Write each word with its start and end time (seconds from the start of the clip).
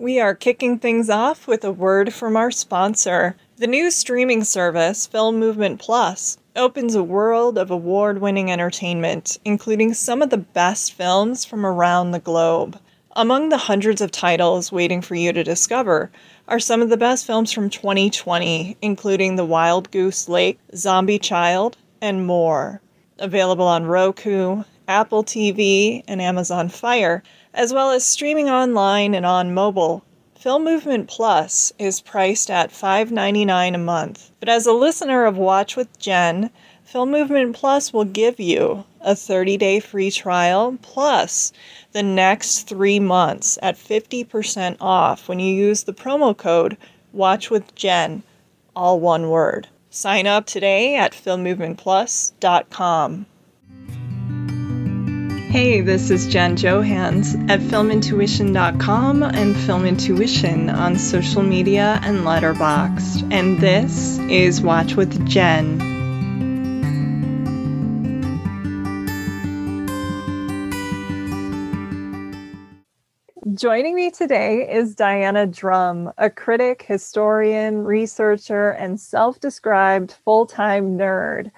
We 0.00 0.18
are 0.18 0.34
kicking 0.34 0.78
things 0.78 1.10
off 1.10 1.46
with 1.46 1.62
a 1.62 1.70
word 1.70 2.14
from 2.14 2.34
our 2.34 2.50
sponsor. 2.50 3.36
The 3.58 3.66
new 3.66 3.90
streaming 3.90 4.44
service, 4.44 5.06
Film 5.06 5.38
Movement 5.38 5.78
Plus, 5.78 6.38
opens 6.56 6.94
a 6.94 7.02
world 7.02 7.58
of 7.58 7.70
award 7.70 8.18
winning 8.18 8.50
entertainment, 8.50 9.36
including 9.44 9.92
some 9.92 10.22
of 10.22 10.30
the 10.30 10.38
best 10.38 10.94
films 10.94 11.44
from 11.44 11.66
around 11.66 12.12
the 12.12 12.18
globe. 12.18 12.80
Among 13.14 13.50
the 13.50 13.58
hundreds 13.58 14.00
of 14.00 14.10
titles 14.10 14.72
waiting 14.72 15.02
for 15.02 15.16
you 15.16 15.34
to 15.34 15.44
discover 15.44 16.10
are 16.48 16.58
some 16.58 16.80
of 16.80 16.88
the 16.88 16.96
best 16.96 17.26
films 17.26 17.52
from 17.52 17.68
2020, 17.68 18.78
including 18.80 19.36
The 19.36 19.44
Wild 19.44 19.90
Goose 19.90 20.30
Lake, 20.30 20.58
Zombie 20.74 21.18
Child, 21.18 21.76
and 22.00 22.26
more. 22.26 22.80
Available 23.18 23.66
on 23.66 23.84
Roku, 23.84 24.64
Apple 24.88 25.24
TV, 25.24 26.02
and 26.08 26.22
Amazon 26.22 26.70
Fire 26.70 27.22
as 27.54 27.72
well 27.72 27.90
as 27.90 28.04
streaming 28.04 28.48
online 28.48 29.14
and 29.14 29.26
on 29.26 29.54
mobile. 29.54 30.04
Film 30.34 30.64
Movement 30.64 31.08
Plus 31.08 31.72
is 31.78 32.00
priced 32.00 32.50
at 32.50 32.70
$5.99 32.70 33.74
a 33.74 33.78
month. 33.78 34.30
But 34.40 34.48
as 34.48 34.66
a 34.66 34.72
listener 34.72 35.26
of 35.26 35.36
Watch 35.36 35.76
with 35.76 35.98
Jen, 35.98 36.50
Film 36.84 37.10
Movement 37.10 37.54
Plus 37.54 37.92
will 37.92 38.04
give 38.04 38.40
you 38.40 38.84
a 39.00 39.14
30 39.14 39.56
day 39.56 39.80
free 39.80 40.10
trial 40.10 40.78
plus 40.82 41.52
the 41.92 42.02
next 42.02 42.68
three 42.68 42.98
months 42.98 43.58
at 43.62 43.76
50% 43.76 44.76
off 44.80 45.28
when 45.28 45.40
you 45.40 45.54
use 45.54 45.84
the 45.84 45.92
promo 45.92 46.36
code 46.36 46.76
Watch 47.12 47.50
with 47.50 47.74
Jen, 47.74 48.22
all 48.74 48.98
one 48.98 49.28
word. 49.28 49.68
Sign 49.90 50.26
up 50.26 50.46
today 50.46 50.96
at 50.96 51.12
filmmovementplus.com. 51.12 53.26
Hey, 55.50 55.80
this 55.80 56.10
is 56.10 56.28
Jen 56.28 56.54
Johans 56.54 57.34
at 57.50 57.58
filmintuition.com 57.58 59.24
and 59.24 59.56
Film 59.56 59.84
Intuition 59.84 60.70
on 60.70 60.96
social 60.96 61.42
media 61.42 61.98
and 62.04 62.18
Letterboxd. 62.18 63.32
And 63.32 63.58
this 63.58 64.20
is 64.28 64.62
Watch 64.62 64.94
with 64.94 65.26
Jen. 65.26 65.80
Joining 73.52 73.96
me 73.96 74.12
today 74.12 74.70
is 74.72 74.94
Diana 74.94 75.48
Drumm, 75.48 76.12
a 76.16 76.30
critic, 76.30 76.84
historian, 76.86 77.82
researcher, 77.82 78.70
and 78.70 79.00
self 79.00 79.40
described 79.40 80.12
full 80.24 80.46
time 80.46 80.96
nerd 80.96 81.50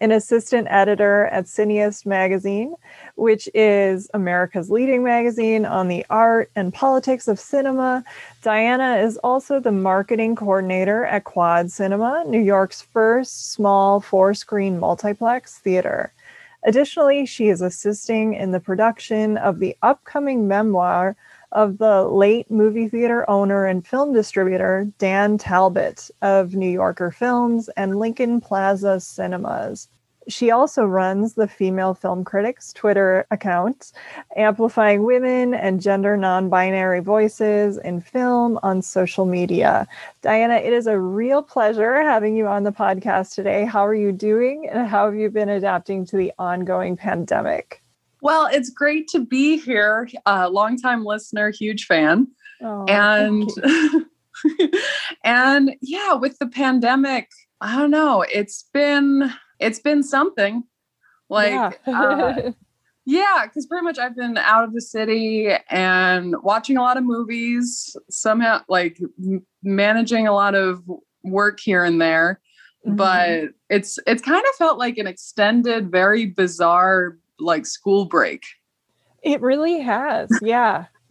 an 0.00 0.12
assistant 0.12 0.68
editor 0.70 1.26
at 1.26 1.44
Cineaste 1.44 2.06
Magazine, 2.06 2.74
which 3.18 3.48
is 3.52 4.08
America's 4.14 4.70
leading 4.70 5.02
magazine 5.02 5.66
on 5.66 5.88
the 5.88 6.06
art 6.08 6.50
and 6.54 6.72
politics 6.72 7.26
of 7.26 7.40
cinema. 7.40 8.04
Diana 8.42 8.98
is 8.98 9.16
also 9.18 9.58
the 9.58 9.72
marketing 9.72 10.36
coordinator 10.36 11.04
at 11.04 11.24
Quad 11.24 11.72
Cinema, 11.72 12.22
New 12.28 12.40
York's 12.40 12.82
first 12.82 13.50
small 13.50 14.00
four 14.00 14.34
screen 14.34 14.78
multiplex 14.78 15.58
theater. 15.58 16.12
Additionally, 16.62 17.26
she 17.26 17.48
is 17.48 17.60
assisting 17.60 18.34
in 18.34 18.52
the 18.52 18.60
production 18.60 19.36
of 19.36 19.58
the 19.58 19.76
upcoming 19.82 20.46
memoir 20.46 21.16
of 21.50 21.78
the 21.78 22.04
late 22.04 22.48
movie 22.52 22.88
theater 22.88 23.28
owner 23.28 23.66
and 23.66 23.84
film 23.86 24.12
distributor 24.12 24.86
Dan 24.98 25.38
Talbot 25.38 26.08
of 26.22 26.54
New 26.54 26.70
Yorker 26.70 27.10
Films 27.10 27.68
and 27.70 27.98
Lincoln 27.98 28.40
Plaza 28.40 29.00
Cinemas. 29.00 29.88
She 30.28 30.50
also 30.50 30.84
runs 30.84 31.34
the 31.34 31.48
Female 31.48 31.94
Film 31.94 32.22
Critics 32.22 32.72
Twitter 32.74 33.26
account, 33.30 33.92
amplifying 34.36 35.04
women 35.04 35.54
and 35.54 35.80
gender 35.80 36.16
non 36.18 36.50
binary 36.50 37.00
voices 37.00 37.78
in 37.78 38.02
film 38.02 38.58
on 38.62 38.82
social 38.82 39.24
media. 39.24 39.88
Diana, 40.20 40.56
it 40.56 40.74
is 40.74 40.86
a 40.86 41.00
real 41.00 41.42
pleasure 41.42 42.02
having 42.02 42.36
you 42.36 42.46
on 42.46 42.64
the 42.64 42.72
podcast 42.72 43.34
today. 43.34 43.64
How 43.64 43.86
are 43.86 43.94
you 43.94 44.12
doing 44.12 44.68
and 44.70 44.86
how 44.86 45.06
have 45.06 45.14
you 45.14 45.30
been 45.30 45.48
adapting 45.48 46.04
to 46.06 46.16
the 46.16 46.32
ongoing 46.38 46.96
pandemic? 46.96 47.82
Well, 48.20 48.48
it's 48.52 48.68
great 48.68 49.08
to 49.08 49.24
be 49.24 49.56
here. 49.56 50.08
Uh, 50.26 50.50
longtime 50.50 51.04
listener, 51.04 51.50
huge 51.50 51.86
fan. 51.86 52.26
Oh, 52.60 52.84
and 52.86 53.48
and 55.24 55.74
yeah, 55.80 56.14
with 56.14 56.38
the 56.38 56.48
pandemic, 56.48 57.30
I 57.60 57.76
don't 57.76 57.90
know. 57.90 58.24
It's 58.28 58.64
been 58.74 59.32
it's 59.58 59.78
been 59.78 60.02
something. 60.02 60.64
Like 61.28 61.52
yeah. 61.52 61.72
uh, 61.86 62.52
yeah, 63.04 63.44
because 63.44 63.66
pretty 63.66 63.84
much 63.84 63.98
I've 63.98 64.16
been 64.16 64.38
out 64.38 64.64
of 64.64 64.72
the 64.72 64.80
city 64.80 65.50
and 65.70 66.34
watching 66.42 66.76
a 66.76 66.82
lot 66.82 66.96
of 66.96 67.04
movies, 67.04 67.96
somehow 68.10 68.62
like 68.68 68.98
m- 69.18 69.46
managing 69.62 70.26
a 70.26 70.32
lot 70.32 70.54
of 70.54 70.82
work 71.22 71.60
here 71.60 71.84
and 71.84 72.00
there. 72.00 72.40
Mm-hmm. 72.86 72.96
But 72.96 73.50
it's 73.68 73.98
it's 74.06 74.22
kind 74.22 74.42
of 74.42 74.54
felt 74.56 74.78
like 74.78 74.98
an 74.98 75.06
extended, 75.06 75.90
very 75.90 76.26
bizarre 76.26 77.18
like 77.38 77.66
school 77.66 78.04
break. 78.04 78.44
It 79.22 79.40
really 79.40 79.80
has. 79.80 80.28
Yeah. 80.42 80.86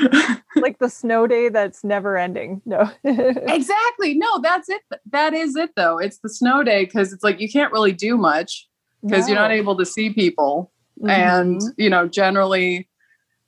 like 0.56 0.78
the 0.78 0.88
snow 0.88 1.26
day 1.26 1.48
that's 1.48 1.84
never 1.84 2.16
ending. 2.16 2.62
No. 2.64 2.90
exactly. 3.04 4.14
No, 4.14 4.40
that's 4.40 4.68
it. 4.68 4.82
That 5.10 5.34
is 5.34 5.56
it 5.56 5.70
though. 5.76 5.98
It's 5.98 6.18
the 6.18 6.28
snow 6.28 6.62
day 6.62 6.84
because 6.84 7.12
it's 7.12 7.24
like 7.24 7.40
you 7.40 7.48
can't 7.48 7.72
really 7.72 7.92
do 7.92 8.16
much 8.16 8.68
because 9.02 9.26
no. 9.26 9.28
you're 9.28 9.42
not 9.42 9.52
able 9.52 9.76
to 9.76 9.86
see 9.86 10.12
people. 10.12 10.72
Mm-hmm. 11.00 11.10
And, 11.10 11.60
you 11.76 11.90
know, 11.90 12.08
generally 12.08 12.88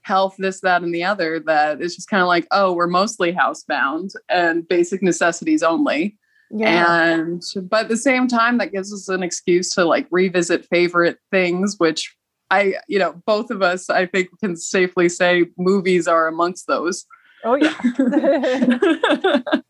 health, 0.03 0.37
this, 0.38 0.60
that, 0.60 0.82
and 0.82 0.94
the 0.94 1.04
other, 1.04 1.41
that 1.41 1.81
it's 1.81 1.94
just 1.94 2.08
kind 2.08 2.22
of 2.22 2.28
like, 2.28 2.47
oh, 2.50 2.72
we're 2.72 2.87
mostly 2.87 3.32
housebound 3.32 4.14
and 4.28 4.66
basic 4.66 5.03
necessities 5.03 5.62
only. 5.62 6.16
Yeah. 6.50 7.04
And 7.04 7.42
but 7.69 7.84
at 7.84 7.88
the 7.88 7.97
same 7.97 8.26
time, 8.26 8.58
that 8.58 8.72
gives 8.72 8.92
us 8.92 9.08
an 9.08 9.22
excuse 9.22 9.70
to 9.70 9.84
like 9.84 10.06
revisit 10.10 10.66
favorite 10.66 11.19
things, 11.31 11.75
which 11.78 12.16
I, 12.50 12.75
you 12.88 12.98
know, 12.98 13.20
both 13.26 13.50
of 13.50 13.62
us, 13.62 13.91
I 13.91 14.06
think, 14.06 14.28
can 14.41 14.56
safely 14.56 15.09
say 15.09 15.47
movies 15.56 16.09
are 16.09 16.26
amongst 16.26 16.66
those. 16.66 17.06
Oh, 17.44 17.54
yeah. 17.54 17.75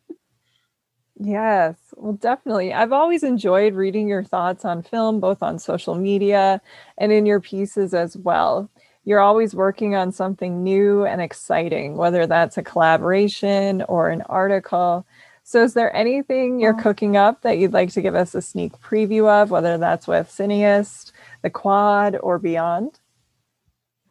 yes. 1.20 1.76
Well, 1.96 2.14
definitely. 2.14 2.72
I've 2.72 2.92
always 2.92 3.22
enjoyed 3.22 3.74
reading 3.74 4.08
your 4.08 4.24
thoughts 4.24 4.64
on 4.64 4.82
film, 4.82 5.20
both 5.20 5.42
on 5.42 5.58
social 5.58 5.94
media 5.94 6.60
and 6.96 7.12
in 7.12 7.26
your 7.26 7.40
pieces 7.40 7.94
as 7.94 8.16
well. 8.16 8.70
You're 9.04 9.20
always 9.20 9.54
working 9.54 9.94
on 9.94 10.12
something 10.12 10.62
new 10.62 11.04
and 11.04 11.20
exciting, 11.20 11.96
whether 11.96 12.26
that's 12.26 12.58
a 12.58 12.62
collaboration 12.62 13.82
or 13.82 14.10
an 14.10 14.22
article. 14.22 15.06
So, 15.44 15.64
is 15.64 15.72
there 15.72 15.94
anything 15.96 16.60
you're 16.60 16.74
cooking 16.74 17.16
up 17.16 17.40
that 17.40 17.56
you'd 17.56 17.72
like 17.72 17.90
to 17.92 18.02
give 18.02 18.14
us 18.14 18.34
a 18.34 18.42
sneak 18.42 18.72
preview 18.82 19.26
of, 19.26 19.50
whether 19.50 19.78
that's 19.78 20.06
with 20.06 20.28
Cineaste, 20.28 21.07
the 21.42 21.50
Quad, 21.50 22.16
or 22.22 22.38
beyond? 22.38 22.98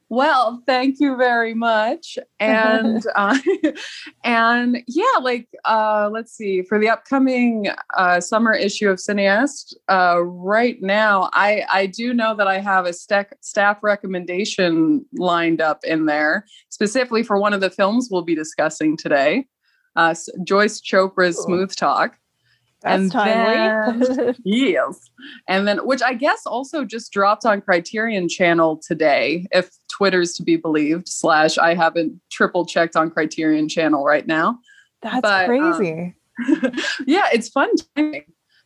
Well, 0.09 0.63
thank 0.65 1.01
you 1.01 1.17
very 1.17 1.53
much. 1.53 2.17
And 2.39 3.03
uh, 3.15 3.37
and 4.23 4.83
yeah, 4.87 5.17
like 5.21 5.47
uh, 5.65 6.09
let's 6.13 6.31
see 6.31 6.61
for 6.61 6.79
the 6.79 6.87
upcoming 6.87 7.69
uh, 7.97 8.21
summer 8.21 8.53
issue 8.53 8.89
of 8.89 8.99
Cineaste. 8.99 9.73
Uh, 9.89 10.21
right 10.21 10.79
now, 10.81 11.29
I 11.33 11.63
I 11.71 11.87
do 11.87 12.13
know 12.13 12.35
that 12.35 12.47
I 12.47 12.59
have 12.59 12.85
a 12.85 12.93
st- 12.93 13.33
staff 13.41 13.79
recommendation 13.81 15.05
lined 15.13 15.61
up 15.61 15.83
in 15.83 16.05
there 16.05 16.45
specifically 16.69 17.23
for 17.23 17.39
one 17.39 17.53
of 17.53 17.59
the 17.59 17.71
films 17.71 18.09
we'll 18.11 18.21
be 18.21 18.35
discussing 18.35 18.95
today 18.95 19.47
uh, 19.97 20.15
Joyce 20.43 20.79
Chopra's 20.79 21.37
Smooth 21.43 21.75
Talk. 21.75 22.15
That's 22.81 23.01
and 23.01 23.11
timely. 23.11 24.05
Then, 24.15 24.35
yes. 24.43 25.09
And 25.47 25.67
then, 25.67 25.79
which 25.79 26.01
I 26.01 26.13
guess 26.13 26.45
also 26.45 26.85
just 26.85 27.11
dropped 27.11 27.45
on 27.45 27.61
Criterion 27.61 28.29
Channel 28.29 28.79
today, 28.85 29.47
if 29.51 29.71
Twitter's 29.91 30.33
to 30.33 30.43
be 30.43 30.57
believed. 30.57 31.07
Slash, 31.07 31.57
I 31.57 31.73
haven't 31.73 32.19
triple 32.31 32.65
checked 32.65 32.95
on 32.95 33.09
Criterion 33.09 33.67
Channel 33.67 34.03
right 34.03 34.27
now. 34.27 34.59
That's 35.01 35.21
but, 35.21 35.49
um, 35.49 35.73
crazy. 35.73 36.15
Um, 36.47 36.71
yeah, 37.07 37.27
it's 37.33 37.49
fun. 37.49 37.69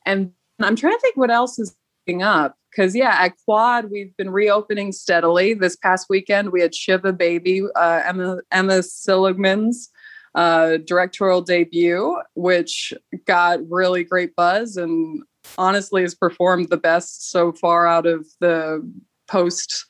And 0.05 0.31
I'm 0.59 0.75
trying 0.75 0.93
to 0.93 0.99
think 0.99 1.15
what 1.15 1.31
else 1.31 1.57
is 1.57 1.75
up 2.21 2.57
because 2.69 2.93
yeah 2.93 3.15
at 3.19 3.33
quad 3.45 3.89
we've 3.89 4.15
been 4.17 4.31
reopening 4.31 4.91
steadily 4.91 5.53
this 5.53 5.77
past 5.77 6.07
weekend 6.09 6.51
we 6.51 6.59
had 6.59 6.75
shiva 6.75 7.13
baby 7.13 7.61
uh, 7.75 8.01
emma 8.03 8.39
emma 8.51 8.83
seligman's 8.83 9.89
uh, 10.35 10.77
directorial 10.77 11.41
debut, 11.41 12.19
which 12.35 12.93
got 13.25 13.59
really 13.69 14.03
great 14.03 14.35
buzz 14.35 14.77
and 14.77 15.23
honestly 15.57 16.01
has 16.01 16.15
performed 16.15 16.69
the 16.69 16.77
best 16.77 17.31
so 17.31 17.51
far 17.51 17.87
out 17.87 18.05
of 18.05 18.27
the 18.39 18.81
post. 19.27 19.85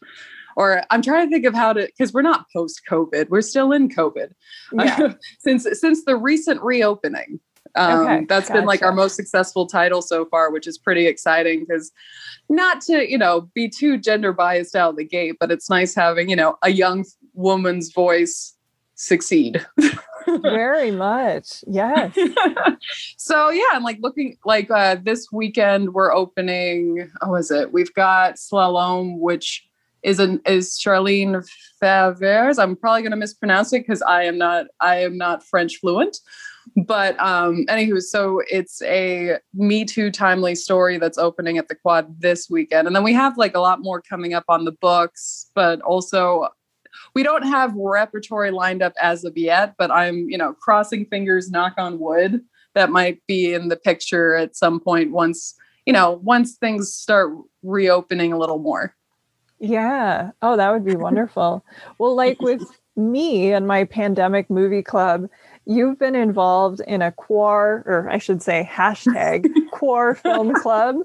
Or 0.58 0.84
I'm 0.90 1.02
trying 1.02 1.28
to 1.28 1.32
think 1.32 1.46
of 1.46 1.54
how 1.54 1.74
to 1.74 1.86
because 1.86 2.14
we're 2.14 2.22
not 2.22 2.46
post 2.54 2.82
COVID, 2.90 3.30
we're 3.30 3.42
still 3.42 3.72
in 3.72 3.90
COVID. 3.90 4.32
Yeah. 4.74 5.14
since 5.40 5.68
since 5.80 6.06
the 6.06 6.16
recent 6.16 6.62
reopening. 6.62 7.40
Um, 7.76 8.02
okay, 8.02 8.26
that's 8.28 8.50
gotcha. 8.50 8.60
been 8.60 8.68
like 8.68 8.82
our 8.82 8.92
most 8.92 9.16
successful 9.16 9.66
title 9.66 10.02
so 10.02 10.26
far, 10.26 10.52
which 10.52 10.68
is 10.68 10.78
pretty 10.78 11.08
exciting 11.08 11.62
because 11.62 11.92
not 12.50 12.82
to, 12.82 13.10
you 13.10 13.18
know, 13.18 13.50
be 13.54 13.70
too 13.70 13.98
gender 13.98 14.34
biased 14.34 14.76
out 14.76 14.90
of 14.90 14.98
the 14.98 15.06
gate, 15.06 15.38
but 15.40 15.52
it's 15.52 15.70
nice 15.70 15.96
having, 15.96 16.30
you 16.30 16.36
know, 16.36 16.58
a 16.64 16.70
young 16.70 17.06
woman's 17.34 17.94
voice 17.94 18.56
succeed. 18.96 19.66
Very 20.42 20.92
much. 20.92 21.64
Yes. 21.68 22.18
so 23.18 23.50
yeah, 23.50 23.64
I'm 23.74 23.84
like 23.84 24.00
looking 24.02 24.38
like 24.46 24.70
uh 24.72 24.98
this 25.02 25.32
weekend 25.32 25.94
we're 25.94 26.14
opening, 26.14 27.10
oh 27.22 27.36
is 27.36 27.52
it? 27.52 27.72
We've 27.72 27.94
got 27.94 28.36
Slalom, 28.36 29.20
which 29.20 29.68
is 30.04 30.20
an 30.20 30.42
is 30.46 30.80
Charlene 30.80 31.48
Favers. 31.82 32.58
I'm 32.60 32.76
probably 32.76 33.04
gonna 33.04 33.16
mispronounce 33.16 33.74
it 33.74 33.80
because 33.80 34.02
I 34.02 34.24
am 34.24 34.38
not 34.38 34.68
I 34.80 34.98
am 34.98 35.18
not 35.18 35.44
French 35.44 35.78
fluent. 35.78 36.18
But 36.76 37.20
um 37.20 37.66
anywho, 37.70 38.02
so 38.02 38.42
it's 38.50 38.82
a 38.84 39.38
Me 39.54 39.86
Too 39.86 40.12
timely 40.12 40.56
story 40.56 40.98
that's 40.98 41.18
opening 41.18 41.58
at 41.58 41.68
the 41.68 41.76
quad 41.76 42.22
this 42.22 42.50
weekend. 42.50 42.88
And 42.88 42.96
then 42.96 43.04
we 43.04 43.14
have 43.14 43.38
like 43.38 43.56
a 43.56 43.60
lot 43.60 43.82
more 43.82 44.02
coming 44.02 44.34
up 44.34 44.46
on 44.48 44.66
the 44.66 44.72
books, 44.72 45.50
but 45.56 45.82
also 45.82 46.50
we 47.14 47.24
don't 47.24 47.44
have 47.44 47.74
repertory 47.76 48.52
lined 48.52 48.82
up 48.82 48.94
as 49.02 49.24
of 49.24 49.38
yet, 49.38 49.76
but 49.78 49.92
I'm, 49.92 50.30
you 50.30 50.38
know, 50.38 50.54
crossing 50.54 51.06
fingers, 51.06 51.50
knock 51.50 51.74
on 51.78 52.00
wood, 52.00 52.42
that 52.74 52.90
might 52.90 53.22
be 53.28 53.54
in 53.54 53.68
the 53.68 53.76
picture 53.76 54.36
at 54.36 54.56
some 54.56 54.80
point 54.80 55.12
once, 55.12 55.56
you 55.86 55.94
know, 55.94 56.20
once 56.24 56.56
things 56.56 56.94
start 56.94 57.34
reopening 57.64 58.32
a 58.34 58.38
little 58.38 58.60
more. 58.60 58.96
Yeah. 59.60 60.32
Oh, 60.42 60.58
that 60.58 60.72
would 60.72 60.86
be 60.86 60.96
wonderful. 60.96 61.64
well, 62.00 62.16
like 62.16 62.42
with 62.42 62.64
me 62.96 63.52
and 63.54 63.68
my 63.68 63.84
pandemic 63.84 64.50
movie 64.50 64.84
club, 64.84 65.28
you've 65.72 65.98
been 65.98 66.16
involved 66.16 66.82
in 66.88 67.02
a 67.02 67.12
quar, 67.12 67.84
or 67.86 68.10
I 68.10 68.18
should 68.18 68.42
say, 68.42 68.68
hashtag 68.70 69.48
quar 69.72 70.16
film 70.16 70.54
club, 70.54 70.98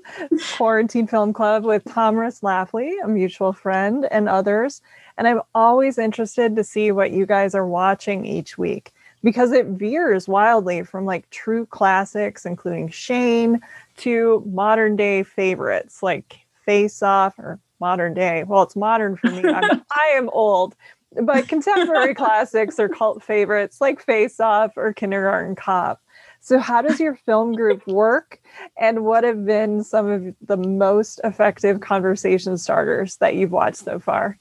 quarantine 0.57 1.07
film 1.07 1.33
club 1.33 1.65
with 1.65 1.85
Tomris 1.85 2.41
Laffly, 2.43 2.93
a 3.03 3.09
mutual 3.09 3.53
friend, 3.53 4.07
and 4.11 4.29
others. 4.29 4.83
And 5.17 5.29
I'm 5.29 5.41
always 5.55 5.99
interested 5.99 6.57
to 6.57 6.65
see 6.65 6.91
what 6.91 7.13
you 7.13 7.27
guys 7.27 7.55
are 7.55 7.67
watching 7.67 8.27
each 8.27 8.59
week 8.59 8.93
because 9.23 9.53
it 9.53 9.67
veers 9.67 10.29
wildly 10.29 10.83
from 10.83 11.05
like 11.05 11.29
true 11.31 11.67
classics, 11.67 12.45
including 12.45 12.89
Shane, 12.91 13.61
to 13.99 14.43
modern 14.47 14.97
day 14.97 15.23
favorites 15.23 16.03
like 16.03 16.41
Face 16.65 17.03
Off 17.03 17.39
or 17.39 17.59
modern 17.81 18.15
day. 18.15 18.45
Well, 18.45 18.63
it's 18.63 18.77
modern 18.77 19.17
for 19.17 19.31
me. 19.31 19.43
I'm, 19.49 19.83
I 19.93 20.13
am 20.15 20.29
old, 20.31 20.75
but 21.23 21.49
contemporary 21.49 22.15
classics 22.15 22.79
or 22.79 22.89
cult 22.89 23.23
favorites 23.23 23.81
like 23.81 24.03
Face 24.03 24.41
Off 24.41 24.73
or 24.77 24.93
Kindergarten 24.93 25.55
Cop. 25.55 26.01
So, 26.41 26.59
how 26.59 26.83
does 26.83 27.01
your 27.01 27.17
film 27.17 27.55
group 27.55 27.87
work? 27.87 28.41
And 28.79 29.05
what 29.05 29.25
have 29.25 29.45
been 29.45 29.83
some 29.83 30.09
of 30.09 30.35
the 30.41 30.57
most 30.57 31.21
effective 31.25 31.81
conversation 31.81 32.57
starters 32.57 33.17
that 33.17 33.35
you've 33.35 33.53
watched 33.53 33.79
so 33.79 33.99
far? 33.99 34.39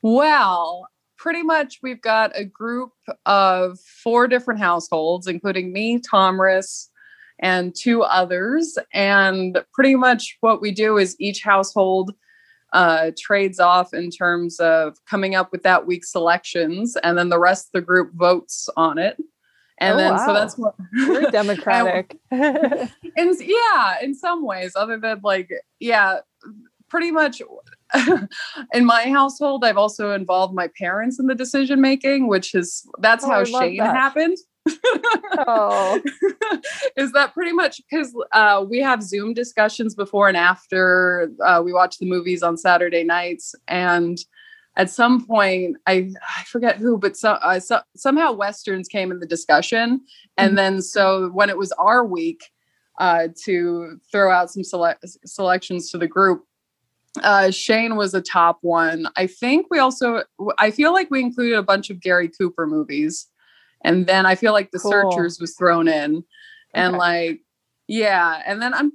Well, 0.00 0.88
pretty 1.16 1.42
much 1.42 1.80
we've 1.82 2.00
got 2.00 2.32
a 2.34 2.44
group 2.44 2.92
of 3.26 3.78
four 3.80 4.26
different 4.26 4.58
households, 4.58 5.26
including 5.26 5.72
me, 5.72 6.00
Tomris, 6.00 6.88
and 7.38 7.74
two 7.74 8.02
others. 8.02 8.78
And 8.92 9.62
pretty 9.72 9.96
much 9.96 10.38
what 10.40 10.60
we 10.60 10.72
do 10.72 10.98
is 10.98 11.14
each 11.20 11.42
household 11.42 12.12
uh, 12.72 13.10
trades 13.18 13.60
off 13.60 13.92
in 13.92 14.10
terms 14.10 14.58
of 14.60 14.96
coming 15.06 15.34
up 15.34 15.52
with 15.52 15.62
that 15.62 15.86
week's 15.86 16.12
selections, 16.12 16.96
and 17.02 17.18
then 17.18 17.28
the 17.28 17.38
rest 17.38 17.66
of 17.66 17.72
the 17.72 17.80
group 17.80 18.12
votes 18.14 18.68
on 18.76 18.98
it. 18.98 19.16
And 19.78 19.94
oh, 19.94 19.96
then 19.96 20.12
wow. 20.12 20.26
so 20.26 20.32
that's 20.32 20.56
what 20.56 20.74
Very 20.92 21.26
democratic. 21.30 22.18
and, 22.30 22.90
and 23.16 23.36
yeah, 23.40 23.96
in 24.02 24.14
some 24.14 24.44
ways, 24.44 24.72
other 24.76 24.98
than 24.98 25.20
like, 25.24 25.50
yeah, 25.80 26.18
pretty 26.88 27.10
much 27.10 27.42
in 28.74 28.84
my 28.84 29.10
household, 29.10 29.64
I've 29.64 29.78
also 29.78 30.12
involved 30.12 30.54
my 30.54 30.68
parents 30.78 31.18
in 31.18 31.26
the 31.26 31.34
decision 31.34 31.80
making, 31.80 32.28
which 32.28 32.54
is 32.54 32.86
that's 33.00 33.24
oh, 33.24 33.30
how 33.30 33.44
Shane 33.44 33.78
that. 33.78 33.96
happened. 33.96 34.36
Oh. 35.46 36.00
is 36.96 37.12
that 37.12 37.32
pretty 37.34 37.52
much 37.52 37.80
because 37.88 38.14
uh, 38.32 38.64
we 38.68 38.78
have 38.78 39.02
Zoom 39.02 39.34
discussions 39.34 39.94
before 39.94 40.28
and 40.28 40.36
after 40.36 41.30
uh, 41.44 41.62
we 41.64 41.72
watch 41.72 41.98
the 41.98 42.06
movies 42.06 42.42
on 42.42 42.56
Saturday 42.56 43.04
nights, 43.04 43.54
and 43.68 44.18
at 44.76 44.90
some 44.90 45.26
point, 45.26 45.76
I 45.86 46.10
I 46.38 46.44
forget 46.44 46.76
who, 46.76 46.98
but 46.98 47.16
so, 47.16 47.32
uh, 47.32 47.60
so 47.60 47.80
somehow 47.96 48.32
westerns 48.32 48.88
came 48.88 49.10
in 49.10 49.20
the 49.20 49.26
discussion, 49.26 50.00
and 50.36 50.50
mm-hmm. 50.50 50.56
then 50.56 50.82
so 50.82 51.28
when 51.30 51.50
it 51.50 51.58
was 51.58 51.72
our 51.72 52.04
week 52.04 52.50
uh, 52.98 53.28
to 53.44 54.00
throw 54.10 54.32
out 54.32 54.50
some 54.50 54.64
select 54.64 55.04
selections 55.26 55.90
to 55.90 55.98
the 55.98 56.06
group, 56.06 56.44
uh, 57.22 57.50
Shane 57.50 57.96
was 57.96 58.14
a 58.14 58.22
top 58.22 58.58
one. 58.62 59.06
I 59.16 59.26
think 59.26 59.66
we 59.70 59.78
also, 59.78 60.22
I 60.58 60.70
feel 60.70 60.92
like 60.92 61.10
we 61.10 61.20
included 61.20 61.58
a 61.58 61.62
bunch 61.62 61.90
of 61.90 62.00
Gary 62.00 62.28
Cooper 62.28 62.66
movies. 62.66 63.26
And 63.84 64.06
then 64.06 64.26
I 64.26 64.34
feel 64.34 64.52
like 64.52 64.70
The 64.70 64.78
cool. 64.78 64.90
Searchers 64.90 65.40
was 65.40 65.54
thrown 65.54 65.88
in. 65.88 66.24
And 66.74 66.94
okay. 66.94 66.98
like, 66.98 67.40
yeah. 67.88 68.42
And 68.46 68.62
then 68.62 68.72
I'm, 68.74 68.92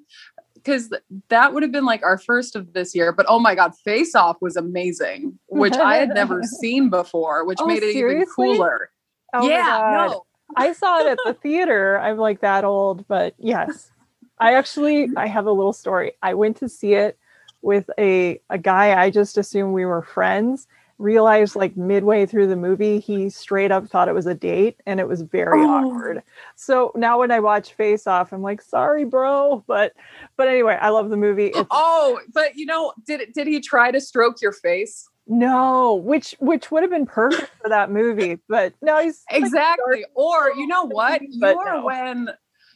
because 0.67 0.93
that 1.29 1.53
would 1.53 1.63
have 1.63 1.71
been 1.71 1.85
like 1.85 2.03
our 2.03 2.17
first 2.17 2.55
of 2.55 2.73
this 2.73 2.93
year. 2.93 3.13
But 3.13 3.25
oh 3.29 3.39
my 3.39 3.55
God, 3.55 3.73
Face 3.85 4.15
Off 4.15 4.37
was 4.41 4.57
amazing, 4.57 5.39
which 5.47 5.73
I 5.73 5.95
had 5.95 6.09
never 6.09 6.43
seen 6.59 6.89
before, 6.89 7.45
which 7.45 7.59
oh, 7.61 7.67
made 7.67 7.83
it 7.83 7.93
seriously? 7.93 8.49
even 8.49 8.57
cooler. 8.57 8.89
Oh 9.33 9.47
yeah, 9.47 10.07
no. 10.09 10.25
I 10.55 10.73
saw 10.73 10.99
it 10.99 11.07
at 11.07 11.19
the 11.25 11.33
theater. 11.33 11.99
I'm 11.99 12.17
like 12.17 12.41
that 12.41 12.65
old, 12.65 13.07
but 13.07 13.33
yes. 13.37 13.91
I 14.39 14.53
actually 14.53 15.09
I 15.15 15.27
have 15.27 15.45
a 15.45 15.51
little 15.51 15.73
story. 15.73 16.13
I 16.21 16.33
went 16.33 16.57
to 16.57 16.69
see 16.69 16.93
it 16.93 17.17
with 17.61 17.89
a 17.97 18.39
a 18.49 18.57
guy 18.57 19.01
I 19.01 19.09
just 19.09 19.37
assumed 19.37 19.73
we 19.73 19.85
were 19.85 20.01
friends. 20.01 20.67
Realized 20.99 21.55
like 21.55 21.77
midway 21.77 22.25
through 22.25 22.47
the 22.47 22.55
movie, 22.55 22.99
he 22.99 23.29
straight 23.29 23.71
up 23.71 23.87
thought 23.87 24.07
it 24.07 24.15
was 24.15 24.25
a 24.25 24.33
date, 24.33 24.81
and 24.85 24.99
it 24.99 25.07
was 25.07 25.21
very 25.21 25.61
oh. 25.61 25.69
awkward. 25.69 26.23
So 26.55 26.91
now 26.95 27.19
when 27.19 27.31
I 27.31 27.39
watch 27.39 27.73
Face 27.73 28.07
Off, 28.07 28.33
I'm 28.33 28.41
like, 28.41 28.61
sorry, 28.61 29.05
bro, 29.05 29.63
but 29.67 29.93
but 30.37 30.47
anyway, 30.47 30.77
I 30.81 30.89
love 30.89 31.09
the 31.09 31.17
movie. 31.17 31.47
It's- 31.47 31.67
oh, 31.69 32.19
but 32.33 32.55
you 32.55 32.65
know, 32.65 32.93
did 33.05 33.31
did 33.33 33.47
he 33.47 33.59
try 33.59 33.91
to 33.91 34.01
stroke 34.01 34.41
your 34.41 34.53
face? 34.53 35.07
No, 35.27 35.95
which 35.95 36.35
which 36.39 36.71
would 36.71 36.83
have 36.83 36.91
been 36.91 37.05
perfect 37.05 37.51
for 37.61 37.69
that 37.69 37.91
movie, 37.91 38.39
but 38.47 38.73
no, 38.81 39.01
he's 39.01 39.23
exactly. 39.29 40.01
Like, 40.01 40.05
or 40.15 40.51
you 40.55 40.65
know 40.67 40.85
what? 40.85 41.21
You're 41.29 41.65
no. 41.65 41.83
when 41.83 42.29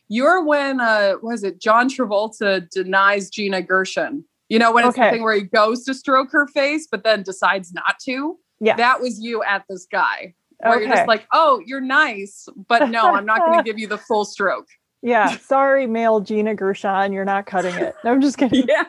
you're 0.09 0.43
when 0.43 0.81
uh 0.81 1.13
was 1.21 1.43
it 1.43 1.61
John 1.61 1.89
Travolta 1.89 2.69
denies 2.69 3.29
Gina 3.29 3.61
Gershon 3.61 4.25
you 4.51 4.59
know, 4.59 4.73
when 4.73 4.85
it's 4.85 4.97
okay. 4.97 5.07
the 5.07 5.11
thing 5.13 5.23
where 5.23 5.35
he 5.35 5.43
goes 5.43 5.85
to 5.85 5.93
stroke 5.93 6.29
her 6.33 6.45
face, 6.45 6.85
but 6.91 7.05
then 7.05 7.23
decides 7.23 7.71
not 7.71 7.99
to. 8.03 8.37
Yeah. 8.59 8.75
That 8.75 8.99
was 8.99 9.17
you 9.17 9.41
at 9.43 9.63
this 9.69 9.87
guy. 9.89 10.33
Where 10.57 10.73
okay. 10.73 10.85
you're 10.85 10.93
just 10.93 11.07
like, 11.07 11.25
oh, 11.31 11.61
you're 11.65 11.79
nice, 11.79 12.49
but 12.67 12.89
no, 12.89 13.15
I'm 13.15 13.25
not 13.25 13.39
going 13.39 13.57
to 13.59 13.63
give 13.63 13.79
you 13.79 13.87
the 13.87 13.97
full 13.97 14.25
stroke. 14.25 14.67
Yeah. 15.01 15.37
Sorry, 15.41 15.87
male 15.87 16.19
Gina 16.19 16.53
Gershon, 16.53 17.13
you're 17.13 17.23
not 17.23 17.45
cutting 17.45 17.73
it. 17.75 17.95
No, 18.03 18.11
I'm 18.11 18.21
just 18.21 18.37
kidding. 18.37 18.67
Yeah. 18.67 18.83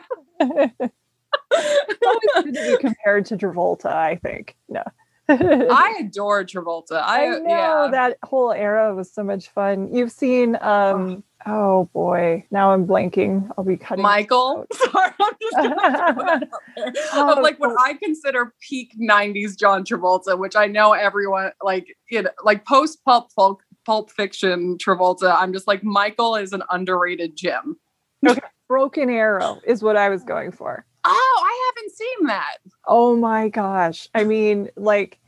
it's 1.51 1.99
always 2.05 2.43
good 2.43 2.53
to 2.55 2.71
be 2.71 2.77
compared 2.81 3.25
to 3.27 3.37
Travolta, 3.37 3.85
I 3.85 4.17
think. 4.17 4.57
No. 4.67 4.83
I 5.29 6.01
adore 6.01 6.43
Travolta. 6.43 7.01
I, 7.01 7.27
I 7.27 7.39
know 7.39 7.45
yeah. 7.47 7.87
that 7.91 8.17
whole 8.23 8.51
era 8.51 8.93
was 8.93 9.13
so 9.13 9.23
much 9.23 9.47
fun. 9.49 9.93
You've 9.93 10.11
seen 10.11 10.57
um 10.59 11.23
Oh 11.45 11.89
boy, 11.93 12.45
now 12.51 12.71
I'm 12.71 12.87
blanking. 12.87 13.49
I'll 13.57 13.65
be 13.65 13.75
cutting. 13.75 14.01
Michael. 14.01 14.65
Sorry, 14.73 15.11
I'm 15.19 15.33
just 15.41 16.45
oh, 17.13 17.39
like 17.41 17.59
what 17.59 17.75
I 17.79 17.95
consider 17.95 18.53
peak 18.61 18.93
'90s 18.99 19.57
John 19.59 19.83
Travolta, 19.83 20.37
which 20.37 20.55
I 20.55 20.67
know 20.67 20.93
everyone 20.93 21.51
like, 21.61 21.87
you 22.09 22.21
know, 22.21 22.29
like 22.43 22.65
post 22.65 23.03
pulp 23.03 23.29
pulp 23.35 23.61
pulp 23.85 24.09
fiction 24.09 24.77
Travolta. 24.77 25.35
I'm 25.37 25.51
just 25.51 25.67
like 25.67 25.83
Michael 25.83 26.35
is 26.35 26.53
an 26.53 26.63
underrated 26.69 27.35
gem. 27.35 27.77
Okay. 28.25 28.39
Broken 28.69 29.09
Arrow 29.09 29.59
is 29.65 29.83
what 29.83 29.97
I 29.97 30.09
was 30.09 30.23
going 30.23 30.51
for. 30.51 30.85
Oh, 31.03 31.41
I 31.43 31.71
haven't 31.75 31.95
seen 31.95 32.27
that. 32.27 32.57
Oh 32.87 33.17
my 33.17 33.49
gosh! 33.49 34.07
I 34.15 34.23
mean, 34.23 34.69
like 34.77 35.19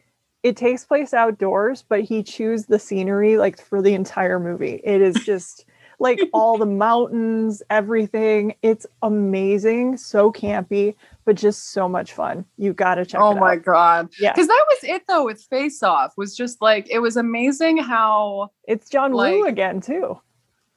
it 0.43 0.55
takes 0.55 0.85
place 0.85 1.13
outdoors, 1.13 1.83
but 1.89 2.01
he 2.01 2.23
chews 2.23 2.67
the 2.67 2.79
scenery 2.79 3.37
like 3.37 3.59
for 3.59 3.81
the 3.81 3.93
entire 3.93 4.39
movie. 4.39 4.79
It 4.83 5.01
is 5.01 5.15
just 5.25 5.65
like 5.99 6.19
all 6.33 6.57
the 6.57 6.65
mountains, 6.65 7.61
everything. 7.69 8.55
It's 8.61 8.85
amazing, 9.01 9.97
so 9.97 10.31
campy, 10.31 10.95
but 11.25 11.35
just 11.35 11.71
so 11.71 11.87
much 11.87 12.13
fun. 12.13 12.45
You 12.57 12.73
got 12.73 12.95
to 12.95 13.05
check 13.05 13.21
oh 13.21 13.35
my 13.35 13.55
god. 13.55 14.09
Yeah. 14.19 14.33
Cuz 14.33 14.47
that 14.47 14.65
was 14.69 14.83
it 14.83 15.03
though 15.07 15.25
with 15.25 15.41
Face 15.43 15.81
Off. 15.83 16.13
Was 16.17 16.35
just 16.35 16.61
like 16.61 16.87
it 16.89 16.99
was 16.99 17.17
amazing 17.17 17.77
how 17.77 18.51
it's 18.67 18.89
John 18.89 19.13
like, 19.13 19.33
Woo 19.33 19.45
again 19.45 19.81
too. 19.81 20.19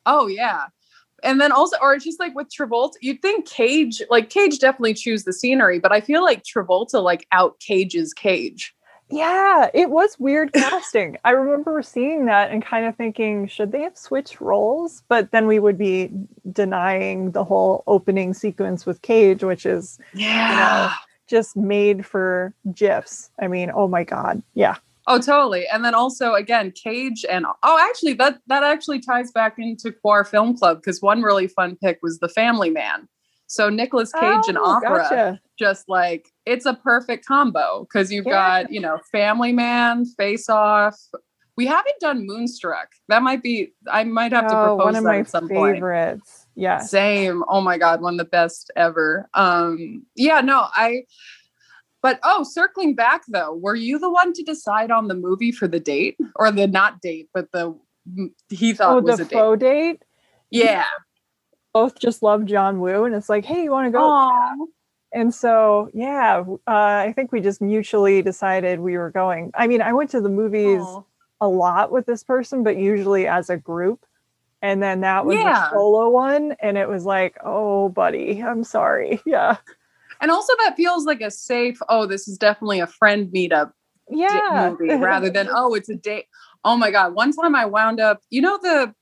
Oh 0.06 0.26
yeah. 0.26 0.66
And 1.25 1.40
then 1.40 1.50
also, 1.50 1.76
or 1.82 1.98
just 1.98 2.20
like 2.20 2.34
with 2.34 2.48
Travolta, 2.48 2.92
you'd 3.00 3.20
think 3.22 3.46
Cage, 3.46 4.00
like 4.08 4.30
Cage 4.30 4.58
definitely 4.60 4.94
choose 4.94 5.25
the 5.25 5.32
scenery, 5.32 5.78
but 5.80 5.92
I 5.92 6.00
feel 6.00 6.22
like 6.22 6.44
Travolta 6.44 7.02
like 7.02 7.26
out 7.32 7.58
cages 7.58 8.12
Cage. 8.12 8.75
Yeah, 9.10 9.70
it 9.72 9.90
was 9.90 10.18
weird 10.18 10.52
casting. 10.52 11.16
I 11.24 11.30
remember 11.30 11.82
seeing 11.82 12.26
that 12.26 12.50
and 12.50 12.62
kind 12.62 12.86
of 12.86 12.96
thinking, 12.96 13.48
should 13.48 13.72
they 13.72 13.82
have 13.82 13.96
switched 13.96 14.40
roles? 14.40 15.02
But 15.08 15.30
then 15.30 15.46
we 15.46 15.58
would 15.58 15.78
be 15.78 16.10
denying 16.52 17.30
the 17.30 17.44
whole 17.44 17.84
opening 17.86 18.34
sequence 18.34 18.84
with 18.84 19.02
Cage, 19.02 19.42
which 19.42 19.64
is 19.64 19.98
yeah. 20.14 20.50
You 20.50 20.56
know, 20.88 20.94
just 21.28 21.56
made 21.56 22.06
for 22.06 22.54
GIFs. 22.72 23.30
I 23.40 23.48
mean, 23.48 23.70
oh 23.74 23.86
my 23.86 24.02
God. 24.02 24.42
Yeah. 24.54 24.76
Oh, 25.06 25.18
totally. 25.18 25.66
And 25.68 25.84
then 25.84 25.94
also 25.94 26.34
again, 26.34 26.70
Cage 26.72 27.24
and 27.28 27.46
oh, 27.62 27.88
actually, 27.88 28.14
that 28.14 28.40
that 28.46 28.62
actually 28.62 29.00
ties 29.00 29.30
back 29.30 29.54
into 29.58 29.92
Quar 29.92 30.24
Film 30.24 30.56
Club 30.56 30.78
because 30.78 31.00
one 31.00 31.22
really 31.22 31.48
fun 31.48 31.76
pick 31.76 31.98
was 32.02 32.18
The 32.18 32.28
Family 32.28 32.70
Man. 32.70 33.08
So 33.48 33.70
Nicolas 33.70 34.12
Cage 34.12 34.22
Oh, 34.22 34.48
and 34.48 34.58
opera, 34.58 34.98
gotcha. 34.98 35.40
just 35.58 35.88
like 35.88 36.28
it's 36.46 36.66
a 36.66 36.74
perfect 36.74 37.26
combo 37.26 37.80
because 37.90 38.12
you've 38.12 38.26
Yeah. 38.26 38.62
got 38.62 38.72
you 38.72 38.78
know 38.80 38.98
Family 39.10 39.52
Man, 39.52 40.04
Face 40.04 40.48
Off. 40.48 40.96
We 41.56 41.66
haven't 41.66 41.98
done 41.98 42.24
Moonstruck. 42.24 42.88
That 43.08 43.22
might 43.22 43.42
be. 43.42 43.72
I 43.90 44.04
might 44.04 44.32
have 44.32 44.46
to 44.48 44.54
Oh, 44.54 44.76
propose 44.76 44.78
one 44.84 44.96
of 44.96 45.02
that 45.02 45.08
my 45.10 45.18
at 45.18 45.28
some 45.28 45.48
point. 45.48 45.74
favorites. 45.74 46.46
Yeah. 46.54 46.78
Same. 46.78 47.42
Oh 47.48 47.60
my 47.60 47.78
god, 47.78 48.00
one 48.02 48.14
of 48.14 48.18
the 48.18 48.24
best 48.30 48.70
ever. 48.76 49.28
Um 49.34 50.06
yeah, 50.14 50.40
no, 50.42 50.66
I 50.74 51.04
but 52.02 52.20
oh, 52.22 52.44
circling 52.44 52.94
back 52.94 53.22
though, 53.28 53.54
were 53.54 53.74
you 53.74 53.98
the 53.98 54.10
one 54.10 54.32
to 54.34 54.42
decide 54.44 54.90
on 54.92 55.08
the 55.08 55.14
movie 55.14 55.50
for 55.52 55.66
the 55.66 55.80
date 55.80 56.16
or 56.36 56.52
the 56.52 56.66
not 56.68 57.00
date, 57.00 57.28
but 57.34 57.50
the 57.52 57.76
he 58.50 58.72
thought 58.74 58.98
Oh, 58.98 59.00
was 59.00 59.16
the 59.18 59.24
a 59.24 59.26
date? 59.26 59.34
faux 59.34 59.58
date. 59.60 60.02
Yeah. 60.50 60.84
Both 61.72 61.98
just 61.98 62.22
love 62.22 62.44
John 62.46 62.80
Woo, 62.80 63.04
and 63.04 63.14
it's 63.14 63.28
like, 63.28 63.44
hey, 63.44 63.62
you 63.64 63.70
want 63.70 63.87
to 63.87 63.90
go? 63.90 64.68
And 65.12 65.34
so, 65.34 65.90
yeah, 65.94 66.44
uh, 66.66 66.70
I 66.70 67.12
think 67.14 67.32
we 67.32 67.40
just 67.40 67.60
mutually 67.62 68.20
decided 68.20 68.80
we 68.80 68.98
were 68.98 69.10
going. 69.10 69.50
I 69.54 69.66
mean, 69.66 69.80
I 69.80 69.92
went 69.92 70.10
to 70.10 70.20
the 70.20 70.28
movies 70.28 70.80
Aw. 70.82 71.02
a 71.40 71.48
lot 71.48 71.90
with 71.90 72.04
this 72.06 72.22
person, 72.22 72.62
but 72.62 72.76
usually 72.76 73.26
as 73.26 73.48
a 73.48 73.56
group. 73.56 74.04
And 74.60 74.82
then 74.82 75.00
that 75.02 75.25
was 75.25 75.37
Yeah. 75.37 75.68
a 75.68 75.70
solo 75.70 76.10
one, 76.10 76.56
and 76.60 76.76
it 76.76 76.88
was 76.88 77.04
like, 77.04 77.37
oh, 77.44 77.88
buddy, 77.90 78.42
I'm 78.42 78.64
sorry. 78.64 79.20
Yeah, 79.26 79.56
And 80.20 80.30
also 80.30 80.52
that 80.64 80.76
feels 80.76 81.06
like 81.06 81.20
a 81.20 81.30
safe, 81.30 81.78
oh, 81.88 82.06
this 82.06 82.26
is 82.28 82.37
definitely 82.38 82.80
a 82.80 82.87
friend 82.87 83.32
meetup 83.32 83.72
yeah. 84.10 84.75
movie 84.78 84.94
rather 84.96 85.30
than 85.30 85.48
oh, 85.52 85.75
it's 85.75 85.88
a 85.88 85.94
date. 85.94 86.26
Oh 86.64 86.76
my 86.76 86.90
god, 86.90 87.14
one 87.14 87.32
time 87.32 87.54
I 87.54 87.66
wound 87.66 88.00
up, 88.00 88.20
you 88.30 88.42
know 88.42 88.58
the 88.60 88.92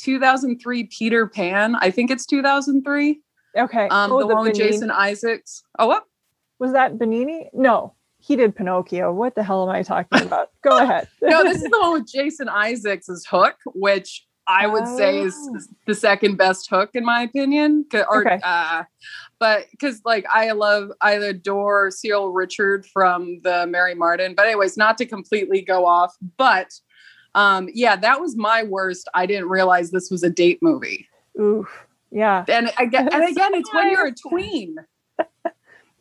2003 0.00 0.84
Peter 0.84 1.26
Pan, 1.26 1.76
I 1.76 1.90
think 1.90 2.10
it's 2.10 2.26
2003. 2.26 3.20
okay. 3.58 3.88
Um 3.88 4.12
Oh, 4.12 4.20
the, 4.20 4.26
one 4.34 4.44
with 4.44 4.54
Jason 4.56 4.90
Isaacs. 4.90 5.62
Oh, 5.78 5.86
what? 5.86 6.04
was 6.58 6.72
that 6.72 6.98
Benigni? 6.98 7.48
No, 7.54 7.94
he 8.18 8.36
did 8.36 8.54
Pinocchio. 8.54 9.12
What 9.12 9.34
the 9.34 9.42
hell 9.42 9.62
am 9.68 9.74
I 9.74 9.82
talking 9.82 10.22
about? 10.22 10.50
Go 10.62 10.76
ahead. 10.82 11.08
no, 11.22 11.42
this 11.42 11.62
is 11.62 11.70
the 11.70 11.78
one 11.80 11.92
with 11.94 12.06
Jason 12.10 12.48
Isaacs 12.50 13.08
as 13.08 13.24
Hook, 13.26 13.56
which 13.74 14.26
I 14.46 14.66
would 14.66 14.86
say 14.86 15.20
is 15.20 15.34
Oh. 15.38 15.58
the 15.86 15.94
second 15.94 16.36
best 16.36 16.68
Hook 16.68 16.90
in 16.94 17.04
my 17.04 17.22
opinion. 17.22 17.86
Or, 17.94 18.20
Okay. 18.26 18.40
uh, 18.42 18.82
but 19.38 19.66
because 19.70 20.02
like 20.04 20.26
I 20.30 20.50
love, 20.52 20.90
I 21.00 21.12
adore 21.12 21.90
Cyril 21.90 22.30
Ritchard 22.32 22.84
from 22.86 23.40
the 23.42 23.66
Mary 23.66 23.94
Martin. 23.94 24.34
But 24.34 24.46
anyways, 24.46 24.76
not 24.76 24.98
to 24.98 25.06
completely 25.06 25.62
go 25.62 25.86
off, 25.86 26.14
but 26.36 26.68
um, 27.34 27.68
yeah, 27.72 27.96
that 27.96 28.20
was 28.20 28.36
my 28.36 28.62
worst. 28.64 29.08
I 29.14 29.26
didn't 29.26 29.48
realize 29.48 29.90
this 29.90 30.10
was 30.10 30.22
a 30.22 30.30
date 30.30 30.58
movie, 30.62 31.08
Oof. 31.40 31.86
Yeah. 32.10 32.44
and 32.48 32.72
again, 32.78 33.08
and 33.12 33.24
again, 33.24 33.54
it's 33.54 33.72
when 33.72 33.90
you're 33.90 34.06
a 34.06 34.14
tween. 34.14 34.76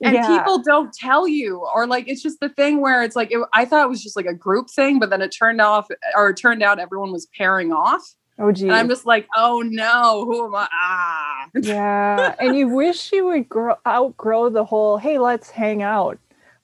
and 0.01 0.13
yeah. 0.13 0.37
people 0.39 0.59
don't 0.59 0.93
tell 0.93 1.27
you 1.27 1.57
or 1.75 1.85
like 1.85 2.07
it's 2.07 2.23
just 2.23 2.39
the 2.39 2.47
thing 2.47 2.79
where 2.79 3.03
it's 3.03 3.17
like 3.17 3.29
it, 3.33 3.39
i 3.51 3.65
thought 3.65 3.83
it 3.85 3.89
was 3.89 4.01
just 4.01 4.15
like 4.15 4.25
a 4.25 4.33
group 4.33 4.69
thing 4.69 4.97
but 4.97 5.09
then 5.09 5.21
it 5.21 5.27
turned 5.27 5.59
off 5.59 5.87
or 6.15 6.29
it 6.29 6.37
turned 6.37 6.63
out 6.63 6.79
everyone 6.79 7.11
was 7.11 7.27
pairing 7.37 7.73
off 7.73 8.15
Oh, 8.41 8.53
geez. 8.53 8.63
and 8.63 8.71
i'm 8.71 8.87
just 8.87 9.05
like 9.05 9.27
oh 9.35 9.61
no 9.61 10.23
who 10.23 10.45
am 10.45 10.55
i 10.55 10.69
ah 10.71 11.29
yeah. 11.55 12.35
And 12.39 12.55
you 12.55 12.67
wish 12.75 13.11
you 13.11 13.25
would 13.25 13.49
grow 13.49 13.75
outgrow 13.87 14.49
the 14.49 14.65
whole, 14.65 14.97
hey, 14.97 15.19
let's 15.19 15.49
hang 15.49 15.81
out. 15.81 16.19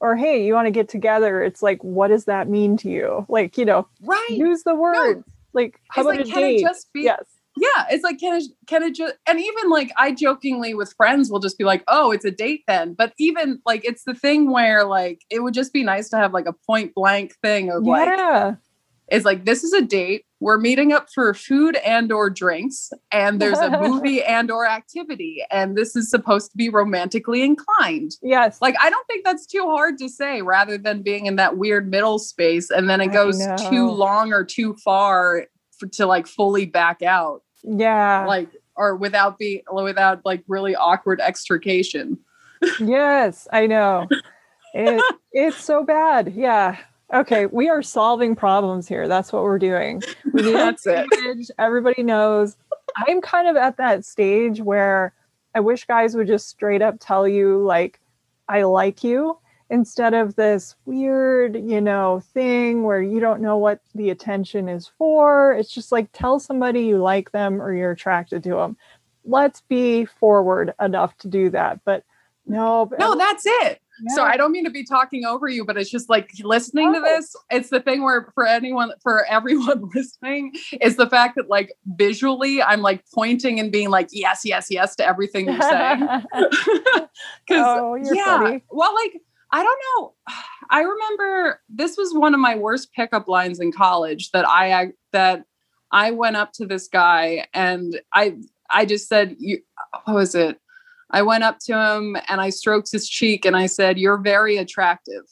Or 0.05 0.15
hey, 0.15 0.45
you 0.45 0.53
want 0.53 0.67
to 0.67 0.71
get 0.71 0.87
together. 0.87 1.41
It's 1.41 1.63
like, 1.63 1.83
what 1.83 2.09
does 2.09 2.25
that 2.25 2.47
mean 2.47 2.77
to 2.77 2.89
you? 2.91 3.25
Like, 3.27 3.57
you 3.57 3.65
know, 3.65 3.87
right 4.03 4.27
use 4.29 4.61
the 4.61 4.75
word. 4.75 5.23
Like, 5.53 5.79
how 5.89 6.01
It's 6.01 6.09
about 6.09 6.17
like, 6.19 6.27
a 6.27 6.31
can 6.31 6.43
it 6.43 6.47
date? 6.57 6.61
just 6.61 6.93
be- 6.93 7.01
yes. 7.03 7.23
yeah 7.57 7.85
it's 7.89 8.03
like 8.03 8.19
can 8.19 8.35
it 8.39 8.43
can 8.67 8.83
it 8.83 8.93
just 8.93 9.13
and 9.27 9.39
even 9.39 9.69
like 9.69 9.89
i 9.97 10.11
jokingly 10.11 10.73
with 10.75 10.93
friends 10.97 11.31
will 11.31 11.39
just 11.39 11.57
be 11.57 11.63
like 11.63 11.81
oh 11.87 12.11
it's 12.11 12.25
a 12.25 12.29
date 12.31 12.63
then 12.67 12.93
but 12.93 13.13
even 13.17 13.59
like 13.65 13.85
it's 13.85 14.03
the 14.03 14.13
thing 14.13 14.51
where 14.51 14.83
like 14.83 15.21
it 15.29 15.39
would 15.41 15.53
just 15.53 15.71
be 15.71 15.81
nice 15.81 16.09
to 16.09 16.17
have 16.17 16.33
like 16.33 16.45
a 16.47 16.51
point 16.67 16.93
blank 16.93 17.33
thing 17.41 17.71
of 17.71 17.81
like 17.83 18.09
Yeah. 18.09 18.55
is 19.09 19.23
like 19.23 19.45
this 19.45 19.63
is 19.63 19.71
a 19.71 19.81
date 19.81 20.24
we're 20.39 20.57
meeting 20.57 20.91
up 20.91 21.07
for 21.13 21.33
food 21.33 21.77
and 21.77 22.11
or 22.11 22.29
drinks 22.29 22.91
and 23.11 23.39
there's 23.39 23.59
a 23.59 23.69
movie 23.81 24.23
and 24.23 24.51
or 24.51 24.67
activity 24.67 25.43
and 25.51 25.77
this 25.77 25.95
is 25.95 26.09
supposed 26.09 26.51
to 26.51 26.57
be 26.57 26.69
romantically 26.69 27.41
inclined 27.41 28.11
Yes. 28.21 28.61
like 28.61 28.75
i 28.81 28.89
don't 28.89 29.07
think 29.07 29.25
that's 29.25 29.45
too 29.45 29.65
hard 29.65 29.97
to 29.99 30.09
say 30.09 30.41
rather 30.41 30.77
than 30.77 31.01
being 31.01 31.25
in 31.25 31.35
that 31.37 31.57
weird 31.57 31.89
middle 31.89 32.19
space 32.19 32.69
and 32.69 32.89
then 32.89 33.01
it 33.01 33.13
goes 33.13 33.41
too 33.69 33.89
long 33.89 34.33
or 34.33 34.43
too 34.43 34.75
far 34.83 35.45
for, 35.79 35.87
to 35.87 36.05
like 36.05 36.27
fully 36.27 36.65
back 36.65 37.01
out 37.01 37.41
yeah. 37.63 38.25
like 38.27 38.49
or 38.75 38.95
without 38.95 39.37
being 39.37 39.61
without 39.71 40.21
like 40.25 40.43
really 40.47 40.75
awkward 40.75 41.19
extrication 41.21 42.17
yes, 42.79 43.47
I 43.51 43.67
know. 43.67 44.07
It, 44.73 45.01
it's 45.31 45.57
so 45.57 45.83
bad. 45.83 46.33
Yeah. 46.35 46.77
Okay, 47.13 47.45
we 47.45 47.69
are 47.69 47.83
solving 47.83 48.35
problems 48.35 48.87
here. 48.87 49.07
That's 49.07 49.31
what 49.31 49.43
we're 49.43 49.59
doing. 49.59 50.01
We 50.33 50.41
need 50.41 50.53
That's 50.53 50.87
it. 50.87 51.07
Everybody 51.59 52.03
knows. 52.03 52.57
I'm 52.95 53.21
kind 53.21 53.47
of 53.47 53.55
at 53.55 53.77
that 53.77 54.05
stage 54.05 54.59
where 54.59 55.13
I 55.53 55.59
wish 55.59 55.85
guys 55.85 56.15
would 56.15 56.27
just 56.27 56.49
straight 56.49 56.81
up 56.81 56.97
tell 56.99 57.27
you 57.27 57.63
like 57.63 57.99
I 58.49 58.63
like 58.63 59.03
you 59.03 59.37
instead 59.69 60.13
of 60.13 60.35
this 60.35 60.75
weird, 60.85 61.55
you 61.55 61.81
know, 61.81 62.21
thing 62.33 62.83
where 62.83 63.01
you 63.01 63.19
don't 63.19 63.41
know 63.41 63.57
what 63.57 63.81
the 63.93 64.09
attention 64.09 64.67
is 64.67 64.91
for. 64.97 65.53
It's 65.53 65.71
just 65.71 65.91
like 65.91 66.09
tell 66.11 66.39
somebody 66.39 66.81
you 66.81 66.97
like 66.97 67.31
them 67.31 67.61
or 67.61 67.73
you're 67.73 67.91
attracted 67.91 68.43
to 68.43 68.55
them. 68.55 68.77
Let's 69.23 69.61
be 69.61 70.05
forward 70.05 70.73
enough 70.79 71.17
to 71.19 71.27
do 71.27 71.49
that. 71.51 71.81
But 71.85 72.03
no, 72.47 72.89
no 72.99 73.15
that's 73.15 73.45
it 73.45 73.81
So. 74.09 74.23
I 74.23 74.35
don't 74.37 74.51
mean 74.51 74.65
to 74.65 74.69
be 74.71 74.83
talking 74.83 75.25
over 75.25 75.47
you, 75.47 75.63
but 75.65 75.77
it's 75.77 75.89
just 75.89 76.09
like 76.09 76.31
listening 76.43 76.93
to 76.93 76.99
Oh. 76.99 77.03
this. 77.03 77.35
It's 77.49 77.69
the 77.69 77.79
thing 77.79 78.03
where 78.03 78.31
for 78.33 78.45
anyone, 78.45 78.91
for 79.01 79.25
everyone 79.25 79.89
listening, 79.95 80.53
is 80.81 80.95
the 80.97 81.09
fact 81.09 81.35
that 81.37 81.49
like 81.49 81.71
visually, 81.85 82.61
I'm 82.61 82.81
like 82.81 83.03
pointing 83.13 83.59
and 83.59 83.71
being 83.71 83.89
like 83.89 84.09
yes, 84.11 84.41
yes, 84.43 84.67
yes 84.69 84.95
to 84.97 85.05
everything 85.07 85.45
you're 85.47 85.61
saying. 85.61 86.07
Because 87.47 87.65
Oh, 87.79 87.95
yeah, 87.95 88.39
funny. 88.39 88.63
well, 88.71 88.93
like 88.95 89.13
I 89.51 89.63
don't 89.63 89.79
know. 89.97 90.13
I 90.69 90.81
remember 90.81 91.61
this 91.69 91.95
was 91.97 92.13
one 92.13 92.33
of 92.33 92.39
my 92.39 92.55
worst 92.55 92.91
pickup 92.93 93.27
lines 93.27 93.59
in 93.59 93.71
college 93.71 94.31
that 94.31 94.45
I 94.47 94.91
that 95.13 95.45
I 95.91 96.11
went 96.11 96.35
up 96.35 96.51
to 96.53 96.65
this 96.65 96.87
guy 96.87 97.45
and 97.53 97.99
I 98.13 98.35
I 98.69 98.85
just 98.85 99.07
said 99.07 99.35
you 99.39 99.59
what 100.03 100.15
was 100.15 100.35
it? 100.35 100.59
I 101.11 101.21
went 101.21 101.43
up 101.43 101.59
to 101.65 101.73
him 101.77 102.17
and 102.27 102.41
I 102.41 102.49
stroked 102.49 102.91
his 102.91 103.07
cheek 103.07 103.45
and 103.45 103.55
I 103.55 103.67
said, 103.67 103.97
"You're 103.97 104.17
very 104.17 104.57
attractive." 104.57 105.23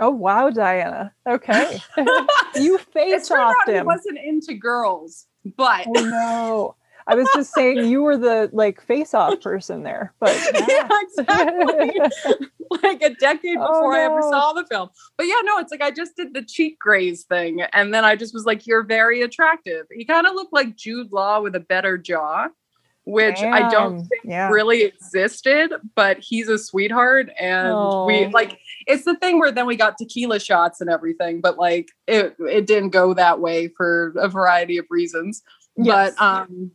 oh 0.00 0.10
wow, 0.10 0.50
Diana. 0.50 1.12
Okay. 1.28 1.80
you 2.56 2.78
face 2.78 3.30
off 3.30 3.54
out 3.60 3.68
he 3.68 3.74
him. 3.74 3.86
wasn't 3.86 4.18
into 4.18 4.54
girls, 4.54 5.26
but 5.56 5.86
Oh 5.86 5.92
no. 6.04 6.76
I 7.06 7.14
was 7.14 7.28
just 7.34 7.52
saying 7.52 7.86
you 7.86 8.02
were 8.02 8.16
the 8.16 8.50
like 8.52 8.80
face 8.80 9.14
off 9.14 9.40
person 9.40 9.82
there. 9.82 10.14
But 10.20 10.36
yeah, 10.68 10.88
exactly. 11.02 12.00
like 12.82 13.02
a 13.02 13.14
decade 13.14 13.56
Oh, 13.58 13.66
before 13.66 13.94
I 13.94 14.04
ever 14.04 14.22
saw 14.22 14.52
the 14.52 14.64
film. 14.66 14.90
But 15.16 15.26
yeah, 15.26 15.40
no, 15.42 15.58
it's 15.58 15.72
like 15.72 15.82
I 15.82 15.90
just 15.90 16.16
did 16.16 16.34
the 16.34 16.42
cheek 16.42 16.78
graze 16.78 17.24
thing. 17.24 17.62
And 17.72 17.92
then 17.92 18.04
I 18.04 18.16
just 18.16 18.32
was 18.32 18.44
like, 18.44 18.66
you're 18.66 18.84
very 18.84 19.22
attractive. 19.22 19.86
He 19.90 20.04
kind 20.04 20.26
of 20.26 20.34
looked 20.34 20.52
like 20.52 20.76
Jude 20.76 21.10
Law 21.10 21.40
with 21.40 21.56
a 21.56 21.60
better 21.60 21.98
jaw, 21.98 22.48
which 23.10 23.40
I 23.42 23.68
don't 23.70 23.98
think 24.00 24.22
Yeah. 24.24 24.48
really 24.50 24.82
existed, 24.82 25.72
but 25.94 26.18
he's 26.20 26.48
a 26.48 26.58
sweetheart. 26.58 27.30
And 27.38 27.68
we 28.06 28.26
Oh. 28.26 28.30
like, 28.32 28.58
it's 28.86 29.04
the 29.04 29.16
thing 29.16 29.38
where 29.38 29.52
then 29.52 29.66
we 29.66 29.76
got 29.76 29.98
tequila 29.98 30.40
shots 30.40 30.80
and 30.80 30.88
everything, 30.90 31.40
but 31.40 31.58
like 31.58 31.88
it, 32.06 32.36
it 32.40 32.66
didn't 32.66 32.90
go 32.90 33.14
that 33.14 33.40
way 33.40 33.68
for 33.68 34.12
a 34.16 34.28
variety 34.28 34.78
of 34.78 34.86
reasons. 34.90 35.42
Yes. 35.76 36.14
But 36.16 36.22
um, 36.24 36.70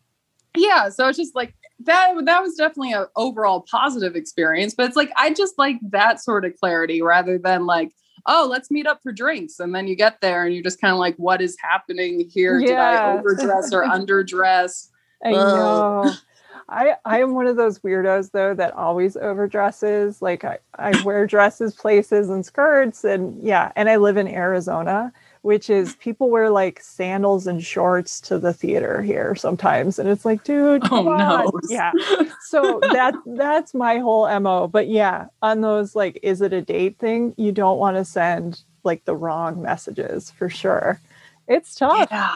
yeah, 0.56 0.90
so 0.90 1.08
it's 1.08 1.18
just 1.18 1.36
like 1.36 1.54
that. 1.82 2.14
That 2.26 2.42
was 2.42 2.56
definitely 2.56 2.94
an 2.94 3.06
overall 3.16 3.66
positive 3.70 4.16
experience. 4.16 4.74
But 4.74 4.86
it's 4.88 4.96
like 4.96 5.12
I 5.18 5.34
just 5.34 5.58
like 5.58 5.78
that 5.90 6.22
sort 6.22 6.46
of 6.46 6.56
clarity 6.58 7.02
rather 7.02 7.38
than 7.38 7.66
like, 7.66 7.92
oh, 8.28 8.48
let's 8.50 8.72
meet 8.72 8.88
up 8.88 9.02
for 9.04 9.12
drinks, 9.12 9.60
and 9.60 9.76
then 9.76 9.88
you 9.88 9.96
get 9.96 10.22
there 10.22 10.46
and 10.46 10.54
you're 10.54 10.64
just 10.64 10.80
kind 10.82 10.94
of 10.94 10.98
like, 10.98 11.16
what 11.18 11.42
is 11.42 11.58
happening 11.62 12.28
here? 12.34 12.60
Did 12.60 12.72
I 12.78 13.18
overdress 13.18 13.72
or 13.74 13.84
underdress? 13.86 14.88
I 15.24 15.32
know. 15.32 16.14
I 16.70 16.96
I 17.06 17.20
am 17.22 17.34
one 17.36 17.48
of 17.48 17.58
those 17.58 17.80
weirdos 17.80 18.32
though 18.32 18.54
that 18.56 18.74
always 18.74 19.16
overdresses. 19.16 20.22
Like 20.22 20.44
I, 20.44 20.58
I 20.78 20.94
wear 21.04 21.28
dresses 21.28 21.76
places 21.76 22.30
and 22.30 22.46
skirts 22.46 23.04
and 23.04 23.42
yeah, 23.44 23.72
and 23.76 23.90
I 23.90 23.98
live 23.98 24.18
in 24.18 24.28
Arizona, 24.28 25.14
which 25.42 25.70
is 25.70 25.96
people 25.98 26.30
wear 26.30 26.50
like 26.50 26.80
sandals 26.82 27.46
and 27.48 27.64
shorts 27.64 28.20
to 28.22 28.40
the 28.40 28.54
theater 28.54 29.02
here 29.04 29.36
sometimes. 29.36 30.00
And 30.00 30.10
it's 30.10 30.26
like, 30.26 30.44
dude, 30.44 30.84
Oh 30.84 30.88
come 30.88 31.08
on. 31.08 31.18
no! 31.18 31.52
Yeah. 31.70 31.94
So 32.40 32.80
that 32.92 33.16
that's 33.26 33.74
my 33.74 34.00
whole 34.00 34.28
MO. 34.40 34.68
But 34.68 34.88
yeah, 34.88 35.28
on 35.42 35.62
those 35.62 35.96
like 35.96 36.20
is 36.24 36.42
it 36.42 36.54
a 36.54 36.62
date 36.62 36.98
thing, 37.00 37.34
you 37.38 37.52
don't 37.52 37.80
want 37.80 37.98
to 37.98 38.06
send 38.06 38.62
like 38.84 39.06
the 39.06 39.16
wrong 39.16 39.62
messages 39.62 40.32
for 40.32 40.50
sure. 40.50 41.00
It's 41.48 41.76
tough. 41.76 42.10
Yeah. 42.12 42.36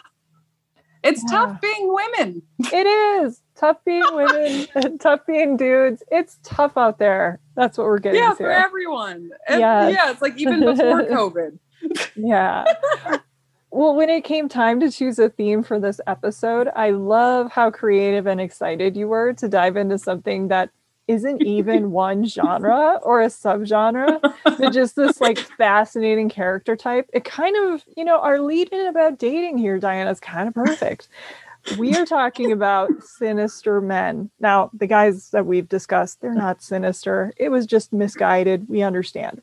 It's 1.02 1.22
Yeah. 1.24 1.30
tough 1.38 1.60
being 1.60 1.92
women. 1.94 2.42
It 2.72 2.86
is 2.86 3.40
tough 3.56 3.78
being 3.84 4.02
women, 4.12 4.66
and 4.74 5.00
tough 5.00 5.20
being 5.26 5.56
dudes. 5.56 6.02
It's 6.10 6.38
tough 6.42 6.76
out 6.76 6.98
there. 6.98 7.40
That's 7.56 7.76
what 7.78 7.86
we're 7.86 7.98
getting 7.98 8.20
Yeah, 8.20 8.30
to. 8.30 8.36
for 8.36 8.50
everyone. 8.50 9.30
And 9.48 9.60
Yes. 9.60 9.94
Yeah, 9.94 10.10
it's 10.10 10.22
like 10.22 10.36
even 10.38 10.60
before 10.60 11.02
COVID. 11.04 11.58
Yeah. 12.16 12.64
well, 13.70 13.94
when 13.94 14.10
it 14.10 14.24
came 14.24 14.48
time 14.48 14.80
to 14.80 14.90
choose 14.90 15.18
a 15.18 15.28
theme 15.30 15.62
for 15.62 15.78
this 15.78 16.00
episode, 16.06 16.68
I 16.74 16.90
love 16.90 17.52
how 17.52 17.70
creative 17.70 18.26
and 18.26 18.40
excited 18.40 18.96
you 18.96 19.08
were 19.08 19.32
to 19.34 19.48
dive 19.48 19.76
into 19.76 19.96
something 19.98 20.48
that 20.48 20.70
isn't 21.10 21.42
even 21.46 21.90
one 21.90 22.24
genre 22.26 23.00
or 23.02 23.22
a 23.22 23.26
subgenre, 23.26 24.20
but 24.44 24.70
just 24.72 24.96
this 24.96 25.20
like 25.20 25.38
fascinating 25.38 26.28
character 26.28 26.76
type. 26.76 27.08
It 27.12 27.24
kind 27.24 27.56
of, 27.56 27.84
you 27.96 28.04
know, 28.04 28.20
our 28.20 28.40
lead 28.40 28.68
in 28.68 28.86
about 28.86 29.18
dating 29.18 29.58
here, 29.58 29.78
Diana, 29.78 30.10
is 30.10 30.20
kind 30.20 30.48
of 30.48 30.54
perfect. 30.54 31.08
We 31.78 31.94
are 31.94 32.06
talking 32.06 32.52
about 32.52 32.90
sinister 33.02 33.82
men. 33.82 34.30
Now, 34.40 34.70
the 34.72 34.86
guys 34.86 35.30
that 35.30 35.44
we've 35.44 35.68
discussed, 35.68 36.20
they're 36.22 36.32
not 36.32 36.62
sinister. 36.62 37.34
It 37.36 37.50
was 37.50 37.66
just 37.66 37.92
misguided. 37.92 38.66
We 38.68 38.82
understand 38.82 39.42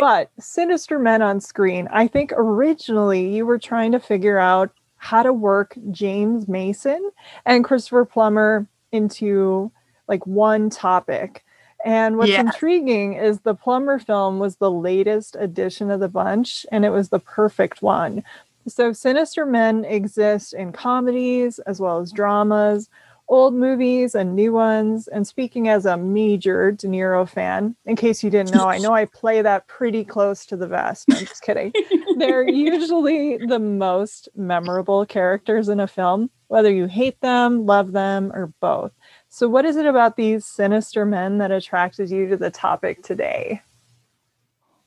but 0.00 0.30
sinister 0.38 0.98
men 0.98 1.22
on 1.22 1.40
screen 1.40 1.88
i 1.92 2.06
think 2.06 2.32
originally 2.36 3.34
you 3.34 3.44
were 3.46 3.58
trying 3.58 3.92
to 3.92 4.00
figure 4.00 4.38
out 4.38 4.70
how 4.96 5.22
to 5.22 5.32
work 5.32 5.76
james 5.90 6.48
mason 6.48 7.10
and 7.44 7.64
christopher 7.64 8.04
plummer 8.04 8.66
into 8.92 9.70
like 10.08 10.26
one 10.26 10.70
topic 10.70 11.44
and 11.84 12.16
what's 12.16 12.30
Yes. 12.30 12.42
intriguing 12.54 13.14
is 13.14 13.40
the 13.40 13.54
Plummer 13.54 13.98
film 13.98 14.38
was 14.38 14.56
the 14.56 14.70
latest 14.70 15.36
edition 15.38 15.90
of 15.90 16.00
the 16.00 16.08
bunch 16.08 16.64
and 16.72 16.84
it 16.84 16.90
was 16.90 17.08
the 17.08 17.18
perfect 17.18 17.82
one 17.82 18.22
so 18.68 18.92
sinister 18.92 19.44
men 19.44 19.84
exist 19.84 20.52
in 20.54 20.72
comedies 20.72 21.58
as 21.60 21.80
well 21.80 21.98
as 21.98 22.12
dramas 22.12 22.88
old 23.28 23.54
movies 23.54 24.14
and 24.14 24.36
new 24.36 24.52
ones. 24.52 25.08
And 25.08 25.26
speaking 25.26 25.68
as 25.68 25.86
a 25.86 25.96
major 25.96 26.72
De 26.72 26.86
Niro 26.86 27.28
fan, 27.28 27.74
in 27.86 27.96
case 27.96 28.22
you 28.22 28.30
didn't 28.30 28.50
know, 28.50 28.66
I 28.68 28.78
know 28.78 28.92
I 28.92 29.06
play 29.06 29.42
that 29.42 29.66
pretty 29.68 30.04
close 30.04 30.44
to 30.46 30.56
the 30.56 30.66
vest. 30.66 31.12
I'm 31.12 31.24
just 31.24 31.42
kidding. 31.42 31.72
They're 32.14 32.44
usually 32.46 33.38
the 33.38 33.58
most 33.58 34.28
memorable 34.36 35.06
characters 35.06 35.68
in 35.70 35.80
a 35.80 35.86
film, 35.86 36.30
whether 36.48 36.70
you 36.70 36.86
hate 36.86 37.20
them, 37.22 37.64
love 37.64 37.92
them, 37.92 38.32
or 38.34 38.52
both. 38.60 38.92
So, 39.34 39.48
what 39.48 39.64
is 39.64 39.76
it 39.76 39.86
about 39.86 40.16
these 40.16 40.44
sinister 40.44 41.06
men 41.06 41.38
that 41.38 41.50
attracted 41.50 42.10
you 42.10 42.28
to 42.28 42.36
the 42.36 42.50
topic 42.50 43.02
today? 43.02 43.62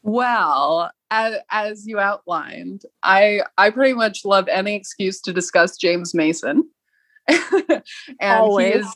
Well, 0.03 0.91
as, 1.09 1.37
as 1.49 1.87
you 1.87 1.97
outlined, 1.97 2.83
I 3.01 3.41
I 3.57 3.71
pretty 3.71 3.95
much 3.95 4.23
love 4.23 4.47
any 4.47 4.75
excuse 4.75 5.19
to 5.21 5.33
discuss 5.33 5.77
James 5.77 6.13
Mason. 6.13 6.69
and 7.27 7.81
Always. 8.21 8.67
he 8.67 8.79
is 8.81 8.95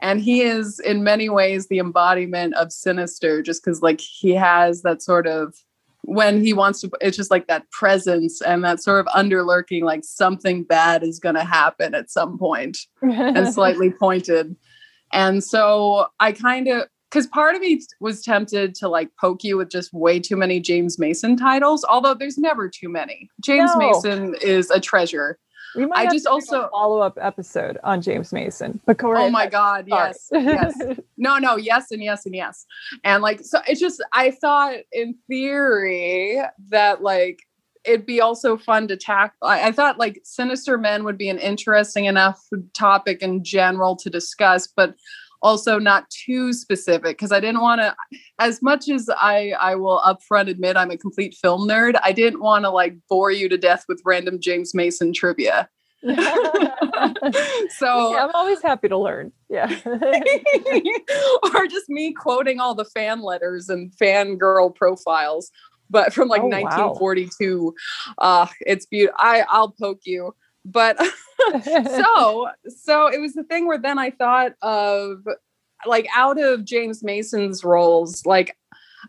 and 0.00 0.18
he 0.18 0.40
is 0.40 0.80
in 0.80 1.04
many 1.04 1.28
ways 1.28 1.66
the 1.66 1.78
embodiment 1.78 2.54
of 2.54 2.72
sinister 2.72 3.42
just 3.42 3.62
because 3.62 3.82
like 3.82 4.00
he 4.00 4.30
has 4.30 4.80
that 4.80 5.02
sort 5.02 5.26
of 5.26 5.54
when 6.04 6.42
he 6.42 6.54
wants 6.54 6.80
to 6.80 6.90
it's 7.02 7.18
just 7.18 7.30
like 7.30 7.48
that 7.48 7.70
presence 7.70 8.40
and 8.40 8.64
that 8.64 8.82
sort 8.82 9.00
of 9.00 9.06
underlurking 9.12 9.82
like 9.82 10.04
something 10.04 10.64
bad 10.64 11.02
is 11.02 11.18
going 11.18 11.34
to 11.34 11.44
happen 11.44 11.94
at 11.94 12.10
some 12.10 12.38
point 12.38 12.78
and 13.02 13.52
slightly 13.52 13.90
pointed. 13.90 14.56
And 15.12 15.42
so 15.42 16.06
I 16.20 16.32
kind 16.32 16.68
of, 16.68 16.86
because 17.10 17.26
part 17.26 17.54
of 17.56 17.60
me 17.60 17.80
was 18.00 18.22
tempted 18.22 18.74
to 18.76 18.88
like 18.88 19.10
poke 19.20 19.42
you 19.42 19.56
with 19.56 19.68
just 19.68 19.92
way 19.92 20.20
too 20.20 20.36
many 20.36 20.60
James 20.60 20.98
Mason 20.98 21.36
titles, 21.36 21.84
although 21.88 22.14
there's 22.14 22.38
never 22.38 22.68
too 22.68 22.88
many. 22.88 23.28
James 23.40 23.70
No. 23.74 23.78
Mason 23.90 24.36
is 24.42 24.70
a 24.70 24.78
treasure. 24.78 25.38
we 25.74 25.86
might 25.86 25.98
I 25.98 26.02
have 26.04 26.12
just 26.12 26.24
to 26.24 26.28
do 26.28 26.30
a 26.30 26.34
also- 26.34 26.68
follow-up 26.70 27.18
episode 27.20 27.78
on 27.82 28.00
James 28.00 28.32
Mason. 28.32 28.80
But 28.86 29.02
Oh 29.02 29.28
my. 29.30 29.46
God. 29.48 29.86
Yes. 29.88 30.28
Yes. 30.32 30.74
No, 31.16 31.36
no, 31.36 31.56
yes, 31.56 31.90
and 31.90 32.02
yes, 32.02 32.24
and 32.24 32.34
yes. 32.34 32.64
And 33.04 33.22
like, 33.22 33.40
so 33.40 33.58
it's 33.68 33.78
just, 33.78 34.02
I 34.14 34.30
thought 34.30 34.76
in 34.90 35.16
theory 35.28 36.40
that 36.70 37.02
like 37.02 37.40
it'd 37.84 38.06
be 38.06 38.20
also 38.20 38.56
fun 38.56 38.88
to 38.88 38.96
tackle. 38.96 39.36
I, 39.42 39.68
I 39.68 39.72
thought 39.72 39.98
like 39.98 40.20
Sinister 40.24 40.78
Men 40.78 41.04
would 41.04 41.18
be 41.18 41.28
an 41.28 41.38
interesting 41.38 42.04
enough 42.04 42.40
topic 42.74 43.22
in 43.22 43.44
general 43.44 43.96
to 43.96 44.10
discuss, 44.10 44.66
but 44.66 44.94
also 45.42 45.78
not 45.78 46.08
too 46.10 46.52
specific 46.52 47.16
because 47.16 47.32
I 47.32 47.40
didn't 47.40 47.60
want 47.60 47.80
to, 47.80 47.94
as 48.38 48.60
much 48.60 48.88
as 48.88 49.08
I, 49.08 49.54
I 49.60 49.74
will 49.74 50.02
upfront 50.04 50.48
admit 50.48 50.76
I'm 50.76 50.90
a 50.90 50.98
complete 50.98 51.36
film 51.40 51.68
nerd, 51.68 51.98
I 52.02 52.12
didn't 52.12 52.40
want 52.40 52.64
to 52.64 52.70
like 52.70 52.96
bore 53.08 53.30
you 53.30 53.48
to 53.48 53.56
death 53.56 53.84
with 53.88 54.02
random 54.04 54.38
James 54.40 54.74
Mason 54.74 55.12
trivia. 55.12 55.68
so 56.02 56.10
Yeah, 56.10 58.24
I'm 58.24 58.34
always 58.34 58.62
happy 58.62 58.88
to 58.88 58.98
learn. 58.98 59.32
Yeah. 59.48 59.66
or 61.54 61.66
just 61.66 61.88
me 61.88 62.12
quoting 62.12 62.60
all 62.60 62.74
the 62.74 62.86
fan 62.86 63.22
letters 63.22 63.68
and 63.68 63.92
fangirl 64.00 64.74
profiles 64.74 65.50
but 65.90 66.12
from 66.12 66.28
like 66.28 66.42
Oh, 66.42 66.46
wow. 66.46 66.60
1942 66.62 67.74
uh 68.18 68.46
it's 68.60 68.86
beautiful 68.86 69.16
i 69.18 69.44
i'll 69.50 69.74
poke 69.80 70.00
you 70.04 70.34
but 70.64 70.96
so 71.62 72.48
so 72.68 73.06
it 73.08 73.20
was 73.20 73.34
the 73.34 73.44
thing 73.44 73.66
where 73.66 73.78
then 73.78 73.98
i 73.98 74.10
thought 74.10 74.52
of 74.62 75.18
like 75.86 76.06
out 76.14 76.40
of 76.40 76.64
james 76.64 77.02
mason's 77.02 77.64
roles 77.64 78.24
like 78.26 78.56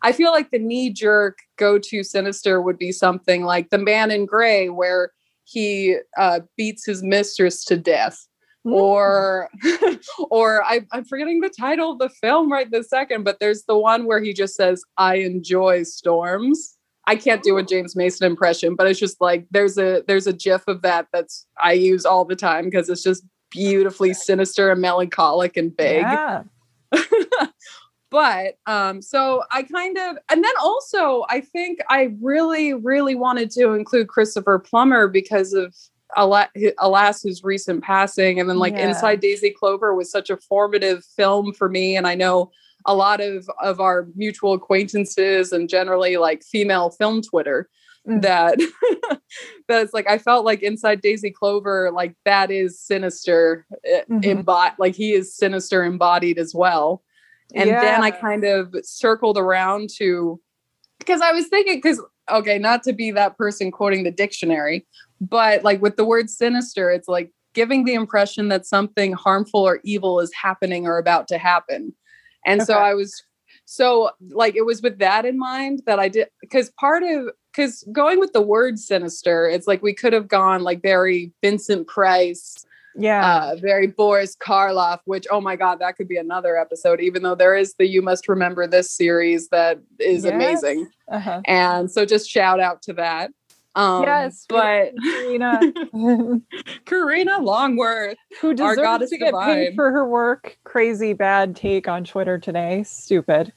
i 0.02 0.12
feel 0.12 0.32
like 0.32 0.52
the 0.52 0.60
knee 0.60 0.90
jerk 0.90 1.40
go 1.58 1.78
to 1.78 2.04
sinister 2.04 2.62
would 2.62 2.78
be 2.78 2.92
something 2.92 3.44
like 3.44 3.70
the 3.70 3.78
man 3.78 4.12
in 4.12 4.26
gray 4.26 4.70
where 4.70 5.12
he 5.52 5.98
uh, 6.18 6.40
beats 6.56 6.86
his 6.86 7.04
mistress 7.04 7.66
to 7.66 7.78
death. 7.78 8.26
Or 8.64 9.50
or 10.30 10.64
I, 10.64 10.82
i'm 10.92 11.04
forgetting 11.06 11.42
the 11.42 11.50
title 11.50 11.94
of 11.94 12.00
the 12.00 12.10
film 12.10 12.52
right 12.52 12.70
this 12.70 12.90
second 12.90 13.24
but 13.24 13.40
there's 13.40 13.64
the 13.64 13.78
one 13.78 14.06
where 14.06 14.22
he 14.22 14.34
just 14.34 14.56
says 14.56 14.84
i 14.98 15.16
enjoy 15.16 15.84
storms. 15.84 16.78
I 17.08 17.16
can't 17.16 17.42
do 17.42 17.58
a 17.58 17.64
james 17.64 17.96
mason 17.96 18.28
impression 18.28 18.76
but 18.76 18.88
it's 18.88 19.00
just 19.00 19.20
like 19.20 19.48
there's 19.52 19.78
a 19.78 20.04
there's 20.08 20.28
a 20.28 20.34
gif 20.34 20.68
of 20.68 20.84
that 20.84 21.08
that's 21.12 21.48
i 21.62 21.74
use 21.74 22.06
all 22.06 22.24
the 22.24 22.36
time 22.36 22.66
because 22.66 22.90
it's 22.90 23.04
just 23.04 23.24
beautifully 23.52 24.14
sinister 24.14 24.72
and 24.72 24.82
melancholic 24.82 25.58
and 25.58 25.76
big. 25.76 26.02
Yeah. 26.02 26.44
but 28.10 28.56
um 28.66 29.02
so 29.02 29.42
i 29.52 29.64
kind 29.64 29.98
of 29.98 30.18
and 30.30 30.44
then 30.44 30.54
also 30.62 31.24
i 31.30 31.40
think 31.40 31.80
i 31.90 32.10
really 32.22 32.74
really 32.74 33.16
wanted 33.16 33.50
to 33.50 33.72
include 33.72 34.10
christopher 34.10 34.60
plummer 34.60 35.08
because 35.08 35.54
of 35.54 35.74
ala- 36.18 36.50
alas 36.80 37.22
his 37.24 37.44
recent 37.44 37.84
passing 37.84 38.40
and 38.40 38.50
then 38.50 38.58
like 38.60 38.74
Yeah. 38.74 38.90
inside 38.90 39.20
daisy 39.22 39.52
clover 39.52 39.94
was 39.96 40.12
such 40.12 40.30
a 40.30 40.38
formative 40.38 41.04
film 41.06 41.54
for 41.54 41.70
me 41.70 41.96
and 41.96 42.08
i 42.08 42.16
know 42.16 42.52
a 42.86 42.96
lot 42.96 43.22
of 43.22 43.50
of 43.62 43.80
our 43.80 44.08
mutual 44.16 44.54
acquaintances 44.54 45.52
and 45.52 45.70
generally 45.70 46.18
like 46.18 46.44
female 46.44 46.90
film 46.92 47.22
twitter 47.22 47.70
Mm. 48.08 48.24
that 48.24 48.58
that's 49.68 49.94
like 49.94 50.10
i 50.10 50.18
felt 50.18 50.44
like 50.44 50.64
inside 50.64 51.02
daisy 51.02 51.30
clover 51.30 51.92
like 51.94 52.16
that 52.26 52.50
is 52.50 52.80
sinister 52.80 53.66
eh, 53.86 54.02
Mhm. 54.10 54.26
embodied 54.26 54.80
like 54.80 54.96
he 54.96 55.14
is 55.14 55.36
sinister 55.36 55.84
embodied 55.84 56.40
as 56.40 56.56
well 56.56 57.04
and 57.54 57.70
then 57.70 58.02
I 58.02 58.12
kind 58.12 58.46
of 58.46 58.74
circled 58.82 59.38
around 59.38 59.90
to 59.98 60.40
because 61.00 61.20
I 61.20 61.34
was 61.34 61.48
thinking, 61.48 61.76
because 61.78 62.02
okay, 62.32 62.58
not 62.58 62.84
to 62.84 62.94
be 62.94 63.12
that 63.12 63.38
person 63.38 63.72
quoting 63.72 64.04
the 64.04 64.12
dictionary, 64.12 64.86
but 65.20 65.64
like 65.64 65.82
with 65.82 65.98
the 65.98 66.06
word 66.06 66.30
sinister, 66.30 66.92
it's 66.92 67.08
like 67.08 67.32
giving 67.54 67.86
the 67.86 67.94
impression 67.94 68.48
that 68.50 68.66
something 68.66 69.14
harmful 69.14 69.62
or 69.62 69.80
evil 69.84 70.20
is 70.20 70.32
happening 70.34 70.88
or 70.88 70.98
about 70.98 71.28
to 71.28 71.38
happen. 71.38 71.94
And 72.46 72.64
so 72.64 72.76
I 72.76 72.94
was 72.94 73.22
so 73.66 74.12
like 74.30 74.56
it 74.56 74.66
was 74.66 74.82
with 74.82 75.00
that 75.00 75.26
in 75.26 75.38
mind 75.38 75.84
that 75.86 76.00
I 76.00 76.10
did 76.10 76.28
because 76.42 76.72
part 76.80 77.04
of 77.04 77.30
because 77.52 77.84
going 77.92 78.20
with 78.20 78.34
the 78.34 78.42
word 78.42 78.80
sinister, 78.80 79.48
it's 79.48 79.68
like 79.68 79.84
we 79.84 79.94
could 79.94 80.14
have 80.14 80.28
gone 80.28 80.64
like 80.64 80.82
very 80.82 81.32
Vincent 81.42 81.88
Price 81.88 82.66
Yeah. 82.96 83.52
uh, 83.52 83.56
very 83.56 83.88
Boris 83.88 84.36
Karloff, 84.36 85.00
which 85.06 85.26
oh 85.32 85.42
my 85.42 85.56
god, 85.56 85.80
that 85.80 85.96
could 85.98 86.08
be 86.08 86.18
another 86.18 86.58
episode. 86.58 87.00
Even 87.02 87.24
though 87.24 87.36
there 87.36 87.56
is 87.56 87.76
the 87.78 87.88
You 87.88 88.02
Must 88.02 88.28
Remember 88.28 88.68
This 88.68 88.92
series 88.92 89.50
that 89.50 89.80
is 90.00 90.26
Yes. 90.26 90.34
amazing, 90.34 90.90
uh-huh. 91.10 91.42
and 91.46 91.90
so 91.90 92.06
just 92.06 92.30
shout 92.30 92.60
out 92.60 92.82
to 92.84 92.94
that. 92.94 93.32
Um, 93.74 94.04
yes. 94.04 94.46
but 94.50 94.92
Karina, 95.02 95.60
Karina 96.86 97.40
Longworth, 97.40 98.18
who 98.42 98.54
deserves 98.54 98.78
goddess 98.78 99.10
to 99.12 99.18
get 99.18 99.34
paid 99.34 99.76
for 99.76 99.92
her 99.92 100.06
work. 100.06 100.58
Crazy 100.66 101.14
bad 101.14 101.56
take 101.56 101.88
on 101.88 102.04
Twitter 102.04 102.38
today. 102.38 102.84
Stupid. 102.84 103.54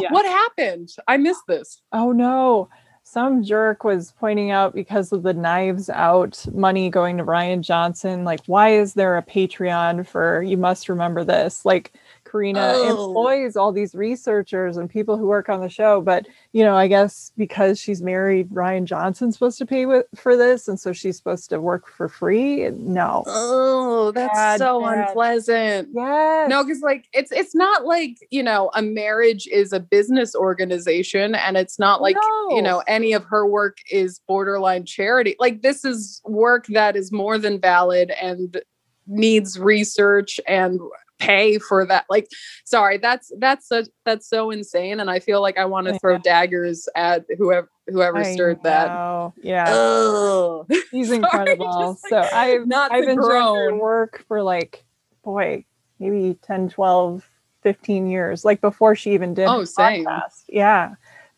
yeah. 0.00 0.08
what 0.10 0.26
happened? 0.26 0.90
I 1.08 1.16
missed 1.16 1.44
this. 1.48 1.80
Oh 1.92 2.12
no. 2.12 2.68
Some 3.14 3.44
jerk 3.44 3.84
was 3.84 4.12
pointing 4.18 4.50
out 4.50 4.74
because 4.74 5.12
of 5.12 5.22
the 5.22 5.34
knives 5.34 5.88
out 5.88 6.44
money 6.52 6.90
going 6.90 7.18
to 7.18 7.24
Rian 7.24 7.60
Johnson. 7.60 8.24
Like, 8.24 8.40
why 8.46 8.70
is 8.70 8.94
there 8.94 9.16
a 9.16 9.22
Patreon 9.22 10.04
for 10.04 10.42
you 10.42 10.56
must 10.56 10.88
remember 10.88 11.22
this? 11.22 11.64
Like, 11.64 11.92
Karina 12.34 12.72
oh. 12.74 12.90
employs 12.90 13.54
all 13.54 13.70
these 13.70 13.94
researchers 13.94 14.76
and 14.76 14.90
people 14.90 15.16
who 15.16 15.26
work 15.26 15.48
on 15.48 15.60
the 15.60 15.68
show. 15.68 16.00
But, 16.00 16.26
you 16.52 16.64
know, 16.64 16.74
I 16.74 16.88
guess 16.88 17.30
because 17.36 17.78
she's 17.78 18.02
married, 18.02 18.50
Rian 18.50 18.86
Johnson's 18.86 19.36
supposed 19.36 19.58
to 19.58 19.66
pay 19.66 19.86
with, 19.86 20.06
for 20.16 20.36
this. 20.36 20.66
And 20.66 20.78
so 20.78 20.92
she's 20.92 21.16
supposed 21.16 21.48
to 21.50 21.60
work 21.60 21.86
for 21.86 22.08
free. 22.08 22.70
No. 22.70 23.22
Oh, 23.28 24.10
that's 24.10 24.34
bad, 24.34 24.58
so 24.58 24.80
bad. 24.80 25.08
unpleasant. 25.08 25.90
Yeah. 25.94 26.46
No, 26.48 26.64
because 26.64 26.82
like 26.82 27.06
it's 27.12 27.30
it's 27.30 27.54
not 27.54 27.84
like, 27.84 28.16
you 28.30 28.42
know, 28.42 28.70
a 28.74 28.82
marriage 28.82 29.46
is 29.46 29.72
a 29.72 29.78
business 29.78 30.34
organization 30.34 31.36
and 31.36 31.56
it's 31.56 31.78
not 31.78 32.02
like, 32.02 32.16
no. 32.16 32.56
you 32.56 32.62
know, 32.62 32.82
any 32.88 33.12
of 33.12 33.22
her 33.24 33.46
work 33.46 33.78
is 33.92 34.20
borderline 34.26 34.84
charity. 34.86 35.36
Like 35.38 35.62
this 35.62 35.84
is 35.84 36.20
work 36.24 36.66
that 36.68 36.96
is 36.96 37.12
more 37.12 37.38
than 37.38 37.60
valid 37.60 38.10
and 38.20 38.60
needs 39.06 39.58
research 39.58 40.40
and 40.48 40.80
pay 41.18 41.58
for 41.58 41.86
that 41.86 42.04
like 42.10 42.28
sorry 42.64 42.98
that's 42.98 43.30
that's 43.38 43.68
such 43.68 43.86
that's 44.04 44.28
so 44.28 44.50
insane 44.50 45.00
and 45.00 45.10
i 45.10 45.18
feel 45.18 45.40
like 45.40 45.56
i 45.56 45.64
want 45.64 45.86
to 45.86 45.98
throw 45.98 46.18
daggers 46.18 46.88
at 46.96 47.24
whoever 47.38 47.70
whoever 47.86 48.18
I 48.18 48.32
stirred 48.34 48.62
know. 48.64 49.32
that 49.36 49.44
yeah 49.44 49.72
Ugh. 49.72 50.66
he's 50.90 51.10
incredible 51.10 51.96
sorry, 52.08 52.24
so 52.24 52.36
i've 52.36 52.66
not 52.66 52.92
i've 52.92 53.08
enjoyed 53.08 53.30
her 53.30 53.74
work 53.76 54.24
for 54.26 54.42
like 54.42 54.84
boy 55.22 55.64
maybe 55.98 56.36
10 56.42 56.70
12 56.70 57.28
15 57.62 58.06
years 58.06 58.44
like 58.44 58.60
before 58.60 58.94
she 58.94 59.12
even 59.12 59.34
did 59.34 59.46
oh 59.46 59.64
same 59.64 60.04
podcast. 60.04 60.44
yeah 60.48 60.94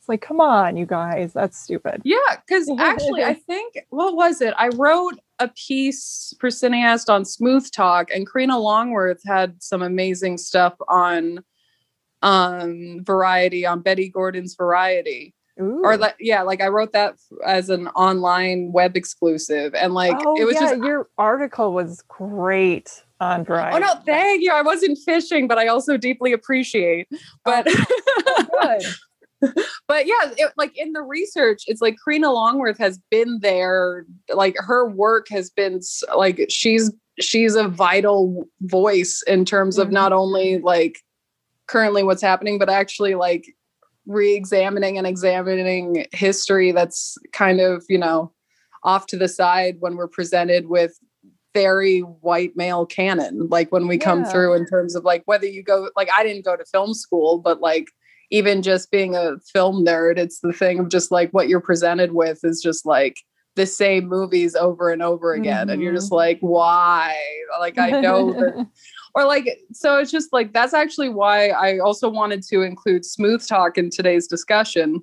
it's 0.07 0.09
like 0.09 0.21
come 0.21 0.41
on 0.41 0.77
you 0.77 0.87
guys 0.87 1.33
that's 1.33 1.59
stupid 1.59 2.01
yeah 2.05 2.17
because 2.47 2.71
actually 2.79 3.25
i 3.25 3.35
think 3.47 3.79
what 3.91 4.15
was 4.15 4.41
it 4.41 4.55
i 4.57 4.69
wrote 4.69 5.19
a 5.39 5.49
piece 5.49 6.35
for 6.41 6.49
Cineaste 6.49 7.09
on 7.09 7.25
Smooth 7.25 7.71
Talk, 7.71 8.11
and 8.11 8.31
Karina 8.31 8.59
Longworth 8.59 9.23
had 9.25 9.63
some 9.63 9.83
amazing 9.83 10.39
stuff 10.39 10.75
on 10.89 11.41
um 12.23 13.05
Variety 13.05 13.67
on 13.67 13.81
Bette 13.81 14.09
Gordon's 14.09 14.55
Variety. 14.55 15.35
Ooh. 15.61 15.81
Or 15.85 15.97
like 15.97 16.17
yeah, 16.21 16.43
like 16.43 16.61
I 16.61 16.69
wrote 16.69 16.93
that 16.93 17.17
as 17.45 17.71
an 17.71 17.89
online 17.89 18.73
web 18.73 18.97
exclusive, 18.97 19.75
and 19.75 19.95
like 19.95 20.17
oh, 20.25 20.41
it 20.41 20.45
was 20.45 20.55
yeah, 20.55 20.61
just 20.61 20.83
your 20.83 21.09
article 21.17 21.73
was 21.73 22.03
great 22.09 23.03
on 23.21 23.45
Variety. 23.45 23.77
Oh 23.77 23.79
no, 23.79 23.95
thank 24.05 24.43
you. 24.43 24.53
I 24.53 24.63
wasn't 24.63 24.99
fishing, 25.05 25.49
but 25.49 25.59
I 25.59 25.69
also 25.69 25.97
deeply 25.97 26.33
appreciate. 26.33 27.09
But 27.45 27.67
oh, 27.69 28.79
but 29.41 30.07
yeah, 30.07 30.33
it, 30.37 30.53
like 30.57 30.77
in 30.77 30.93
the 30.93 31.03
research, 31.03 31.65
it's 31.67 31.81
like 31.81 31.97
Karina 32.03 32.33
Longworth 32.33 32.79
has 32.79 32.99
been 33.11 33.41
there. 33.41 34.07
Like 34.33 34.57
her 34.59 34.89
work 34.89 35.27
has 35.31 35.51
been 35.51 35.81
like 36.17 36.47
she's 36.49 36.91
she's 37.21 37.55
a 37.55 37.69
vital 37.69 38.49
voice 38.63 39.23
in 39.27 39.45
terms 39.45 39.79
of 39.79 39.87
mm-hmm. 39.89 39.95
not 39.95 40.13
only 40.13 40.59
like 40.59 40.99
currently 41.67 42.03
what's 42.03 42.23
happening, 42.23 42.59
but 42.59 42.71
actually 42.71 43.15
like 43.15 43.47
re-examining 44.07 44.99
and 44.99 45.07
examining 45.07 46.07
history 46.13 46.73
that's 46.73 47.19
kind 47.33 47.61
of 47.61 47.85
you 47.89 47.99
know 47.99 48.33
off 48.85 49.07
to 49.07 49.17
the 49.17 49.29
side 49.29 49.77
when 49.81 49.97
we're 49.97 50.07
presented 50.07 50.69
with 50.69 50.97
very 51.55 52.01
white 52.01 52.57
male 52.57 52.87
canon 52.87 53.49
like 53.49 53.73
when 53.73 53.89
we 53.89 53.97
yeah. 53.97 54.05
come 54.05 54.25
through 54.25 54.55
in 54.55 54.65
terms 54.67 54.95
of 54.95 55.05
like 55.05 55.23
whether 55.25 55.47
you 55.47 55.63
go 55.63 55.91
like 55.97 56.09
i 56.15 56.23
didn't 56.23 56.45
go 56.45 56.57
to 56.57 56.65
film 56.67 56.95
school 56.95 57.39
but 57.39 57.61
like 57.61 57.89
even 58.31 58.63
just 58.63 58.91
being 58.91 59.15
a 59.15 59.39
film 59.53 59.85
nerd, 59.85 60.19
it's 60.19 60.41
the 60.41 60.53
thing 60.53 60.79
of 60.79 60.89
just 60.89 61.11
like 61.11 61.31
what 61.31 61.49
you're 61.49 61.61
presented 61.61 62.13
with 62.13 62.41
is 62.45 62.61
just 62.63 62.87
like 62.87 63.19
the 63.57 63.67
same 63.67 64.07
movies 64.07 64.55
over 64.55 64.91
and 64.91 65.03
over 65.03 65.33
again. 65.33 65.63
Mm-hmm. 65.63 65.71
And 65.71 65.83
you're 65.83 65.95
just 65.95 66.07
mm-hmm. 66.07 66.17
like, 66.17 66.39
why? 66.41 67.17
Like, 67.59 67.79
I 67.79 67.91
know 68.01 68.33
that. 68.33 68.67
or 69.15 69.25
like, 69.25 69.49
so 69.73 69.99
it's 69.99 70.11
just 70.11 70.33
like, 70.33 70.53
that's 70.53 70.75
actually 70.75 71.09
why 71.09 71.49
I 71.49 71.79
also 71.79 72.09
wanted 72.09 72.43
to 72.45 72.63
include 72.63 73.05
Smooth 73.05 73.47
Talk 73.47 73.79
in 73.79 73.91
today's 73.91 74.27
discussion. 74.27 75.03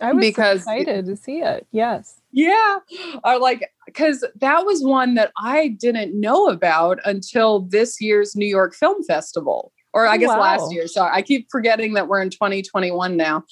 I 0.00 0.12
was 0.12 0.26
because 0.26 0.60
excited 0.62 1.06
to 1.06 1.16
see 1.16 1.42
it. 1.42 1.66
Yes. 1.70 2.20
Yeah. 2.32 2.78
Or 3.24 3.38
like, 3.38 3.70
because 3.86 4.24
that 4.40 4.64
was 4.64 4.82
one 4.82 5.14
that 5.14 5.30
I 5.38 5.68
didn't 5.68 6.18
know 6.18 6.48
about 6.48 6.98
until 7.04 7.60
this 7.60 8.00
year's 8.00 8.34
New 8.34 8.46
York 8.46 8.74
Film 8.74 9.04
Festival 9.04 9.72
or 9.92 10.06
I 10.06 10.14
oh, 10.14 10.18
guess 10.18 10.28
wow. 10.28 10.40
last 10.40 10.72
year. 10.72 10.86
Sorry, 10.86 11.10
I 11.12 11.22
keep 11.22 11.50
forgetting 11.50 11.94
that 11.94 12.08
we're 12.08 12.22
in 12.22 12.30
2021 12.30 13.16
now. 13.16 13.44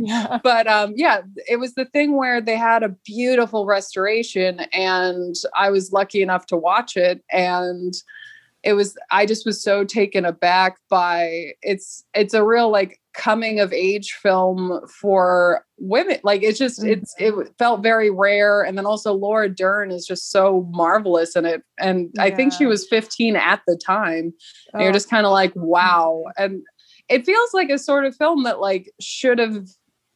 yeah. 0.00 0.38
But 0.46 0.66
um, 0.66 0.94
yeah, 0.96 1.22
it 1.48 1.58
was 1.58 1.74
the 1.74 1.86
thing 1.86 2.16
where 2.16 2.40
they 2.40 2.56
had 2.56 2.82
a 2.82 2.90
beautiful 3.04 3.66
restoration, 3.66 4.60
and 4.72 5.34
I 5.56 5.70
was 5.70 5.92
lucky 5.92 6.22
enough 6.22 6.46
to 6.46 6.56
watch 6.56 6.96
it, 6.96 7.24
and 7.32 7.94
it 8.66 8.72
was 8.72 8.98
I 9.12 9.26
just 9.26 9.46
was 9.46 9.62
so 9.62 9.84
taken 9.84 10.24
aback 10.24 10.78
by 10.90 11.52
it's 11.62 12.04
it's 12.14 12.34
a 12.34 12.44
real 12.44 12.68
like 12.68 13.00
coming 13.14 13.60
of 13.60 13.72
age 13.72 14.10
film 14.20 14.80
for 14.88 15.64
women 15.78 16.18
like 16.24 16.42
it's 16.42 16.58
just 16.58 16.80
mm-hmm. 16.80 16.88
it's 16.88 17.14
it 17.18 17.32
felt 17.58 17.80
very 17.80 18.10
rare 18.10 18.62
and 18.62 18.76
then 18.76 18.84
also 18.84 19.12
Laura 19.12 19.48
Dern 19.48 19.92
is 19.92 20.04
just 20.04 20.32
so 20.32 20.68
marvelous 20.72 21.36
in 21.36 21.46
it 21.46 21.62
and 21.78 22.10
yeah. 22.14 22.24
I 22.24 22.32
think 22.32 22.52
she 22.52 22.66
was 22.66 22.88
15 22.88 23.36
at 23.36 23.62
the 23.68 23.76
time 23.76 24.34
oh. 24.74 24.80
you're 24.80 24.92
just 24.92 25.08
kind 25.08 25.26
of 25.26 25.32
like 25.32 25.52
wow 25.54 26.24
and 26.36 26.60
it 27.08 27.24
feels 27.24 27.54
like 27.54 27.70
a 27.70 27.78
sort 27.78 28.04
of 28.04 28.16
film 28.16 28.42
that 28.42 28.58
like 28.58 28.92
should 29.00 29.38
have 29.38 29.68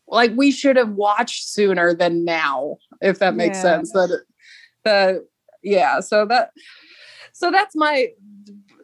like 0.09 0.33
we 0.35 0.51
should 0.51 0.77
have 0.77 0.91
watched 0.91 1.49
sooner 1.49 1.95
than 1.95 2.25
now 2.25 2.79
if 3.01 3.21
that 3.21 3.37
makes 3.37 3.59
yeah. 3.59 3.63
sense 3.63 3.93
that 3.93 4.25
the 4.83 5.25
yeah 5.63 6.01
so 6.01 6.27
that 6.27 6.51
so 7.41 7.51
that's 7.51 7.75
my 7.75 8.09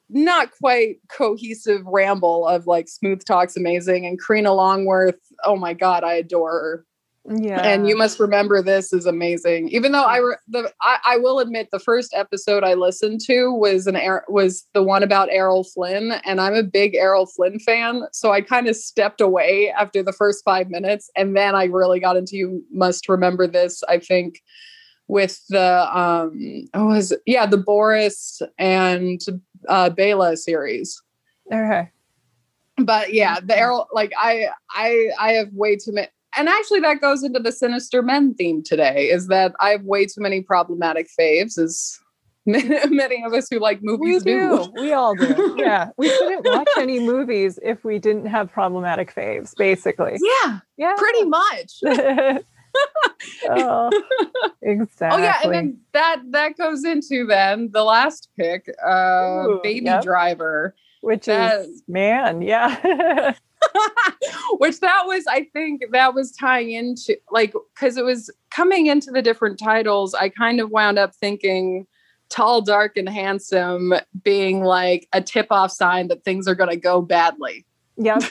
not 0.08 0.50
quite 0.50 0.96
cohesive 1.10 1.84
ramble 1.84 2.46
of 2.46 2.66
like 2.66 2.88
smooth 2.88 3.22
talks 3.22 3.54
amazing 3.54 4.06
and 4.06 4.18
Karina 4.18 4.54
Longworth. 4.54 5.20
Oh 5.44 5.56
my 5.56 5.74
god 5.74 6.04
I 6.04 6.14
adore 6.14 6.52
her. 6.52 6.86
Yeah. 7.28 7.60
And 7.60 7.88
you 7.88 7.96
must 7.96 8.20
remember 8.20 8.62
this 8.62 8.92
is 8.92 9.04
amazing. 9.04 9.68
Even 9.70 9.92
though 9.92 10.04
I 10.04 10.18
re- 10.18 10.36
the 10.48 10.72
I, 10.80 10.98
I 11.04 11.16
will 11.18 11.40
admit 11.40 11.68
the 11.70 11.78
first 11.78 12.14
episode 12.14 12.64
I 12.64 12.74
listened 12.74 13.20
to 13.26 13.52
was 13.52 13.86
an 13.86 13.98
was 14.28 14.64
the 14.72 14.82
one 14.82 15.02
about 15.02 15.28
Errol 15.30 15.64
Flynn 15.64 16.12
and 16.24 16.40
I'm 16.40 16.54
a 16.54 16.62
big 16.62 16.94
Errol 16.94 17.26
Flynn 17.26 17.58
fan 17.58 18.04
so 18.12 18.32
I 18.32 18.40
kind 18.40 18.68
of 18.68 18.76
stepped 18.76 19.20
away 19.20 19.70
after 19.76 20.02
the 20.02 20.14
first 20.14 20.44
five 20.44 20.70
minutes 20.70 21.10
and 21.14 21.36
then 21.36 21.54
I 21.54 21.64
really 21.64 22.00
got 22.00 22.16
into 22.16 22.36
you 22.36 22.64
must 22.70 23.06
remember 23.06 23.46
this 23.46 23.82
I 23.86 23.98
think 23.98 24.40
with 25.08 25.40
the 25.48 25.98
um 25.98 26.64
oh 26.74 26.86
was 26.86 27.12
yeah 27.26 27.46
the 27.46 27.56
Boris 27.56 28.42
and 28.58 29.20
uh 29.68 29.90
Bela 29.90 30.36
series. 30.36 31.00
Okay. 31.52 31.90
But 32.78 33.14
yeah, 33.14 33.40
the 33.40 33.56
Errol 33.56 33.88
like 33.92 34.12
I 34.18 34.48
I 34.70 35.10
I 35.18 35.32
have 35.32 35.52
way 35.52 35.76
too 35.76 35.92
many 35.92 36.08
and 36.36 36.48
actually 36.48 36.80
that 36.80 37.00
goes 37.00 37.22
into 37.22 37.40
the 37.40 37.52
sinister 37.52 38.02
men 38.02 38.34
theme 38.34 38.62
today 38.62 39.08
is 39.08 39.28
that 39.28 39.54
I 39.60 39.70
have 39.70 39.84
way 39.84 40.06
too 40.06 40.20
many 40.20 40.42
problematic 40.42 41.08
faves 41.18 41.58
as 41.58 41.98
many 42.46 43.24
of 43.24 43.32
us 43.32 43.48
who 43.50 43.58
like 43.58 43.82
movies 43.82 44.24
we 44.24 44.32
do. 44.32 44.64
do. 44.64 44.72
We 44.80 44.92
all 44.92 45.16
do. 45.16 45.56
Yeah. 45.58 45.88
We 45.96 46.08
couldn't 46.08 46.46
watch 46.46 46.68
any 46.78 47.00
movies 47.00 47.58
if 47.60 47.84
we 47.84 47.98
didn't 47.98 48.26
have 48.26 48.52
problematic 48.52 49.12
faves, 49.12 49.52
basically. 49.56 50.16
Yeah. 50.20 50.60
Yeah. 50.76 50.94
Pretty 50.96 51.24
much. 51.24 51.80
oh, 53.48 53.90
exactly. 54.62 55.22
Oh 55.22 55.22
yeah, 55.22 55.40
and 55.42 55.52
then 55.52 55.78
that 55.92 56.22
that 56.30 56.56
goes 56.56 56.84
into 56.84 57.26
then 57.26 57.70
the 57.72 57.84
last 57.84 58.28
pick, 58.36 58.68
uh, 58.86 59.44
Ooh, 59.46 59.60
Baby 59.62 59.86
yep. 59.86 60.02
Driver, 60.02 60.74
which 61.00 61.26
that, 61.26 61.60
is 61.60 61.82
man, 61.88 62.42
yeah. 62.42 63.34
which 64.58 64.80
that 64.80 65.04
was, 65.06 65.24
I 65.28 65.44
think, 65.52 65.82
that 65.92 66.14
was 66.14 66.32
tying 66.32 66.72
into 66.72 67.16
like 67.30 67.54
because 67.74 67.96
it 67.96 68.04
was 68.04 68.30
coming 68.50 68.86
into 68.86 69.10
the 69.10 69.22
different 69.22 69.58
titles. 69.58 70.14
I 70.14 70.28
kind 70.28 70.60
of 70.60 70.70
wound 70.70 70.98
up 70.98 71.14
thinking 71.14 71.86
tall, 72.28 72.60
dark, 72.60 72.96
and 72.96 73.08
handsome 73.08 73.94
being 74.22 74.62
like 74.62 75.08
a 75.12 75.20
tip 75.20 75.46
off 75.50 75.70
sign 75.70 76.08
that 76.08 76.24
things 76.24 76.48
are 76.48 76.54
going 76.54 76.70
to 76.70 76.76
go 76.76 77.02
badly. 77.02 77.64
Yep. 77.96 78.22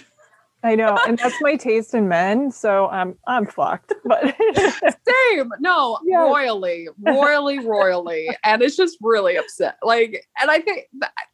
I 0.65 0.73
know, 0.73 0.97
and 1.07 1.19
that's 1.19 1.39
my 1.41 1.57
taste 1.57 1.93
in 1.93 2.07
men, 2.07 2.49
so 2.49 2.87
I'm 2.87 3.15
I'm 3.27 3.45
fucked. 3.45 3.93
But 4.03 4.35
same, 4.57 5.51
no, 5.59 5.99
royally, 6.11 6.89
royally, 6.99 7.59
royally, 7.59 8.29
and 8.43 8.63
it's 8.63 8.75
just 8.75 8.97
really 8.99 9.35
upset. 9.35 9.77
Like, 9.83 10.25
and 10.41 10.49
I 10.49 10.61
think, 10.61 10.87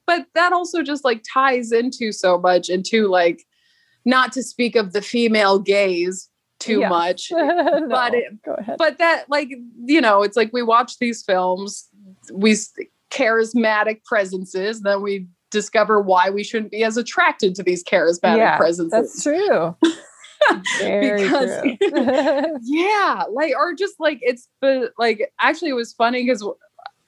but 0.06 0.26
that 0.36 0.52
also 0.52 0.84
just 0.84 1.06
like 1.06 1.24
ties 1.24 1.72
into 1.72 2.12
so 2.12 2.38
much 2.40 2.70
into 2.70 3.08
like, 3.08 3.46
not 4.04 4.34
to 4.34 4.44
speak 4.44 4.76
of 4.76 4.92
the 4.92 5.02
female 5.02 5.60
gaze 5.60 6.28
too 6.60 6.82
much, 6.82 7.28
no, 7.32 7.88
but 7.90 8.14
it, 8.14 8.38
but 8.78 8.98
that 8.98 9.30
like 9.30 9.50
you 9.86 10.02
know, 10.02 10.24
it's 10.24 10.36
like 10.36 10.52
we 10.52 10.62
watch 10.62 10.98
these 11.00 11.24
films, 11.24 11.88
we 12.34 12.58
charismatic 13.12 14.04
presences, 14.04 14.82
then 14.82 15.02
we 15.02 15.28
discover 15.52 16.02
why 16.02 16.30
we 16.30 16.44
shouldn't 16.44 16.72
be 16.72 16.84
as 16.84 16.98
attracted 16.98 17.56
to 17.56 17.64
these 17.64 17.84
charismatic 17.84 18.38
yeah, 18.38 18.58
presences. 18.58 18.92
That's 18.92 19.24
true. 19.24 19.76
because 20.80 21.62
yeah, 22.64 23.24
like 23.32 23.54
or 23.56 23.74
just 23.76 24.00
like 24.00 24.20
it's 24.22 24.50
but 24.60 24.92
like 24.98 25.32
actually 25.40 25.70
it 25.70 25.76
was 25.76 25.94
funny 25.94 26.24
because 26.24 26.44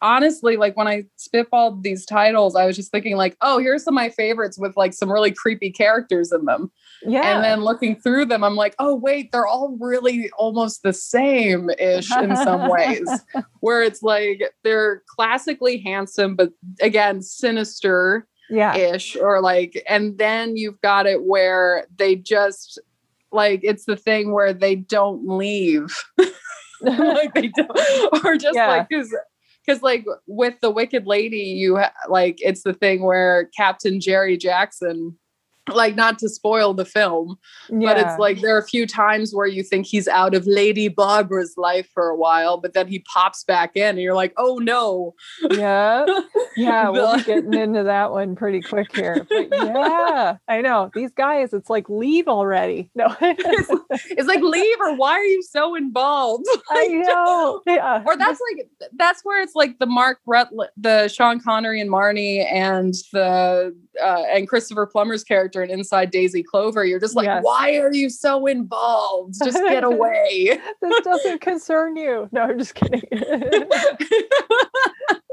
honestly, 0.04 0.58
like 0.58 0.76
when 0.76 0.88
I 0.88 1.06
spitballed 1.18 1.82
these 1.82 2.06
titles, 2.06 2.56
I 2.56 2.66
was 2.66 2.76
just 2.76 2.92
thinking, 2.92 3.16
like, 3.16 3.38
oh, 3.42 3.58
here's 3.58 3.84
some 3.84 3.94
of 3.94 3.96
my 3.96 4.10
favorites 4.10 4.60
with 4.60 4.76
like 4.76 4.94
some 4.94 5.12
really 5.12 5.32
creepy 5.32 5.72
characters 5.72 6.32
in 6.32 6.46
them. 6.46 6.72
Yeah. 7.04 7.36
And 7.36 7.44
then 7.44 7.62
looking 7.62 7.96
through 7.96 8.26
them, 8.26 8.44
I'm 8.44 8.56
like, 8.56 8.76
oh, 8.78 8.94
wait, 8.94 9.32
they're 9.32 9.48
all 9.48 9.78
really 9.80 10.30
almost 10.38 10.84
the 10.84 10.94
same 10.94 11.70
ish 11.80 12.12
in 12.18 12.36
some 12.36 12.70
ways, 12.70 13.10
where 13.62 13.82
it's 13.82 14.04
like 14.04 14.44
they're 14.64 15.02
classically 15.08 15.80
handsome, 15.80 16.36
but 16.36 16.52
again, 16.82 17.22
sinister 17.22 18.28
yeah. 18.54 18.76
ish, 18.76 19.16
or 19.16 19.42
like, 19.42 19.84
and 19.90 20.18
then 20.18 20.56
you've 20.56 20.80
got 20.82 21.06
it 21.06 21.24
where 21.24 21.86
they 21.98 22.16
just 22.16 22.80
like 23.32 23.62
it's 23.64 23.86
the 23.86 23.98
thing 23.98 24.32
where 24.32 24.54
they 24.54 24.76
don't 24.76 25.28
leave. 25.28 25.96
like 26.82 27.34
they 27.34 27.48
don't, 27.50 28.26
or 28.26 28.36
just 28.38 28.56
Yeah. 28.56 28.68
like 28.68 28.90
because 28.90 29.14
because 29.66 29.82
like 29.82 30.06
with 30.28 30.60
the 30.62 30.70
wicked 30.70 31.08
lady 31.08 31.38
you 31.38 31.78
ha- 31.78 31.94
like 32.10 32.38
it's 32.42 32.64
the 32.64 32.74
thing 32.74 33.04
where 33.04 33.50
captain 33.56 34.02
jerry 34.02 34.36
jackson 34.36 35.18
like 35.72 35.96
not 35.96 36.20
to 36.20 36.30
spoil 36.30 36.74
the 36.74 36.86
film 36.86 37.38
but 37.70 37.98
it's 37.98 38.18
like 38.20 38.42
there 38.42 38.56
are 38.56 38.60
a 38.60 38.66
few 38.66 38.86
times 38.86 39.34
where 39.34 39.48
you 39.48 39.64
think 39.64 39.86
he's 39.86 40.08
out 40.08 40.36
of 40.36 40.46
lady 40.46 40.88
barbara's 40.88 41.54
life 41.58 41.88
for 41.94 42.10
a 42.10 42.16
while 42.16 42.58
but 42.58 42.74
then 42.74 42.88
he 42.88 43.00
pops 43.00 43.44
back 43.44 43.76
in 43.76 43.90
and 43.90 44.00
you're 44.00 44.16
like 44.16 44.34
oh 44.38 44.58
no 44.58 45.14
yeah. 45.52 46.06
Yeah, 46.56 46.90
we'll 46.90 47.18
be 47.18 47.24
getting 47.24 47.54
into 47.54 47.84
that 47.84 48.12
one 48.12 48.36
pretty 48.36 48.62
quick 48.62 48.96
here. 48.96 49.26
But 49.30 49.48
yeah, 49.52 50.38
I 50.48 50.62
know. 50.62 50.92
These 50.94 51.12
guys, 51.12 51.54
it's 51.54 51.70
like 51.70 51.90
leave 51.90 52.28
already. 52.28 52.90
No. 53.04 53.16
it's 53.20 54.28
like 54.28 54.42
leave 54.42 54.78
or 54.80 54.96
why 54.96 55.12
are 55.12 55.26
you 55.26 55.42
so 55.42 55.76
involved 55.76 56.46
I 56.70 56.88
know. 56.88 57.62
Yeah. 57.66 58.04
or 58.06 58.16
that's 58.16 58.40
like 58.52 58.68
that's 58.96 59.26
where 59.26 59.42
it's 59.42 59.56
like 59.56 59.80
the 59.80 59.86
Mark 59.86 60.20
Rutland, 60.26 60.70
the 60.78 61.08
Sean 61.10 61.42
Connery 61.42 61.82
and 61.82 61.90
Marnie, 61.90 62.50
and 62.50 62.94
the 63.12 63.76
uh, 64.02 64.24
and 64.32 64.48
Christopher 64.48 64.86
Plummer's 64.86 65.24
character 65.24 65.64
in 65.64 65.70
Inside 65.70 66.12
Daisy 66.12 66.44
Clover. 66.44 66.86
You're 66.86 67.00
just 67.00 67.16
like, 67.16 67.26
Yes. 67.26 67.44
why 67.44 67.78
are 67.78 67.94
you 67.94 68.10
so 68.10 68.46
involved? 68.48 69.36
Just 69.44 69.58
get 69.70 69.84
away. 69.84 70.60
this 70.82 71.04
doesn't 71.04 71.42
concern 71.42 71.96
you. 71.96 72.30
No, 72.32 72.42
I'm 72.42 72.58
just 72.58 72.76
kidding. 72.76 73.04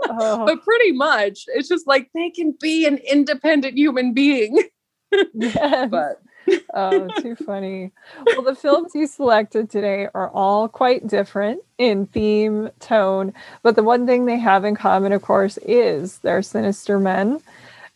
oh, 0.09 0.47
but 0.47 0.63
pretty 0.65 0.93
much, 0.93 1.45
it's 1.49 1.69
just 1.69 1.87
like 1.87 2.11
they 2.15 2.31
can 2.31 2.55
be 2.61 2.87
an 2.87 2.99
independent 2.99 3.77
human 3.77 4.13
being. 4.13 4.63
yes. 5.35 5.91
But 5.91 6.21
oh, 6.75 7.09
too 7.21 7.37
funny. 7.37 7.93
Well, 8.27 8.43
the 8.43 8.55
films 8.55 8.93
you 8.95 9.07
selected 9.07 9.71
today 9.71 10.09
are 10.15 10.31
all 10.31 10.69
quite 10.69 11.07
different 11.07 11.63
in 11.79 12.07
theme, 12.07 12.71
tone, 12.81 13.33
but 13.63 13.77
the 13.77 13.83
one 13.83 14.07
thing 14.07 14.27
they 14.27 14.39
have 14.39 14.65
in 14.65 14.75
common, 14.77 15.13
of 15.13 15.23
course, 15.23 15.59
is 15.63 16.19
they're 16.19 16.43
sinister 16.43 16.99
men 16.99 17.41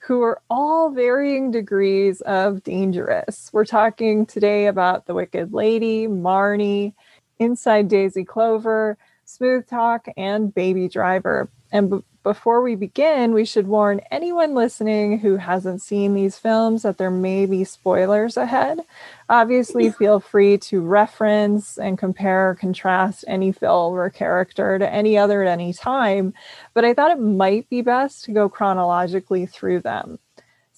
who 0.07 0.21
are 0.21 0.41
all 0.51 0.91
varying 0.91 1.51
degrees 1.51 2.21
of 2.23 2.63
dangerous. 2.63 3.49
We're 3.55 3.65
talking 3.65 4.27
today 4.27 4.67
about 4.67 5.07
The 5.07 5.15
Wicked 5.15 5.55
Lady, 5.55 6.07
Marnie, 6.07 6.93
Inside 7.39 7.89
Daisy 7.89 8.23
Clover, 8.23 8.99
Smooth 9.25 9.67
Talk, 9.67 10.07
and 10.19 10.55
Baby 10.55 10.89
Driver. 10.89 11.49
And 11.73 11.91
b- 11.91 12.05
before 12.25 12.63
we 12.63 12.75
begin, 12.75 13.35
we 13.35 13.45
should 13.45 13.69
warn 13.69 14.01
anyone 14.11 14.55
listening 14.55 15.21
who 15.21 15.37
hasn't 15.37 15.83
seen 15.83 16.15
these 16.15 16.39
films 16.39 16.83
that 16.83 16.99
there 16.99 17.11
may 17.11 17.47
be 17.47 17.63
spoilers 17.63 18.37
ahead. 18.37 18.81
Obviously, 19.29 19.91
feel 19.91 20.19
free 20.19 20.59
to 20.59 20.81
reference 20.81 21.79
and 21.79 21.99
compare 21.99 22.51
or 22.51 22.55
contrast 22.55 23.25
any 23.29 23.53
film 23.53 23.95
or 23.95 24.11
character 24.11 24.79
to 24.79 24.93
any 24.93 25.17
other 25.17 25.43
at 25.45 25.53
any 25.53 25.73
time, 25.73 26.35
but 26.73 26.85
I 26.85 26.95
thought 26.95 27.13
it 27.13 27.21
might 27.21 27.69
be 27.69 27.83
best 27.83 28.25
to 28.25 28.33
go 28.33 28.49
chronologically 28.49 29.47
through 29.47 29.81
them. 29.81 30.19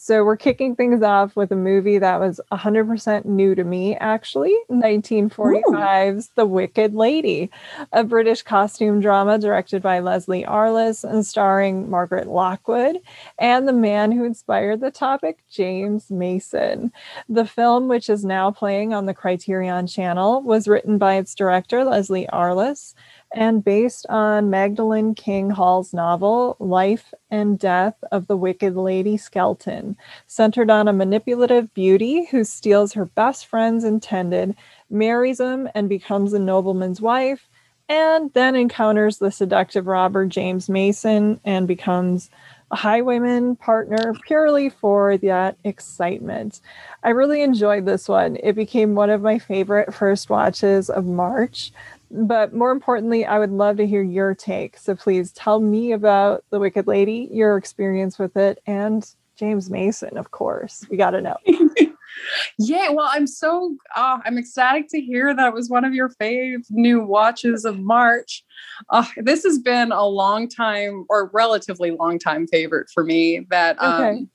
So, 0.07 0.25
we're 0.25 0.37
kicking 0.37 0.77
things 0.77 1.03
off 1.03 1.35
with 1.35 1.51
a 1.51 1.57
movie 1.57 1.99
that 1.99 2.21
was 2.21 2.41
100% 2.53 3.25
new 3.25 3.57
to 3.57 3.65
me, 3.65 3.97
actually 3.97 4.57
1945's 4.71 6.31
The 6.37 6.47
Wicked 6.47 6.95
Lady, 6.95 7.51
a 7.91 8.05
British 8.05 8.43
costume 8.43 9.01
drama 9.01 9.37
directed 9.37 9.83
by 9.83 9.99
Leslie 9.99 10.45
Arliss 10.45 11.03
and 11.03 11.27
starring 11.27 11.91
Margaret 11.91 12.29
Lockwood 12.29 12.99
and 13.41 13.67
the 13.67 13.73
man 13.73 14.13
who 14.13 14.23
inspired 14.23 14.81
the 14.81 14.93
topic, 14.93 15.39
James 15.51 16.09
Mason. 16.09 16.93
The 17.29 17.45
film, 17.45 17.89
which 17.89 18.09
is 18.09 18.25
now 18.25 18.53
playing 18.53 18.95
on 18.95 19.07
the 19.07 19.15
Criterion 19.15 19.89
channel, 19.89 20.41
was 20.41 20.69
written 20.69 20.99
by 20.99 21.17
its 21.17 21.35
director, 21.35 21.83
Leslie 21.83 22.29
Arliss, 22.33 22.95
and 23.37 23.63
based 23.63 24.07
on 24.09 24.49
Magdalen 24.49 25.15
King 25.15 25.51
Hall's 25.51 25.93
novel, 25.93 26.57
Life 26.59 27.13
and 27.31 27.59
Death 27.59 27.95
of 28.11 28.27
the 28.29 28.37
Wicked 28.37 28.75
Lady 28.75 29.19
Skelton, 29.19 29.95
centered 30.27 30.71
on 30.71 30.89
a 30.89 30.93
manipulative 30.95 31.73
beauty 31.75 32.25
who 32.31 32.45
steals 32.45 32.95
her 32.95 33.05
best 33.05 33.47
friend's 33.47 33.85
intended, 33.85 34.57
marries 34.89 35.39
him, 35.39 35.69
and 35.75 35.87
becomes 35.87 36.33
a 36.33 36.39
nobleman's 36.39 37.03
wife, 37.03 37.47
and 37.91 38.33
then 38.33 38.57
encounters 38.57 39.19
the 39.19 39.31
seductive 39.31 39.87
robber 39.87 40.25
James 40.25 40.71
Mason 40.71 41.39
and 41.45 41.69
becomes 41.69 42.31
a 42.71 42.77
highwayman 42.77 43.55
partner 43.57 44.13
purely 44.27 44.71
for 44.71 45.17
that 45.19 45.57
excitement. 45.63 46.61
I 47.05 47.11
really 47.11 47.43
enjoyed 47.43 47.87
this 47.87 48.09
one. 48.09 48.39
It 48.43 48.55
became 48.55 48.95
one 48.95 49.11
of 49.11 49.23
my 49.23 49.39
favorite 49.39 49.95
first 49.95 50.29
watches 50.31 50.91
of 50.91 51.05
March. 51.05 51.71
But 52.11 52.55
more 52.55 52.71
importantly, 52.71 53.25
I 53.25 53.39
would 53.39 53.51
love 53.51 53.77
to 53.79 53.87
hear 53.87 54.03
your 54.03 54.35
take. 54.35 54.79
So 54.79 54.95
please 54.95 55.33
tell 55.33 55.61
me 55.61 55.93
about 55.93 56.45
The 56.51 56.59
Wicked 56.59 56.87
Lady, 56.87 57.29
your 57.33 57.57
experience 57.57 58.19
with 58.19 58.37
it, 58.37 58.63
and 58.67 59.09
James 59.37 59.71
Mason, 59.71 60.17
of 60.17 60.31
course. 60.31 60.87
We 60.91 60.97
got 60.97 61.11
to 61.11 61.21
know. 61.21 61.37
yeah, 62.59 62.91
well, 62.91 63.09
I'm 63.11 63.27
so 63.27 63.77
uh, 63.95 64.19
I'm 64.25 64.39
ecstatic 64.39 64.89
to 64.91 65.01
hear 65.01 65.35
that 65.35 65.49
it 65.49 65.55
was 65.55 65.69
one 65.69 65.85
of 65.85 65.95
your 65.95 66.11
fave 66.21 66.65
new 66.71 67.05
watches 67.05 67.65
of 67.65 67.79
March. 67.79 68.45
Uh, 68.91 69.05
this 69.19 69.43
has 69.45 69.59
been 69.59 69.93
a 69.93 70.07
long 70.07 70.49
time 70.49 71.05
or 71.09 71.31
relatively 71.33 71.91
long 71.91 72.19
time 72.19 72.47
favorite 72.47 72.89
for 72.93 73.05
me. 73.05 73.47
That 73.51 73.81
um, 73.83 74.01
Okay. 74.01 74.27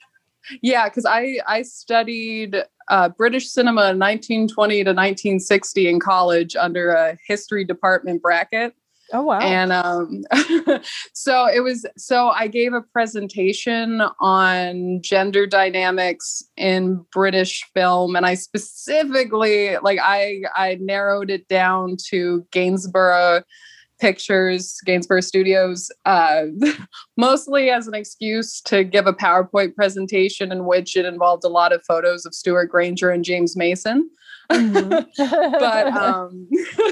Yeah, 0.62 0.89
because 0.89 1.06
I 1.06 1.39
I 1.47 1.62
studied 1.62 2.63
uh, 2.89 3.10
British 3.10 3.49
cinema 3.49 3.93
1920 3.93 4.75
to 4.75 4.89
1960 4.89 5.88
in 5.88 5.99
college 5.99 6.56
under 6.56 6.91
a 6.91 7.17
history 7.25 7.63
department 7.63 8.21
bracket. 8.21 8.73
Oh, 9.13 9.23
wow. 9.23 9.39
And 9.39 9.71
um, 9.71 10.23
so 11.13 11.47
it 11.47 11.62
was, 11.62 11.86
so 11.97 12.30
I 12.30 12.47
gave 12.47 12.73
a 12.73 12.82
presentation 12.82 14.01
on 14.19 15.01
gender 15.01 15.45
dynamics 15.45 16.43
in 16.56 17.06
British 17.12 17.63
film. 17.73 18.15
And 18.15 18.25
I 18.25 18.36
specifically, 18.36 19.77
like, 19.77 19.99
I, 20.01 20.43
I 20.56 20.77
narrowed 20.80 21.30
it 21.30 21.47
down 21.47 21.97
to 22.10 22.45
Gainsborough 22.51 23.43
Pictures, 24.02 24.80
Gainsborough 24.86 25.22
Studios, 25.22 25.92
uh, 26.06 26.46
mostly 27.18 27.70
as 27.70 27.88
an 27.88 27.94
excuse 27.94 28.60
to 28.62 28.84
give 28.84 29.06
a 29.06 29.14
PowerPoint 29.14 29.76
presentation 29.76 30.52
in 30.52 30.66
which 30.66 30.98
it 30.98 31.06
involved 31.06 31.44
a 31.44 31.50
lot 31.50 31.72
of 31.72 31.86
photos 31.86 32.26
of 32.26 32.34
Stewart 32.34 32.70
Granger 32.70 33.12
and 33.12 33.24
James 33.24 33.56
Mason. 33.56 34.10
Mhm. 34.52 35.06
But 35.18 35.88
um, 35.96 36.50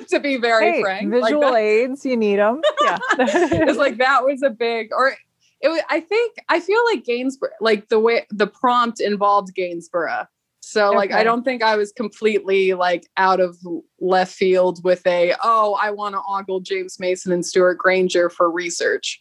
to 0.09 0.19
be 0.19 0.37
very 0.37 0.71
hey, 0.71 0.81
frank, 0.81 1.11
like 1.11 1.23
visual 1.23 1.41
that- 1.41 1.55
aids, 1.55 2.05
you 2.05 2.15
need 2.15 2.37
them. 2.37 2.61
Yeah. 2.83 2.99
it's 3.17 3.77
like 3.79 3.97
that 3.97 4.23
was 4.23 4.43
a 4.43 4.51
big 4.51 4.89
or 4.93 5.13
it 5.61 5.67
was, 5.67 5.81
I 5.89 5.99
think 5.99 6.35
I 6.47 6.59
feel 6.61 6.79
like 6.85 7.03
Gainsborough 7.03 7.49
like 7.59 7.89
the 7.89 7.99
way 7.99 8.25
the 8.29 8.47
prompt 8.47 9.01
involved 9.01 9.53
Gainsborough. 9.55 10.27
So 10.61 10.91
like 10.91 11.11
I 11.11 11.23
don't 11.23 11.43
think 11.43 11.63
I 11.63 11.75
was 11.77 11.91
completely 11.91 12.73
like 12.73 13.07
out 13.17 13.39
of 13.39 13.57
left 13.99 14.33
field 14.33 14.83
with 14.83 15.05
a 15.07 15.33
oh 15.43 15.77
I 15.81 15.91
want 15.91 16.15
to 16.15 16.21
ogle 16.27 16.59
James 16.59 16.99
Mason 16.99 17.31
and 17.31 17.45
Stewart 17.45 17.77
Granger 17.77 18.29
for 18.29 18.51
research. 18.51 19.19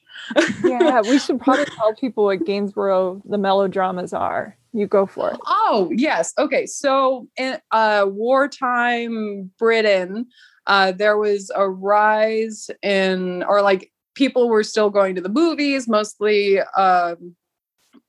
yeah, 0.64 1.00
we 1.00 1.18
should 1.18 1.40
probably 1.40 1.64
tell 1.76 1.94
people 1.94 2.24
what 2.24 2.44
Gainsborough 2.44 3.22
the 3.24 3.38
melodramas 3.38 4.12
are. 4.12 4.58
You 4.72 4.86
go 4.86 5.06
for 5.06 5.30
it. 5.30 5.40
Oh, 5.46 5.90
yes. 5.94 6.32
Okay. 6.38 6.66
So 6.66 7.26
in 7.36 7.58
uh, 7.70 8.04
wartime 8.06 9.50
Britain, 9.58 10.26
uh, 10.66 10.92
there 10.92 11.16
was 11.16 11.50
a 11.54 11.68
rise 11.68 12.70
in, 12.82 13.42
or 13.44 13.62
like 13.62 13.90
people 14.14 14.48
were 14.48 14.62
still 14.62 14.90
going 14.90 15.14
to 15.14 15.20
the 15.20 15.30
movies, 15.30 15.88
mostly, 15.88 16.60
um, 16.60 17.34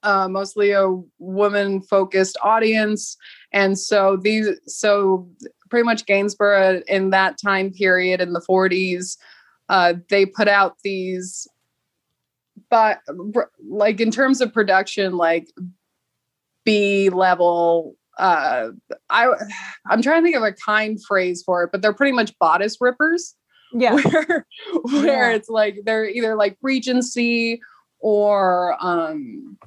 uh, 0.04 0.28
mostly 0.30 0.72
a 0.72 0.88
woman 1.20 1.82
focused 1.82 2.38
audience. 2.44 3.18
And 3.52 3.78
so 3.78 4.18
these, 4.22 4.48
so 4.66 5.28
pretty 5.70 5.84
much 5.86 6.06
Gainsborough 6.06 6.82
in 6.88 7.10
that 7.12 7.38
time 7.42 7.72
period 7.72 8.22
in 8.22 8.34
the 8.34 8.42
40s, 8.42 9.18
uh, 9.70 9.94
they 10.10 10.26
put 10.26 10.48
out 10.48 10.78
these, 10.84 11.48
but 12.70 13.00
like 13.68 14.00
in 14.00 14.12
terms 14.12 14.42
of 14.42 14.54
production, 14.54 15.18
like 15.18 15.48
B 16.66 17.10
level. 17.10 17.96
Uh, 18.18 18.72
I 19.10 19.28
I'm 19.90 20.02
trying 20.02 20.22
to 20.22 20.26
think 20.26 20.36
of 20.36 20.44
a 20.44 20.52
kind 20.52 21.00
phrase 21.08 21.42
for 21.46 21.64
it, 21.64 21.70
but 21.72 21.82
they're 21.82 21.94
pretty 21.94 22.12
much 22.12 22.38
bodice 22.38 22.76
rippers. 22.82 23.34
Yeah. 23.74 23.94
where 24.02 24.46
where 24.84 25.32
Yeah. 25.32 25.36
it's 25.36 25.48
like 25.50 25.78
they're 25.86 26.06
either 26.06 26.36
like 26.36 26.58
Regency 26.62 27.62
or 28.00 28.76
um 28.82 29.58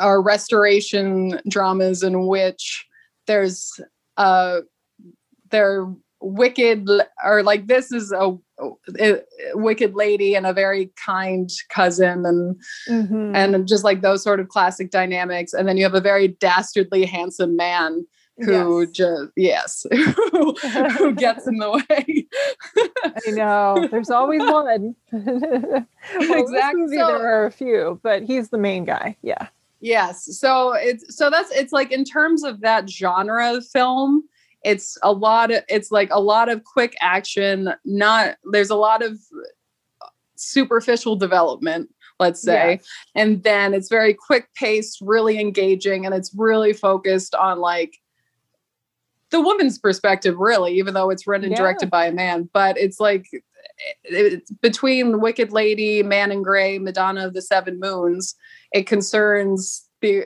or 0.00 0.22
restoration 0.22 1.40
dramas 1.48 2.02
in 2.02 2.26
which 2.26 2.86
there's 3.26 3.80
uh 4.16 4.60
they're 5.50 5.86
wicked 6.20 6.88
or 7.24 7.42
like 7.42 7.66
this 7.66 7.90
is 7.92 8.12
a, 8.12 8.32
a 9.00 9.20
wicked 9.54 9.94
lady 9.94 10.34
and 10.36 10.46
a 10.46 10.52
very 10.52 10.90
kind 11.04 11.50
cousin 11.68 12.24
and 12.24 12.56
Mhm. 12.88 13.34
and 13.36 13.66
just 13.68 13.82
like 13.84 14.02
those 14.02 14.22
sort 14.22 14.38
of 14.40 14.48
classic 14.48 14.90
dynamics 14.90 15.52
and 15.52 15.66
then 15.68 15.76
you 15.76 15.82
have 15.82 15.94
a 15.94 16.00
very 16.00 16.28
dastardly 16.28 17.04
handsome 17.04 17.56
man 17.56 18.06
who 18.38 18.82
Yes. 18.82 18.90
just 18.92 19.30
yes 19.36 19.86
who, 19.92 20.54
who 20.98 21.12
gets 21.14 21.46
in 21.46 21.58
the 21.58 21.70
way 21.90 22.26
I 23.04 23.30
know. 23.32 23.88
There's 23.90 24.10
always 24.10 24.40
one. 24.50 24.94
well, 25.12 25.86
This 26.20 26.30
Exact- 26.30 26.76
movie, 26.76 26.96
so- 26.96 27.06
there 27.08 27.42
are 27.42 27.46
a 27.46 27.50
few, 27.50 28.00
but 28.02 28.22
he's 28.22 28.48
the 28.50 28.58
main 28.58 28.84
guy. 28.84 29.16
Yeah. 29.22 29.48
Yes 29.82 30.38
so 30.38 30.72
it's 30.72 31.14
so 31.14 31.28
that's 31.28 31.50
it's 31.50 31.72
like 31.72 31.90
in 31.92 32.04
terms 32.04 32.44
of 32.44 32.60
that 32.60 32.88
genre 32.88 33.54
of 33.56 33.66
film 33.68 34.22
it's 34.62 34.96
a 35.02 35.12
lot 35.12 35.50
of 35.50 35.62
it's 35.68 35.90
like 35.90 36.08
a 36.12 36.20
lot 36.20 36.48
of 36.48 36.62
quick 36.64 36.94
action 37.00 37.74
not 37.84 38.36
there's 38.52 38.70
a 38.70 38.76
lot 38.76 39.02
of 39.02 39.12
uh, 40.00 40.06
superficial 40.36 41.16
development 41.16 41.90
let's 42.20 42.40
say 42.40 42.72
Yes. 42.74 42.86
and 43.16 43.42
then 43.42 43.74
it's 43.74 43.88
very 43.88 44.14
quick 44.14 44.48
paced 44.54 45.00
really 45.02 45.40
engaging 45.40 46.06
and 46.06 46.14
it's 46.14 46.32
really 46.36 46.72
focused 46.72 47.34
on 47.34 47.58
like 47.58 47.98
the 49.30 49.40
woman's 49.40 49.78
perspective 49.78 50.36
really 50.38 50.78
even 50.78 50.94
though 50.94 51.10
it's 51.10 51.26
written 51.26 51.46
and 51.46 51.52
Yeah. 51.52 51.58
directed 51.58 51.90
by 51.90 52.06
a 52.06 52.12
man 52.12 52.48
but 52.52 52.78
it's 52.78 53.00
like 53.00 53.26
it's 54.04 54.50
between 54.60 55.20
wicked 55.20 55.50
lady 55.50 56.02
man 56.04 56.30
in 56.30 56.42
gray 56.42 56.78
madonna 56.78 57.26
of 57.26 57.34
the 57.34 57.42
seven 57.42 57.80
moons 57.80 58.36
it 58.72 58.86
concerns 58.86 59.86
the 60.00 60.24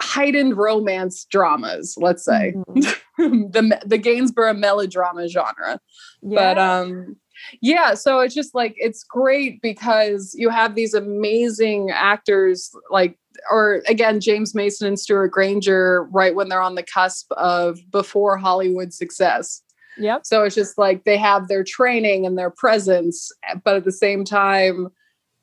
heightened 0.00 0.56
romance 0.56 1.24
dramas 1.30 1.94
let's 1.98 2.24
say 2.24 2.54
Mhm. 2.68 2.94
the 3.52 3.80
the 3.84 3.98
gainsborough 3.98 4.54
melodrama 4.54 5.28
genre 5.28 5.80
but 6.22 6.56
Yeah. 6.56 6.78
um 6.80 7.16
yeah 7.62 7.94
so 7.94 8.20
it's 8.20 8.34
just 8.34 8.54
like 8.54 8.74
it's 8.76 9.04
great 9.04 9.60
because 9.62 10.34
you 10.36 10.48
have 10.50 10.74
these 10.74 10.94
amazing 10.94 11.90
actors 11.90 12.70
like 12.90 13.16
or 13.50 13.82
again 13.88 14.20
james 14.20 14.54
mason 14.54 14.86
and 14.88 14.98
stewart 14.98 15.30
granger 15.30 16.04
right 16.10 16.34
when 16.34 16.48
they're 16.48 16.60
on 16.62 16.74
the 16.74 16.82
cusp 16.82 17.30
of 17.32 17.78
before 17.90 18.36
hollywood 18.36 18.92
success 18.92 19.62
Yep. 20.00 20.24
so 20.26 20.44
it's 20.44 20.54
just 20.54 20.78
like 20.78 21.02
they 21.04 21.16
have 21.16 21.48
their 21.48 21.64
training 21.64 22.24
and 22.26 22.38
their 22.38 22.50
presence 22.50 23.30
but 23.64 23.74
at 23.76 23.84
the 23.84 23.92
same 23.92 24.24
time 24.24 24.88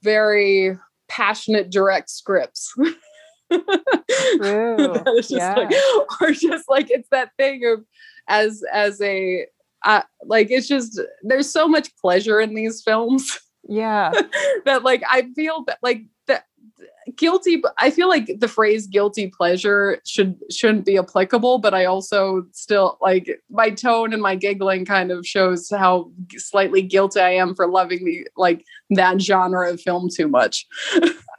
very 0.01 0.77
passionate 1.07 1.69
direct 1.69 2.09
scripts 2.09 2.73
True. 3.51 3.59
That 4.77 5.13
is 5.17 5.27
just 5.29 5.31
Yeah. 5.31 5.55
like, 5.55 5.71
or 6.21 6.31
just 6.31 6.67
like 6.67 6.89
it's 6.89 7.09
that 7.09 7.31
thing 7.37 7.65
of 7.65 7.85
as 8.27 8.63
as 8.71 8.99
a 9.01 9.45
uh, 9.83 10.01
like 10.23 10.47
it's 10.49 10.67
just 10.67 10.99
there's 11.21 11.49
so 11.49 11.67
much 11.67 11.95
pleasure 11.97 12.39
in 12.41 12.55
these 12.55 12.81
films 12.81 13.37
Yeah. 13.67 14.11
that 14.65 14.83
like 14.83 15.03
I 15.09 15.29
feel 15.35 15.63
that 15.67 15.77
like 15.83 16.03
guilty 17.17 17.62
I 17.78 17.91
feel 17.91 18.10
like 18.10 18.30
the 18.39 18.48
phrase 18.48 18.88
guilty 18.88 19.28
pleasure 19.28 20.02
should 20.06 20.36
shouldn't 20.50 20.86
be 20.86 20.98
applicable 20.98 21.60
but 21.60 21.74
I 21.74 21.86
also 21.86 22.45
still 22.52 22.98
like 23.02 23.30
my 23.50 23.69
tone 23.69 24.12
and 24.12 24.21
my 24.21 24.36
giggling 24.36 24.86
kind 24.86 25.12
of 25.12 25.26
shows 25.26 25.69
how 25.69 26.12
slightly 26.32 26.82
guilty 26.82 27.19
I 27.19 27.32
am 27.32 27.54
for 27.54 27.67
loving 27.67 28.06
the 28.06 28.28
like 28.36 28.65
that 28.91 29.21
genre 29.21 29.71
of 29.71 29.80
film 29.82 30.10
too 30.10 30.28
much. 30.28 30.65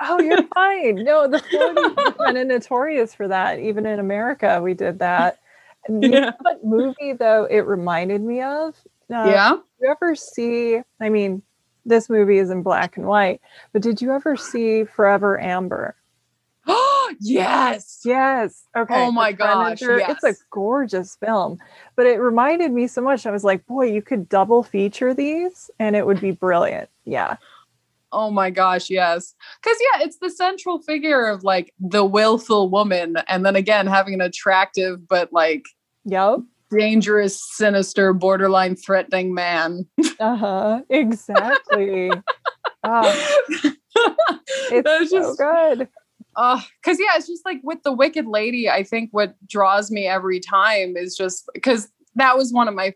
Oh, 0.01 0.21
you're 0.21 0.47
fine. 0.55 0.97
No, 1.05 1.27
the 1.27 1.39
40s 1.39 1.97
were 1.97 2.13
kind 2.25 2.39
of 2.39 2.47
notorious 2.47 3.15
for 3.15 3.27
that. 3.29 3.59
Even 3.59 3.87
in 3.87 3.99
America, 3.99 4.61
we 4.63 4.75
did 4.75 4.99
that. 5.01 5.39
You 5.89 6.11
Yeah. 6.11 6.33
what 6.43 6.65
movie, 6.65 7.13
though, 7.15 7.45
it 7.45 7.61
reminded 7.61 8.21
me 8.21 8.43
of? 8.43 8.75
Uh, 9.11 9.25
yeah. 9.31 9.57
You 9.81 9.91
ever 9.91 10.15
see? 10.15 10.81
I 11.01 11.09
mean, 11.09 11.43
this 11.87 12.11
movie 12.11 12.39
is 12.39 12.51
in 12.51 12.63
black 12.63 12.97
and 12.97 13.07
white, 13.07 13.41
but 13.73 13.83
did 13.83 14.03
you 14.03 14.13
ever 14.13 14.37
see 14.37 14.85
Forever 14.85 15.41
Amber? 15.41 15.97
Oh 16.67 17.15
yes. 17.21 18.01
Yes. 18.05 18.65
Okay. 18.77 19.07
Oh 19.07 19.13
my 19.13 19.33
gosh, 19.33 19.81
Predator. 19.81 20.13
It's 20.13 20.25
a 20.25 20.35
gorgeous 20.51 21.17
film, 21.17 21.59
but 21.95 22.07
it 22.07 22.19
reminded 22.19 22.73
me 22.73 22.87
so 22.87 23.01
much. 23.01 23.27
I 23.27 23.31
was 23.31 23.45
like, 23.45 23.65
boy, 23.67 23.87
you 23.87 24.03
could 24.03 24.29
double 24.29 24.63
feature 24.63 25.15
these 25.15 25.71
and 25.79 25.97
it 25.97 26.07
would 26.07 26.21
be 26.21 26.33
brilliant. 26.33 26.91
Yeah. 27.05 27.37
Oh 28.13 28.31
my 28.31 28.51
gosh, 28.51 28.89
yes. 28.89 29.35
Because, 29.63 29.77
yeah, 29.81 30.05
it's 30.05 30.19
the 30.19 30.31
central 30.31 30.81
figure 30.81 31.27
of 31.27 31.45
like 31.45 31.75
the 31.79 32.05
willful 32.05 32.71
woman. 32.71 33.17
And 33.29 33.45
then 33.45 33.57
again, 33.57 33.87
having 33.87 34.15
an 34.15 34.21
attractive 34.21 35.07
but 35.09 35.33
like 35.33 35.65
Yep. 36.05 36.41
Dangerous, 36.79 37.43
sinister, 37.55 38.13
borderline 38.13 38.77
threatening 38.77 39.35
man. 39.35 39.87
Uh 40.19 40.37
huh. 40.37 40.83
Exactly. 40.91 42.11
oh, 42.85 43.37
it's 44.71 44.85
That's 44.85 45.11
so 45.11 45.19
just, 45.19 45.39
good. 45.39 45.89
oh, 46.37 46.65
because, 46.83 46.99
yeah, 46.99 47.17
it's 47.17 47.27
just 47.27 47.45
like 47.45 47.61
with 47.63 47.83
the 47.83 47.93
Wicked 47.93 48.27
Lady, 48.27 48.69
I 48.69 48.83
think 48.83 49.11
what 49.13 49.35
draws 49.47 49.91
me 49.91 50.07
every 50.07 50.41
time 50.41 50.97
is 50.97 51.17
just 51.17 51.49
because 51.55 51.89
that 52.15 52.37
was 52.37 52.53
one 52.53 52.69
of 52.69 52.75
my 52.75 52.95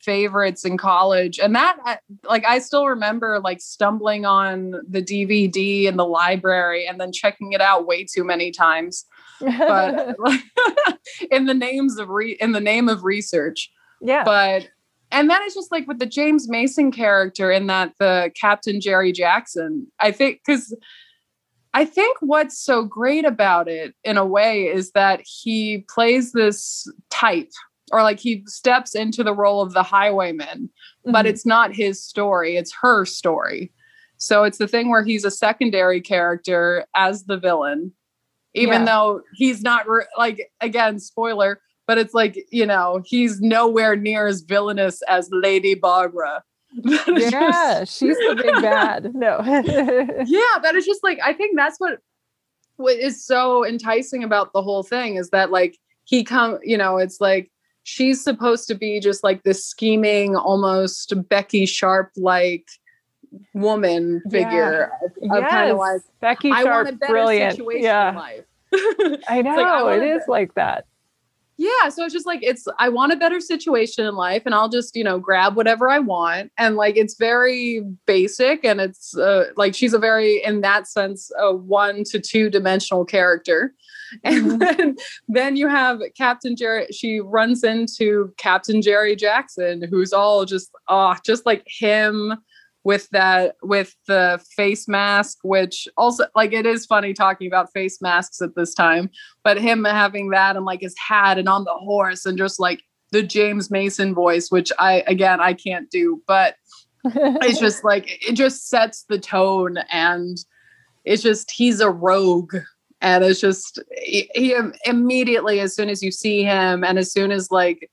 favorites 0.00 0.64
in 0.64 0.76
college 0.76 1.40
and 1.40 1.56
that 1.56 2.00
like 2.22 2.44
i 2.46 2.60
still 2.60 2.86
remember 2.86 3.40
like 3.40 3.60
stumbling 3.60 4.24
on 4.24 4.70
the 4.88 5.02
dvd 5.02 5.84
in 5.86 5.96
the 5.96 6.06
library 6.06 6.86
and 6.86 7.00
then 7.00 7.10
checking 7.10 7.52
it 7.52 7.60
out 7.60 7.84
way 7.84 8.04
too 8.04 8.22
many 8.22 8.52
times 8.52 9.04
but 9.40 10.16
in 11.30 11.46
the 11.46 11.54
names 11.54 11.98
of 11.98 12.08
re- 12.08 12.36
in 12.40 12.52
the 12.52 12.60
name 12.60 12.88
of 12.88 13.04
research 13.04 13.70
yeah. 14.00 14.24
but 14.24 14.68
and 15.10 15.30
that 15.30 15.42
is 15.42 15.54
just 15.54 15.72
like 15.72 15.86
with 15.86 15.98
the 15.98 16.06
james 16.06 16.48
mason 16.48 16.90
character 16.92 17.50
in 17.50 17.66
that 17.66 17.92
the 17.98 18.30
captain 18.38 18.80
jerry 18.80 19.12
jackson 19.12 19.86
i 20.00 20.10
think 20.10 20.40
because 20.44 20.76
i 21.74 21.84
think 21.84 22.16
what's 22.20 22.58
so 22.58 22.84
great 22.84 23.24
about 23.24 23.68
it 23.68 23.94
in 24.04 24.16
a 24.16 24.26
way 24.26 24.64
is 24.66 24.90
that 24.92 25.20
he 25.24 25.84
plays 25.88 26.32
this 26.32 26.86
type 27.10 27.50
or 27.90 28.02
like 28.02 28.18
he 28.20 28.42
steps 28.46 28.94
into 28.94 29.24
the 29.24 29.34
role 29.34 29.62
of 29.62 29.72
the 29.72 29.82
highwayman 29.82 30.68
but 31.04 31.24
Mhm. 31.24 31.28
it's 31.30 31.46
not 31.46 31.74
his 31.74 32.02
story 32.02 32.56
it's 32.56 32.74
her 32.82 33.04
story 33.04 33.72
so 34.20 34.42
it's 34.42 34.58
the 34.58 34.68
thing 34.68 34.90
where 34.90 35.04
he's 35.04 35.24
a 35.24 35.30
secondary 35.30 36.00
character 36.00 36.84
as 36.96 37.24
the 37.24 37.36
villain 37.38 37.92
even 38.54 38.80
Yeah. 38.80 38.84
though 38.86 39.22
he's 39.34 39.62
not 39.62 39.88
re- 39.88 40.06
like 40.16 40.50
again 40.60 40.98
spoiler 40.98 41.60
but 41.86 41.98
it's 41.98 42.14
like 42.14 42.38
you 42.50 42.66
know 42.66 43.02
he's 43.04 43.40
nowhere 43.40 43.96
near 43.96 44.26
as 44.26 44.40
villainous 44.42 45.02
as 45.08 45.28
lady 45.32 45.74
barbara 45.74 46.42
yeah, 46.84 47.80
just- 47.80 47.98
she's 47.98 48.16
the 48.16 48.34
big 48.36 48.54
bad. 48.62 49.10
No. 49.14 49.38
yeah 50.26 50.58
that 50.62 50.74
is 50.74 50.84
just 50.86 51.02
like 51.02 51.18
i 51.24 51.32
think 51.32 51.56
that's 51.56 51.78
what 51.78 51.98
what 52.76 52.96
is 52.96 53.24
so 53.24 53.66
enticing 53.66 54.22
about 54.22 54.52
the 54.52 54.62
whole 54.62 54.82
thing 54.82 55.16
is 55.16 55.30
that 55.30 55.50
like 55.50 55.76
he 56.04 56.22
come 56.24 56.58
you 56.62 56.76
know 56.78 56.96
it's 56.98 57.20
like 57.20 57.50
she's 57.84 58.22
supposed 58.22 58.68
to 58.68 58.74
be 58.74 59.00
just 59.00 59.24
like 59.24 59.42
this 59.44 59.64
scheming 59.64 60.36
almost 60.36 61.12
becky 61.28 61.64
sharp 61.66 62.10
like 62.16 62.66
woman 63.54 64.22
figure 64.30 64.92
of, 65.04 65.10
of 65.30 65.42
yes. 65.42 65.50
kind 65.50 65.70
of 65.70 65.78
like 65.78 66.00
Becky 66.20 66.50
i 66.50 66.62
Sharp, 66.62 66.86
want 66.86 66.96
a 66.96 66.98
better 66.98 67.12
brilliant. 67.12 67.52
situation 67.56 67.82
yeah. 67.82 68.10
in 68.10 68.14
life 68.16 68.44
I 69.28 69.42
know. 69.42 69.50
like, 69.56 69.66
I 69.66 69.96
it 69.96 70.02
is 70.16 70.22
like 70.28 70.54
that. 70.54 70.84
yeah 71.56 71.88
so 71.88 72.04
it's 72.04 72.12
just 72.12 72.26
like 72.26 72.40
it's 72.42 72.66
i 72.78 72.88
want 72.88 73.12
a 73.12 73.16
better 73.16 73.40
situation 73.40 74.04
in 74.06 74.14
life 74.14 74.42
and 74.46 74.54
i'll 74.54 74.68
just 74.68 74.94
you 74.94 75.02
know 75.02 75.18
grab 75.18 75.56
whatever 75.56 75.90
i 75.90 75.98
want 75.98 76.52
and 76.58 76.76
like 76.76 76.96
it's 76.96 77.16
very 77.16 77.82
basic 78.06 78.64
and 78.64 78.80
it's 78.80 79.16
uh, 79.16 79.46
like 79.56 79.74
she's 79.74 79.94
a 79.94 79.98
very 79.98 80.42
in 80.44 80.60
that 80.60 80.86
sense 80.86 81.30
a 81.38 81.54
one 81.54 82.04
to 82.04 82.20
two 82.20 82.48
dimensional 82.50 83.04
character 83.04 83.72
and 84.24 84.52
Mhm. 84.52 84.58
then, 84.58 84.96
then 85.28 85.56
you 85.56 85.68
have 85.68 86.00
captain 86.16 86.56
jerry 86.56 86.86
she 86.92 87.20
runs 87.20 87.62
into 87.64 88.32
captain 88.38 88.80
jerry 88.80 89.14
jackson 89.16 89.82
who's 89.90 90.12
all 90.14 90.44
just 90.46 90.70
oh 90.88 91.14
just 91.24 91.44
like 91.44 91.62
him 91.66 92.34
with 92.84 93.08
that 93.10 93.56
with 93.62 93.94
the 94.06 94.42
face 94.56 94.88
mask 94.88 95.38
which 95.42 95.88
also 95.96 96.24
like 96.34 96.52
it 96.52 96.64
is 96.64 96.86
funny 96.86 97.12
talking 97.12 97.46
about 97.46 97.72
face 97.72 98.00
masks 98.00 98.40
at 98.40 98.54
this 98.54 98.72
time 98.72 99.10
but 99.42 99.58
him 99.58 99.84
having 99.84 100.30
that 100.30 100.56
and 100.56 100.64
like 100.64 100.80
his 100.80 100.94
hat 100.96 101.38
and 101.38 101.48
on 101.48 101.64
the 101.64 101.74
horse 101.74 102.24
and 102.24 102.38
just 102.38 102.60
like 102.60 102.80
the 103.10 103.22
James 103.22 103.70
Mason 103.70 104.14
voice, 104.14 104.50
which 104.50 104.70
I 104.78 105.02
again 105.06 105.40
I 105.40 105.54
can't 105.54 105.90
do, 105.90 106.22
but 106.26 106.56
it's 107.04 107.60
just 107.60 107.84
like 107.84 108.28
it 108.28 108.34
just 108.34 108.68
sets 108.68 109.04
the 109.04 109.18
tone 109.18 109.78
and 109.90 110.38
it's 111.04 111.22
just 111.22 111.50
he's 111.50 111.80
a 111.80 111.90
rogue. 111.90 112.56
And 113.00 113.22
it's 113.24 113.40
just 113.40 113.78
he, 113.96 114.28
he 114.34 114.56
immediately 114.84 115.60
as 115.60 115.74
soon 115.74 115.88
as 115.88 116.02
you 116.02 116.10
see 116.10 116.42
him 116.42 116.82
and 116.82 116.98
as 116.98 117.12
soon 117.12 117.30
as 117.30 117.50
like 117.50 117.88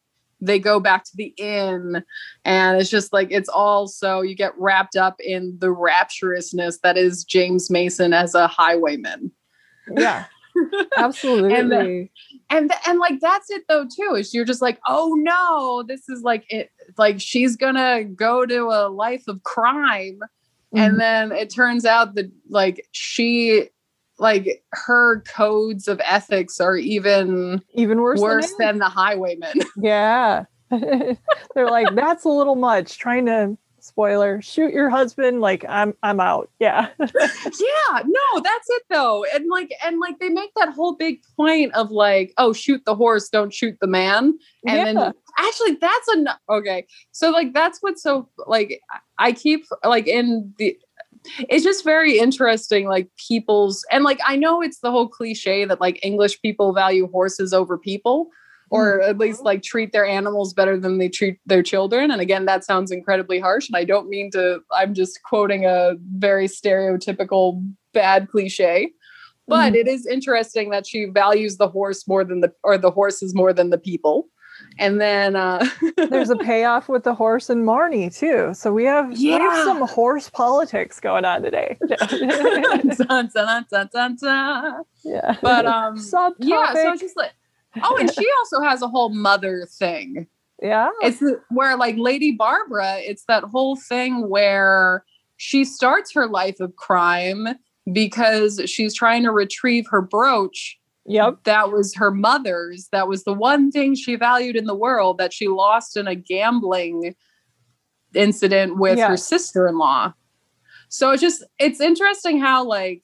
they 0.45 0.59
go 0.59 0.79
back 0.79 1.03
to 1.03 1.11
the 1.15 1.33
inn 1.37 2.03
and 2.43 2.79
it's 2.79 2.89
just 2.89 3.13
like 3.13 3.27
it's 3.31 3.49
all 3.49 3.87
so 3.87 4.21
you 4.21 4.35
get 4.35 4.57
wrapped 4.57 4.95
up 4.95 5.15
in 5.19 5.55
the 5.59 5.67
rapturousness 5.67 6.79
that 6.81 6.97
is 6.97 7.23
James 7.23 7.69
Mason 7.69 8.13
as 8.13 8.35
a 8.35 8.47
highwayman. 8.47 9.31
Yeah. 9.91 10.25
Absolutely. 10.97 11.53
and, 11.53 11.71
the, 11.71 12.09
and 12.49 12.71
and 12.87 12.99
like 12.99 13.19
that's 13.19 13.49
it 13.49 13.63
though 13.67 13.85
too 13.85 14.15
is 14.15 14.33
you're 14.33 14.45
just 14.45 14.61
like 14.61 14.79
oh 14.87 15.13
no 15.17 15.83
this 15.85 16.07
is 16.07 16.21
like 16.21 16.45
it 16.49 16.71
like 16.97 17.19
she's 17.19 17.55
gonna 17.55 18.03
go 18.03 18.45
to 18.45 18.69
a 18.71 18.87
life 18.87 19.23
of 19.27 19.43
crime 19.43 20.19
mm-hmm. 20.19 20.77
and 20.77 20.99
then 20.99 21.31
it 21.31 21.49
turns 21.49 21.85
out 21.85 22.15
that 22.15 22.31
like 22.49 22.87
she 22.91 23.69
like 24.17 24.63
her 24.71 25.21
codes 25.21 25.87
of 25.87 26.01
ethics 26.03 26.59
are 26.59 26.77
even 26.77 27.61
even 27.73 28.01
worse 28.01 28.19
worse 28.19 28.53
than, 28.57 28.67
than 28.67 28.79
the 28.79 28.89
highwaymen. 28.89 29.53
Yeah. 29.77 30.45
They're 30.69 31.69
like 31.69 31.93
that's 31.95 32.23
a 32.23 32.29
little 32.29 32.55
much 32.55 32.97
trying 32.97 33.25
to 33.27 33.57
spoiler. 33.79 34.41
Shoot 34.41 34.73
your 34.73 34.89
husband 34.89 35.41
like 35.41 35.63
i'm 35.69 35.93
i'm 36.01 36.19
out. 36.19 36.49
Yeah. 36.59 36.89
Yeah 36.99 38.01
no 38.03 38.41
that's 38.41 38.67
it 38.69 38.83
though. 38.89 39.25
And 39.33 39.47
like 39.49 39.71
and 39.85 39.99
like 39.99 40.19
they 40.19 40.29
make 40.29 40.51
that 40.55 40.69
whole 40.69 40.95
big 40.95 41.21
point 41.35 41.73
of 41.75 41.91
like 41.91 42.33
oh 42.37 42.53
shoot 42.53 42.83
the 42.85 42.95
horse 42.95 43.29
don't 43.29 43.53
shoot 43.53 43.77
the 43.79 43.87
man. 43.87 44.37
And 44.67 44.77
yeah. 44.77 44.85
then 44.85 45.13
actually 45.37 45.73
that's 45.75 46.07
a 46.15 46.53
okay. 46.53 46.87
So 47.11 47.29
like 47.31 47.53
that's 47.53 47.79
what's 47.81 48.01
so 48.01 48.29
like 48.47 48.81
i 49.19 49.31
keep 49.31 49.65
like 49.83 50.07
in 50.07 50.53
the 50.57 50.77
it's 51.49 51.63
just 51.63 51.83
very 51.83 52.17
interesting 52.17 52.87
like 52.87 53.09
people's 53.17 53.85
and 53.91 54.03
like 54.03 54.19
i 54.25 54.35
know 54.35 54.61
it's 54.61 54.79
the 54.79 54.91
whole 54.91 55.07
cliche 55.07 55.65
that 55.65 55.81
like 55.81 55.99
english 56.03 56.41
people 56.41 56.73
value 56.73 57.09
horses 57.11 57.53
over 57.53 57.77
people 57.77 58.29
or 58.69 58.99
mm-hmm. 58.99 59.09
at 59.09 59.17
least 59.17 59.43
like 59.43 59.63
treat 59.63 59.91
their 59.91 60.05
animals 60.05 60.53
better 60.53 60.77
than 60.77 60.97
they 60.97 61.09
treat 61.09 61.39
their 61.45 61.63
children. 61.63 62.11
And 62.11 62.21
again, 62.21 62.45
that 62.45 62.63
sounds 62.63 62.91
incredibly 62.91 63.39
harsh. 63.39 63.67
And 63.67 63.75
I 63.75 63.83
don't 63.83 64.09
mean 64.09 64.31
to, 64.31 64.59
I'm 64.71 64.93
just 64.93 65.21
quoting 65.23 65.65
a 65.65 65.93
very 66.17 66.47
stereotypical 66.47 67.63
bad 67.93 68.29
cliche. 68.29 68.91
But 69.47 69.73
mm. 69.73 69.75
it 69.75 69.87
is 69.87 70.07
interesting 70.07 70.71
that 70.71 70.87
she 70.87 71.05
values 71.05 71.57
the 71.57 71.69
horse 71.69 72.07
more 72.07 72.23
than 72.23 72.41
the, 72.41 72.51
or 72.63 72.77
the 72.77 72.91
horses 72.91 73.35
more 73.35 73.53
than 73.53 73.69
the 73.69 73.77
people. 73.77 74.27
And 74.77 74.99
then 74.99 75.35
uh 75.35 75.65
there's 76.09 76.29
a 76.29 76.35
payoff 76.35 76.89
with 76.89 77.03
the 77.03 77.15
horse 77.15 77.49
and 77.49 77.65
Marnie 77.65 78.15
too. 78.15 78.53
So 78.53 78.73
we 78.73 78.83
have, 78.85 79.11
yeah. 79.17 79.37
we 79.37 79.43
have 79.43 79.63
some 79.63 79.87
horse 79.87 80.29
politics 80.29 80.99
going 80.99 81.25
on 81.25 81.41
today. 81.41 81.77
dun, 81.87 83.31
dun, 83.33 83.89
dun, 84.21 84.83
yeah. 85.03 85.37
But 85.41 85.65
um 85.65 85.97
yeah, 86.39 86.73
so 86.73 86.91
it's 86.91 87.01
just 87.01 87.17
like 87.17 87.33
oh, 87.83 87.97
and 87.97 88.13
she 88.13 88.27
also 88.39 88.61
has 88.61 88.81
a 88.81 88.87
whole 88.87 89.09
mother 89.09 89.65
thing. 89.65 90.27
Yeah. 90.61 90.89
It's 91.01 91.21
where 91.49 91.77
like 91.77 91.95
Lady 91.97 92.31
Barbara, 92.31 92.97
it's 92.99 93.25
that 93.25 93.43
whole 93.43 93.75
thing 93.75 94.29
where 94.29 95.03
she 95.37 95.65
starts 95.65 96.13
her 96.13 96.27
life 96.27 96.59
of 96.59 96.75
crime 96.75 97.47
because 97.91 98.61
she's 98.65 98.93
trying 98.93 99.23
to 99.23 99.31
retrieve 99.31 99.85
her 99.89 100.01
brooch. 100.01 100.79
Yep. 101.07 101.43
That 101.43 101.71
was 101.71 101.95
her 101.95 102.11
mother's. 102.11 102.87
That 102.91 103.07
was 103.07 103.23
the 103.23 103.33
one 103.33 103.71
thing 103.71 103.95
she 103.95 104.15
valued 104.15 104.55
in 104.55 104.65
the 104.65 104.75
world 104.75 105.17
that 105.19 105.33
she 105.33 105.47
lost 105.47 105.97
in 105.97 106.07
a 106.07 106.15
gambling 106.15 107.15
incident 108.13 108.77
with 108.77 108.97
her 108.97 109.17
sister-in-law. 109.17 110.13
So 110.89 111.11
it's 111.11 111.21
just 111.21 111.43
it's 111.59 111.81
interesting 111.81 112.39
how 112.39 112.63
like 112.63 113.03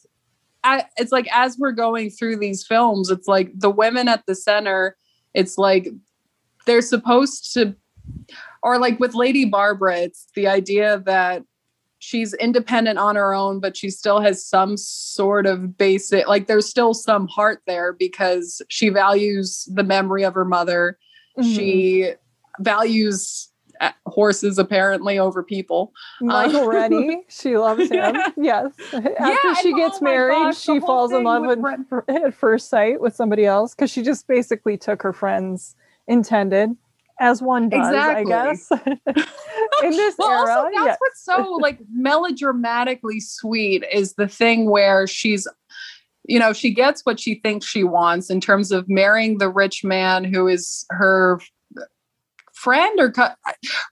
I, 0.64 0.86
it's 0.98 1.12
like 1.12 1.28
as 1.32 1.58
we're 1.58 1.72
going 1.72 2.10
through 2.10 2.38
these 2.38 2.66
films, 2.66 3.10
it's 3.10 3.28
like 3.28 3.52
the 3.56 3.70
women 3.70 4.08
at 4.08 4.26
the 4.26 4.36
center, 4.36 4.96
it's 5.34 5.58
like 5.58 5.88
they're 6.66 6.82
supposed 6.82 7.54
to, 7.54 7.76
or 8.62 8.78
like 8.78 9.00
with 9.00 9.16
Lady 9.16 9.46
Barbara, 9.46 9.98
it's 9.98 10.28
the 10.36 10.48
idea 10.48 11.00
that 11.06 11.44
she's 12.02 12.34
independent 12.34 12.98
on 12.98 13.16
her 13.16 13.34
own, 13.34 13.60
but 13.60 13.78
she 13.78 13.92
still 13.92 14.20
has 14.20 14.44
some 14.44 14.76
sort 14.76 15.46
of 15.46 15.78
basic, 15.78 16.28
like 16.28 16.48
there's 16.48 16.68
still 16.68 16.96
some 16.96 17.28
heart 17.28 17.62
there 17.68 17.94
because 17.94 18.60
she 18.70 18.90
values 18.90 19.70
the 19.72 19.84
memory 19.84 20.24
of 20.24 20.34
her 20.34 20.44
mother. 20.44 20.98
Mm-hmm. 21.38 21.54
She 21.54 22.12
values 22.60 23.50
horses 24.08 24.58
apparently 24.58 25.20
over 25.20 25.44
people. 25.44 25.94
Michael 26.22 26.64
uh, 26.64 26.68
Rennie, 26.68 27.24
she 27.30 27.56
loves 27.56 27.90
him. 27.90 28.16
Yeah. 28.16 28.30
Yes. 28.36 28.74
After 28.94 29.14
yeah, 29.20 29.54
she 29.62 29.74
gets 29.76 30.00
oh 30.02 30.04
married, 30.04 30.34
gosh, 30.34 30.60
she 30.60 30.80
falls 30.80 31.12
in 31.12 31.24
love 31.24 31.46
with, 31.46 31.60
with 31.60 32.10
at 32.10 32.34
first 32.34 32.70
sight 32.70 33.00
with 33.00 33.16
somebody 33.16 33.46
else 33.46 33.76
because 33.76 33.92
she 33.92 34.02
just 34.02 34.28
basically 34.28 34.76
took 34.76 35.04
her 35.04 35.14
friend's 35.14 35.76
intended 36.08 36.76
as 37.22 37.42
one 37.42 37.70
does, 37.70 37.88
exactly. 37.88 38.34
I 38.34 38.46
guess. 38.46 38.72
in 39.84 39.92
this 39.92 40.16
well, 40.18 40.30
era, 40.30 40.56
also, 40.56 40.70
that's 40.74 40.86
yes. 40.86 40.98
what's 41.00 41.24
so 41.24 41.58
like 41.62 41.80
melodramatically 41.94 43.20
sweet 43.20 43.86
is 43.92 44.16
the 44.16 44.28
thing 44.28 44.70
where 44.70 45.08
she's 45.08 45.48
you 46.26 46.40
know 46.40 46.52
she 46.52 46.74
gets 46.74 47.02
what 47.06 47.20
she 47.20 47.36
thinks 47.36 47.66
she 47.66 47.84
wants 47.84 48.30
in 48.30 48.42
terms 48.42 48.72
of 48.72 48.90
marrying 48.90 49.38
the 49.38 49.50
rich 49.50 49.84
man 49.84 50.24
who 50.24 50.48
is 50.48 50.86
her 50.90 51.40
friend 52.54 53.00
or 53.00 53.14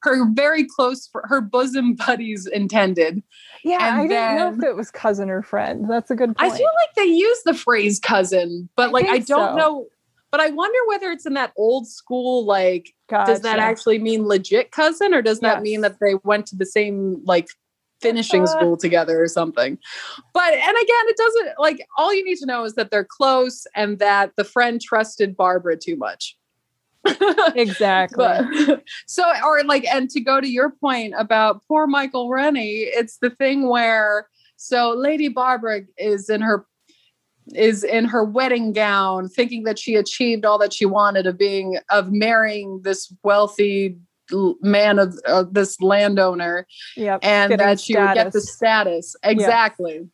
her 0.03 0.31
very 0.33 0.63
close 0.63 1.09
her 1.23 1.41
bosom 1.41 1.95
buddies 2.07 2.45
intended 2.45 3.23
yeah 3.63 3.93
and 3.93 4.01
i 4.01 4.07
didn't 4.07 4.37
know 4.37 4.53
if 4.53 4.71
it 4.71 4.75
was 4.75 4.91
cousin 4.91 5.29
or 5.29 5.41
friend 5.41 5.89
that's 5.89 6.11
a 6.11 6.15
good 6.15 6.35
point. 6.37 6.53
i 6.53 6.55
feel 6.55 6.69
like 6.81 6.95
they 6.95 7.11
use 7.11 7.41
the 7.45 7.53
phrase 7.53 7.99
cousin 7.99 8.69
but 8.75 8.89
I 8.89 8.91
like 8.91 9.05
i 9.07 9.17
don't 9.19 9.51
so. 9.51 9.55
know 9.55 9.87
but 10.31 10.39
i 10.39 10.49
wonder 10.49 10.79
whether 10.87 11.11
it's 11.11 11.25
in 11.25 11.33
that 11.33 11.53
old 11.57 11.87
school 11.87 12.45
like 12.45 12.93
gotcha. 13.09 13.31
does 13.31 13.41
that 13.41 13.59
actually 13.59 13.99
mean 13.99 14.25
legit 14.25 14.71
cousin 14.71 15.13
or 15.13 15.21
does 15.21 15.39
yes. 15.41 15.55
that 15.55 15.61
mean 15.61 15.81
that 15.81 15.97
they 15.99 16.15
went 16.23 16.45
to 16.45 16.55
the 16.55 16.65
same 16.65 17.21
like 17.25 17.47
finishing 18.01 18.43
uh, 18.43 18.45
school 18.45 18.77
together 18.77 19.21
or 19.21 19.27
something. 19.27 19.77
But 20.33 20.53
and 20.53 20.77
again, 20.77 21.05
it 21.09 21.17
doesn't 21.17 21.59
like 21.59 21.85
all 21.97 22.13
you 22.13 22.23
need 22.23 22.37
to 22.37 22.45
know 22.45 22.63
is 22.63 22.75
that 22.75 22.91
they're 22.91 23.03
close 23.03 23.67
and 23.75 23.99
that 23.99 24.31
the 24.37 24.45
friend 24.45 24.81
trusted 24.81 25.35
Barbara 25.35 25.75
too 25.75 25.97
much 25.97 26.37
exactly. 27.55 28.17
But, 28.17 28.83
so, 29.07 29.23
or 29.43 29.63
like, 29.63 29.85
and 29.85 30.09
to 30.11 30.19
go 30.19 30.41
to 30.41 30.47
your 30.47 30.71
point 30.71 31.13
about 31.17 31.63
poor 31.67 31.87
Michael 31.87 32.29
Rennie, 32.29 32.89
it's 32.93 33.17
the 33.17 33.29
thing 33.29 33.69
where 33.69 34.27
so 34.57 34.91
Lady 34.91 35.29
Barbara 35.29 35.81
is 35.97 36.29
in 36.29 36.41
her 36.41 36.65
is 37.55 37.83
in 37.83 38.05
her 38.05 38.23
wedding 38.23 38.73
gown, 38.73 39.29
thinking 39.29 39.63
that 39.63 39.79
she 39.79 39.95
achieved 39.95 40.45
all 40.45 40.57
that 40.59 40.73
she 40.73 40.85
wanted 40.85 41.27
of 41.27 41.37
being 41.37 41.77
of 41.89 42.11
marrying 42.11 42.81
this 42.83 43.13
wealthy 43.23 43.97
man 44.61 44.99
of 44.99 45.19
uh, 45.25 45.43
this 45.51 45.79
landowner, 45.81 46.67
yep, 46.95 47.19
and 47.23 47.59
that 47.59 47.79
she 47.79 47.93
status. 47.93 48.07
would 48.07 48.23
get 48.23 48.33
the 48.33 48.41
status 48.41 49.15
exactly. 49.23 49.95
Yep. 49.95 50.05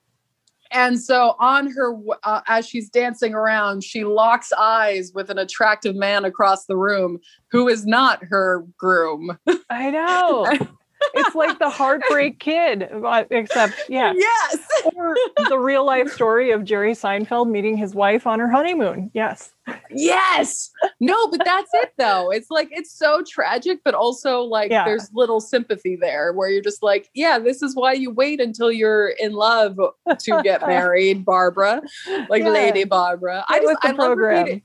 And 0.72 1.00
so, 1.00 1.36
on 1.40 1.72
her, 1.72 1.96
uh, 2.24 2.42
as 2.48 2.68
she's 2.68 2.90
dancing 2.90 3.34
around, 3.34 3.84
she 3.84 4.04
locks 4.04 4.52
eyes 4.52 5.12
with 5.14 5.30
an 5.30 5.38
attractive 5.38 5.96
man 5.96 6.26
across 6.26 6.66
the 6.66 6.76
room 6.76 7.20
who 7.52 7.68
is 7.68 7.86
not 7.86 8.24
her 8.24 8.66
groom. 8.78 9.38
I 9.70 9.92
know. 9.92 10.48
it's 11.14 11.36
like 11.36 11.60
the 11.60 11.70
heartbreak 11.70 12.40
kid, 12.40 12.90
uh, 12.92 13.24
except 13.30 13.74
yeah. 13.90 14.14
Yes. 14.16 14.58
or 14.96 15.16
the 15.50 15.60
real 15.60 15.86
life 15.86 16.12
story 16.12 16.52
of 16.52 16.64
Jerry 16.64 16.94
Seinfeld 16.94 17.50
meeting 17.50 17.78
his 17.78 17.94
wife 17.96 18.28
on 18.28 18.40
her 18.40 18.50
honeymoon. 18.50 19.12
Yes. 19.14 19.52
Yes. 19.90 20.72
No, 21.00 21.28
but 21.30 21.42
that's 21.44 21.72
it 21.74 21.94
though. 21.98 22.32
It's 22.32 22.52
like 22.52 22.70
it's 22.72 22.92
so 22.92 23.24
tragic, 23.28 23.80
but 23.84 23.94
also 23.94 24.42
like 24.42 24.72
yeah. 24.72 24.86
there's 24.86 25.10
little 25.14 25.40
sympathy 25.40 25.96
there 25.96 26.34
where 26.34 26.50
you're 26.50 26.62
just 26.62 26.84
like, 26.84 27.10
yeah, 27.14 27.40
this 27.40 27.62
is 27.62 27.76
why 27.76 27.94
you 27.94 28.12
wait 28.12 28.40
until 28.40 28.72
you're 28.72 29.10
in 29.20 29.34
love 29.34 29.78
to 29.78 30.42
get 30.44 30.62
married, 30.68 31.26
Barbara. 31.26 31.82
Like 32.30 32.44
yeah. 32.44 32.50
Lady 32.50 32.84
Barbara. 32.84 33.46
I 33.48 33.60
just 33.60 33.78
I 33.82 33.92
love 33.92 34.18
repeating. 34.18 34.62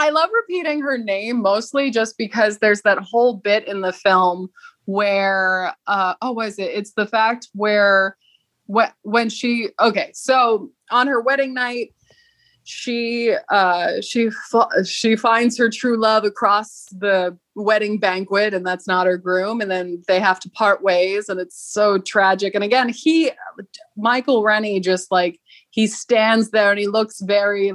I 0.00 0.10
love 0.10 0.30
repeating 0.32 0.80
her 0.80 0.96
name 0.96 1.42
mostly 1.42 1.90
just 1.90 2.16
because 2.16 2.58
there's 2.58 2.82
that 2.82 2.98
whole 2.98 3.34
bit 3.34 3.66
in 3.66 3.80
the 3.80 3.92
film 3.92 4.48
where 4.88 5.74
uh 5.86 6.14
oh 6.22 6.32
was 6.32 6.58
it 6.58 6.70
it's 6.70 6.94
the 6.94 7.06
fact 7.06 7.48
where 7.52 8.16
when 8.64 8.90
when 9.02 9.28
she 9.28 9.68
okay 9.78 10.10
so 10.14 10.70
on 10.90 11.06
her 11.06 11.20
wedding 11.20 11.52
night 11.52 11.92
she 12.64 13.34
uh 13.50 14.00
she 14.00 14.30
she 14.86 15.14
finds 15.14 15.58
her 15.58 15.68
true 15.68 15.98
love 15.98 16.24
across 16.24 16.86
the 16.90 17.36
wedding 17.54 17.98
banquet 17.98 18.54
and 18.54 18.66
that's 18.66 18.86
not 18.86 19.06
her 19.06 19.18
groom 19.18 19.60
and 19.60 19.70
then 19.70 20.02
they 20.08 20.18
have 20.18 20.40
to 20.40 20.48
part 20.52 20.82
ways 20.82 21.28
and 21.28 21.38
it's 21.38 21.60
so 21.70 21.98
tragic 21.98 22.54
and 22.54 22.64
again 22.64 22.88
he 22.88 23.30
michael 23.94 24.42
rennie 24.42 24.80
just 24.80 25.10
like 25.10 25.38
he 25.68 25.86
stands 25.86 26.50
there 26.50 26.70
and 26.70 26.78
he 26.78 26.86
looks 26.86 27.20
very 27.20 27.74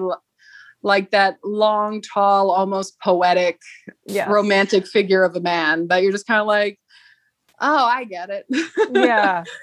like 0.82 1.12
that 1.12 1.38
long 1.44 2.02
tall 2.02 2.50
almost 2.50 3.00
poetic 3.00 3.60
yes. 4.08 4.28
romantic 4.28 4.88
figure 4.88 5.24
of 5.24 5.36
a 5.36 5.42
man 5.42 5.88
that 5.90 6.02
you're 6.02 6.12
just 6.12 6.26
kind 6.28 6.42
of 6.42 6.48
like 6.48 6.80
oh, 7.60 7.86
I 7.86 8.04
get 8.06 8.30
it. 8.30 8.46
yeah. 8.92 9.44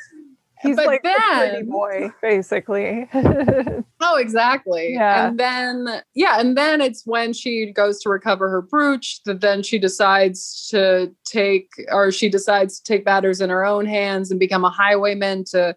He's 0.62 0.76
But 0.76 0.86
like 0.86 1.02
then- 1.02 1.68
boy, 1.68 2.10
basically. 2.22 3.08
Oh, 4.02 4.16
exactly. 4.16 4.94
Yeah. 4.94 5.28
And 5.28 5.38
then, 5.38 6.02
yeah, 6.14 6.40
and 6.40 6.56
then 6.56 6.80
it's 6.80 7.02
when 7.04 7.34
she 7.34 7.70
goes 7.70 8.00
to 8.00 8.08
recover 8.08 8.48
her 8.48 8.62
brooch 8.62 9.20
that 9.26 9.42
then 9.42 9.62
she 9.62 9.78
decides 9.78 10.66
to 10.70 11.14
take, 11.26 11.68
or 11.92 12.10
she 12.10 12.30
decides 12.30 12.80
to 12.80 12.84
take 12.94 13.04
matters 13.04 13.42
in 13.42 13.50
her 13.50 13.62
own 13.62 13.84
hands 13.84 14.30
and 14.30 14.40
become 14.40 14.64
a 14.64 14.70
highwayman 14.70 15.44
to 15.50 15.76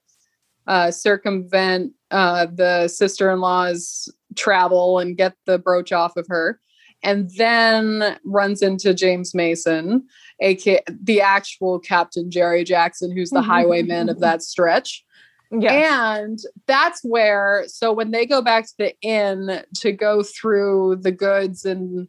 uh, 0.67 0.89
circumvent 0.89 1.91
uh, 2.11 2.45
the 2.45 2.87
sister 2.87 3.29
in 3.29 3.41
law's 3.41 4.07
travel 4.37 4.99
and 4.99 5.17
get 5.17 5.33
the 5.45 5.59
brooch 5.59 5.91
off 5.91 6.15
of 6.15 6.25
her. 6.29 6.61
And 7.03 7.29
then 7.37 8.17
runs 8.23 8.61
into 8.61 8.93
James 8.93 9.35
Mason, 9.35 10.07
aka 10.39 10.81
the 10.87 11.21
actual 11.21 11.79
Captain 11.79 12.31
Jerry 12.31 12.63
Jackson, 12.63 13.15
who's 13.15 13.29
the 13.29 13.39
mm-hmm. 13.39 13.49
highwayman 13.49 14.09
of 14.09 14.19
that 14.21 14.41
stretch. 14.41 15.03
yeah. 15.51 16.15
And 16.15 16.39
that's 16.65 17.01
where, 17.03 17.65
so 17.67 17.91
when 17.91 18.11
they 18.11 18.25
go 18.25 18.41
back 18.41 18.65
to 18.65 18.73
the 18.77 18.95
inn 19.01 19.63
to 19.75 19.91
go 19.91 20.23
through 20.23 20.97
the 21.01 21.11
goods 21.11 21.65
and 21.65 22.07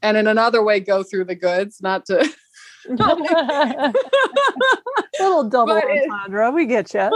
and 0.00 0.16
in 0.16 0.26
another 0.26 0.62
way 0.62 0.80
go 0.80 1.02
through 1.02 1.24
the 1.24 1.34
goods, 1.34 1.80
not 1.82 2.06
to 2.06 2.18
Little 5.18 5.44
double 5.48 5.74
But 5.74 5.84
it- 5.84 6.10
entendre. 6.10 6.50
We 6.50 6.66
get 6.66 6.92
you. 6.94 7.08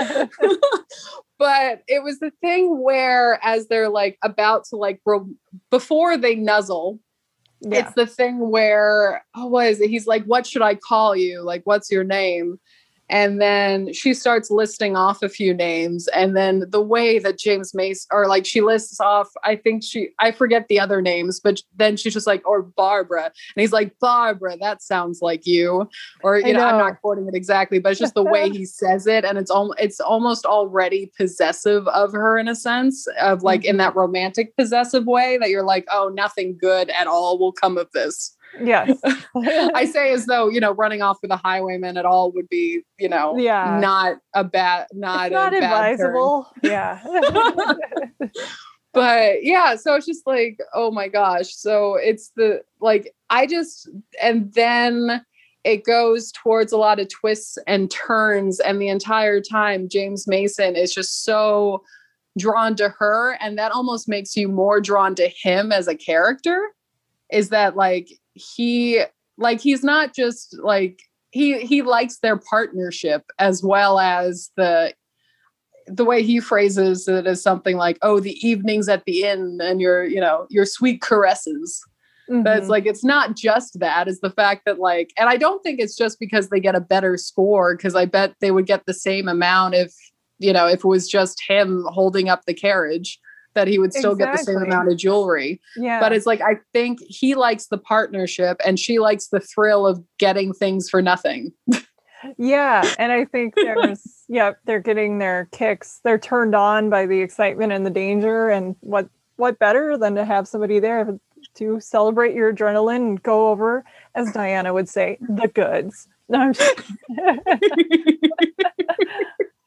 but 1.38 1.82
it 1.88 2.02
was 2.02 2.18
the 2.18 2.32
thing 2.40 2.82
where 2.82 3.38
as 3.44 3.68
they're 3.68 3.88
like 3.88 4.18
about 4.22 4.64
to 4.70 4.76
like 4.76 5.00
ro- 5.06 5.28
before 5.70 6.16
they 6.16 6.34
nuzzle, 6.34 6.98
Yeah. 7.60 7.80
it's 7.80 7.94
the 7.94 8.06
thing 8.06 8.50
where 8.50 9.24
oh 9.34 9.46
what 9.46 9.66
is 9.68 9.80
it? 9.80 9.90
He's 9.90 10.06
like, 10.06 10.24
What 10.24 10.46
should 10.46 10.62
I 10.62 10.74
call 10.74 11.14
you? 11.16 11.42
Like, 11.42 11.62
what's 11.64 11.90
your 11.90 12.04
name? 12.04 12.58
And 13.10 13.40
then 13.40 13.92
she 13.92 14.12
starts 14.14 14.50
listing 14.50 14.96
off 14.96 15.22
a 15.22 15.28
few 15.28 15.54
names. 15.54 16.08
And 16.08 16.36
then 16.36 16.64
the 16.68 16.82
way 16.82 17.18
that 17.18 17.38
James 17.38 17.74
Mace, 17.74 18.06
or 18.10 18.26
like 18.26 18.44
she 18.44 18.60
lists 18.60 19.00
off, 19.00 19.30
I 19.44 19.56
think 19.56 19.82
she, 19.82 20.10
I 20.18 20.32
forget 20.32 20.68
the 20.68 20.78
other 20.78 21.00
names, 21.00 21.40
but 21.40 21.60
then 21.76 21.96
she's 21.96 22.14
just 22.14 22.26
like, 22.26 22.46
or 22.46 22.62
Barbara. 22.62 23.24
And 23.24 23.60
he's 23.60 23.72
like, 23.72 23.98
Barbara, 23.98 24.56
that 24.58 24.82
sounds 24.82 25.22
like 25.22 25.46
you. 25.46 25.88
Or, 26.22 26.38
you 26.38 26.52
know, 26.52 26.64
I'm 26.64 26.78
not 26.78 27.00
quoting 27.00 27.26
it 27.28 27.34
exactly, 27.34 27.78
but 27.78 27.92
it's 27.92 28.00
just 28.00 28.14
the 28.14 28.22
way 28.22 28.50
he 28.50 28.64
says 28.66 29.06
it. 29.06 29.24
And 29.24 29.38
it's, 29.38 29.50
al- 29.50 29.74
it's 29.78 30.00
almost 30.00 30.44
already 30.44 31.10
possessive 31.16 31.88
of 31.88 32.12
her 32.12 32.38
in 32.38 32.48
a 32.48 32.54
sense 32.54 33.06
of 33.20 33.42
like 33.42 33.64
in 33.64 33.72
mm-hmm. 33.72 33.78
that 33.78 33.96
romantic 33.96 34.54
possessive 34.56 35.06
way 35.06 35.38
that 35.38 35.50
you're 35.50 35.64
like, 35.64 35.86
oh, 35.90 36.10
nothing 36.12 36.56
good 36.58 36.90
at 36.90 37.06
all 37.06 37.38
will 37.38 37.52
come 37.52 37.78
of 37.78 37.90
this. 37.92 38.36
Yes. 38.62 38.98
I 39.36 39.84
say 39.84 40.12
as 40.12 40.26
though 40.26 40.48
you 40.48 40.60
know 40.60 40.72
running 40.72 41.02
off 41.02 41.18
with 41.22 41.30
a 41.30 41.36
highwayman 41.36 41.96
at 41.96 42.04
all 42.04 42.32
would 42.32 42.48
be 42.48 42.82
you 42.98 43.08
know 43.08 43.36
Yeah. 43.38 43.78
not 43.80 44.18
a 44.34 44.44
bad 44.44 44.86
not 44.92 45.26
it's 45.26 45.32
not 45.32 45.54
a 45.54 45.60
bad 45.60 45.92
advisable. 45.92 46.50
Yeah. 46.62 47.00
but 48.94 49.44
yeah 49.44 49.76
so 49.76 49.94
it's 49.94 50.06
just 50.06 50.26
like 50.26 50.58
oh 50.74 50.90
my 50.90 51.08
gosh 51.08 51.54
so 51.54 51.96
it's 51.96 52.30
the 52.36 52.62
like 52.80 53.14
I 53.30 53.46
just 53.46 53.88
and 54.20 54.52
then 54.54 55.24
it 55.64 55.84
goes 55.84 56.32
towards 56.32 56.72
a 56.72 56.78
lot 56.78 56.98
of 56.98 57.08
twists 57.08 57.58
and 57.66 57.90
turns 57.90 58.60
and 58.60 58.80
the 58.80 58.88
entire 58.88 59.40
time 59.40 59.88
James 59.88 60.26
Mason 60.26 60.74
is 60.76 60.94
just 60.94 61.24
so 61.24 61.82
drawn 62.38 62.76
to 62.76 62.88
her 62.88 63.36
and 63.40 63.58
that 63.58 63.72
almost 63.72 64.08
makes 64.08 64.36
you 64.36 64.48
more 64.48 64.80
drawn 64.80 65.14
to 65.16 65.28
him 65.28 65.70
as 65.72 65.88
a 65.88 65.94
character 65.94 66.68
is 67.30 67.50
that 67.50 67.76
like 67.76 68.08
he 68.38 69.02
like 69.36 69.60
he's 69.60 69.84
not 69.84 70.14
just 70.14 70.56
like 70.62 71.02
he 71.30 71.58
he 71.60 71.82
likes 71.82 72.18
their 72.18 72.36
partnership 72.36 73.22
as 73.38 73.62
well 73.62 73.98
as 73.98 74.50
the 74.56 74.94
the 75.86 76.04
way 76.04 76.22
he 76.22 76.40
phrases 76.40 77.08
it 77.08 77.26
is 77.26 77.42
something 77.42 77.76
like 77.76 77.98
oh 78.02 78.20
the 78.20 78.36
evenings 78.46 78.88
at 78.88 79.04
the 79.04 79.24
inn 79.24 79.58
and 79.62 79.80
your 79.80 80.04
you 80.04 80.20
know 80.20 80.46
your 80.50 80.64
sweet 80.64 81.00
caresses. 81.00 81.82
But 82.30 82.58
it's 82.58 82.64
mm-hmm. 82.64 82.70
like 82.70 82.84
it's 82.84 83.04
not 83.04 83.36
just 83.36 83.80
that 83.80 84.06
is 84.06 84.20
the 84.20 84.28
fact 84.28 84.66
that 84.66 84.78
like 84.78 85.14
and 85.16 85.30
i 85.30 85.38
don't 85.38 85.62
think 85.62 85.80
it's 85.80 85.96
just 85.96 86.20
because 86.20 86.50
they 86.50 86.60
get 86.60 86.74
a 86.74 86.80
better 86.80 87.16
score 87.16 87.74
because 87.74 87.94
i 87.94 88.04
bet 88.04 88.34
they 88.42 88.50
would 88.50 88.66
get 88.66 88.84
the 88.84 88.92
same 88.92 89.28
amount 89.28 89.74
if 89.74 89.94
you 90.38 90.52
know 90.52 90.66
if 90.66 90.80
it 90.80 90.84
was 90.84 91.08
just 91.08 91.42
him 91.48 91.86
holding 91.88 92.28
up 92.28 92.44
the 92.44 92.52
carriage 92.52 93.18
that 93.58 93.68
he 93.68 93.78
would 93.78 93.92
still 93.92 94.14
get 94.14 94.32
the 94.32 94.38
same 94.38 94.56
amount 94.56 94.90
of 94.90 94.96
jewelry 94.96 95.60
yeah. 95.76 96.00
but 96.00 96.12
it's 96.12 96.26
like 96.26 96.40
i 96.40 96.56
think 96.72 96.98
he 97.00 97.34
likes 97.34 97.66
the 97.66 97.78
partnership 97.78 98.60
and 98.64 98.78
she 98.78 98.98
likes 98.98 99.28
the 99.28 99.40
thrill 99.40 99.86
of 99.86 100.02
getting 100.18 100.52
things 100.52 100.88
for 100.88 101.02
nothing 101.02 101.52
Yeah, 102.36 102.82
and 102.98 103.12
I 103.12 103.24
think 103.26 103.54
there's 103.54 104.24
yeah, 104.28 104.52
they're 104.64 104.80
getting 104.80 105.18
their 105.18 105.48
kicks. 105.52 106.00
They're 106.02 106.18
turned 106.18 106.54
on 106.54 106.90
by 106.90 107.06
the 107.06 107.20
excitement 107.20 107.72
and 107.72 107.86
the 107.86 107.90
danger 107.90 108.50
and 108.50 108.74
what 108.80 109.08
what 109.36 109.58
better 109.58 109.96
than 109.96 110.16
to 110.16 110.24
have 110.24 110.48
somebody 110.48 110.80
there 110.80 111.18
to 111.54 111.80
celebrate 111.80 112.34
your 112.34 112.52
adrenaline 112.52 112.96
and 112.96 113.22
go 113.22 113.48
over 113.48 113.84
as 114.14 114.32
Diana 114.32 114.74
would 114.74 114.88
say, 114.88 115.18
the 115.20 115.48
goods. 115.48 116.08
No, 116.28 116.40
I'm 116.40 116.52
just 116.52 116.76
so, 116.78 116.84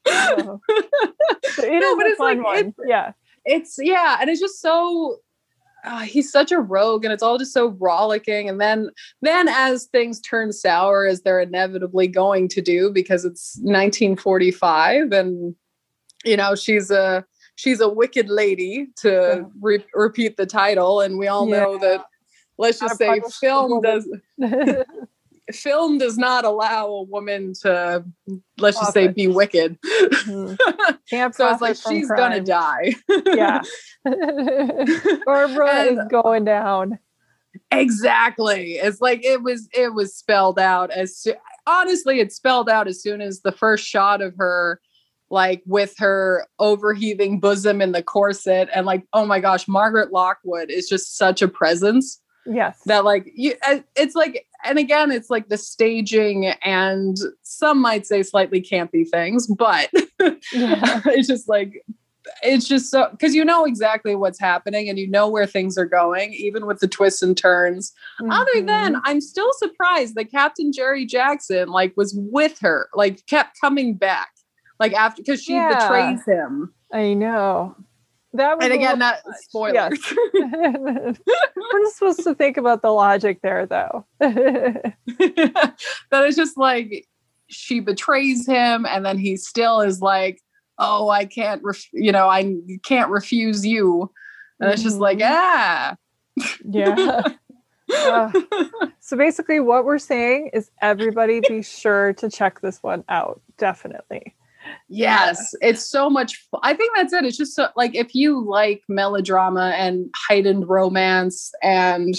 oh. 0.07 0.59
it 1.57 1.79
No, 1.79 1.97
but 1.97 2.05
it's 2.05 2.17
fun 2.17 2.43
like- 2.43 2.59
it's- 2.59 2.73
yeah. 2.85 3.13
It's 3.45 3.77
yeah 3.81 4.17
and 4.21 4.29
it's 4.29 4.39
just 4.39 4.61
so 4.61 5.17
uh, 5.83 6.01
he's 6.01 6.31
such 6.31 6.51
a 6.51 6.59
rogue 6.59 7.03
and 7.03 7.11
it's 7.11 7.23
all 7.23 7.39
just 7.39 7.53
so 7.53 7.69
rollicking 7.79 8.47
and 8.47 8.61
then 8.61 8.89
then 9.23 9.47
as 9.49 9.85
things 9.85 10.19
turn 10.21 10.51
sour 10.51 11.07
as 11.07 11.21
they're 11.23 11.39
inevitably 11.39 12.07
going 12.07 12.47
to 12.47 12.61
do 12.61 12.91
because 12.91 13.25
it's 13.25 13.57
1945 13.63 15.11
and 15.11 15.55
you 16.23 16.37
know 16.37 16.53
she's 16.53 16.91
a 16.91 17.25
she's 17.55 17.81
a 17.81 17.89
wicked 17.89 18.29
lady 18.29 18.87
to 18.97 19.09
Yeah. 19.09 19.47
re- 19.59 19.85
repeat 19.95 20.37
the 20.37 20.45
title 20.45 21.01
and 21.01 21.17
we 21.17 21.27
all 21.27 21.47
know 21.47 21.79
that 21.79 22.05
let's 22.59 22.79
just 22.79 22.97
say 22.97 23.07
punish 23.19 23.39
the 23.39 23.49
woman. 23.67 23.81
film 23.81 23.81
does 23.81 24.85
film 25.51 25.97
does 25.97 26.17
not 26.17 26.45
allow 26.45 26.87
a 26.87 27.03
woman 27.03 27.53
to 27.61 28.03
let's 28.59 28.79
just 28.79 28.93
say 28.93 29.07
be 29.07 29.27
wicked 29.27 29.77
Mhm. 29.81 30.57
Can't 31.09 31.33
so 31.35 31.49
it's 31.49 31.61
like 31.61 31.75
she's 31.77 32.09
gonna 32.09 32.41
die 32.41 32.93
Yeah. 33.25 33.61
Barbara 35.25 35.81
is 35.83 35.99
going 36.09 36.45
down. 36.45 36.99
Exactly. 37.71 38.73
It's 38.73 39.01
like 39.01 39.23
it 39.25 39.43
was 39.43 39.67
it 39.73 39.93
was 39.93 40.15
spelled 40.15 40.59
out 40.59 40.91
as 40.91 41.25
honestly 41.67 42.19
it's 42.19 42.35
spelled 42.35 42.69
out 42.69 42.87
as 42.87 43.01
soon 43.01 43.21
as 43.21 43.41
the 43.41 43.51
first 43.51 43.85
shot 43.85 44.21
of 44.21 44.35
her 44.37 44.79
like 45.29 45.61
with 45.65 45.93
her 45.97 46.45
overheaving 46.59 47.39
bosom 47.39 47.81
in 47.81 47.91
the 47.93 48.03
corset 48.03 48.69
and 48.73 48.85
like 48.85 49.05
oh 49.13 49.25
my 49.25 49.39
gosh 49.39 49.67
Margaret 49.67 50.11
Lockwood 50.11 50.69
is 50.69 50.89
just 50.89 51.17
such 51.17 51.41
a 51.41 51.47
presence 51.47 52.21
Yes. 52.45 52.79
that 52.85 53.03
like 53.05 53.31
you 53.35 53.53
uh, 53.67 53.79
it's 53.95 54.15
like 54.15 54.47
and 54.63 54.79
again 54.79 55.11
it's 55.11 55.29
like 55.29 55.49
the 55.49 55.57
staging 55.57 56.47
and 56.63 57.17
some 57.43 57.79
might 57.81 58.05
say 58.07 58.23
slightly 58.23 58.61
campy 58.61 59.07
things 59.07 59.47
but 59.47 59.89
Yeah. 60.53 61.01
it's 61.05 61.27
just 61.27 61.47
like 61.47 61.83
it's 62.43 62.67
just 62.67 62.89
so 62.91 63.07
because 63.11 63.33
you 63.35 63.43
know 63.43 63.65
exactly 63.65 64.15
what's 64.15 64.39
happening 64.39 64.87
and 64.89 64.97
you 64.99 65.09
know 65.09 65.27
where 65.27 65.47
things 65.47 65.77
are 65.77 65.85
going 65.85 66.33
even 66.33 66.65
with 66.67 66.79
the 66.79 66.87
twists 66.87 67.21
and 67.23 67.35
turns 67.37 67.93
other 68.29 68.51
Mhm. 68.57 68.67
than 68.67 69.01
i'm 69.05 69.21
still 69.21 69.51
surprised 69.53 70.15
that 70.15 70.31
captain 70.31 70.71
jerry 70.71 71.05
jackson 71.05 71.69
like 71.69 71.93
was 71.97 72.13
with 72.15 72.57
her 72.59 72.89
like 72.93 73.25
kept 73.27 73.59
coming 73.59 73.95
back 73.95 74.29
like 74.79 74.93
after 74.93 75.21
because 75.21 75.43
she 75.43 75.53
Yeah. 75.53 75.73
betrays 75.77 76.23
him 76.25 76.73
I 76.93 77.13
know. 77.13 77.75
That 78.33 78.57
was 78.57 78.65
and 78.65 78.73
again 78.73 78.99
that 78.99 79.21
much. 79.25 79.35
spoiler 79.41 79.73
Yes. 79.73 80.13
We're 80.33 81.79
just 81.83 81.97
supposed 81.97 82.23
to 82.23 82.33
think 82.33 82.57
about 82.57 82.81
the 82.81 82.91
logic 82.91 83.39
there, 83.41 83.65
though. 83.65 84.05
that 84.19 84.95
it's 86.11 86.37
just 86.37 86.57
like 86.57 87.07
she 87.47 87.81
betrays 87.81 88.47
him 88.47 88.85
and 88.85 89.05
then 89.05 89.17
he 89.17 89.35
still 89.35 89.81
is 89.81 90.01
like 90.01 90.39
oh 90.79 91.09
i 91.09 91.25
can't 91.25 91.61
ref- 91.63 91.91
you 91.91 92.09
know 92.09 92.29
i 92.29 92.55
can't 92.81 93.11
refuse 93.11 93.65
you 93.65 94.09
and 94.61 94.71
it's 94.71 94.81
just 94.81 94.99
like 94.99 95.19
ah 95.21 95.97
yeah. 96.63 97.23
Uh, 97.93 98.31
so 98.99 99.17
basically, 99.17 99.59
what 99.59 99.85
we're 99.85 99.99
saying 99.99 100.51
is 100.53 100.71
everybody 100.81 101.41
be 101.47 101.61
sure 101.61 102.13
to 102.13 102.29
check 102.29 102.61
this 102.61 102.81
one 102.81 103.03
out. 103.09 103.41
Definitely. 103.57 104.35
Yes 104.89 105.53
it's 105.61 105.85
so 105.85 106.09
much 106.09 106.35
fu- 106.49 106.59
i 106.63 106.73
think 106.73 106.91
that's 106.95 107.13
it 107.13 107.25
it's 107.25 107.37
just 107.37 107.55
so 107.55 107.67
like 107.75 107.95
if 107.95 108.13
you 108.15 108.43
like 108.43 108.83
melodrama 108.89 109.73
and 109.77 110.09
heightened 110.15 110.67
romance 110.67 111.51
and 111.61 112.15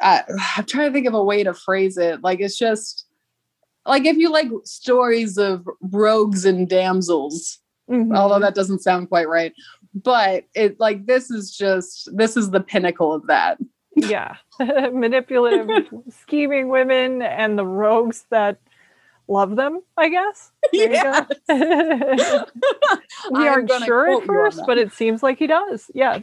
I, 0.00 0.22
i'm 0.56 0.64
trying 0.64 0.88
to 0.88 0.92
think 0.92 1.06
of 1.06 1.14
a 1.14 1.22
way 1.22 1.44
to 1.44 1.54
phrase 1.54 1.96
it 1.96 2.22
like 2.22 2.40
it's 2.40 2.58
just 2.58 3.06
like 3.86 4.04
if 4.04 4.16
you 4.16 4.30
like 4.30 4.48
stories 4.64 5.38
of 5.38 5.66
rogues 5.80 6.44
and 6.44 6.68
damsels 6.68 7.58
Mhm. 7.90 8.16
although 8.16 8.38
that 8.38 8.54
doesn't 8.54 8.78
sound 8.82 9.08
quite 9.08 9.28
right 9.28 9.52
but 9.94 10.44
it 10.54 10.78
like 10.78 11.06
this 11.06 11.30
is 11.30 11.54
just 11.54 12.08
this 12.16 12.36
is 12.36 12.50
the 12.50 12.60
pinnacle 12.60 13.12
of 13.12 13.26
that 13.26 13.58
yeah. 13.94 14.36
Manipulative, 14.58 15.86
scheming 16.08 16.68
women 16.68 17.20
and 17.22 17.58
the 17.58 17.66
rogues 17.66 18.24
that 18.30 18.58
love 19.32 19.56
them, 19.56 19.82
I 19.96 20.08
guess. 20.08 20.52
Yes. 20.72 21.28
we 21.48 21.54
I'm 23.34 23.46
aren't 23.46 23.70
sure 23.84 24.20
at 24.20 24.26
first, 24.26 24.62
but 24.66 24.78
it 24.78 24.92
seems 24.92 25.22
like 25.22 25.38
he 25.38 25.46
does. 25.46 25.90
Yes. 25.94 26.22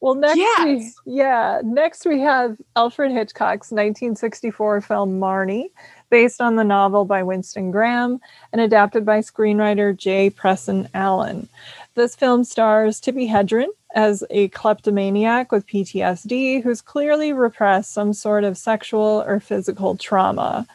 Well, 0.00 0.14
next, 0.14 0.36
we, 0.64 0.92
yeah, 1.06 1.60
next 1.64 2.04
we 2.04 2.20
have 2.20 2.58
Alfred 2.76 3.10
Hitchcock's 3.10 3.70
1964 3.72 4.82
film 4.82 5.18
Marnie, 5.18 5.70
based 6.10 6.40
on 6.40 6.56
the 6.56 6.62
novel 6.62 7.04
by 7.04 7.22
Winston 7.22 7.70
Graham 7.70 8.20
and 8.52 8.60
adapted 8.60 9.06
by 9.06 9.20
screenwriter 9.20 9.96
Jay 9.96 10.30
Presson 10.30 10.88
Allen. 10.94 11.48
This 11.94 12.14
film 12.14 12.44
stars 12.44 13.00
Tippi 13.00 13.28
Hedren 13.28 13.68
as 13.94 14.24
a 14.30 14.48
kleptomaniac 14.48 15.50
with 15.50 15.66
PTSD 15.66 16.62
who's 16.62 16.82
clearly 16.82 17.32
repressed 17.32 17.92
some 17.92 18.12
sort 18.12 18.44
of 18.44 18.58
sexual 18.58 19.24
or 19.26 19.40
physical 19.40 19.96
trauma. 19.96 20.66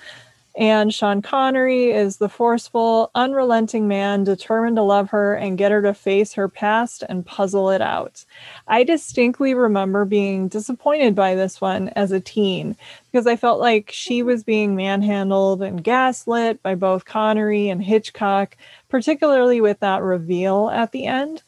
And 0.60 0.93
Sean 0.93 1.22
Connery 1.22 1.91
is 1.91 2.18
the 2.18 2.28
forceful, 2.28 3.12
unrelenting 3.16 3.88
man 3.88 4.26
determined 4.26 4.76
to 4.76 4.82
love 4.82 5.10
her 5.12 5.34
and 5.34 5.57
get 5.57 5.72
her 5.72 5.82
to 5.82 5.93
face 5.93 6.34
her 6.34 6.49
past 6.49 7.01
and 7.07 7.26
puzzle 7.26 7.70
it 7.70 7.82
out. 7.82 8.26
I 8.68 8.84
distinctly 8.84 9.53
remember 9.53 10.03
being 10.03 10.49
disappointed 10.49 11.16
by 11.16 11.34
this 11.34 11.62
one 11.62 11.88
as 11.95 12.12
a 12.12 12.20
teen 12.20 12.76
because 13.10 13.26
I 13.26 13.38
felt 13.38 13.62
like 13.62 13.89
she 13.89 14.20
mm-hmm. 14.20 14.28
was 14.28 14.43
being 14.43 14.76
manhandled 14.76 15.62
and 15.62 15.82
gaslit 15.82 16.62
by 16.62 16.76
both 16.76 17.05
Connery 17.05 17.70
and 17.70 17.82
Hitchcock, 17.82 18.57
particularly 18.89 19.62
with 19.62 19.80
that 19.80 20.01
reveal 20.01 20.70
at 20.72 20.91
the 20.91 21.05
end. 21.05 21.41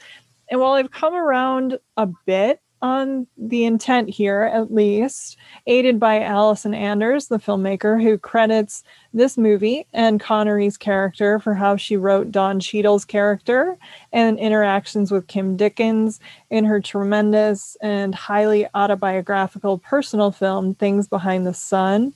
And 0.49 0.61
while 0.61 0.71
I've 0.71 0.91
come 0.91 1.15
around 1.15 1.79
a 1.97 2.07
bit 2.25 2.61
on 2.81 3.27
the 3.37 3.65
intent 3.65 4.09
here, 4.09 4.43
at 4.43 4.73
least, 4.73 5.37
aided 5.67 5.99
by 5.99 6.21
Allison 6.21 6.73
Anders, 6.73 7.27
the 7.27 7.37
filmmaker 7.37 8.01
who 8.01 8.17
credits 8.17 8.83
this 9.13 9.37
movie 9.37 9.85
and 9.93 10.19
Connery's 10.19 10.77
character 10.77 11.39
for 11.39 11.53
how 11.53 11.75
she 11.75 11.97
wrote 11.97 12.31
Don 12.31 12.59
Cheadle's 12.59 13.05
character 13.05 13.77
and 14.11 14.39
interactions 14.39 15.11
with 15.11 15.27
Kim 15.27 15.55
Dickens 15.55 16.19
in 16.49 16.65
her 16.65 16.81
tremendous 16.81 17.77
and 17.81 18.15
highly 18.15 18.67
autobiographical 18.73 19.77
personal 19.77 20.31
film, 20.31 20.75
Things 20.75 21.07
Behind 21.07 21.45
the 21.45 21.53
Sun. 21.53 22.13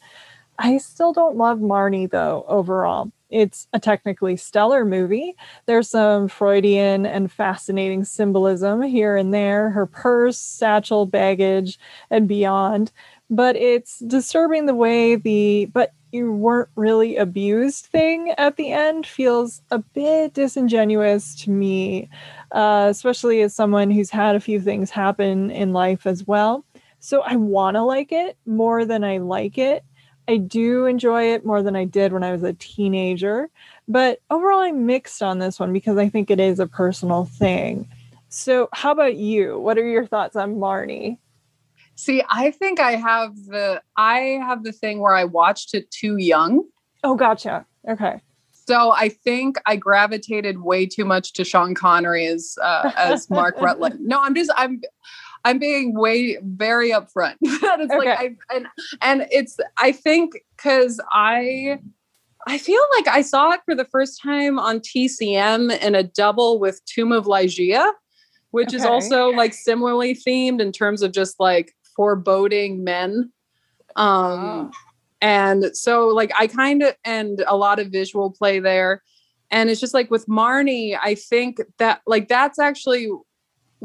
I 0.58 0.78
still 0.78 1.14
don't 1.14 1.38
love 1.38 1.60
Marnie, 1.60 2.10
though, 2.10 2.46
overall. 2.48 3.12
It's 3.36 3.68
a 3.74 3.80
technically 3.80 4.38
stellar 4.38 4.86
movie. 4.86 5.36
There's 5.66 5.90
some 5.90 6.30
Freudian 6.30 7.06
and 7.06 7.30
fascinating 7.30 8.06
symbolism 8.06 8.82
here 8.82 9.18
and 9.18 9.34
there, 9.34 9.72
her 9.72 9.86
purse, 9.86 10.38
satchel, 10.40 11.06
baggage, 11.06 11.78
and 12.10 12.30
beyond. 12.30 12.94
But 13.30 13.58
it's 13.58 14.00
disturbing 14.00 14.68
the 14.68 14.74
way 14.74 15.18
the 15.18 15.70
but 15.74 15.92
you 16.14 16.32
weren't 16.32 16.70
really 16.78 17.18
abused 17.18 17.88
thing 17.88 18.34
at 18.38 18.56
the 18.56 18.72
end 18.72 19.06
feels 19.06 19.62
a 19.70 19.80
bit 19.80 20.34
disingenuous 20.34 21.36
to 21.44 21.50
me, 21.50 22.08
uh, 22.54 22.88
especially 22.90 23.42
as 23.42 23.54
someone 23.54 23.92
who's 23.92 24.12
had 24.12 24.38
a 24.38 24.40
few 24.40 24.62
things 24.62 24.90
happen 24.90 25.52
in 25.52 25.74
life 25.74 26.08
as 26.08 26.26
well. 26.26 26.64
So 27.02 27.22
I 27.22 27.36
want 27.36 27.76
to 27.76 27.84
like 27.84 28.14
it 28.14 28.38
more 28.46 28.86
than 28.86 29.04
I 29.04 29.18
like 29.18 29.58
it. 29.58 29.84
I 30.28 30.38
do 30.38 30.86
enjoy 30.86 31.34
it 31.34 31.46
more 31.46 31.62
than 31.62 31.76
I 31.76 31.86
did 31.86 32.14
when 32.14 32.24
I 32.24 32.32
was 32.32 32.44
a 32.44 32.54
teenager, 32.54 33.50
but 33.88 34.22
overall 34.30 34.62
I'm 34.62 34.86
mixed 34.86 35.22
on 35.22 35.40
this 35.40 35.60
one 35.60 35.72
because 35.72 35.98
I 35.98 36.10
think 36.10 36.32
it 36.32 36.40
is 36.40 36.60
a 36.60 36.68
personal 36.68 37.26
thing. 37.26 37.88
So, 38.30 38.70
how 38.74 38.92
about 38.92 39.16
you? 39.16 39.60
What 39.60 39.78
are 39.78 39.88
your 39.88 40.06
thoughts 40.06 40.36
on 40.36 40.56
Marnie? 40.56 41.18
See, 41.96 42.24
I 42.30 42.52
think 42.52 42.80
I 42.80 42.94
have 42.94 43.36
the 43.46 43.82
I 43.96 44.40
have 44.42 44.64
the 44.64 44.74
thing 44.74 45.00
where 45.00 45.16
I 45.16 45.24
watched 45.24 45.74
it 45.74 45.90
too 45.92 46.18
young. 46.18 46.64
Oh, 47.04 47.16
gotcha. 47.16 47.66
Okay. 47.88 48.22
So 48.68 48.92
I 48.92 49.10
think 49.10 49.58
I 49.66 49.76
gravitated 49.76 50.64
way 50.64 50.88
too 50.88 51.06
much 51.06 51.34
to 51.34 51.44
Sean 51.44 51.76
Connery 51.76 52.26
as 52.26 52.58
uh, 52.62 52.92
as 52.98 53.30
Mark 53.30 53.56
Rutland. 53.62 54.00
No, 54.02 54.22
I'm 54.22 54.34
just 54.34 54.52
I'm 54.58 54.82
I'm 55.46 55.60
being 55.60 55.94
way 55.98 56.38
very 56.42 56.90
upfront. 56.90 57.36
that 57.42 57.80
it's 57.80 57.94
like 57.94 58.08
Okay. 58.20 58.36
I 58.52 58.56
and 58.56 58.68
and 59.02 59.28
it's 59.32 59.58
I 59.78 59.92
think 59.94 60.34
because 60.58 61.00
I 61.12 61.80
I 62.48 62.58
feel 62.58 62.82
like 62.98 63.08
I 63.08 63.22
saw 63.22 63.52
it 63.52 63.62
for 63.66 63.74
the 63.76 63.86
first 63.86 64.22
time 64.22 64.60
on 64.60 64.80
TCM 64.80 65.80
in 65.82 65.96
a 65.96 66.04
double 66.04 66.60
with 66.60 66.84
Tomb 66.86 67.12
of 67.12 67.26
Ligeia, 67.26 67.92
which 68.52 68.74
is 68.74 68.84
also 68.86 69.30
like 69.30 69.54
similarly 69.54 70.14
themed 70.16 70.60
in 70.62 70.72
terms 70.72 71.02
of 71.02 71.12
just 71.12 71.40
like 71.40 71.74
foreboding 71.96 72.84
men. 72.84 73.32
Um 73.96 74.42
Ah. 74.44 74.70
and 75.22 75.76
so 75.78 76.08
like 76.08 76.32
I 76.38 76.48
kind 76.48 76.84
of 76.84 76.96
and 77.06 77.44
a 77.48 77.56
lot 77.56 77.80
of 77.80 77.88
visual 77.92 78.32
play 78.32 78.60
there. 78.60 79.02
And 79.52 79.70
it's 79.70 79.80
just 79.80 79.94
like 79.94 80.10
with 80.10 80.26
Marnie, 80.26 80.98
I 81.02 81.14
think 81.16 81.62
that 81.78 82.02
like 82.08 82.28
that's 82.28 82.58
actually 82.60 83.10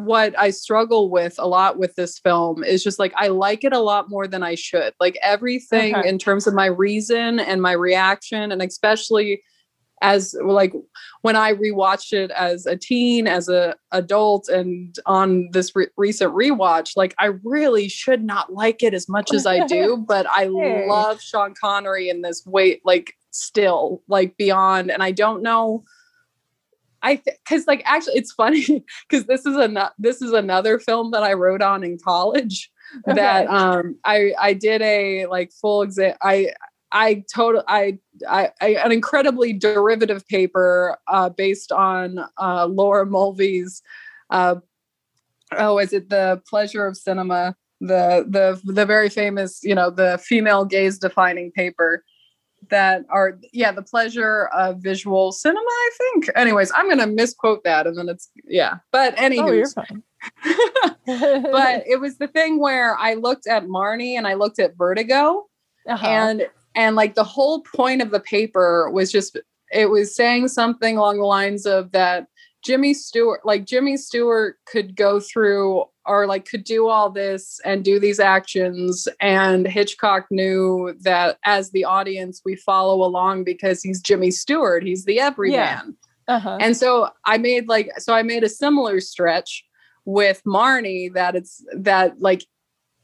what 0.04 0.38
I 0.38 0.50
struggle 0.50 1.10
with 1.10 1.34
a 1.38 1.46
lot 1.46 1.78
with 1.78 1.94
this 1.96 2.18
film 2.18 2.62
is 2.64 2.82
just 2.82 2.98
like 2.98 3.12
I 3.16 3.28
like 3.28 3.64
it 3.64 3.72
a 3.72 3.78
lot 3.78 4.08
more 4.10 4.26
than 4.26 4.42
I 4.42 4.54
should. 4.54 4.92
Like 5.00 5.18
everything 5.22 5.94
Okay. 5.96 6.08
in 6.08 6.18
terms 6.18 6.46
of 6.46 6.54
my 6.54 6.66
reason 6.66 7.38
and 7.40 7.60
my 7.62 7.72
reaction, 7.72 8.52
and 8.52 8.62
especially 8.62 9.42
as 10.02 10.34
like 10.42 10.72
when 11.20 11.36
I 11.36 11.52
rewatched 11.52 12.14
it 12.14 12.30
as 12.30 12.64
a 12.64 12.74
teen, 12.74 13.26
as 13.26 13.50
a 13.50 13.76
adult, 13.92 14.48
and 14.48 14.96
on 15.04 15.50
this 15.52 15.76
re- 15.76 15.88
recent 15.98 16.32
rewatch, 16.34 16.96
like 16.96 17.14
I 17.18 17.32
really 17.44 17.88
should 17.88 18.24
not 18.24 18.52
like 18.52 18.82
it 18.82 18.94
as 18.94 19.08
much 19.10 19.34
as 19.34 19.44
I 19.44 19.66
do, 19.66 19.98
but 20.08 20.26
I 20.30 20.44
Hey. 20.44 20.86
love 20.88 21.20
Sean 21.20 21.52
Connery 21.60 22.08
in 22.08 22.22
this 22.22 22.46
way, 22.46 22.80
like 22.84 23.12
still 23.30 24.02
like 24.08 24.36
beyond, 24.38 24.90
and 24.90 25.02
I 25.02 25.10
don't 25.10 25.42
know. 25.42 25.84
I 27.02 27.16
because 27.16 27.66
like 27.66 27.82
actually 27.84 28.14
it's 28.14 28.32
funny 28.32 28.64
because 29.08 29.26
this 29.26 29.46
is 29.46 29.56
a 29.56 29.92
this 29.98 30.22
is 30.22 30.32
another 30.32 30.78
film 30.78 31.10
that 31.12 31.22
I 31.22 31.32
wrote 31.32 31.62
on 31.62 31.82
in 31.82 31.98
college 31.98 32.70
that 33.06 33.46
um 33.48 33.98
I 34.04 34.32
I 34.38 34.52
did 34.52 34.82
a 34.82 35.26
like 35.26 35.52
full 35.52 35.82
exam 35.82 36.16
I 36.22 36.52
I 36.92 37.24
total 37.32 37.62
I, 37.68 37.98
I 38.28 38.50
I 38.60 38.68
an 38.84 38.92
incredibly 38.92 39.52
derivative 39.52 40.26
paper 40.28 40.98
uh 41.08 41.28
based 41.30 41.72
on 41.72 42.20
uh 42.38 42.66
Laura 42.66 43.06
Mulvey's 43.06 43.82
uh 44.30 44.56
oh 45.56 45.78
is 45.78 45.92
it 45.92 46.10
the 46.10 46.42
pleasure 46.48 46.86
of 46.86 46.96
cinema? 46.96 47.56
The 47.80 48.26
the 48.28 48.60
the 48.72 48.84
very 48.84 49.08
famous 49.08 49.60
you 49.62 49.74
know 49.74 49.90
the 49.90 50.18
female 50.22 50.64
gaze 50.64 50.98
defining 50.98 51.50
paper 51.52 52.04
that 52.68 53.04
are 53.08 53.38
yeah 53.52 53.72
the 53.72 53.82
pleasure 53.82 54.46
of 54.48 54.78
visual 54.78 55.32
cinema 55.32 55.60
i 55.66 55.90
think. 55.98 56.28
Anyways 56.36 56.70
i'm 56.74 56.88
gonna 56.88 57.06
misquote 57.06 57.64
that 57.64 57.86
and 57.86 57.96
then 57.96 58.08
it's 58.08 58.30
yeah. 58.44 58.78
But 58.92 59.14
Oh, 59.18 59.22
anywho 59.22 60.02
but 61.06 61.82
it 61.86 62.00
was 62.00 62.18
the 62.18 62.28
thing 62.28 62.58
where 62.60 62.96
i 62.98 63.14
looked 63.14 63.46
at 63.46 63.64
marnie 63.64 64.16
and 64.18 64.26
i 64.26 64.34
looked 64.34 64.58
at 64.58 64.76
vertigo 64.76 65.46
Uh-huh. 65.88 66.06
and 66.06 66.46
and 66.74 66.94
like 66.96 67.14
the 67.14 67.24
whole 67.24 67.62
point 67.62 68.02
of 68.02 68.10
the 68.10 68.20
paper 68.20 68.90
was 68.90 69.10
just 69.10 69.38
it 69.72 69.86
was 69.90 70.14
saying 70.14 70.48
something 70.48 70.96
along 70.96 71.18
the 71.18 71.24
lines 71.24 71.64
of 71.66 71.92
that 71.92 72.26
jimmy 72.62 72.92
stewart 72.92 73.40
like 73.46 73.64
jimmy 73.64 73.96
stewart 73.96 74.56
could 74.66 74.94
go 74.94 75.18
through 75.20 75.84
or 76.10 76.26
like 76.26 76.44
could 76.44 76.64
do 76.64 76.88
all 76.88 77.08
this 77.08 77.60
and 77.64 77.84
do 77.84 78.00
these 78.00 78.18
actions 78.18 79.06
and 79.20 79.66
hitchcock 79.66 80.26
knew 80.30 80.94
that 81.00 81.38
as 81.44 81.70
the 81.70 81.84
audience 81.84 82.42
we 82.44 82.56
follow 82.56 83.02
along 83.06 83.44
because 83.44 83.82
he's 83.82 84.00
jimmy 84.00 84.30
stewart 84.30 84.82
he's 84.82 85.04
the 85.04 85.20
everyman 85.20 85.96
uh-huh. 86.30 86.58
and 86.60 86.76
so 86.76 87.08
I 87.24 87.38
made 87.38 87.68
like 87.68 87.90
so 87.98 88.14
I 88.14 88.22
made 88.22 88.44
a 88.44 88.48
similar 88.48 89.00
stretch 89.00 89.64
with 90.04 90.42
Marnie 90.46 91.12
that 91.12 91.34
it's 91.34 91.64
that 91.76 92.20
like 92.20 92.44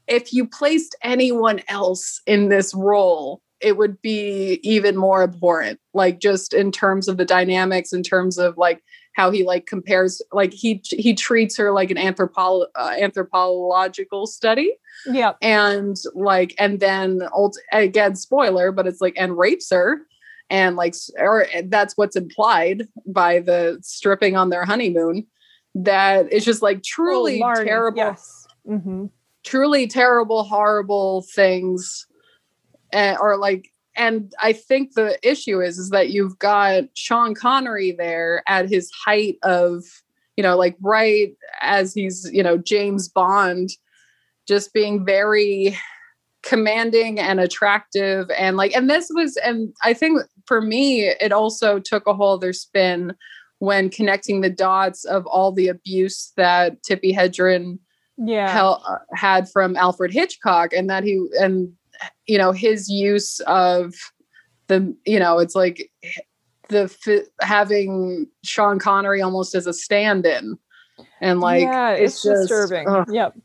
if 0.07 0.31
you 0.31 0.47
placed 0.47 0.95
anyone 1.03 1.61
else 1.67 2.21
in 2.25 2.47
this 2.47 2.73
role, 2.73 3.41
it 3.59 3.75
would 3.75 4.01
be 4.01 4.59
even 4.63 4.95
more 4.95 5.23
abhorrent. 5.23 5.79
Like 5.93 6.19
just 6.19 6.53
in 6.53 6.71
terms 6.71 7.09
of 7.09 7.17
the 7.17 7.25
dynamics, 7.25 7.91
in 7.91 8.01
terms 8.01 8.37
of 8.37 8.57
like 8.57 8.81
how 9.17 9.31
he 9.31 9.43
like 9.43 9.65
compares, 9.65 10.21
like 10.31 10.53
he 10.53 10.79
he 10.85 11.15
treats 11.15 11.57
her 11.57 11.71
like 11.73 11.89
an 11.89 11.97
anthropo- 11.97 12.67
uh, 12.75 12.95
anthropological 12.99 14.27
study 14.27 14.77
yeah. 15.07 15.33
and 15.41 15.97
like 16.13 16.53
and 16.59 16.79
then 16.79 17.23
old 17.33 17.57
again 17.71 18.15
spoiler 18.15 18.71
but 18.71 18.85
it's 18.87 19.01
like 19.01 19.15
and 19.17 19.37
rapes 19.37 19.71
her 19.71 20.01
and 20.51 20.75
like 20.75 20.93
or 21.17 21.47
that's 21.65 21.97
what's 21.97 22.15
implied 22.15 22.87
by 23.07 23.39
the 23.39 23.79
stripping 23.81 24.35
on 24.35 24.49
their 24.51 24.65
honeymoon 24.65 25.25
that 25.73 26.27
it's 26.31 26.45
just 26.45 26.61
like 26.61 26.83
truly 26.83 27.41
Oh, 27.43 27.63
terrible 27.65 27.97
Yes. 27.97 28.47
hmm 28.65 29.07
truly 29.43 29.87
terrible 29.87 30.43
horrible 30.43 31.25
things 31.33 32.05
uh, 32.93 33.15
or 33.19 33.37
like 33.37 33.69
and 33.97 34.31
i 34.41 34.53
think 34.53 34.93
the 34.93 35.17
issue 35.27 35.61
is 35.61 35.77
is 35.77 35.89
that 35.89 36.09
you've 36.09 36.37
got 36.39 36.83
sean 36.93 37.33
connery 37.35 37.91
there 37.91 38.43
at 38.47 38.69
his 38.69 38.91
height 39.05 39.37
of 39.43 39.83
you 40.37 40.43
know 40.43 40.55
like 40.55 40.77
right 40.81 41.35
as 41.61 41.93
he's 41.93 42.29
you 42.31 42.43
know 42.43 42.57
james 42.57 43.09
bond 43.09 43.69
just 44.47 44.71
being 44.73 45.05
very 45.05 45.77
commanding 46.43 47.19
and 47.19 47.39
attractive 47.39 48.29
and 48.37 48.55
like 48.55 48.73
and 48.73 48.89
this 48.89 49.09
was 49.13 49.35
and 49.37 49.73
i 49.83 49.93
think 49.93 50.21
for 50.45 50.61
me 50.61 51.01
it 51.01 51.33
also 51.33 51.79
took 51.79 52.07
a 52.07 52.13
whole 52.13 52.35
other 52.35 52.53
spin 52.53 53.13
when 53.59 53.89
connecting 53.89 54.41
the 54.41 54.49
dots 54.49 55.03
of 55.03 55.25
all 55.25 55.51
the 55.51 55.67
abuse 55.67 56.31
that 56.37 56.81
tippi 56.83 57.13
hedren 57.13 57.79
yeah. 58.17 58.63
uh, 58.63 58.97
had 59.13 59.49
from 59.49 59.75
alfred 59.75 60.13
hitchcock 60.13 60.71
and 60.73 60.89
that 60.89 61.03
he 61.03 61.25
and 61.39 61.71
you 62.25 62.37
know 62.37 62.51
his 62.51 62.89
use 62.89 63.39
of 63.47 63.93
the 64.67 64.95
you 65.05 65.19
know 65.19 65.39
it's 65.39 65.55
like 65.55 65.89
the 66.69 67.25
having 67.41 68.27
sean 68.43 68.79
connery 68.79 69.21
almost 69.21 69.55
as 69.55 69.67
a 69.67 69.73
stand-in. 69.73 70.57
And 71.21 71.39
like 71.39 71.61
yeah 71.61 71.91
it's, 71.91 72.15
it's 72.15 72.23
just- 72.23 72.41
disturbing. 72.49 72.87
ugh. 72.89 73.07
Yep. 73.11 73.35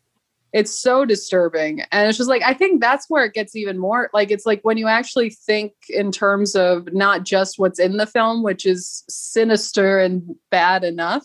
It's 0.53 0.79
so 0.79 1.07
disturbing. 1.07 1.81
And 1.93 2.09
it's 2.09 2.19
just 2.19 2.29
like 2.29 2.43
i 2.43 2.53
think 2.55 2.81
that's 2.81 3.07
where 3.09 3.25
it 3.25 3.33
gets 3.35 3.55
even 3.57 3.79
more 3.79 4.11
like 4.13 4.31
it's 4.31 4.45
like 4.47 4.61
when 4.63 4.77
you 4.77 4.89
actually 4.89 5.31
think 5.31 5.73
in 5.89 6.11
terms 6.13 6.55
of 6.57 6.93
not 6.93 7.25
just 7.25 7.59
what's 7.59 7.79
in 7.79 7.97
the 7.97 8.07
film 8.07 8.43
which 8.43 8.67
is 8.67 9.05
sinister 9.09 9.99
and 9.99 10.35
bad 10.51 10.83
enough 10.85 11.25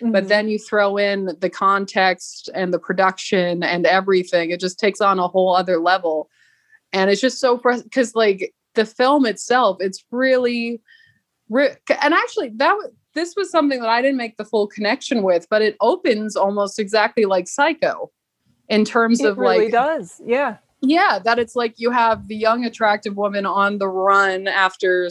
but 0.00 0.24
Mhm. 0.24 0.28
then 0.28 0.48
you 0.48 0.58
throw 0.58 0.96
in 0.96 1.30
the 1.40 1.50
context 1.50 2.48
and 2.54 2.72
the 2.72 2.78
production 2.78 3.62
and 3.62 3.86
everything 3.86 4.50
it 4.50 4.60
just 4.60 4.78
takes 4.78 5.00
on 5.00 5.18
a 5.18 5.28
whole 5.28 5.54
other 5.56 5.78
level 5.78 6.28
and 6.92 7.10
it's 7.10 7.20
just 7.20 7.38
so 7.38 7.56
because 7.56 8.14
like 8.14 8.52
the 8.74 8.86
film 8.86 9.26
itself 9.26 9.76
it's 9.80 10.04
really 10.10 10.80
re- 11.48 11.76
and 12.02 12.14
actually 12.14 12.50
that 12.56 12.74
was 12.74 12.90
this 13.14 13.34
was 13.36 13.50
something 13.50 13.80
that 13.80 13.88
i 13.88 14.00
didn't 14.00 14.16
make 14.16 14.36
the 14.36 14.44
full 14.44 14.66
connection 14.66 15.22
with 15.22 15.46
but 15.50 15.62
it 15.62 15.76
opens 15.80 16.36
almost 16.36 16.78
exactly 16.78 17.24
like 17.24 17.46
psycho 17.46 18.10
in 18.68 18.84
terms 18.84 19.20
it 19.20 19.26
of 19.26 19.38
really 19.38 19.64
like 19.64 19.72
does 19.72 20.20
yeah. 20.24 20.56
Yeah 20.82 21.20
that 21.24 21.38
it's 21.38 21.54
like 21.54 21.74
you 21.76 21.90
have 21.90 22.26
the 22.26 22.36
young 22.36 22.64
attractive 22.64 23.16
woman 23.16 23.46
on 23.46 23.78
the 23.78 23.88
run 23.88 24.48
after 24.48 25.08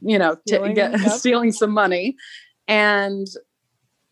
you 0.00 0.18
know 0.18 0.36
t- 0.48 0.72
get, 0.72 0.98
stealing 1.10 1.52
some 1.52 1.70
money. 1.70 2.16
And 2.66 3.26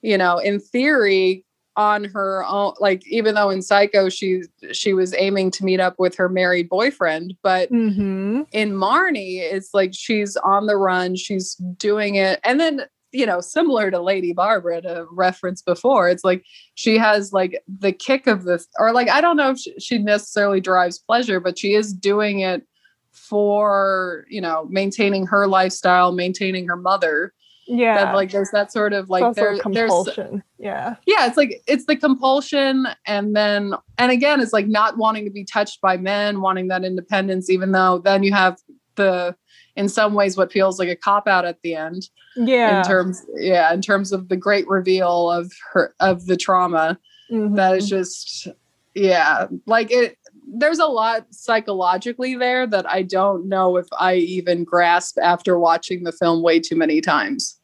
you 0.02 0.18
know 0.18 0.38
in 0.38 0.60
theory 0.60 1.44
on 1.78 2.02
her 2.02 2.44
own 2.44 2.74
like 2.80 3.06
even 3.06 3.36
though 3.36 3.50
in 3.50 3.62
psycho 3.62 4.08
she 4.08 4.42
she 4.72 4.92
was 4.92 5.14
aiming 5.14 5.48
to 5.48 5.64
meet 5.64 5.78
up 5.78 5.94
with 5.96 6.16
her 6.16 6.28
married 6.28 6.68
boyfriend 6.68 7.34
but 7.40 7.70
mm-hmm. 7.70 8.42
in 8.50 8.72
marnie 8.72 9.38
it's 9.38 9.72
like 9.72 9.92
she's 9.94 10.36
on 10.38 10.66
the 10.66 10.76
run 10.76 11.14
she's 11.14 11.54
doing 11.76 12.16
it 12.16 12.40
and 12.42 12.58
then 12.58 12.80
you 13.12 13.24
know 13.24 13.40
similar 13.40 13.92
to 13.92 14.02
lady 14.02 14.32
barbara 14.32 14.82
to 14.82 15.06
reference 15.12 15.62
before 15.62 16.08
it's 16.08 16.24
like 16.24 16.44
she 16.74 16.98
has 16.98 17.32
like 17.32 17.62
the 17.68 17.92
kick 17.92 18.26
of 18.26 18.42
this 18.42 18.66
or 18.80 18.92
like 18.92 19.08
i 19.08 19.20
don't 19.20 19.36
know 19.36 19.52
if 19.52 19.58
she, 19.58 19.72
she 19.78 19.98
necessarily 19.98 20.60
derives 20.60 20.98
pleasure 20.98 21.38
but 21.38 21.56
she 21.56 21.74
is 21.74 21.92
doing 21.92 22.40
it 22.40 22.66
for 23.12 24.26
you 24.28 24.40
know 24.40 24.66
maintaining 24.68 25.24
her 25.26 25.46
lifestyle 25.46 26.10
maintaining 26.10 26.66
her 26.66 26.76
mother 26.76 27.32
yeah. 27.68 28.04
that 28.04 28.14
like 28.14 28.30
there's 28.30 28.50
that 28.50 28.72
sort 28.72 28.92
of 28.92 29.10
like 29.10 29.34
there, 29.34 29.52
a 29.52 29.70
there's 29.70 29.90
compulsion. 29.90 30.42
Yeah. 30.58 30.96
Yeah 31.06 31.26
it's 31.26 31.36
like 31.36 31.62
it's 31.66 31.84
the 31.84 31.96
compulsion 31.96 32.88
and 33.06 33.36
then 33.36 33.74
and 33.98 34.10
again 34.10 34.40
it's 34.40 34.52
like 34.52 34.66
not 34.66 34.96
wanting 34.96 35.24
to 35.24 35.30
be 35.30 35.44
touched 35.44 35.80
by 35.80 35.96
men 35.96 36.40
wanting 36.40 36.68
that 36.68 36.84
independence 36.84 37.50
even 37.50 37.72
though 37.72 37.98
then 37.98 38.22
you 38.22 38.32
have 38.32 38.58
the 38.96 39.36
in 39.76 39.88
some 39.88 40.14
ways 40.14 40.36
what 40.36 40.50
feels 40.50 40.78
like 40.78 40.88
a 40.88 40.96
cop 40.96 41.28
out 41.28 41.44
at 41.44 41.60
the 41.62 41.74
end 41.74 42.08
yeah. 42.36 42.78
in 42.78 42.84
terms 42.84 43.24
yeah 43.36 43.72
in 43.72 43.80
terms 43.82 44.10
of 44.12 44.28
the 44.28 44.36
great 44.36 44.66
reveal 44.66 45.30
of 45.30 45.52
her 45.72 45.94
of 46.00 46.26
the 46.26 46.36
trauma 46.36 46.98
that 47.30 47.76
is 47.76 47.86
Mhm. 47.86 47.88
just 47.88 48.48
yeah 48.94 49.46
like 49.66 49.90
it 49.92 50.16
there's 50.50 50.78
a 50.78 50.86
lot 50.86 51.26
psychologically 51.30 52.34
there 52.34 52.66
that 52.66 52.88
i 52.90 53.02
don't 53.02 53.46
know 53.46 53.76
if 53.76 53.86
i 54.00 54.14
even 54.14 54.64
grasp 54.64 55.18
after 55.22 55.58
watching 55.58 56.04
the 56.04 56.12
film 56.12 56.42
way 56.42 56.58
too 56.58 56.74
many 56.74 57.00
times 57.00 57.57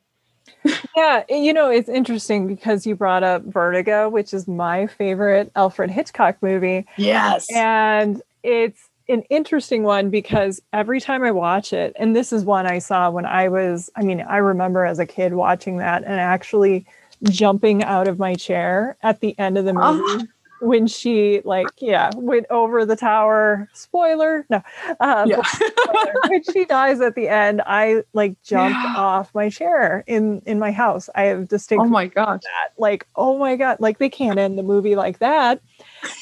Yeah, 0.96 1.24
you 1.28 1.52
know, 1.52 1.70
it's 1.70 1.88
interesting 1.88 2.46
because 2.46 2.86
you 2.86 2.94
brought 2.94 3.22
up 3.22 3.42
Vertigo, 3.44 4.08
which 4.08 4.32
is 4.32 4.46
my 4.46 4.86
favorite 4.86 5.50
Alfred 5.56 5.90
Hitchcock 5.90 6.36
movie. 6.40 6.86
yes 6.96 7.46
And 7.52 8.22
it's 8.42 8.88
an 9.08 9.22
interesting 9.28 9.82
one 9.82 10.08
because 10.10 10.62
every 10.72 11.00
time 11.00 11.22
I 11.24 11.30
watch 11.30 11.72
it, 11.72 11.94
and 11.98 12.16
this 12.16 12.32
is 12.32 12.44
one 12.44 12.66
I 12.66 12.78
saw 12.78 13.10
when 13.10 13.26
I 13.26 13.48
was, 13.48 13.90
I 13.96 14.02
mean, 14.02 14.20
I 14.22 14.38
remember 14.38 14.84
as 14.84 14.98
a 14.98 15.06
kid 15.06 15.34
watching 15.34 15.76
that 15.78 16.04
and 16.04 16.14
actually 16.14 16.86
jumping 17.24 17.82
out 17.84 18.08
of 18.08 18.18
my 18.18 18.34
chair 18.34 18.96
at 19.02 19.20
the 19.20 19.38
end 19.38 19.58
of 19.58 19.64
the 19.64 19.74
Oh. 19.76 20.26
When 20.64 20.86
she 20.86 21.42
like 21.44 21.66
yeah 21.78 22.10
went 22.16 22.46
over 22.48 22.86
the 22.86 22.96
tower. 22.96 23.68
Spoiler. 23.74 24.46
No. 24.48 24.62
Uh, 24.98 25.26
yeah. 25.28 25.42
when 26.28 26.42
she 26.42 26.64
dies 26.64 27.00
at 27.00 27.14
the 27.14 27.28
end 27.28 27.60
i 27.66 28.02
like 28.14 28.40
jumped 28.42 28.78
Yeah. 28.82 28.94
off 28.96 29.34
my 29.34 29.50
chair 29.50 30.04
in 30.06 30.40
in 30.46 30.58
my 30.58 30.72
house. 30.72 31.10
I 31.14 31.24
have 31.24 31.48
distinct 31.48 31.84
oh 31.84 31.88
my 31.88 32.08
that. 32.14 32.40
Like 32.78 33.06
oh 33.16 33.38
my 33.38 33.56
god 33.56 33.76
like 33.78 33.98
they 33.98 34.08
can't 34.08 34.38
end 34.38 34.56
the 34.58 34.62
movie 34.62 34.96
like 34.96 35.18
that. 35.18 35.60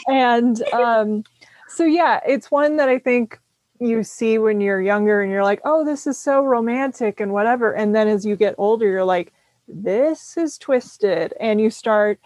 And 0.08 0.60
um 0.72 1.22
so 1.68 1.84
yeah 1.84 2.20
it's 2.26 2.50
one 2.50 2.76
that 2.76 2.88
i 2.88 2.98
think 2.98 3.38
you 3.80 4.02
see 4.04 4.38
when 4.38 4.60
you're 4.60 4.80
younger 4.82 5.22
and 5.22 5.30
you're 5.32 5.44
like 5.44 5.60
oh 5.64 5.84
this 5.84 6.06
is 6.06 6.18
so 6.18 6.42
romantic 6.42 7.20
and 7.20 7.32
whatever. 7.32 7.72
And 7.72 7.94
then 7.94 8.08
as 8.08 8.26
you 8.26 8.36
get 8.36 8.54
older 8.58 8.86
you're 8.86 9.04
like 9.04 9.32
this 9.68 10.36
is 10.36 10.58
twisted. 10.58 11.32
And 11.40 11.60
you 11.60 11.70
start 11.70 12.18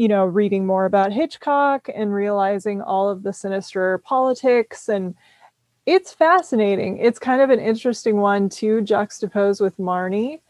you 0.00 0.08
know 0.08 0.24
reading 0.24 0.64
more 0.66 0.86
about 0.86 1.12
hitchcock 1.12 1.88
and 1.94 2.14
realizing 2.14 2.80
all 2.80 3.08
of 3.08 3.22
the 3.22 3.32
sinister 3.32 3.98
politics 3.98 4.88
and 4.88 5.14
it's 5.84 6.12
fascinating 6.12 6.96
it's 6.98 7.18
kind 7.18 7.42
of 7.42 7.50
an 7.50 7.60
interesting 7.60 8.16
one 8.16 8.48
to 8.48 8.80
juxtapose 8.80 9.60
with 9.60 9.76
marnie 9.78 10.40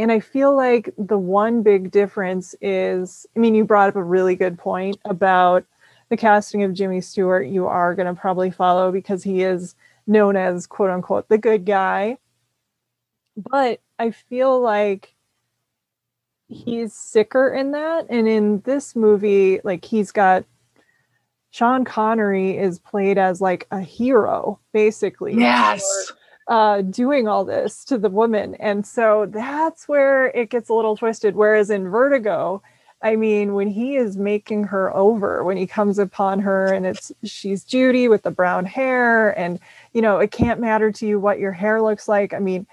and 0.00 0.10
I 0.10 0.18
feel 0.20 0.56
like 0.56 0.94
the 0.96 1.18
one 1.18 1.62
big 1.62 1.90
difference 1.90 2.54
is 2.62 3.26
I 3.36 3.38
mean, 3.38 3.54
you 3.54 3.66
brought 3.66 3.90
up 3.90 3.96
a 3.96 4.02
really 4.02 4.34
good 4.34 4.58
point 4.58 4.98
about 5.04 5.66
the 6.08 6.16
casting 6.16 6.62
of 6.62 6.72
Jimmy 6.72 7.02
Stewart. 7.02 7.46
You 7.46 7.66
are 7.66 7.94
going 7.94 8.12
to 8.12 8.18
probably 8.18 8.50
follow 8.50 8.90
because 8.92 9.22
he 9.22 9.42
is 9.42 9.74
known 10.06 10.36
as 10.36 10.66
quote 10.66 10.88
unquote 10.88 11.28
the 11.28 11.36
good 11.36 11.66
guy. 11.66 12.16
But 13.36 13.80
I 13.98 14.12
feel 14.12 14.58
like 14.58 15.14
he's 16.50 16.92
sicker 16.92 17.52
in 17.54 17.70
that. 17.72 18.06
And 18.10 18.28
in 18.28 18.60
this 18.60 18.94
movie, 18.94 19.60
like 19.64 19.84
he's 19.84 20.12
got 20.12 20.44
Sean 21.50 21.84
Connery 21.84 22.58
is 22.58 22.78
played 22.78 23.18
as 23.18 23.40
like 23.40 23.66
a 23.70 23.80
hero, 23.80 24.58
basically 24.72 25.34
yes 25.34 26.12
uh, 26.50 26.82
doing 26.82 27.28
all 27.28 27.44
this 27.44 27.84
to 27.86 27.96
the 27.96 28.10
woman. 28.10 28.56
And 28.56 28.84
so 28.84 29.26
that's 29.30 29.88
where 29.88 30.26
it 30.28 30.50
gets 30.50 30.68
a 30.68 30.74
little 30.74 30.96
twisted. 30.96 31.36
Whereas 31.36 31.70
in 31.70 31.88
Vertigo, 31.88 32.60
I 33.02 33.14
mean, 33.14 33.54
when 33.54 33.68
he 33.68 33.96
is 33.96 34.16
making 34.16 34.64
her 34.64 34.94
over, 34.94 35.44
when 35.44 35.56
he 35.56 35.66
comes 35.66 35.98
upon 35.98 36.40
her 36.40 36.66
and 36.66 36.84
it's 36.84 37.12
she's 37.22 37.64
Judy 37.64 38.08
with 38.08 38.24
the 38.24 38.32
brown 38.32 38.66
hair, 38.66 39.30
and 39.38 39.60
you 39.94 40.02
know, 40.02 40.18
it 40.18 40.32
can't 40.32 40.60
matter 40.60 40.90
to 40.92 41.06
you 41.06 41.20
what 41.20 41.38
your 41.38 41.52
hair 41.52 41.80
looks 41.80 42.08
like. 42.08 42.34
I 42.34 42.40
mean, 42.40 42.66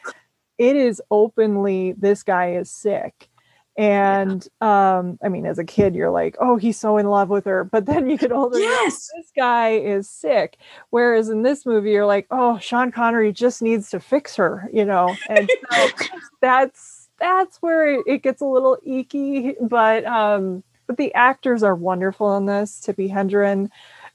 it 0.58 0.76
is 0.76 1.02
openly 1.12 1.94
this 1.94 2.24
guy 2.24 2.54
is 2.54 2.70
sick. 2.72 3.30
And 3.78 4.48
um, 4.60 5.20
I 5.24 5.30
mean, 5.30 5.46
as 5.46 5.60
a 5.60 5.64
kid, 5.64 5.94
you're 5.94 6.10
like, 6.10 6.36
oh, 6.40 6.58
he's 6.58 6.80
so 6.80 6.98
in 6.98 7.06
love 7.06 7.30
with 7.30 7.46
her. 7.46 7.64
But 7.64 7.86
then 7.86 8.10
you 8.10 8.18
get 8.18 8.32
older, 8.32 8.56
like, 8.56 8.64
yes 8.64 9.10
this 9.16 9.32
guy 9.36 9.70
is 9.72 10.10
sick. 10.10 10.58
Whereas 10.90 11.30
in 11.30 11.44
this 11.44 11.66
movie, 11.66 11.92
you're 11.92 12.06
like, 12.06 12.26
oh, 12.32 12.58
Sean 12.58 12.92
Connery 12.92 13.32
just 13.32 13.62
needs 13.62 13.90
to 13.92 14.00
fix 14.00 14.36
her, 14.36 14.68
you 14.74 14.84
know. 14.84 15.16
And 15.30 15.50
so 15.72 15.90
that's 16.42 17.10
that's 17.20 17.58
where 17.58 18.02
it, 18.08 18.24
gets 18.24 18.42
a 18.42 18.46
little 18.46 18.78
eeky. 18.88 19.54
But 19.62 20.06
um, 20.06 20.64
but 20.88 20.98
the 20.98 21.14
actors 21.14 21.62
are 21.62 21.76
wonderful 21.76 22.36
in 22.38 22.48
this. 22.48 22.82
Tippi 22.84 23.12
Hedren. 23.12 23.70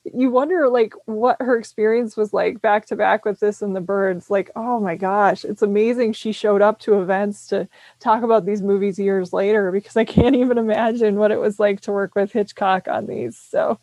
You 0.05 0.31
wonder 0.31 0.69
like 0.69 0.95
what 1.05 1.37
her 1.41 1.57
experience 1.57 2.17
was 2.17 2.33
like 2.33 2.61
back 2.61 2.87
to 2.87 2.97
back 2.97 3.25
with 3.25 3.41
this 3.41 3.63
and 3.63 3.77
the 3.77 3.81
birds. 3.81 4.31
Like, 4.31 4.51
oh 4.57 4.81
my 4.81 4.97
gosh, 4.97 5.45
it's 5.45 5.63
amazing 5.63 6.13
she 6.13 6.33
showed 6.33 6.61
up 6.61 6.81
to 6.81 7.01
events 7.01 7.47
to 7.49 7.69
talk 8.01 8.23
about 8.23 8.45
these 8.45 8.63
movies 8.63 8.99
years 8.99 9.33
later 9.33 9.71
because 9.71 9.97
I 9.97 10.05
can't 10.05 10.37
even 10.37 10.59
imagine 10.59 11.17
what 11.17 11.31
it 11.31 11.39
was 11.39 11.61
like 11.61 11.81
to 11.83 11.93
work 11.93 12.15
with 12.17 12.33
Hitchcock 12.33 12.89
on 12.89 13.07
these. 13.07 13.39
So 13.39 13.79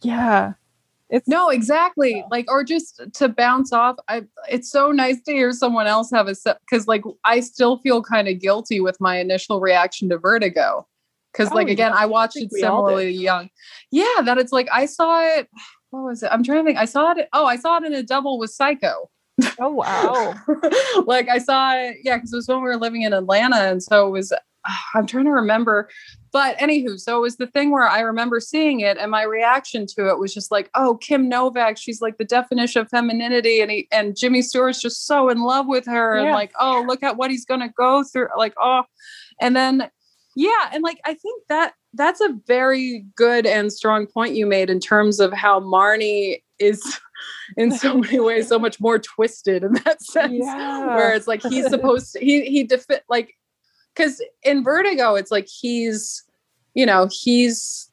yeah. 0.00 0.54
It's 1.12 1.28
No, 1.28 1.50
exactly. 1.50 2.24
Like, 2.30 2.50
or 2.50 2.64
just 2.64 3.02
to 3.12 3.28
bounce 3.28 3.70
off. 3.70 3.96
I. 4.08 4.22
It's 4.50 4.70
so 4.70 4.92
nice 4.92 5.20
to 5.24 5.32
hear 5.32 5.52
someone 5.52 5.86
else 5.86 6.10
have 6.10 6.26
a 6.26 6.34
set 6.34 6.58
because, 6.60 6.88
like, 6.88 7.02
I 7.26 7.40
still 7.40 7.76
feel 7.78 8.02
kind 8.02 8.28
of 8.28 8.40
guilty 8.40 8.80
with 8.80 8.98
my 8.98 9.18
initial 9.18 9.60
reaction 9.60 10.08
to 10.08 10.16
Vertigo. 10.16 10.86
Because, 11.32 11.50
Oh, 11.50 11.54
like, 11.54 11.68
again, 11.68 11.92
I 11.94 12.06
watched 12.06 12.34
think 12.34 12.50
it 12.52 12.60
similarly 12.60 13.10
young. 13.10 13.48
Yeah, 13.90 14.22
that 14.24 14.38
it's 14.38 14.52
like 14.52 14.68
I 14.72 14.86
saw 14.86 15.22
it. 15.22 15.48
What 15.90 16.04
was 16.04 16.22
it? 16.22 16.30
I'm 16.32 16.42
trying 16.42 16.58
to 16.58 16.64
think. 16.64 16.78
I 16.78 16.84
saw 16.84 17.12
it. 17.12 17.28
Oh, 17.32 17.46
I 17.46 17.56
saw 17.56 17.78
it 17.78 17.84
in 17.84 17.94
a 17.94 18.02
double 18.02 18.38
with 18.38 18.50
Psycho. 18.50 19.10
oh 19.58 19.70
wow. 19.70 20.34
like 21.06 21.28
I 21.28 21.38
saw 21.38 21.74
it, 21.74 21.96
yeah, 22.04 22.16
because 22.16 22.32
it 22.32 22.36
was 22.36 22.48
when 22.48 22.58
we 22.58 22.64
were 22.64 22.76
living 22.76 23.02
in 23.02 23.12
Atlanta, 23.12 23.56
and 23.56 23.82
so 23.82 24.06
it 24.06 24.10
was 24.10 24.32
I'm 24.94 25.06
trying 25.06 25.24
to 25.24 25.30
remember. 25.30 25.88
But 26.32 26.56
anywho, 26.58 26.98
so 26.98 27.18
it 27.18 27.20
was 27.20 27.36
the 27.36 27.46
thing 27.48 27.70
where 27.70 27.86
I 27.86 28.00
remember 28.00 28.40
seeing 28.40 28.80
it, 28.80 28.96
and 28.96 29.10
my 29.10 29.22
reaction 29.22 29.86
to 29.96 30.08
it 30.08 30.18
was 30.18 30.32
just 30.32 30.50
like, 30.50 30.70
"Oh, 30.74 30.96
Kim 30.96 31.28
Novak, 31.28 31.76
she's 31.76 32.00
like 32.00 32.16
the 32.18 32.24
definition 32.24 32.80
of 32.80 32.88
femininity," 32.88 33.60
and 33.60 33.70
he 33.70 33.88
and 33.92 34.16
Jimmy 34.16 34.40
Stewart's 34.42 34.80
just 34.80 35.06
so 35.06 35.28
in 35.28 35.42
love 35.42 35.66
with 35.66 35.86
her, 35.86 36.16
yeah. 36.16 36.22
and 36.22 36.32
like, 36.32 36.52
"Oh, 36.58 36.84
look 36.86 37.02
at 37.02 37.16
what 37.16 37.30
he's 37.30 37.44
gonna 37.44 37.70
go 37.76 38.02
through," 38.02 38.28
like, 38.36 38.54
"Oh," 38.58 38.84
and 39.40 39.54
then 39.54 39.90
yeah, 40.34 40.70
and 40.72 40.82
like 40.82 41.00
I 41.04 41.14
think 41.14 41.42
that 41.48 41.74
that's 41.94 42.20
a 42.20 42.36
very 42.46 43.04
good 43.16 43.46
and 43.46 43.72
strong 43.72 44.06
point 44.06 44.34
you 44.34 44.46
made 44.46 44.70
in 44.70 44.80
terms 44.80 45.20
of 45.20 45.32
how 45.32 45.60
Marnie 45.60 46.42
is 46.58 47.00
in 47.56 47.70
so 47.72 47.98
many 47.98 48.20
ways 48.20 48.48
so 48.48 48.58
much 48.58 48.80
more 48.80 48.98
twisted 48.98 49.62
in 49.64 49.74
that 49.84 50.02
sense 50.02 50.32
yeah. 50.32 50.94
where 50.94 51.12
it's 51.14 51.26
like 51.26 51.42
he's 51.42 51.66
supposed 51.70 52.12
to 52.12 52.20
he 52.20 52.44
he 52.44 52.64
defi- 52.64 53.00
like 53.08 53.36
because 53.94 54.22
in 54.42 54.64
vertigo 54.64 55.14
it's 55.14 55.30
like 55.30 55.48
he's 55.48 56.24
you 56.74 56.86
know 56.86 57.08
he's 57.10 57.90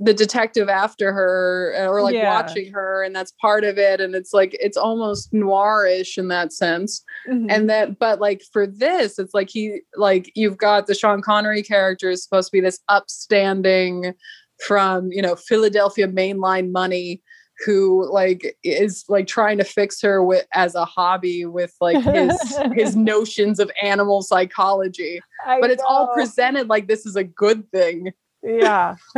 the 0.00 0.14
detective 0.14 0.68
after 0.68 1.12
her 1.12 1.74
uh, 1.76 1.86
or 1.86 2.02
like 2.02 2.14
yeah. 2.14 2.32
watching 2.32 2.72
her 2.72 3.02
and 3.02 3.14
that's 3.14 3.32
part 3.40 3.64
of 3.64 3.78
it 3.78 4.00
and 4.00 4.14
it's 4.14 4.32
like 4.32 4.56
it's 4.60 4.76
almost 4.76 5.32
noirish 5.32 6.16
in 6.16 6.28
that 6.28 6.52
sense 6.52 7.02
mm-hmm. 7.28 7.50
and 7.50 7.68
that 7.68 7.98
but 7.98 8.20
like 8.20 8.42
for 8.52 8.66
this 8.66 9.18
it's 9.18 9.34
like 9.34 9.50
he 9.50 9.80
like 9.96 10.30
you've 10.36 10.56
got 10.56 10.86
the 10.86 10.94
sean 10.94 11.20
connery 11.20 11.62
character 11.62 12.10
is 12.10 12.22
supposed 12.22 12.48
to 12.48 12.52
be 12.52 12.60
this 12.60 12.80
upstanding 12.88 14.14
from 14.64 15.10
you 15.10 15.22
know 15.22 15.34
philadelphia 15.34 16.06
mainline 16.06 16.70
money 16.70 17.20
who 17.66 18.08
like 18.12 18.56
is 18.62 19.04
like 19.08 19.26
trying 19.26 19.58
to 19.58 19.64
fix 19.64 20.00
her 20.00 20.22
with 20.22 20.46
as 20.54 20.76
a 20.76 20.84
hobby 20.84 21.44
with 21.44 21.74
like 21.80 22.00
his 22.04 22.56
his 22.74 22.94
notions 22.94 23.58
of 23.58 23.68
animal 23.82 24.22
psychology 24.22 25.20
I 25.44 25.60
but 25.60 25.70
it's 25.70 25.82
know. 25.82 25.88
all 25.88 26.14
presented 26.14 26.68
like 26.68 26.86
this 26.86 27.04
is 27.04 27.16
a 27.16 27.24
good 27.24 27.68
thing 27.72 28.12
yeah 28.42 28.96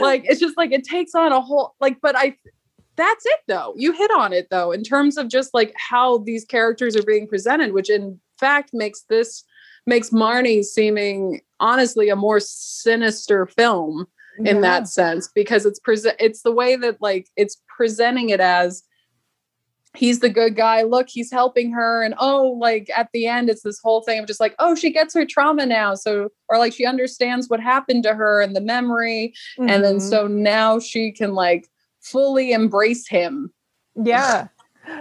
like 0.00 0.24
it's 0.24 0.40
just 0.40 0.56
like 0.56 0.72
it 0.72 0.84
takes 0.84 1.14
on 1.14 1.32
a 1.32 1.40
whole 1.40 1.74
like 1.80 1.98
but 2.00 2.16
i 2.16 2.34
that's 2.96 3.24
it 3.26 3.40
though 3.48 3.72
you 3.76 3.92
hit 3.92 4.10
on 4.12 4.32
it 4.32 4.48
though 4.50 4.72
in 4.72 4.82
terms 4.82 5.16
of 5.16 5.28
just 5.28 5.54
like 5.54 5.72
how 5.76 6.18
these 6.18 6.44
characters 6.44 6.96
are 6.96 7.02
being 7.02 7.26
presented 7.26 7.72
which 7.72 7.90
in 7.90 8.18
fact 8.38 8.70
makes 8.72 9.02
this 9.08 9.44
makes 9.86 10.10
marnie 10.10 10.64
seeming 10.64 11.40
honestly 11.60 12.08
a 12.08 12.16
more 12.16 12.40
sinister 12.40 13.46
film 13.46 14.06
in 14.38 14.56
yeah. 14.56 14.60
that 14.60 14.88
sense 14.88 15.28
because 15.34 15.64
it's 15.64 15.78
present 15.78 16.16
it's 16.18 16.42
the 16.42 16.52
way 16.52 16.74
that 16.76 17.00
like 17.00 17.28
it's 17.36 17.60
presenting 17.68 18.30
it 18.30 18.40
as 18.40 18.82
he's 19.96 20.20
the 20.20 20.28
good 20.28 20.56
guy 20.56 20.82
look 20.82 21.08
he's 21.08 21.30
helping 21.30 21.70
her 21.70 22.02
and 22.02 22.14
oh 22.18 22.56
like 22.60 22.90
at 22.96 23.08
the 23.12 23.26
end 23.26 23.48
it's 23.48 23.62
this 23.62 23.80
whole 23.82 24.02
thing 24.02 24.18
of 24.18 24.26
just 24.26 24.40
like 24.40 24.54
oh 24.58 24.74
she 24.74 24.90
gets 24.90 25.14
her 25.14 25.24
trauma 25.24 25.64
now 25.64 25.94
so 25.94 26.28
or 26.48 26.58
like 26.58 26.72
she 26.72 26.84
understands 26.84 27.48
what 27.48 27.60
happened 27.60 28.02
to 28.02 28.14
her 28.14 28.40
and 28.40 28.54
the 28.54 28.60
memory 28.60 29.32
mm-hmm. 29.58 29.70
and 29.70 29.84
then 29.84 29.96
mm-hmm. 29.96 30.08
so 30.08 30.26
now 30.26 30.78
she 30.78 31.12
can 31.12 31.34
like 31.34 31.68
fully 32.00 32.52
embrace 32.52 33.08
him 33.08 33.52
yeah 34.04 34.48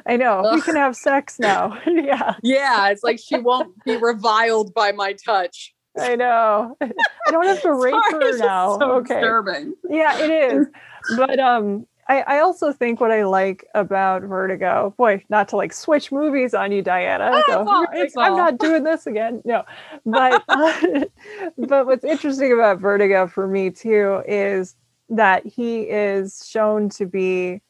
I 0.05 0.17
know. 0.17 0.49
We 0.53 0.61
can 0.61 0.75
have 0.75 0.95
sex 0.95 1.39
now. 1.39 1.77
yeah. 1.87 2.35
Yeah. 2.41 2.89
It's 2.89 3.03
like 3.03 3.19
she 3.19 3.37
won't 3.37 3.83
be 3.83 3.97
reviled 3.97 4.73
by 4.73 4.91
my 4.91 5.13
touch. 5.13 5.73
I 5.99 6.15
know. 6.15 6.75
I 6.81 7.31
don't 7.31 7.45
have 7.45 7.61
to 7.61 7.73
rape 7.73 7.93
Sorry, 8.09 8.31
her 8.31 8.37
now. 8.37 8.79
So 8.79 8.91
okay. 8.93 9.15
Disturbing. 9.15 9.73
Yeah, 9.89 10.17
it 10.19 10.31
is. 10.31 10.67
But 11.17 11.37
um 11.37 11.85
I, 12.07 12.21
I 12.21 12.39
also 12.39 12.73
think 12.73 12.99
what 12.99 13.11
I 13.11 13.23
like 13.23 13.65
about 13.73 14.23
Vertigo, 14.23 14.93
boy, 14.97 15.23
not 15.29 15.47
to 15.49 15.55
like 15.55 15.73
switch 15.73 16.11
movies 16.11 16.53
on 16.53 16.71
you, 16.71 16.81
Diana. 16.81 17.31
Oh, 17.33 17.43
so, 17.47 17.59
all, 17.67 17.85
like, 17.93 18.11
I'm 18.17 18.35
not 18.35 18.57
doing 18.57 18.83
this 18.83 19.07
again. 19.07 19.41
No, 19.45 19.63
but 20.05 20.43
but 21.57 21.85
what's 21.85 22.03
interesting 22.03 22.51
about 22.51 22.79
Vertigo 22.79 23.27
for 23.27 23.47
me 23.47 23.69
too 23.69 24.21
is 24.27 24.75
that 25.09 25.45
he 25.45 25.81
is 25.81 26.45
shown 26.47 26.89
to 26.89 27.05
be 27.05 27.61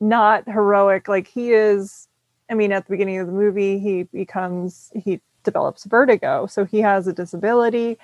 not 0.00 0.48
heroic. 0.48 1.08
Like 1.08 1.28
he 1.28 1.52
is. 1.52 2.08
I 2.50 2.54
mean, 2.54 2.72
at 2.72 2.86
the 2.86 2.90
beginning 2.90 3.18
of 3.18 3.26
the 3.26 3.32
movie, 3.32 3.78
he 3.78 4.04
becomes 4.04 4.90
he 4.94 5.20
develops 5.44 5.84
vertigo. 5.84 6.46
So 6.46 6.64
he 6.64 6.80
has 6.80 7.06
a 7.06 7.12
disability 7.12 7.98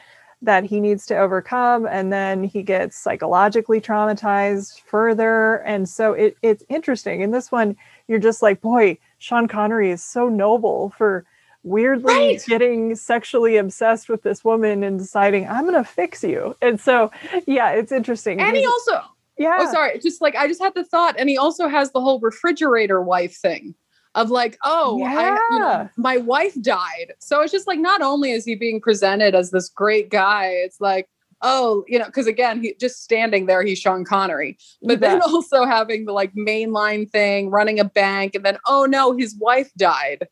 that 0.45 0.65
he 0.65 0.81
needs 0.81 1.07
to 1.07 1.17
overcome 1.17 1.87
and 1.87 2.13
then 2.13 2.45
he 2.45 2.63
gets 2.63 2.97
psychologically 2.97 3.81
traumatized 3.81 4.81
further. 4.81 5.57
And 5.57 5.89
so 5.89 6.13
it, 6.13 6.37
it's 6.43 6.65
interesting. 6.69 7.21
In 7.21 7.31
this 7.31 7.51
one 7.51 7.77
you're 8.09 8.19
just 8.19 8.43
like 8.43 8.61
boy 8.61 8.99
sean 9.19 9.49
connery 9.49 9.91
is 9.91 10.03
so 10.03 10.29
noble 10.29 10.93
for 10.97 11.25
weirdly 11.63 12.13
right. 12.13 12.45
getting 12.47 12.95
sexually 12.95 13.57
obsessed 13.57 14.09
with 14.09 14.23
this 14.23 14.45
woman 14.45 14.85
and 14.85 14.99
deciding 14.99 15.49
i'm 15.49 15.65
gonna 15.65 15.85
fix 15.85 16.23
you. 16.23 16.57
And 16.61 16.81
so 16.81 17.11
yeah 17.47 17.71
it's 17.71 17.93
interesting 17.93 18.41
and 18.41 18.57
he 18.57 18.67
also 18.67 18.93
oh, 18.95 19.11
yeah. 19.39 19.57
oh 19.61 19.73
sorry 19.73 19.99
just 19.99 20.21
like 20.21 20.37
i 20.37 20.47
just 20.47 20.63
had 20.63 20.75
the 20.75 20.85
thought 20.85 21.17
and 21.19 21.29
he 21.29 21.39
also 21.39 21.69
has 21.69 21.91
the 21.93 22.01
whole 22.01 22.21
refrigerator 22.21 23.01
wife 23.01 23.35
thing 23.35 23.75
of 24.15 24.31
like, 24.31 24.57
oh, 24.65 24.99
yeah. 24.99 25.39
I, 25.41 25.49
you 25.51 25.59
know, 25.59 25.89
my 25.97 26.19
wife 26.19 26.55
died. 26.61 27.15
So 27.19 27.41
it's 27.41 27.53
just 27.53 27.67
like, 27.67 27.79
not 27.79 28.01
only 28.01 28.31
is 28.31 28.45
he 28.45 28.55
being 28.55 28.81
presented 28.81 29.35
as 29.35 29.51
this 29.51 29.69
great 29.69 30.11
guy, 30.11 30.47
it's 30.47 30.81
like, 30.81 31.09
oh, 31.43 31.85
you 31.89 31.99
know, 31.99 32.07
because 32.07 32.27
again, 32.27 32.63
he 32.63 32.75
just 32.81 33.03
standing 33.03 33.47
there, 33.47 33.63
he's 33.63 33.79
Sean 33.79 34.05
Connery, 34.05 34.57
but 34.83 35.01
then 35.01 35.21
also 35.27 35.65
having 35.65 36.05
the 36.05 36.13
like 36.13 36.33
mainline 36.35 37.11
thing, 37.11 37.51
running 37.51 37.79
a 37.79 37.85
bank, 37.85 38.35
and 38.35 38.45
then 38.45 38.59
oh 38.67 38.87
no, 38.87 39.17
his 39.17 39.37
wife 39.37 39.71
died. 39.77 40.27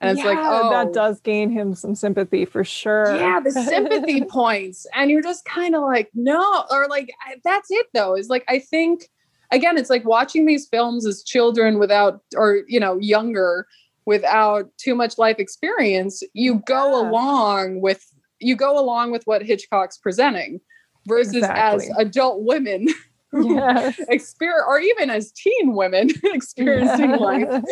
And 0.00 0.10
it's 0.10 0.24
yeah, 0.24 0.32
like, 0.32 0.38
oh, 0.40 0.70
that 0.70 0.92
does 0.92 1.20
gain 1.20 1.50
him 1.50 1.74
some 1.74 1.94
sympathy 1.94 2.44
for 2.44 2.64
sure. 2.64 3.14
Yeah, 3.16 3.40
the 3.40 3.52
sympathy 3.52 4.22
points. 4.28 4.86
And 4.94 5.10
you're 5.10 5.22
just 5.22 5.44
kind 5.44 5.76
of 5.76 5.82
like, 5.82 6.10
no, 6.14 6.64
or 6.70 6.88
like, 6.88 7.10
that's 7.44 7.70
it 7.70 7.86
though, 7.94 8.16
is 8.16 8.28
like, 8.28 8.44
I 8.48 8.58
think 8.58 9.08
again, 9.50 9.76
it's 9.78 9.90
like 9.90 10.04
watching 10.04 10.46
these 10.46 10.66
films 10.66 11.06
as 11.06 11.22
children 11.22 11.78
without, 11.78 12.20
or, 12.36 12.62
you 12.68 12.80
know, 12.80 12.98
younger 12.98 13.66
without 14.06 14.70
too 14.78 14.94
much 14.94 15.18
life 15.18 15.38
experience, 15.38 16.22
you 16.32 16.62
go 16.66 17.00
yeah. 17.00 17.08
along 17.08 17.80
with, 17.80 18.04
you 18.40 18.56
go 18.56 18.78
along 18.78 19.10
with 19.10 19.22
what 19.24 19.42
Hitchcock's 19.42 19.98
presenting 19.98 20.60
versus 21.06 21.36
exactly. 21.36 21.86
as 21.90 21.98
adult 21.98 22.42
women 22.42 22.86
yes. 23.32 23.98
experience 24.08 24.64
or 24.66 24.80
even 24.80 25.10
as 25.10 25.32
teen 25.32 25.74
women 25.74 26.08
experiencing 26.24 27.10
yes. 27.10 27.20
life 27.20 27.46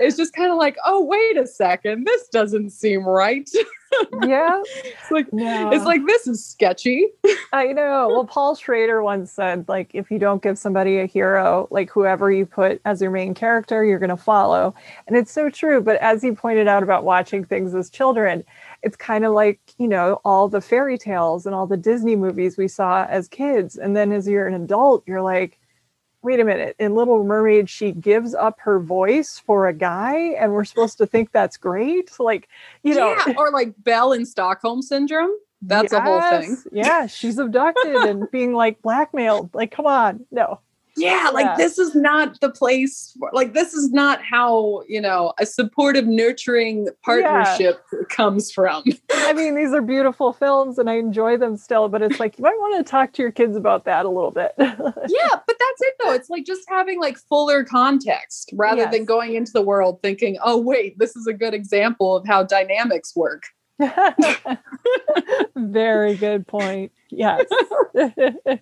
it's 0.00 0.16
just 0.16 0.32
kind 0.32 0.50
of 0.50 0.56
like 0.56 0.76
oh 0.86 1.04
wait 1.04 1.36
a 1.36 1.46
second 1.46 2.04
this 2.06 2.26
doesn't 2.28 2.70
seem 2.70 3.04
right 3.04 3.50
yeah. 4.22 4.62
It's 4.84 5.10
like 5.10 5.32
no. 5.32 5.70
it's 5.70 5.84
like 5.84 6.04
this 6.06 6.26
is 6.26 6.44
sketchy. 6.44 7.08
I 7.52 7.72
know. 7.72 8.08
Well 8.08 8.24
paul 8.24 8.54
schrader 8.54 9.02
once 9.02 9.30
said 9.30 9.68
like 9.68 9.90
if 9.94 10.10
you 10.10 10.18
don't 10.18 10.42
give 10.42 10.58
somebody 10.58 10.98
a 10.98 11.06
hero 11.06 11.68
like 11.70 11.90
whoever 11.90 12.30
you 12.30 12.44
put 12.46 12.80
as 12.84 13.00
your 13.00 13.10
main 13.10 13.34
character 13.34 13.84
you're 13.84 13.98
going 13.98 14.10
to 14.10 14.16
follow. 14.16 14.74
And 15.06 15.16
it's 15.16 15.32
so 15.32 15.48
true 15.50 15.80
but 15.80 15.96
as 15.96 16.24
you 16.24 16.34
pointed 16.34 16.66
out 16.66 16.82
about 16.82 17.04
watching 17.04 17.44
things 17.44 17.74
as 17.74 17.88
children 17.90 18.44
it's 18.82 18.96
kind 18.96 19.24
of 19.24 19.32
like 19.32 19.60
you 19.78 19.88
know 19.88 20.20
all 20.24 20.48
the 20.48 20.60
fairy 20.60 20.98
tales 20.98 21.46
and 21.46 21.54
all 21.54 21.66
the 21.66 21.76
disney 21.76 22.16
movies 22.16 22.56
we 22.56 22.68
saw 22.68 23.04
as 23.04 23.28
kids. 23.28 23.76
And 23.76 23.96
then 23.96 24.12
as 24.12 24.26
you're 24.26 24.48
an 24.48 24.54
adult 24.54 25.04
you're 25.06 25.22
like 25.22 25.58
wait 26.26 26.40
a 26.40 26.44
minute 26.44 26.76
in 26.78 26.94
little 26.94 27.24
mermaid 27.24 27.70
she 27.70 27.92
gives 27.92 28.34
up 28.34 28.58
her 28.60 28.80
voice 28.80 29.40
for 29.46 29.68
a 29.68 29.72
guy 29.72 30.34
and 30.38 30.52
we're 30.52 30.64
supposed 30.64 30.98
to 30.98 31.06
think 31.06 31.32
that's 31.32 31.56
great? 31.56 32.10
Like 32.18 32.48
you 32.82 32.94
know 32.94 33.16
yeah, 33.26 33.34
or 33.38 33.50
like 33.50 33.72
belle 33.78 34.12
in 34.12 34.26
stockholm 34.26 34.82
syndrome? 34.82 35.30
That's 35.62 35.92
yes, 35.92 36.00
a 36.00 36.00
whole 36.02 36.20
thing. 36.20 36.56
Yeah 36.72 37.06
she's 37.06 37.38
abducted 37.38 37.94
and 37.94 38.30
being 38.32 38.52
like 38.52 38.82
blackmailed. 38.82 39.54
Like 39.54 39.70
come 39.70 39.86
on 39.86 40.26
no 40.30 40.60
yeah 40.96 41.30
like 41.32 41.44
yeah. 41.44 41.56
this 41.56 41.78
is 41.78 41.94
not 41.94 42.40
the 42.40 42.50
place 42.50 43.14
for, 43.18 43.30
like 43.32 43.52
this 43.52 43.74
is 43.74 43.90
not 43.92 44.22
how 44.22 44.82
you 44.88 45.00
know 45.00 45.32
a 45.38 45.46
supportive 45.46 46.06
nurturing 46.06 46.88
partnership 47.04 47.82
yeah. 47.92 47.98
comes 48.08 48.50
from 48.50 48.82
i 49.12 49.32
mean 49.32 49.54
these 49.54 49.72
are 49.72 49.82
beautiful 49.82 50.32
films 50.32 50.78
and 50.78 50.88
i 50.88 50.94
enjoy 50.94 51.36
them 51.36 51.56
still 51.56 51.88
but 51.88 52.02
it's 52.02 52.18
like 52.18 52.38
you 52.38 52.42
might 52.42 52.58
want 52.58 52.84
to 52.84 52.90
talk 52.90 53.12
to 53.12 53.22
your 53.22 53.32
kids 53.32 53.56
about 53.56 53.84
that 53.84 54.06
a 54.06 54.08
little 54.08 54.30
bit 54.30 54.52
yeah 54.58 54.68
but 54.78 55.56
that's 55.58 55.80
it 55.80 55.94
though 56.00 56.12
it's 56.12 56.30
like 56.30 56.44
just 56.44 56.68
having 56.68 57.00
like 57.00 57.18
fuller 57.18 57.64
context 57.64 58.50
rather 58.54 58.82
yes. 58.82 58.92
than 58.92 59.04
going 59.04 59.34
into 59.34 59.52
the 59.52 59.62
world 59.62 60.00
thinking 60.02 60.38
oh 60.42 60.56
wait 60.58 60.98
this 60.98 61.16
is 61.16 61.26
a 61.26 61.32
good 61.32 61.54
example 61.54 62.16
of 62.16 62.26
how 62.26 62.42
dynamics 62.42 63.14
work 63.14 63.44
very 65.56 66.16
good 66.16 66.46
point 66.46 66.90
yes 67.10 67.44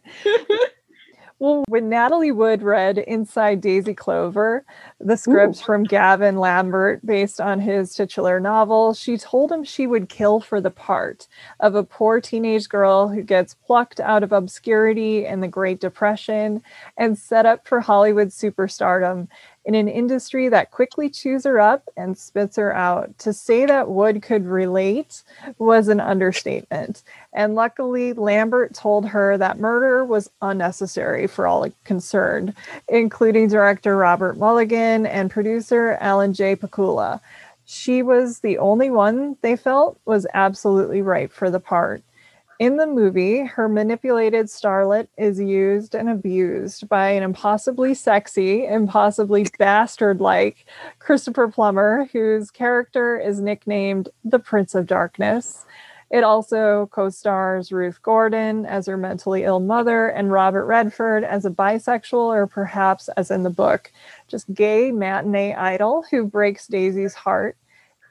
well, 1.44 1.64
when 1.68 1.90
Natalie 1.90 2.32
Wood 2.32 2.62
read 2.62 2.96
Inside 2.96 3.60
Daisy 3.60 3.92
Clover, 3.92 4.64
the 4.98 5.18
scripts 5.18 5.60
Ooh. 5.60 5.64
from 5.64 5.84
Gavin 5.84 6.38
Lambert 6.38 7.04
based 7.04 7.38
on 7.38 7.60
his 7.60 7.94
titular 7.94 8.40
novel, 8.40 8.94
she 8.94 9.18
told 9.18 9.52
him 9.52 9.62
she 9.62 9.86
would 9.86 10.08
kill 10.08 10.40
for 10.40 10.58
the 10.58 10.70
part 10.70 11.28
of 11.60 11.74
a 11.74 11.84
poor 11.84 12.18
teenage 12.18 12.70
girl 12.70 13.08
who 13.08 13.20
gets 13.20 13.52
plucked 13.52 14.00
out 14.00 14.22
of 14.22 14.32
obscurity 14.32 15.26
in 15.26 15.40
the 15.40 15.48
Great 15.48 15.80
Depression 15.80 16.62
and 16.96 17.18
set 17.18 17.44
up 17.44 17.68
for 17.68 17.80
Hollywood 17.80 18.28
superstardom 18.28 19.28
in 19.64 19.74
an 19.74 19.88
industry 19.88 20.48
that 20.48 20.70
quickly 20.70 21.08
chews 21.08 21.44
her 21.44 21.58
up 21.58 21.88
and 21.96 22.18
spits 22.18 22.56
her 22.56 22.74
out. 22.74 23.18
To 23.20 23.32
say 23.32 23.64
that 23.66 23.88
Wood 23.88 24.22
could 24.22 24.46
relate 24.46 25.22
was 25.58 25.88
an 25.88 26.00
understatement. 26.00 27.02
And 27.32 27.54
luckily, 27.54 28.12
Lambert 28.12 28.74
told 28.74 29.06
her 29.06 29.38
that 29.38 29.58
murder 29.58 30.04
was 30.04 30.30
unnecessary 30.42 31.26
for 31.26 31.46
all 31.46 31.66
concerned, 31.84 32.54
including 32.88 33.48
director 33.48 33.96
Robert 33.96 34.36
Mulligan 34.36 35.06
and 35.06 35.30
producer 35.30 35.96
Alan 36.00 36.34
J. 36.34 36.56
Pakula. 36.56 37.20
She 37.64 38.02
was 38.02 38.40
the 38.40 38.58
only 38.58 38.90
one 38.90 39.36
they 39.40 39.56
felt 39.56 39.98
was 40.04 40.26
absolutely 40.34 41.00
right 41.00 41.32
for 41.32 41.50
the 41.50 41.60
part. 41.60 42.02
In 42.60 42.76
the 42.76 42.86
movie, 42.86 43.40
her 43.40 43.68
manipulated 43.68 44.46
starlet 44.46 45.08
is 45.18 45.40
used 45.40 45.92
and 45.94 46.08
abused 46.08 46.88
by 46.88 47.08
an 47.10 47.24
impossibly 47.24 47.94
sexy, 47.94 48.64
impossibly 48.64 49.46
bastard 49.58 50.20
like 50.20 50.64
Christopher 51.00 51.48
Plummer, 51.48 52.08
whose 52.12 52.52
character 52.52 53.18
is 53.18 53.40
nicknamed 53.40 54.08
the 54.24 54.38
Prince 54.38 54.76
of 54.76 54.86
Darkness. 54.86 55.66
It 56.12 56.22
also 56.22 56.88
co 56.92 57.10
stars 57.10 57.72
Ruth 57.72 58.00
Gordon 58.02 58.66
as 58.66 58.86
her 58.86 58.96
mentally 58.96 59.42
ill 59.42 59.58
mother 59.58 60.06
and 60.06 60.30
Robert 60.30 60.66
Redford 60.66 61.24
as 61.24 61.44
a 61.44 61.50
bisexual, 61.50 62.32
or 62.32 62.46
perhaps 62.46 63.08
as 63.16 63.32
in 63.32 63.42
the 63.42 63.50
book, 63.50 63.90
just 64.28 64.52
gay 64.54 64.92
matinee 64.92 65.54
idol 65.54 66.04
who 66.08 66.24
breaks 66.24 66.68
Daisy's 66.68 67.14
heart. 67.14 67.56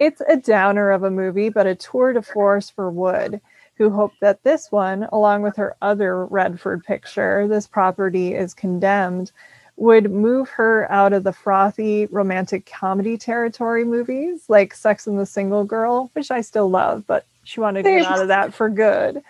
It's 0.02 0.22
a 0.28 0.36
downer 0.36 0.92
of 0.92 1.04
a 1.04 1.12
movie, 1.12 1.48
but 1.48 1.66
a 1.66 1.76
tour 1.76 2.12
de 2.12 2.22
force 2.22 2.70
for 2.70 2.92
Wood 2.92 3.40
who 3.76 3.90
hoped 3.90 4.20
that 4.22 4.44
this 4.44 4.72
one, 4.72 5.08
along 5.12 5.42
with 5.42 5.56
her 5.58 5.76
other 5.82 6.26
Redford 6.26 6.84
picture, 6.84 7.48
This 7.48 7.68
Property 7.68 8.34
is 8.36 8.54
Condemned, 8.54 9.32
would 9.76 10.12
move 10.12 10.50
her 10.50 10.92
out 10.92 11.14
of 11.14 11.24
the 11.24 11.34
frothy 11.34 12.06
romantic 12.08 12.66
comedy 12.72 13.18
territory 13.18 13.84
movies 13.84 14.46
like 14.48 14.74
Sex 14.74 15.08
and 15.08 15.20
the 15.20 15.26
Single 15.26 15.64
Girl, 15.64 16.12
which 16.14 16.30
I 16.30 16.42
still 16.42 16.70
love, 16.70 17.04
but 17.08 17.26
she 17.44 17.60
wanted 17.60 17.84
to 17.84 17.90
get 17.90 18.06
out 18.06 18.22
of 18.22 18.28
that 18.28 18.54
for 18.54 18.70
good. 18.70 19.24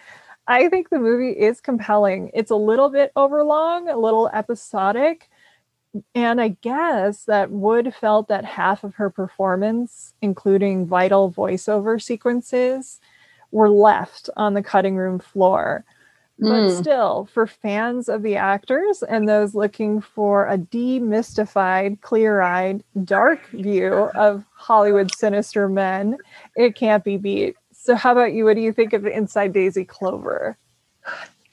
I 0.48 0.68
think 0.68 0.89
the 0.89 1.00
movie 1.00 1.32
is 1.32 1.62
compelling. 1.62 2.30
It's 2.34 2.52
a 2.52 2.56
little 2.56 2.89
bit 2.89 3.14
overlong, 3.16 3.88
a 3.88 3.98
little 3.98 4.30
episodic. 4.34 5.30
And 6.14 6.41
I 6.41 6.50
guess 6.50 7.26
that 7.26 7.52
Wood 7.52 7.94
felt 7.96 8.28
that 8.28 8.44
half 8.44 8.84
of 8.84 8.96
her 8.96 9.10
performance, 9.10 10.14
including 10.22 10.88
vital 10.88 11.32
voiceover 11.32 12.02
sequences, 12.02 13.00
were 13.54 13.70
left 13.70 14.30
on 14.36 14.54
the 14.54 14.64
cutting 14.64 14.97
room 14.97 15.20
floor. 15.20 15.86
But 16.39 16.49
mm. 16.49 16.82
still, 16.82 17.30
for 17.32 17.45
fans 17.45 18.10
of 18.10 18.24
the 18.24 18.36
actors 18.36 19.04
and 19.04 19.30
those 19.30 19.54
looking 19.54 20.01
for 20.01 20.47
a 20.47 20.58
demystified, 20.58 22.01
clear 22.01 22.41
eyed, 22.41 22.84
dark 23.04 23.45
view 23.49 23.93
of 24.16 24.43
Hollywood's 24.56 25.18
sinister 25.18 25.70
men, 25.70 26.18
it 26.56 26.76
can't 26.76 27.04
be 27.04 27.18
beat. 27.18 27.56
So, 27.72 27.95
how 27.95 28.14
about 28.14 28.34
you? 28.34 28.45
What 28.45 28.56
do 28.56 28.62
you 28.62 28.74
think 28.74 28.93
of 28.93 29.06
Inside 29.06 29.54
Daisy 29.54 29.86
Clover? 29.86 30.58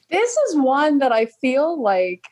This 0.09 0.35
is 0.35 0.57
one 0.57 0.97
that 0.97 1.11
I 1.11 1.27
feel 1.27 1.79
like 1.79 2.25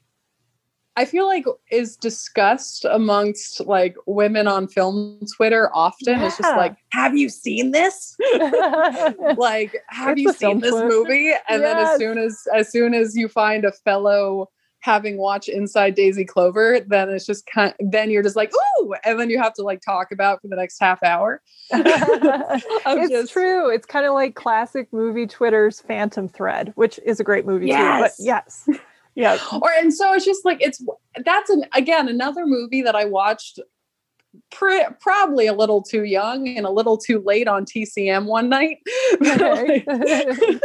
I 0.99 1.05
feel 1.05 1.27
like 1.27 1.45
is 1.71 1.95
discussed 1.95 2.83
amongst 2.83 3.61
like 3.61 3.95
women 4.05 4.49
on 4.49 4.67
film 4.67 5.21
Twitter 5.37 5.73
often. 5.73 6.19
Yeah. 6.19 6.27
It's 6.27 6.37
just 6.37 6.57
like, 6.57 6.75
have 6.89 7.15
you 7.15 7.29
seen 7.29 7.71
this? 7.71 8.17
like, 9.37 9.77
have 9.87 10.17
it's 10.17 10.21
you 10.21 10.33
seen 10.33 10.59
this 10.59 10.73
movie? 10.73 11.31
And 11.47 11.61
yes. 11.61 11.63
then 11.63 11.77
as 11.77 11.97
soon 11.97 12.17
as 12.17 12.47
as 12.53 12.69
soon 12.69 12.93
as 12.93 13.15
you 13.15 13.29
find 13.29 13.63
a 13.63 13.71
fellow 13.71 14.49
having 14.81 15.17
watched 15.17 15.47
Inside 15.47 15.95
Daisy 15.95 16.25
Clover, 16.25 16.81
then 16.85 17.09
it's 17.09 17.25
just 17.25 17.45
kind 17.45 17.73
of, 17.79 17.91
then 17.91 18.11
you're 18.11 18.23
just 18.23 18.35
like, 18.35 18.51
ooh, 18.81 18.93
and 19.05 19.17
then 19.17 19.29
you 19.29 19.41
have 19.41 19.53
to 19.53 19.63
like 19.63 19.79
talk 19.79 20.11
about 20.11 20.41
for 20.41 20.49
the 20.49 20.57
next 20.57 20.79
half 20.81 21.01
hour. 21.01 21.41
it's 21.71 23.09
just, 23.09 23.31
true. 23.31 23.69
It's 23.69 23.85
kind 23.85 24.05
of 24.05 24.13
like 24.13 24.35
classic 24.35 24.91
movie 24.91 25.27
Twitter's 25.27 25.79
Phantom 25.79 26.27
Thread, 26.27 26.73
which 26.75 26.99
is 27.05 27.21
a 27.21 27.23
great 27.23 27.45
movie 27.45 27.67
yes. 27.67 27.77
too. 27.77 28.01
But 28.01 28.25
yes 28.25 28.69
yeah. 29.19 29.37
Or 29.51 29.69
and 29.77 29.93
so 29.93 30.13
it's 30.13 30.23
just 30.23 30.45
like 30.45 30.61
it's 30.61 30.81
that's 31.25 31.49
an 31.49 31.65
again 31.73 32.07
another 32.07 32.45
movie 32.45 32.81
that 32.81 32.95
i 32.95 33.03
watched 33.03 33.59
pre- 34.49 34.85
probably 35.01 35.45
a 35.45 35.53
little 35.53 35.81
too 35.81 36.05
young 36.05 36.47
and 36.47 36.65
a 36.65 36.69
little 36.69 36.97
too 36.97 37.19
late 37.19 37.47
on 37.47 37.65
tcm 37.65 38.25
one 38.25 38.49
night. 38.49 38.77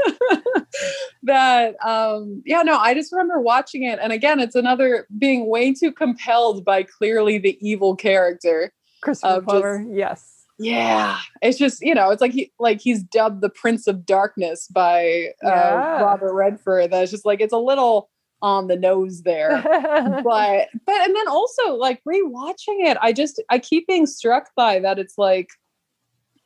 That 1.26 1.76
um 1.84 2.42
yeah 2.44 2.62
no 2.62 2.76
i 2.76 2.94
just 2.94 3.10
remember 3.10 3.40
watching 3.40 3.84
it. 3.84 3.98
And 4.00 4.12
again 4.12 4.38
it's 4.40 4.54
another 4.54 5.06
being 5.18 5.48
way 5.48 5.72
too 5.72 5.90
compelled 5.90 6.64
by 6.64 6.82
clearly 6.84 7.38
the 7.38 7.56
evil 7.60 7.96
character 7.96 8.72
christopher 9.00 9.40
Plummer, 9.42 9.84
yes. 9.90 10.30
Yeah. 10.58 11.18
It's 11.42 11.58
just 11.58 11.80
you 11.82 11.94
know 11.94 12.10
it's 12.10 12.20
like 12.20 12.32
he 12.32 12.52
like 12.60 12.80
he's 12.80 13.02
dubbed 13.02 13.40
the 13.40 13.48
prince 13.48 13.86
of 13.88 14.06
darkness 14.06 14.68
by 14.68 15.30
uh, 15.44 15.48
yeah. 15.48 16.02
robert 16.02 16.34
redford. 16.34 16.92
That's 16.92 17.10
just 17.10 17.24
like 17.26 17.40
it's 17.40 17.52
a 17.52 17.58
little 17.58 18.10
on 18.44 18.66
the 18.66 18.76
nose 18.76 19.22
there. 19.22 19.62
but 20.22 20.68
but 20.86 21.00
and 21.00 21.16
then 21.16 21.28
also 21.28 21.74
like 21.74 22.02
rewatching 22.04 22.86
it, 22.86 22.98
I 23.00 23.12
just 23.12 23.42
I 23.50 23.58
keep 23.58 23.86
being 23.88 24.06
struck 24.06 24.50
by 24.54 24.78
that 24.80 24.98
it's 24.98 25.16
like 25.16 25.48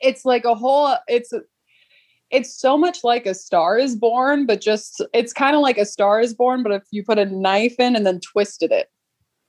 it's 0.01 0.25
like 0.25 0.45
a 0.45 0.55
whole 0.55 0.95
it's 1.09 1.33
it's 2.31 2.55
so 2.55 2.79
much 2.79 2.99
like 3.03 3.27
a 3.27 3.35
star 3.35 3.79
is 3.79 3.97
born, 3.97 4.47
but 4.47 4.61
just 4.61 5.03
it's 5.13 5.33
kind 5.33 5.57
of 5.57 5.61
like 5.61 5.77
a 5.77 5.85
star 5.85 6.21
is 6.21 6.35
born, 6.35 6.63
but 6.63 6.71
if 6.71 6.85
you 6.93 7.03
put 7.03 7.19
a 7.19 7.25
knife 7.25 7.75
in 7.81 7.97
and 7.97 8.07
then 8.07 8.21
twisted 8.21 8.71
it. 8.71 8.89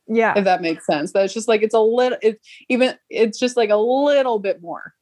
Yeah. 0.08 0.34
If 0.36 0.44
that 0.46 0.64
makes 0.64 0.88
sense. 0.88 1.14
That's 1.14 1.36
just 1.36 1.48
like 1.48 1.62
it's 1.62 1.76
a 1.76 1.80
little 1.80 2.18
it's 2.24 2.44
even 2.68 2.96
it's 3.12 3.38
just 3.38 3.58
like 3.58 3.70
a 3.70 3.76
little 3.76 4.40
bit 4.40 4.60
more 4.60 4.96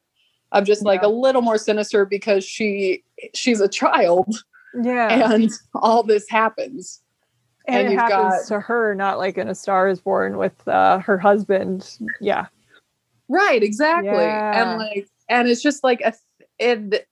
of 0.52 0.66
just 0.66 0.84
like 0.84 1.00
yeah. 1.00 1.08
a 1.08 1.10
little 1.10 1.40
more 1.40 1.56
sinister 1.56 2.04
because 2.04 2.44
she 2.44 3.02
she's 3.34 3.62
a 3.62 3.68
child. 3.68 4.36
Yeah. 4.82 5.32
And 5.32 5.50
all 5.74 6.02
this 6.02 6.28
happens 6.28 7.00
and, 7.68 7.86
and 7.86 7.92
it 7.92 7.96
happens 7.96 8.48
got, 8.48 8.48
to 8.48 8.60
her, 8.60 8.94
not 8.94 9.18
like 9.18 9.38
in 9.38 9.48
A 9.48 9.54
Star 9.54 9.88
Is 9.88 10.00
Born 10.00 10.38
with 10.38 10.66
uh, 10.66 10.98
her 10.98 11.18
husband. 11.18 11.98
Yeah, 12.20 12.46
right, 13.28 13.62
exactly. 13.62 14.10
Yeah. 14.10 14.72
And 14.72 14.78
like, 14.78 15.08
and 15.28 15.48
it's 15.48 15.62
just 15.62 15.84
like 15.84 16.00
a, 16.00 16.14
it 16.58 17.06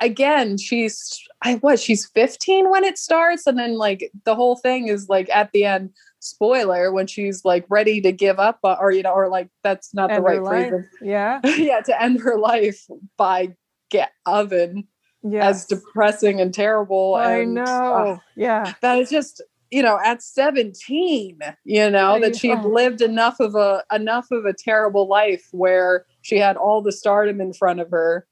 again. 0.00 0.58
She's 0.58 1.20
I 1.42 1.54
what? 1.56 1.80
She's 1.80 2.06
fifteen 2.06 2.70
when 2.70 2.84
it 2.84 2.98
starts, 2.98 3.46
and 3.46 3.58
then 3.58 3.76
like 3.76 4.10
the 4.24 4.34
whole 4.34 4.56
thing 4.56 4.88
is 4.88 5.08
like 5.08 5.28
at 5.30 5.52
the 5.52 5.64
end. 5.64 5.90
Spoiler 6.20 6.90
when 6.90 7.06
she's 7.06 7.44
like 7.44 7.66
ready 7.68 8.00
to 8.00 8.10
give 8.10 8.38
up, 8.38 8.58
uh, 8.64 8.76
or 8.80 8.90
you 8.90 9.02
know, 9.02 9.12
or 9.12 9.28
like 9.28 9.50
that's 9.62 9.92
not 9.92 10.10
end 10.10 10.20
the 10.20 10.22
right 10.22 10.70
phrase. 10.70 10.84
Yeah, 11.02 11.40
yeah, 11.44 11.80
to 11.82 12.02
end 12.02 12.20
her 12.20 12.38
life 12.38 12.86
by 13.18 13.54
get 13.90 14.12
oven 14.24 14.88
yes. 15.24 15.44
as 15.44 15.66
depressing 15.66 16.40
and 16.40 16.52
terrible. 16.52 17.14
I 17.14 17.38
and, 17.38 17.54
know. 17.54 17.64
Uh, 17.64 18.18
yeah. 18.36 18.74
That 18.82 18.98
is 18.98 19.10
just 19.10 19.42
you 19.70 19.82
know 19.82 19.98
at 20.04 20.22
17 20.22 21.38
you 21.64 21.90
know 21.90 22.20
that 22.20 22.36
she'd 22.36 22.60
lived 22.62 23.00
enough 23.00 23.40
of 23.40 23.54
a 23.54 23.82
enough 23.92 24.30
of 24.30 24.44
a 24.44 24.52
terrible 24.52 25.08
life 25.08 25.48
where 25.52 26.06
she 26.22 26.36
had 26.36 26.56
all 26.56 26.82
the 26.82 26.92
stardom 26.92 27.40
in 27.40 27.52
front 27.52 27.80
of 27.80 27.90
her 27.90 28.26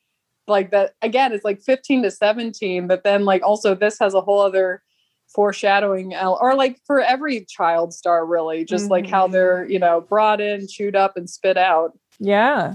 like 0.46 0.70
that 0.70 0.94
again 1.02 1.32
it's 1.32 1.44
like 1.44 1.60
15 1.60 2.04
to 2.04 2.10
17 2.10 2.86
but 2.86 3.04
then 3.04 3.24
like 3.24 3.42
also 3.42 3.74
this 3.74 3.98
has 3.98 4.14
a 4.14 4.20
whole 4.20 4.40
other 4.40 4.82
foreshadowing 5.28 6.14
or 6.14 6.54
like 6.54 6.78
for 6.86 7.00
every 7.00 7.44
child 7.46 7.94
star 7.94 8.26
really 8.26 8.64
just 8.64 8.84
mm-hmm. 8.84 8.92
like 8.92 9.06
how 9.08 9.24
mm-hmm. 9.24 9.32
they're 9.32 9.64
you 9.70 9.78
know 9.78 10.00
brought 10.00 10.40
in 10.40 10.68
chewed 10.68 10.94
up 10.94 11.16
and 11.16 11.28
spit 11.28 11.56
out 11.56 11.98
yeah 12.18 12.74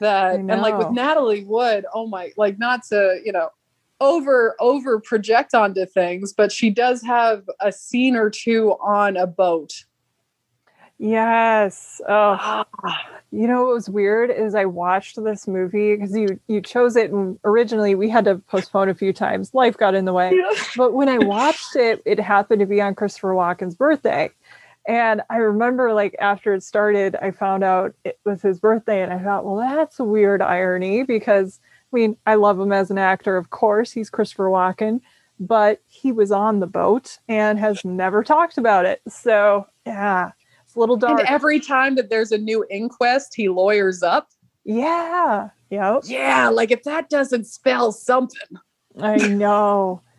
that 0.00 0.34
and 0.34 0.48
like 0.48 0.76
with 0.76 0.90
natalie 0.90 1.44
wood 1.44 1.86
oh 1.94 2.06
my 2.06 2.32
like 2.36 2.58
not 2.58 2.82
to 2.82 3.20
you 3.24 3.32
know 3.32 3.48
over 4.04 4.54
over 4.60 5.00
project 5.00 5.54
onto 5.54 5.86
things, 5.86 6.32
but 6.32 6.52
she 6.52 6.70
does 6.70 7.02
have 7.02 7.48
a 7.60 7.72
scene 7.72 8.16
or 8.16 8.30
two 8.30 8.72
on 8.82 9.16
a 9.16 9.26
boat. 9.26 9.84
Yes. 10.98 12.00
Oh, 12.08 12.64
you 13.32 13.48
know 13.48 13.64
what 13.64 13.74
was 13.74 13.88
weird 13.88 14.30
is 14.30 14.54
I 14.54 14.64
watched 14.64 15.22
this 15.22 15.48
movie 15.48 15.96
because 15.96 16.16
you 16.16 16.38
you 16.46 16.60
chose 16.60 16.94
it 16.94 17.10
and 17.10 17.38
originally 17.44 17.94
we 17.94 18.08
had 18.08 18.24
to 18.26 18.36
postpone 18.36 18.88
a 18.88 18.94
few 18.94 19.12
times. 19.12 19.52
Life 19.54 19.76
got 19.76 19.94
in 19.94 20.04
the 20.04 20.12
way. 20.12 20.32
Yeah. 20.32 20.52
But 20.76 20.92
when 20.92 21.08
I 21.08 21.18
watched 21.18 21.74
it, 21.74 22.00
it 22.04 22.20
happened 22.20 22.60
to 22.60 22.66
be 22.66 22.80
on 22.80 22.94
Christopher 22.94 23.34
Walken's 23.34 23.74
birthday. 23.74 24.30
And 24.86 25.22
I 25.30 25.36
remember 25.36 25.94
like 25.94 26.14
after 26.20 26.54
it 26.54 26.62
started, 26.62 27.16
I 27.16 27.30
found 27.30 27.64
out 27.64 27.94
it 28.04 28.20
was 28.24 28.42
his 28.42 28.60
birthday 28.60 29.02
and 29.02 29.12
I 29.12 29.18
thought, 29.18 29.44
well, 29.44 29.56
that's 29.56 29.98
a 29.98 30.04
weird 30.04 30.42
irony 30.42 31.02
because 31.02 31.58
I 31.94 31.96
mean, 31.96 32.16
I 32.26 32.34
love 32.34 32.58
him 32.58 32.72
as 32.72 32.90
an 32.90 32.98
actor, 32.98 33.36
of 33.36 33.50
course. 33.50 33.92
He's 33.92 34.10
Christopher 34.10 34.48
Walken, 34.48 35.00
but 35.38 35.80
he 35.86 36.10
was 36.10 36.32
on 36.32 36.58
the 36.58 36.66
boat 36.66 37.18
and 37.28 37.56
has 37.58 37.84
never 37.84 38.24
talked 38.24 38.58
about 38.58 38.84
it. 38.84 39.00
So, 39.08 39.66
yeah, 39.86 40.32
it's 40.64 40.74
a 40.74 40.80
little 40.80 40.96
dark. 40.96 41.20
And 41.20 41.28
every 41.28 41.60
time 41.60 41.94
that 41.94 42.10
there's 42.10 42.32
a 42.32 42.38
new 42.38 42.66
inquest, 42.68 43.34
he 43.36 43.48
lawyers 43.48 44.02
up. 44.02 44.28
Yeah. 44.64 45.50
Yep. 45.70 46.02
Yeah. 46.06 46.48
Like 46.48 46.72
if 46.72 46.82
that 46.82 47.10
doesn't 47.10 47.46
spell 47.46 47.92
something. 47.92 48.58
I 49.00 49.16
know. 49.16 50.02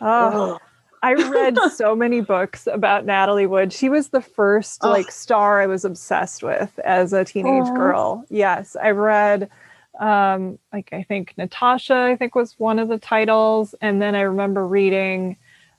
Oh. 0.00 0.58
I 1.00 1.12
read 1.12 1.56
so 1.72 1.94
many 1.94 2.20
books 2.22 2.66
about 2.66 3.06
Natalie 3.06 3.46
Wood. 3.46 3.72
She 3.72 3.88
was 3.88 4.08
the 4.08 4.20
first 4.20 4.82
like 4.82 5.12
star 5.12 5.60
I 5.60 5.66
was 5.66 5.84
obsessed 5.84 6.42
with 6.42 6.76
as 6.80 7.12
a 7.12 7.24
teenage 7.24 7.72
girl. 7.74 8.24
Yes, 8.30 8.76
I 8.82 8.90
read 8.90 9.48
um 10.00 10.58
like 10.72 10.88
I 10.92 11.04
think 11.04 11.34
Natasha 11.36 11.94
I 11.94 12.16
think 12.16 12.34
was 12.34 12.58
one 12.58 12.78
of 12.78 12.88
the 12.88 12.98
titles 12.98 13.74
and 13.80 14.02
then 14.02 14.14
I 14.14 14.22
remember 14.22 14.66
reading 14.66 15.36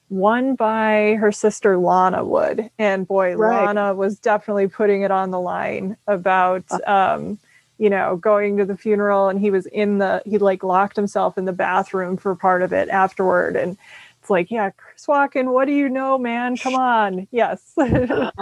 one 0.08 0.56
by 0.56 1.18
her 1.20 1.32
sister 1.32 1.78
Lana 1.78 2.24
Wood 2.24 2.70
and 2.80 3.08
boy 3.08 3.36
right. 3.36 3.66
Lana 3.66 3.94
was 3.94 4.20
definitely 4.20 4.68
putting 4.68 5.02
it 5.02 5.12
on 5.12 5.32
the 5.32 5.40
line 5.40 5.98
about 6.08 6.64
uh. 6.72 7.16
um 7.16 7.40
you 7.82 7.90
know, 7.90 8.16
going 8.16 8.58
to 8.58 8.66
the 8.66 8.78
funeral 8.78 9.28
and 9.28 9.40
he 9.40 9.50
was 9.50 9.66
in 9.66 9.98
the, 9.98 10.22
he 10.24 10.38
like 10.38 10.64
locked 10.64 10.96
himself 10.96 11.36
in 11.36 11.46
the 11.46 11.52
bathroom 11.52 12.16
for 12.16 12.36
part 12.36 12.62
of 12.62 12.72
it 12.72 12.88
afterward. 12.90 13.56
And 13.56 13.76
it's 14.22 14.30
like, 14.30 14.52
yeah, 14.52 14.70
Chris 14.70 15.08
Walken, 15.08 15.52
what 15.52 15.66
do 15.66 15.74
you 15.74 15.90
know, 15.90 16.16
man? 16.20 16.56
Come 16.56 16.76
on. 16.76 17.28
Yes. 17.32 17.74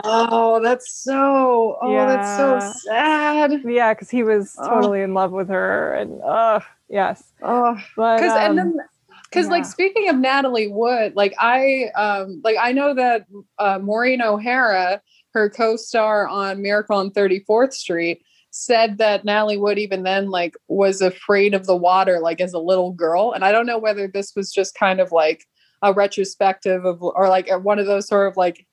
oh, 0.04 0.60
that's 0.62 0.92
so, 0.92 1.78
oh, 1.82 1.94
yeah. 1.94 2.06
that's 2.06 2.36
so 2.38 2.82
sad. 2.90 3.62
Yeah, 3.64 3.94
because 3.94 4.10
he 4.10 4.22
was 4.22 4.58
oh. 4.60 4.70
totally 4.70 5.02
in 5.02 5.14
love 5.14 5.32
with 5.32 5.48
her. 5.48 5.94
And, 5.94 6.22
uh, 6.22 6.60
yes. 6.90 7.32
Oh, 7.42 7.76
because, 7.96 8.32
um, 8.32 8.38
and 8.38 8.58
then, 8.58 8.78
because 9.24 9.46
yeah. 9.46 9.52
like 9.52 9.66
speaking 9.66 10.10
of 10.10 10.16
natalie 10.16 10.70
wood 10.70 11.16
like 11.16 11.36
i 11.38 11.92
um 11.96 12.42
like 12.44 12.58
i 12.60 12.72
know 12.72 12.96
that 12.96 13.28
uh, 13.60 13.78
maureen 13.78 14.24
o'hara 14.24 15.00
her 15.36 15.52
co-star 15.52 16.28
on 16.28 16.64
miracle 16.64 16.98
on 16.98 17.12
34th 17.12 17.74
street 17.74 18.24
said 18.52 18.98
that 18.98 19.24
Natalie 19.24 19.58
Wood 19.58 19.78
even 19.78 20.02
then 20.02 20.32
like 20.32 20.56
was 20.68 21.02
afraid 21.02 21.54
of 21.54 21.68
the 21.68 21.76
water 21.76 22.20
like 22.20 22.42
as 22.42 22.52
a 22.52 22.60
little 22.60 22.92
girl 22.92 23.32
and 23.32 23.46
I 23.46 23.52
don't 23.52 23.68
know 23.68 23.78
whether 23.78 24.08
this 24.08 24.36
was 24.36 24.52
just 24.52 24.74
kind 24.74 25.00
of 25.00 25.12
like 25.12 25.46
a 25.82 25.94
retrospective 25.94 26.86
of 26.86 27.02
or 27.02 27.30
like 27.30 27.50
one 27.64 27.80
of 27.80 27.86
those 27.86 28.08
sort 28.08 28.30
of 28.30 28.38
like 28.38 28.66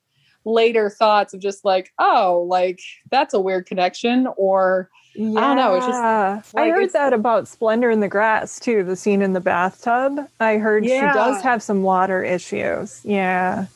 later 0.44 0.88
thoughts 0.88 1.34
of 1.34 1.40
just 1.40 1.64
like 1.64 1.92
oh 1.98 2.46
like 2.48 2.80
that's 3.10 3.34
a 3.34 3.40
weird 3.40 3.66
connection 3.66 4.28
or 4.36 4.90
yeah. 5.18 5.40
I 5.40 5.40
don't 5.46 5.56
know. 5.56 5.74
It's 5.76 5.86
just 5.86 6.54
like, 6.54 6.66
I 6.66 6.68
heard 6.68 6.92
that 6.92 7.14
about 7.14 7.48
Splendor 7.48 7.90
in 7.90 8.00
the 8.00 8.08
Grass 8.08 8.60
too. 8.60 8.84
The 8.84 8.96
scene 8.96 9.22
in 9.22 9.32
the 9.32 9.40
bathtub. 9.40 10.28
I 10.40 10.58
heard 10.58 10.84
yeah. 10.84 11.10
she 11.10 11.18
does 11.18 11.42
have 11.42 11.62
some 11.62 11.82
water 11.82 12.22
issues. 12.22 13.00
Yeah. 13.02 13.66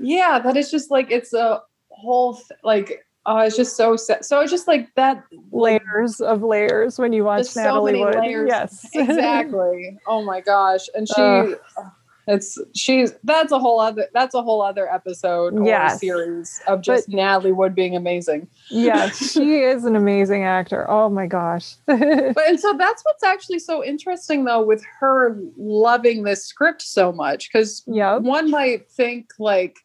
Yeah, 0.00 0.40
that 0.40 0.56
is 0.56 0.72
just 0.72 0.90
like 0.90 1.12
it's 1.12 1.32
a 1.32 1.62
whole 1.90 2.40
like 2.64 3.04
Oh, 3.30 3.36
it's 3.40 3.56
just 3.56 3.76
so 3.76 3.94
sad. 3.94 4.24
So 4.24 4.40
it's 4.40 4.50
just 4.50 4.66
like 4.66 4.94
that 4.94 5.22
layers 5.52 6.22
of 6.22 6.42
layers 6.42 6.98
when 6.98 7.12
you 7.12 7.24
watch 7.24 7.54
Natalie 7.54 8.00
so 8.00 8.06
Wood. 8.06 8.46
Yes, 8.48 8.88
exactly. 8.94 9.98
Oh 10.06 10.24
my 10.24 10.40
gosh, 10.40 10.88
and 10.94 11.06
she, 11.06 11.20
uh, 11.20 11.50
it's 12.28 12.58
she's 12.74 13.14
that's 13.24 13.52
a 13.52 13.58
whole 13.58 13.80
other 13.80 14.06
that's 14.12 14.34
a 14.34 14.42
whole 14.42 14.62
other 14.62 14.92
episode 14.92 15.58
or 15.58 15.64
yes. 15.64 15.98
series 15.98 16.60
of 16.66 16.82
just 16.82 17.08
but, 17.08 17.16
Natalie 17.16 17.52
Wood 17.52 17.74
being 17.74 17.96
amazing. 17.96 18.48
Yes, 18.70 19.16
she 19.32 19.60
is 19.60 19.84
an 19.84 19.96
amazing 19.96 20.44
actor. 20.44 20.88
Oh 20.90 21.08
my 21.08 21.26
gosh. 21.26 21.74
but 21.86 21.98
and 22.46 22.60
so 22.60 22.74
that's 22.76 23.02
what's 23.02 23.22
actually 23.22 23.58
so 23.58 23.82
interesting 23.82 24.44
though 24.44 24.62
with 24.62 24.84
her 25.00 25.38
loving 25.56 26.24
this 26.24 26.44
script 26.44 26.82
so 26.82 27.12
much 27.12 27.50
because 27.50 27.82
yeah, 27.86 28.16
one 28.16 28.50
might 28.50 28.90
think 28.90 29.30
like 29.38 29.78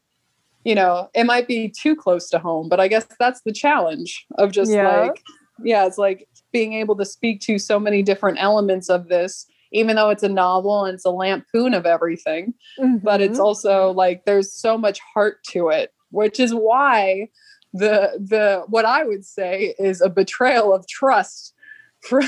you 0.64 0.76
know, 0.76 1.10
it 1.14 1.26
might 1.26 1.48
be 1.48 1.70
too 1.70 1.96
close 1.96 2.30
to 2.30 2.39
home, 2.39 2.70
but 2.70 2.80
I 2.80 2.88
guess 2.88 3.06
that's 3.20 3.41
the 3.41 3.52
challenge 3.52 4.26
of 4.38 4.52
just 4.52 4.72
yeah. 4.72 5.02
like, 5.02 5.22
yeah, 5.62 5.86
it's 5.86 5.98
like 5.98 6.28
being 6.52 6.74
able 6.74 6.96
to 6.96 7.06
speak 7.06 7.41
to 7.41 7.58
so 7.58 7.80
many 7.80 8.02
different 8.02 8.38
elements 8.39 8.89
of 8.89 9.10
this, 9.10 9.46
even 9.74 9.95
though 9.95 10.09
it's 10.09 10.24
a 10.24 10.30
novel 10.30 10.86
and 10.86 10.95
it's 10.95 11.05
a 11.05 11.09
lampoon 11.09 11.74
of 11.74 11.86
everything. 11.86 12.53
Mm-hmm. 12.80 12.97
But 12.97 13.21
it's 13.21 13.34
mm-hmm. 13.34 13.41
also 13.41 13.91
like 13.91 14.26
there's 14.26 14.53
so 14.53 14.78
much 14.78 14.99
heart 15.13 15.43
to 15.49 15.69
it, 15.69 15.91
which 16.11 16.39
is 16.39 16.53
why 16.53 17.30
the 17.74 18.11
the 18.19 18.63
what 18.67 18.86
I 18.86 19.03
would 19.03 19.26
say 19.26 19.76
is 19.80 19.99
a 19.99 20.09
betrayal 20.09 20.74
of 20.74 20.88
trust 20.88 21.53
from, 22.01 22.24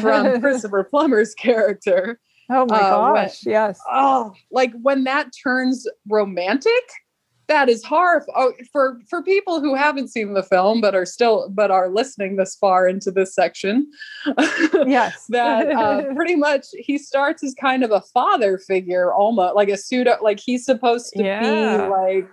from 0.00 0.40
Christopher 0.40 0.84
Plummer's 0.84 1.34
character. 1.34 2.18
Oh 2.48 2.64
my 2.66 2.78
uh, 2.78 2.90
gosh, 2.90 3.44
when, 3.44 3.52
yes. 3.52 3.80
Oh, 3.90 4.32
like 4.50 4.72
when 4.80 5.04
that 5.04 5.30
turns 5.42 5.86
romantic, 6.08 6.72
that 7.48 7.68
is 7.68 7.84
horrible 7.84 8.32
oh, 8.36 8.52
for 8.72 8.98
for 9.08 9.22
people 9.22 9.60
who 9.60 9.74
haven't 9.74 10.08
seen 10.08 10.34
the 10.34 10.42
film 10.42 10.80
but 10.80 10.94
are 10.94 11.06
still 11.06 11.48
but 11.50 11.70
are 11.70 11.88
listening 11.88 12.36
this 12.36 12.56
far 12.56 12.88
into 12.88 13.10
this 13.10 13.34
section 13.34 13.90
yes. 14.86 15.26
that 15.28 15.70
uh, 15.70 16.02
pretty 16.14 16.36
much 16.36 16.66
he 16.78 16.98
starts 16.98 17.44
as 17.44 17.54
kind 17.60 17.82
of 17.82 17.90
a 17.90 18.00
father 18.12 18.58
figure 18.58 19.12
almost 19.12 19.54
like 19.54 19.68
a 19.68 19.76
pseudo 19.76 20.16
like 20.22 20.40
he's 20.40 20.64
supposed 20.64 21.12
to 21.14 21.22
yeah. 21.22 21.86
be 21.86 21.90
like 21.90 22.28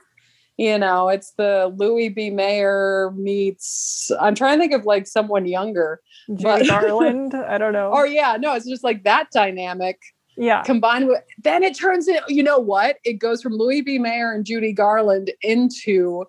you 0.58 0.78
know 0.78 1.10
it's 1.10 1.32
the 1.32 1.74
louis 1.76 2.10
b. 2.10 2.30
Mayer 2.30 3.12
meets 3.16 4.12
i'm 4.20 4.36
trying 4.36 4.58
to 4.58 4.62
think 4.62 4.74
of 4.74 4.86
like 4.86 5.08
someone 5.08 5.46
younger 5.46 6.00
but 6.28 6.68
garland? 6.68 7.34
I 7.48 7.58
don't 7.58 7.74
know. 7.74 7.92
Or 7.92 8.08
yeah. 8.08 8.38
No 8.40 8.54
it's 8.54 8.68
just 8.68 8.84
like 8.84 9.04
that 9.04 9.28
dynamic 9.32 10.00
yeah. 10.36 10.64
Combined 10.64 11.08
with 11.08 11.22
then 11.42 11.64
it 11.64 11.78
turns 11.78 12.08
in, 12.08 12.18
you 12.28 12.44
know 12.44 12.60
what? 12.60 12.98
It 13.04 13.14
goes 13.14 13.42
from 13.42 13.54
Louis 13.54 13.82
B. 13.82 14.00
Mayer 14.00 14.34
and 14.34 14.46
Judy 14.46 14.74
Garland 14.74 15.32
into 15.42 16.26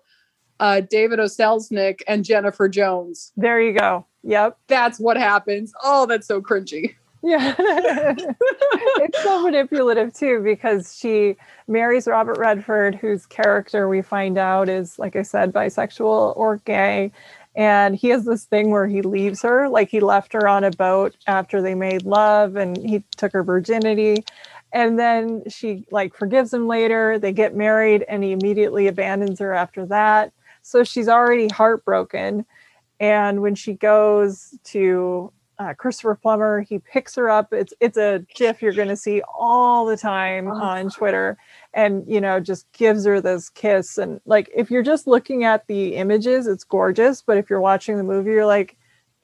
uh, 0.59 0.81
David 0.81 1.19
O. 1.19 1.25
Selznick 1.25 2.01
and 2.07 2.23
Jennifer 2.23 2.69
Jones. 2.69 3.31
There 3.35 3.61
you 3.61 3.77
go. 3.77 4.05
Yep. 4.23 4.57
That's 4.67 4.99
what 4.99 5.17
happens. 5.17 5.73
Oh, 5.83 6.05
that's 6.05 6.27
so 6.27 6.41
cringy. 6.41 6.95
Yeah. 7.23 7.55
it's 7.59 9.23
so 9.23 9.41
manipulative 9.41 10.13
too 10.13 10.41
because 10.43 10.95
she 10.95 11.35
marries 11.67 12.07
Robert 12.07 12.37
Redford, 12.37 12.93
whose 12.93 13.25
character 13.25 13.89
we 13.89 14.03
find 14.03 14.37
out 14.37 14.69
is, 14.69 14.99
like 14.99 15.15
I 15.15 15.23
said, 15.23 15.51
bisexual 15.51 16.37
or 16.37 16.57
gay. 16.65 17.11
And 17.55 17.95
he 17.95 18.09
has 18.09 18.25
this 18.25 18.43
thing 18.43 18.69
where 18.69 18.87
he 18.87 19.01
leaves 19.01 19.41
her, 19.41 19.69
like 19.69 19.89
he 19.89 20.01
left 20.01 20.33
her 20.33 20.47
on 20.47 20.63
a 20.63 20.71
boat 20.71 21.15
after 21.25 21.61
they 21.61 21.73
made 21.73 22.03
love 22.03 22.55
and 22.55 22.75
he 22.77 23.03
took 23.15 23.31
her 23.31 23.43
virginity. 23.43 24.25
And 24.73 24.99
then 24.99 25.43
she 25.49 25.85
like 25.89 26.13
forgives 26.13 26.53
him 26.53 26.67
later. 26.67 27.17
They 27.17 27.31
get 27.31 27.55
married 27.55 28.03
and 28.09 28.23
he 28.23 28.33
immediately 28.33 28.87
abandons 28.87 29.39
her 29.39 29.53
after 29.53 29.85
that. 29.85 30.33
So 30.63 30.83
she's 30.83 31.07
already 31.07 31.47
heartbroken. 31.47 32.45
And 32.99 33.41
when 33.41 33.55
she 33.55 33.73
goes 33.73 34.57
to 34.65 35.31
uh, 35.57 35.73
Christopher 35.73 36.15
Plummer. 36.15 36.61
He 36.61 36.79
picks 36.79 37.15
her 37.15 37.29
up. 37.29 37.53
It's 37.53 37.73
it's 37.79 37.97
a 37.97 38.25
GIF 38.35 38.61
you're 38.61 38.73
going 38.73 38.89
to 38.89 38.95
see 38.95 39.21
all 39.37 39.85
the 39.85 39.97
time 39.97 40.47
oh. 40.47 40.55
on 40.55 40.89
Twitter, 40.89 41.37
and 41.75 42.03
you 42.07 42.21
know 42.21 42.39
just 42.39 42.71
gives 42.71 43.05
her 43.05 43.21
this 43.21 43.49
kiss. 43.49 43.97
And 43.97 44.19
like 44.25 44.49
if 44.55 44.71
you're 44.71 44.83
just 44.83 45.05
looking 45.07 45.43
at 45.43 45.67
the 45.67 45.95
images, 45.95 46.47
it's 46.47 46.63
gorgeous. 46.63 47.21
But 47.21 47.37
if 47.37 47.49
you're 47.49 47.61
watching 47.61 47.97
the 47.97 48.03
movie, 48.03 48.31
you're 48.31 48.45
like, 48.45 48.77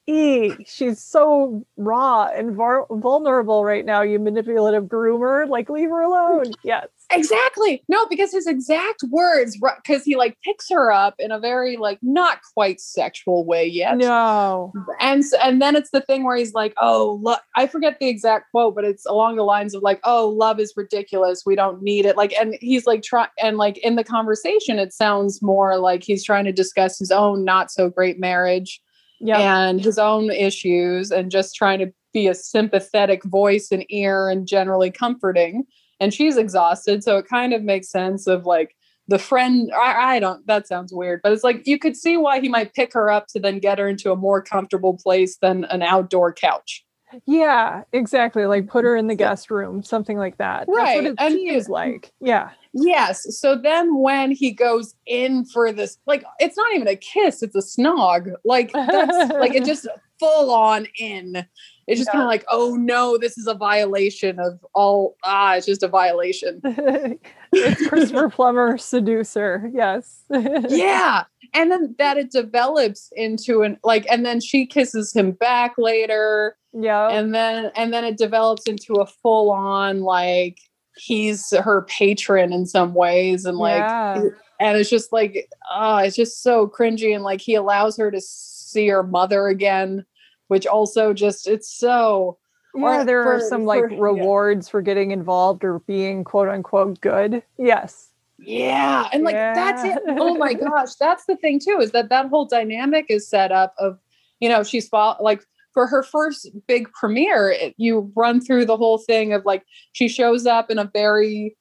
E, 0.07 0.53
she's 0.65 1.01
so 1.01 1.65
raw 1.77 2.25
and 2.25 2.55
vulnerable 2.55 3.63
right 3.63 3.85
now, 3.85 4.01
you 4.01 4.19
manipulative 4.19 4.85
groomer. 4.85 5.47
Like, 5.47 5.69
leave 5.69 5.89
her 5.89 6.01
alone. 6.01 6.53
Yes. 6.63 6.87
Exactly. 7.11 7.83
No, 7.89 8.05
because 8.07 8.31
his 8.31 8.47
exact 8.47 9.03
words, 9.09 9.59
because 9.83 10.03
he 10.03 10.15
like 10.15 10.37
picks 10.43 10.69
her 10.69 10.91
up 10.91 11.15
in 11.19 11.31
a 11.31 11.39
very 11.39 11.75
like 11.75 11.99
not 12.01 12.39
quite 12.53 12.79
sexual 12.79 13.45
way 13.45 13.65
yet. 13.65 13.97
No. 13.97 14.71
And 14.99 15.23
and 15.43 15.61
then 15.61 15.75
it's 15.75 15.89
the 15.91 16.01
thing 16.01 16.23
where 16.23 16.37
he's 16.37 16.53
like, 16.53 16.73
"Oh, 16.79 17.19
look, 17.21 17.41
I 17.55 17.67
forget 17.67 17.97
the 17.99 18.07
exact 18.07 18.49
quote, 18.51 18.75
but 18.75 18.85
it's 18.85 19.05
along 19.05 19.35
the 19.35 19.43
lines 19.43 19.75
of 19.75 19.83
like, 19.83 19.99
"Oh, 20.05 20.29
love 20.29 20.59
is 20.59 20.73
ridiculous. 20.77 21.43
We 21.45 21.55
don't 21.55 21.81
need 21.81 22.05
it." 22.05 22.15
Like, 22.15 22.33
and 22.39 22.55
he's 22.61 22.85
like 22.87 23.03
trying, 23.03 23.29
and 23.41 23.57
like 23.57 23.77
in 23.79 23.95
the 23.97 24.05
conversation, 24.05 24.79
it 24.79 24.93
sounds 24.93 25.41
more 25.41 25.77
like 25.79 26.03
he's 26.03 26.23
trying 26.23 26.45
to 26.45 26.53
discuss 26.53 26.97
his 26.97 27.11
own 27.11 27.43
not 27.43 27.71
so 27.71 27.89
great 27.89 28.19
marriage 28.19 28.81
yep. 29.21 29.39
and 29.39 29.83
his 29.83 29.97
own 29.97 30.31
issues 30.31 31.11
and 31.11 31.31
just 31.31 31.55
trying 31.55 31.79
to 31.79 31.93
be 32.13 32.27
a 32.27 32.33
sympathetic 32.33 33.23
voice 33.23 33.69
and 33.71 33.85
ear 33.89 34.29
and 34.29 34.47
generally 34.47 34.91
comforting. 34.91 35.63
And 35.99 36.13
she's 36.13 36.37
exhausted. 36.37 37.03
So 37.03 37.17
it 37.17 37.27
kind 37.27 37.53
of 37.53 37.63
makes 37.63 37.89
sense 37.89 38.27
of 38.27 38.45
like 38.45 38.75
the 39.07 39.19
friend. 39.19 39.71
I, 39.73 40.15
I 40.15 40.19
don't, 40.19 40.45
that 40.47 40.67
sounds 40.67 40.91
weird, 40.93 41.21
but 41.23 41.31
it's 41.31 41.43
like 41.43 41.67
you 41.67 41.77
could 41.77 41.95
see 41.95 42.17
why 42.17 42.39
he 42.39 42.49
might 42.49 42.73
pick 42.73 42.93
her 42.93 43.09
up 43.09 43.27
to 43.27 43.39
then 43.39 43.59
get 43.59 43.79
her 43.79 43.87
into 43.87 44.11
a 44.11 44.15
more 44.15 44.41
comfortable 44.41 44.97
place 44.97 45.37
than 45.37 45.65
an 45.65 45.81
outdoor 45.81 46.33
couch. 46.33 46.83
Yeah, 47.25 47.83
exactly. 47.93 48.45
Like 48.45 48.67
put 48.67 48.85
her 48.85 48.95
in 48.95 49.07
the 49.07 49.15
guest 49.15 49.51
room, 49.51 49.83
something 49.83 50.17
like 50.17 50.37
that. 50.37 50.65
Right. 50.67 51.03
That's 51.03 51.19
what 51.19 51.31
it 51.31 51.33
seems 51.33 51.69
like. 51.69 52.11
Yeah. 52.19 52.51
Yes. 52.73 53.39
So 53.39 53.57
then 53.57 53.97
when 53.97 54.31
he 54.31 54.51
goes 54.51 54.95
in 55.05 55.45
for 55.45 55.71
this, 55.71 55.97
like 56.05 56.23
it's 56.39 56.57
not 56.57 56.73
even 56.73 56.87
a 56.87 56.95
kiss, 56.95 57.43
it's 57.43 57.55
a 57.55 57.59
snog. 57.59 58.33
Like 58.45 58.71
that's 58.73 59.33
like 59.33 59.55
it 59.55 59.65
just 59.65 59.87
full 60.19 60.51
on 60.51 60.87
in. 60.97 61.45
It's 61.87 61.99
just 61.99 62.09
yeah. 62.09 62.11
kind 62.13 62.23
of 62.23 62.27
like, 62.27 62.45
oh 62.49 62.75
no, 62.75 63.17
this 63.17 63.37
is 63.37 63.47
a 63.47 63.55
violation 63.55 64.39
of 64.39 64.63
all 64.73 65.15
ah, 65.23 65.55
it's 65.55 65.65
just 65.65 65.83
a 65.83 65.87
violation. 65.87 66.61
it's 67.51 67.87
Christopher 67.89 68.29
Plummer 68.29 68.77
seducer. 68.77 69.69
Yes. 69.73 70.23
yeah. 70.69 71.23
And 71.53 71.69
then 71.71 71.95
that 71.97 72.17
it 72.17 72.31
develops 72.31 73.11
into 73.15 73.61
an 73.63 73.77
like, 73.83 74.05
and 74.09 74.25
then 74.25 74.39
she 74.39 74.65
kisses 74.65 75.11
him 75.13 75.31
back 75.31 75.73
later. 75.77 76.55
Yeah. 76.73 77.09
And 77.09 77.33
then 77.35 77.71
and 77.75 77.91
then 77.93 78.05
it 78.05 78.17
develops 78.17 78.67
into 78.67 78.95
a 78.95 79.05
full 79.05 79.51
on 79.51 80.01
like 80.01 80.57
he's 80.97 81.51
her 81.55 81.83
patron 81.83 82.53
in 82.53 82.65
some 82.65 82.93
ways 82.93 83.45
and 83.45 83.57
like 83.57 83.79
Yeah. 83.79 84.21
and 84.59 84.77
it's 84.77 84.89
just 84.89 85.11
like 85.13 85.49
oh 85.73 85.97
it's 85.97 86.15
just 86.17 86.41
so 86.43 86.67
cringy 86.67 87.15
and 87.15 87.23
like 87.23 87.39
he 87.39 87.55
allows 87.55 87.95
her 87.97 88.11
to 88.11 88.19
see 88.19 88.87
her 88.89 89.01
mother 89.01 89.47
again 89.47 90.05
which 90.49 90.67
also 90.67 91.13
just 91.13 91.47
it's 91.47 91.69
so 91.73 92.37
Yeah, 92.75 93.01
Or 93.01 93.03
there 93.05 93.21
are 93.23 93.39
for- 93.39 93.45
some 93.47 93.63
like 93.65 93.83
for- 93.83 93.89
yeah. 93.91 93.99
rewards 94.01 94.67
for 94.69 94.81
getting 94.81 95.11
involved 95.11 95.63
or 95.63 95.79
being 95.79 96.23
quote 96.25 96.49
unquote 96.49 96.99
good. 97.01 97.41
Yes. 97.57 98.10
Yeah, 98.41 99.07
and 99.13 99.23
like 99.23 99.35
that's 99.35 99.83
it. 99.83 99.97
Oh 100.09 100.35
my 100.35 100.53
gosh, 100.65 100.95
that's 100.95 101.25
the 101.25 101.35
thing 101.37 101.59
too 101.59 101.79
is 101.81 101.91
that 101.91 102.09
that 102.09 102.27
whole 102.29 102.45
dynamic 102.45 103.05
is 103.09 103.27
set 103.27 103.51
up 103.51 103.73
of 103.77 103.99
you 104.39 104.49
know 104.49 104.63
she's 104.63 104.89
like 104.91 105.43
for 105.73 105.87
her 105.87 106.03
first 106.03 106.49
big 106.67 106.91
premiere, 106.91 107.49
it, 107.51 107.73
you 107.77 108.11
run 108.15 108.41
through 108.41 108.65
the 108.65 108.75
whole 108.75 108.97
thing 108.97 109.31
of 109.31 109.45
like 109.45 109.63
she 109.93 110.07
shows 110.09 110.45
up 110.45 110.69
in 110.69 110.77
a 110.79 110.83
very 110.93 111.55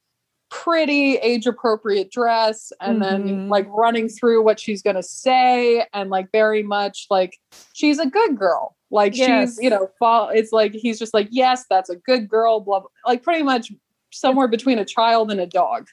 pretty 0.50 1.14
age 1.18 1.46
appropriate 1.46 2.10
dress 2.10 2.72
and 2.80 3.00
then 3.00 3.22
Mhm. 3.22 3.48
like 3.48 3.68
running 3.68 4.08
through 4.08 4.42
what 4.42 4.58
she's 4.58 4.82
going 4.82 4.96
to 4.96 5.02
say 5.02 5.86
and 5.94 6.10
like 6.10 6.26
very 6.32 6.64
much 6.64 7.06
like 7.08 7.38
she's 7.72 8.00
a 8.00 8.06
good 8.06 8.36
girl 8.36 8.74
like 8.90 9.14
Yes. 9.14 9.50
she's 9.54 9.62
you 9.62 9.70
know 9.70 9.88
fall 10.00 10.28
it's 10.30 10.50
like 10.50 10.72
he's 10.72 10.98
just 10.98 11.14
like 11.14 11.28
yes 11.30 11.66
that's 11.70 11.88
a 11.88 11.94
good 11.94 12.28
girl 12.28 12.58
blah, 12.58 12.80
blah 12.80 12.88
like 13.06 13.22
pretty 13.22 13.44
much 13.44 13.70
somewhere 14.12 14.48
between 14.48 14.78
a 14.78 14.84
child 14.84 15.30
and 15.30 15.40
a 15.40 15.46
dog 15.46 15.88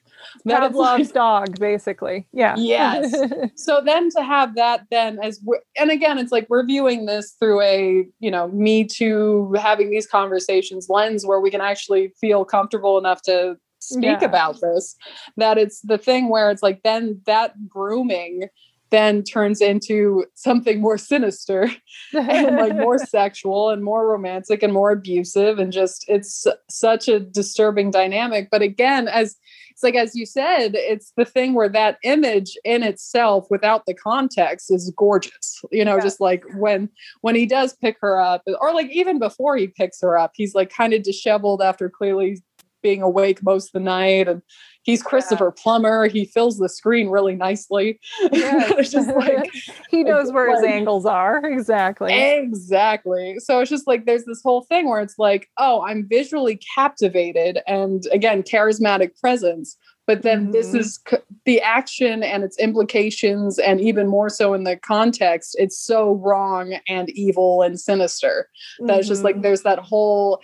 That 0.46 0.74
like- 0.76 1.14
dog, 1.14 1.60
basically. 1.60 2.28
Yeah. 2.34 2.56
Yes. 2.58 3.14
so 3.56 3.82
then 3.84 4.10
to 4.12 4.24
have 4.24 4.56
that 4.56 4.86
then 4.92 5.20
as 5.22 5.40
and 5.80 5.92
again 5.92 6.18
it's 6.18 6.32
like 6.32 6.48
we're 6.50 6.66
viewing 6.66 7.06
this 7.06 7.32
through 7.40 7.62
a 7.62 8.06
you 8.20 8.32
know 8.32 8.48
me 8.50 8.84
too 8.86 9.54
having 9.60 9.90
these 9.90 10.08
conversations 10.08 10.88
lens 10.90 11.26
where 11.26 11.40
we 11.40 11.52
can 11.52 11.62
actually 11.62 12.14
feel 12.20 12.44
comfortable 12.46 12.98
enough 12.98 13.22
to 13.24 13.56
speak 13.80 14.04
Yeah. 14.22 14.26
about 14.26 14.60
this 14.60 14.96
that 15.38 15.58
it's 15.58 15.82
the 15.82 15.98
thing 16.00 16.30
where 16.30 16.50
it's 16.50 16.64
like 16.64 16.82
then 16.84 17.22
that 17.26 17.54
grooming 17.70 18.48
then 18.90 19.24
turns 19.24 19.62
into 19.62 20.26
something 20.36 20.80
more 20.82 20.98
sinister 20.98 21.70
and 22.14 22.56
like 22.56 22.76
more 22.76 22.98
sexual 22.98 23.70
and 23.70 23.84
more 23.84 24.08
romantic 24.08 24.64
and 24.64 24.74
more 24.74 24.92
abusive 24.92 25.60
and 25.60 25.74
just 25.74 26.06
it's 26.08 26.48
such 26.70 27.08
a 27.08 27.20
disturbing 27.20 27.92
dynamic 27.92 28.50
but 28.52 28.62
again 28.62 29.08
as 29.08 29.36
it's 29.72 29.84
like 29.84 29.96
as 29.96 30.16
you 30.16 30.26
said 30.26 30.72
it's 30.74 31.12
the 31.18 31.26
thing 31.26 31.54
where 31.54 31.70
that 31.70 31.98
image 32.04 32.58
in 32.64 32.82
itself 32.82 33.46
without 33.50 33.86
the 33.86 33.94
context 33.94 34.72
is 34.72 34.92
gorgeous 34.98 35.62
you 35.72 35.84
know 35.86 35.96
Yeah. 35.98 36.04
just 36.04 36.20
like 36.22 36.44
when 36.56 36.90
when 37.22 37.36
he 37.36 37.46
does 37.46 37.74
pick 37.76 37.98
her 38.02 38.20
up 38.20 38.42
or 38.62 38.74
like 38.74 38.90
even 38.90 39.20
before 39.20 39.58
he 39.58 39.68
picks 39.68 40.02
her 40.02 40.18
up 40.18 40.32
he's 40.36 40.56
like 40.56 40.70
kind 40.72 40.94
of 40.94 41.04
disheveled 41.04 41.62
after 41.62 41.90
clearly 41.90 42.42
being 42.82 43.02
awake 43.02 43.44
most 43.44 43.68
of 43.68 43.72
the 43.74 43.80
night 43.80 44.28
and 44.28 44.42
he's 44.84 45.02
christopher 45.04 45.52
plummer 45.52 46.08
he 46.08 46.26
fills 46.26 46.58
the 46.58 46.70
screen 46.70 47.10
really 47.10 47.36
nicely 47.36 48.00
Yes. 48.32 48.92
just 48.92 49.10
like 49.16 49.50
he 49.90 50.04
knows 50.04 50.32
where 50.32 50.54
his 50.56 50.64
angles 50.64 51.06
are. 51.06 51.42
Exactly. 51.58 52.14
Exactly. 52.14 53.36
So 53.40 53.60
it's 53.60 53.70
just 53.70 53.88
like 53.88 54.06
there's 54.06 54.26
this 54.26 54.42
whole 54.44 54.62
thing 54.64 54.88
where 54.90 55.02
it's 55.02 55.18
like, 55.18 55.48
oh, 55.58 55.82
I'm 55.82 56.08
visually 56.08 56.60
captivated 56.76 57.60
and 57.68 58.04
again, 58.12 58.44
charismatic 58.44 59.18
presence. 59.20 59.78
But 60.06 60.22
then 60.22 60.52
this 60.52 60.72
Mhm. 60.74 60.80
is 60.80 61.00
c- 61.10 61.18
the 61.46 61.60
action 61.62 62.24
and 62.24 62.44
its 62.44 62.58
implications, 62.60 63.60
and 63.60 63.82
even 63.82 64.08
more 64.08 64.30
so 64.30 64.54
in 64.54 64.64
the 64.64 64.78
context, 64.78 65.56
it's 65.60 65.78
so 65.78 66.14
wrong 66.14 66.78
and 66.88 67.10
evil 67.10 67.62
and 67.62 67.80
sinister. 67.80 68.48
That 68.86 69.00
it's 69.00 69.08
just 69.10 69.24
like 69.24 69.36
Mhm. 69.38 69.42
there's 69.44 69.64
that 69.64 69.80
whole, 69.80 70.42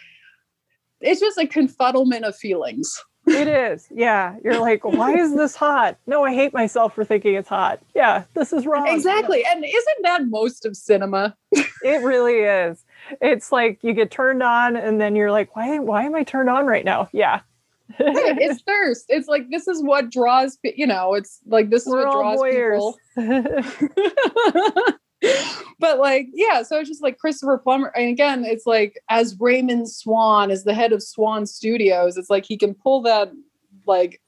it's 1.04 1.20
just 1.20 1.38
a 1.38 1.46
confuddlement 1.46 2.24
of 2.24 2.36
feelings. 2.36 3.02
it 3.26 3.48
is. 3.48 3.88
Yeah. 3.90 4.36
You're 4.44 4.60
like, 4.60 4.84
why 4.84 5.14
is 5.14 5.36
this 5.36 5.56
hot? 5.56 5.98
No, 6.08 6.26
I 6.26 6.34
hate 6.34 6.54
myself 6.54 6.94
for 6.94 7.06
thinking 7.06 7.36
it's 7.36 7.48
hot. 7.48 7.80
Yeah, 7.96 8.24
this 8.34 8.52
is 8.52 8.66
wrong. 8.66 8.88
Exactly. 8.88 9.46
And 9.50 9.64
isn't 9.64 9.98
that 10.04 10.28
most 10.28 10.66
of 10.66 10.76
cinema? 10.76 11.36
It 11.52 12.02
really 12.04 12.40
is. 12.40 12.84
It's 13.22 13.52
like 13.52 13.80
you 13.82 13.94
get 13.94 14.12
turned 14.12 14.44
on 14.44 14.76
and 14.76 15.00
then 15.00 15.16
you're 15.16 15.32
like, 15.32 15.56
why 15.56 15.80
why 15.80 16.04
am 16.04 16.16
I 16.16 16.24
turned 16.24 16.50
on 16.50 16.66
right 16.66 16.86
now? 16.86 17.10
Yeah. 17.14 17.42
It's 18.00 18.62
thirst. 18.68 19.06
It's 19.10 19.28
like 19.28 19.50
this 19.50 19.68
is 19.68 19.84
what 19.84 20.12
draws, 20.12 20.58
you 20.64 20.88
know, 20.88 21.14
it's 21.14 21.40
like 21.46 21.70
this 21.70 21.86
is 21.86 21.94
We're 21.94 22.08
what 22.08 22.14
draws 22.14 22.42
people. 22.44 22.98
but 25.80 26.00
like, 26.00 26.28
yeah, 26.34 26.64
so 26.64 26.80
it's 26.80 26.90
just 26.90 27.04
like 27.04 27.18
Christopher 27.18 27.58
Plummer. 27.58 27.92
And 27.96 28.10
again, 28.10 28.46
it's 28.46 28.66
like 28.66 29.00
as 29.10 29.40
Raymond 29.40 29.90
Swan, 29.90 30.52
as 30.52 30.64
the 30.64 30.74
head 30.74 30.94
of 30.94 31.04
Swan 31.04 31.46
Studios, 31.46 32.18
it's 32.18 32.30
like 32.30 32.46
he 32.46 32.58
can 32.58 32.74
pull 32.74 33.02
that 33.04 33.32
like 33.86 34.22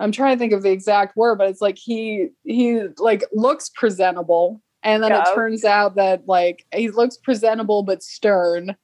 I'm 0.00 0.12
trying 0.12 0.36
to 0.36 0.38
think 0.38 0.52
of 0.52 0.62
the 0.62 0.70
exact 0.70 1.16
word, 1.16 1.38
but 1.38 1.48
it's 1.48 1.60
like 1.60 1.78
he 1.78 2.28
he 2.44 2.82
like 2.98 3.24
looks 3.32 3.68
presentable. 3.68 4.62
And 4.84 5.02
then 5.02 5.10
Yeah. 5.10 5.22
it 5.22 5.34
turns 5.34 5.64
out 5.64 5.96
that 5.96 6.26
like 6.28 6.64
he 6.72 6.90
looks 6.90 7.16
presentable 7.16 7.82
but 7.82 8.02
stern. 8.02 8.76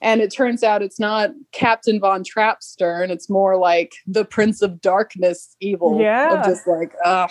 And 0.00 0.20
it 0.20 0.32
turns 0.32 0.64
out 0.64 0.82
it's 0.82 0.98
not 0.98 1.30
Captain 1.52 2.00
Von 2.00 2.24
Trapp 2.24 2.62
stern. 2.62 3.10
It's 3.10 3.30
more 3.30 3.56
like 3.56 3.92
the 4.06 4.24
Prince 4.24 4.60
of 4.60 4.80
Darkness 4.80 5.56
evil. 5.60 6.00
Yeah. 6.00 6.40
Of 6.40 6.46
just 6.46 6.66
like, 6.66 6.92
ugh. 7.04 7.30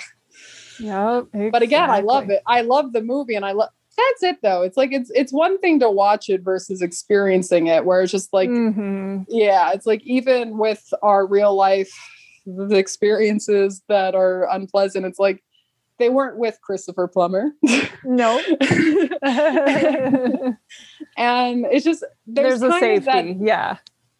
Yep. 0.81 1.27
But 1.51 1.61
again, 1.61 1.89
I 1.89 1.99
love 2.01 2.29
it. 2.29 2.41
I 2.45 2.61
love 2.61 2.93
the 2.93 3.01
movie 3.01 3.35
and 3.35 3.45
I 3.45 3.51
love 3.53 3.69
that's 3.97 4.23
it 4.23 4.41
though. 4.41 4.61
It's 4.63 4.77
like 4.77 4.91
it's 4.93 5.11
it's 5.13 5.33
one 5.33 5.59
thing 5.59 5.79
to 5.81 5.89
watch 5.91 6.29
it 6.29 6.41
versus 6.41 6.81
experiencing 6.81 7.67
it, 7.67 7.85
where 7.85 8.01
it's 8.01 8.11
just 8.11 8.31
like 8.33 8.49
Mhm. 8.49 9.25
yeah, 9.29 9.71
it's 9.73 9.85
like 9.85 10.01
even 10.03 10.57
with 10.57 10.93
our 11.03 11.25
real 11.27 11.53
life 11.55 11.91
the 12.45 12.77
experiences 12.77 13.83
that 13.87 14.15
are 14.15 14.49
unpleasant, 14.49 15.05
it's 15.05 15.19
like 15.19 15.43
they 15.99 16.09
weren't 16.09 16.37
with 16.37 16.57
Christopher 16.61 17.07
Plummer. 17.07 17.51
No. 18.03 18.41
and 21.17 21.65
it's 21.71 21.85
just 21.85 22.03
there's, 22.25 22.59
There's, 22.61 22.75
a 22.75 22.79
safety. 22.79 23.05
that 23.05 23.25
yeah. 23.45 23.77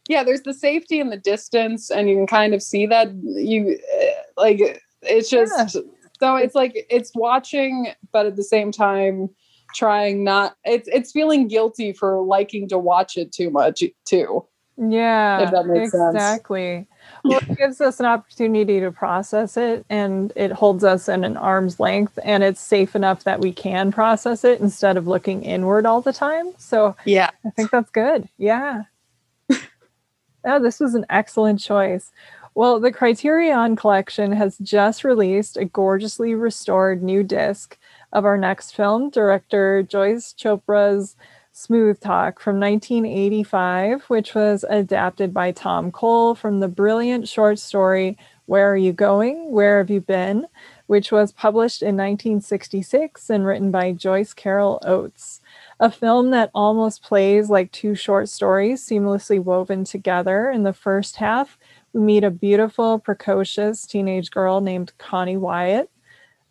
yeah 0.07 0.23
there's 0.23 0.41
the 0.43 0.53
safety 0.53 0.99
in 0.99 1.09
the 1.09 1.17
distance 1.17 1.89
and 1.89 2.09
you 2.09 2.15
can 2.15 2.27
kind 2.27 2.53
of 2.53 2.61
see 2.61 2.85
that 2.87 3.11
you 3.23 3.79
uh, 3.99 4.05
like 4.37 4.81
it's 5.01 5.29
just 5.29 5.75
Yeah. 5.75 5.81
So 6.21 6.35
it's 6.37 6.55
like 6.55 6.85
it's 6.89 7.11
watching 7.15 7.87
but 8.13 8.25
at 8.25 8.35
the 8.37 8.43
same 8.43 8.71
time 8.71 9.27
trying 9.75 10.23
not 10.23 10.55
it's 10.63 10.87
it's 10.87 11.11
feeling 11.11 11.47
guilty 11.47 11.91
for 11.93 12.21
liking 12.21 12.67
to 12.69 12.77
watch 12.77 13.17
it 13.17 13.31
too 13.31 13.49
much 13.49 13.83
too 14.05 14.45
Yeah, 14.77 15.41
If 15.43 15.51
that 15.51 15.65
makes 15.65 15.91
sense. 15.91 16.13
exactly. 16.15 16.87
Well, 17.23 17.39
it 17.49 17.57
gives 17.57 17.81
us 17.81 17.99
an 17.99 18.05
opportunity 18.05 18.79
to 18.79 18.91
process 18.91 19.57
it 19.57 19.85
and 19.89 20.31
it 20.35 20.51
holds 20.51 20.83
us 20.83 21.09
in 21.09 21.23
an 21.23 21.35
arm's 21.35 21.79
length 21.79 22.17
and 22.23 22.43
it's 22.43 22.61
safe 22.61 22.95
enough 22.95 23.23
that 23.25 23.39
we 23.41 23.51
can 23.51 23.91
process 23.91 24.43
it 24.43 24.61
instead 24.61 24.97
of 24.97 25.07
looking 25.07 25.43
inward 25.43 25.85
all 25.85 26.01
the 26.01 26.13
time. 26.13 26.51
So 26.57 26.95
yeah 27.05 27.29
I 27.45 27.49
think 27.51 27.71
that's 27.71 27.89
good. 27.91 28.29
Yeah. 28.37 28.83
oh, 30.45 30.59
this 30.61 30.79
was 30.79 30.93
an 30.95 31.05
excellent 31.09 31.59
choice. 31.59 32.11
Well, 32.53 32.81
the 32.81 32.91
Criterion 32.91 33.77
Collection 33.77 34.33
has 34.33 34.57
just 34.57 35.05
released 35.05 35.55
a 35.55 35.63
gorgeously 35.63 36.35
restored 36.35 37.01
new 37.01 37.23
disc 37.23 37.77
of 38.11 38.25
our 38.25 38.37
next 38.37 38.75
film, 38.75 39.09
director 39.09 39.83
Joyce 39.83 40.33
Chopra's 40.33 41.15
Smooth 41.53 42.01
Talk 42.01 42.41
from 42.41 42.59
1985, 42.59 44.03
which 44.03 44.35
was 44.35 44.65
adapted 44.69 45.33
by 45.33 45.51
Tom 45.51 45.91
Cole 45.91 46.35
from 46.35 46.59
the 46.59 46.67
brilliant 46.67 47.27
short 47.29 47.57
story 47.57 48.17
Where 48.47 48.73
Are 48.73 48.77
You 48.77 48.91
Going? 48.91 49.51
Where 49.51 49.77
Have 49.77 49.89
You 49.89 50.01
Been? 50.01 50.47
which 50.87 51.09
was 51.09 51.31
published 51.31 51.81
in 51.81 51.95
1966 51.95 53.29
and 53.29 53.45
written 53.45 53.71
by 53.71 53.93
Joyce 53.93 54.33
Carol 54.33 54.81
Oates 54.85 55.39
a 55.81 55.89
film 55.89 56.29
that 56.29 56.51
almost 56.53 57.01
plays 57.01 57.49
like 57.49 57.71
two 57.71 57.95
short 57.95 58.29
stories 58.29 58.85
seamlessly 58.85 59.43
woven 59.43 59.83
together. 59.83 60.51
In 60.51 60.61
the 60.61 60.73
first 60.73 61.15
half, 61.15 61.57
we 61.93 62.01
meet 62.01 62.23
a 62.23 62.31
beautiful, 62.31 62.99
precocious 62.99 63.85
teenage 63.85 64.31
girl 64.31 64.61
named 64.61 64.93
Connie 64.97 65.37
Wyatt, 65.37 65.89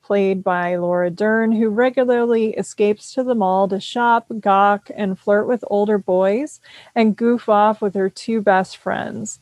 played 0.03 0.43
by 0.43 0.77
Laura 0.77 1.11
Dern, 1.11 1.53
who 1.53 1.69
regularly 1.69 2.53
escapes 2.55 3.15
to 3.15 3.23
the 3.23 3.35
mall 3.35 3.69
to 3.69 3.81
shop, 3.81 4.27
gawk, 4.41 4.91
and 4.95 5.19
flirt 5.19 5.47
with 5.47 5.65
older 5.69 5.99
boys 5.99 6.61
and 6.95 7.17
goof 7.17 7.49
off 7.49 7.81
with 7.81 7.95
her 7.95 8.11
two 8.11 8.43
best 8.43 8.77
friends. 8.77 9.39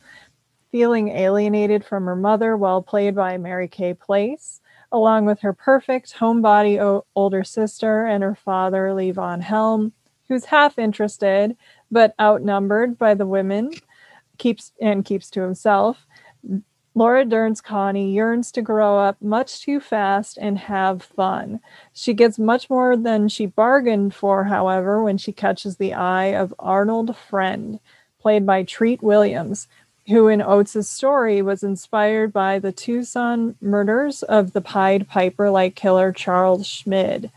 Feeling 0.71 1.09
alienated 1.09 1.83
from 1.83 2.05
her 2.05 2.15
mother, 2.15 2.55
well 2.55 2.81
played 2.81 3.15
by 3.15 3.37
Mary 3.37 3.67
Kay 3.67 3.93
Place, 3.93 4.61
along 4.91 5.25
with 5.25 5.39
her 5.41 5.53
perfect 5.53 6.15
homebody 6.17 6.79
o- 6.79 7.05
older 7.15 7.43
sister 7.43 8.05
and 8.05 8.23
her 8.23 8.35
father, 8.35 8.93
Lee 8.93 9.11
Von 9.11 9.41
Helm, 9.41 9.91
who's 10.27 10.45
half 10.45 10.77
interested 10.77 11.57
but 11.91 12.13
outnumbered 12.21 12.97
by 12.99 13.15
the 13.15 13.25
women, 13.25 13.71
keeps 14.39 14.71
and 14.81 15.05
keeps 15.05 15.29
to 15.31 15.41
himself. 15.41 16.07
Laura 16.95 17.23
Dern's 17.23 17.61
Connie 17.61 18.11
yearns 18.11 18.51
to 18.51 18.61
grow 18.61 18.97
up 18.97 19.21
much 19.21 19.61
too 19.61 19.79
fast 19.79 20.37
and 20.41 20.57
have 20.57 21.03
fun. 21.03 21.59
She 21.93 22.13
gets 22.13 22.39
much 22.39 22.69
more 22.69 22.97
than 22.97 23.29
she 23.29 23.45
bargained 23.45 24.15
for, 24.15 24.45
however, 24.45 25.03
when 25.03 25.17
she 25.17 25.31
catches 25.31 25.77
the 25.77 25.93
eye 25.93 26.33
of 26.33 26.53
Arnold 26.57 27.15
Friend, 27.15 27.79
played 28.19 28.45
by 28.45 28.63
Treat 28.63 29.03
Williams, 29.03 29.67
who 30.07 30.27
in 30.27 30.41
Oates' 30.41 30.89
story 30.89 31.41
was 31.41 31.63
inspired 31.63 32.33
by 32.33 32.57
the 32.57 32.71
Tucson 32.71 33.55
murders 33.61 34.23
of 34.23 34.53
the 34.53 34.61
Pied 34.61 35.07
Piper 35.07 35.51
like 35.51 35.75
killer 35.75 36.11
Charles 36.11 36.65
Schmid. 36.65 37.31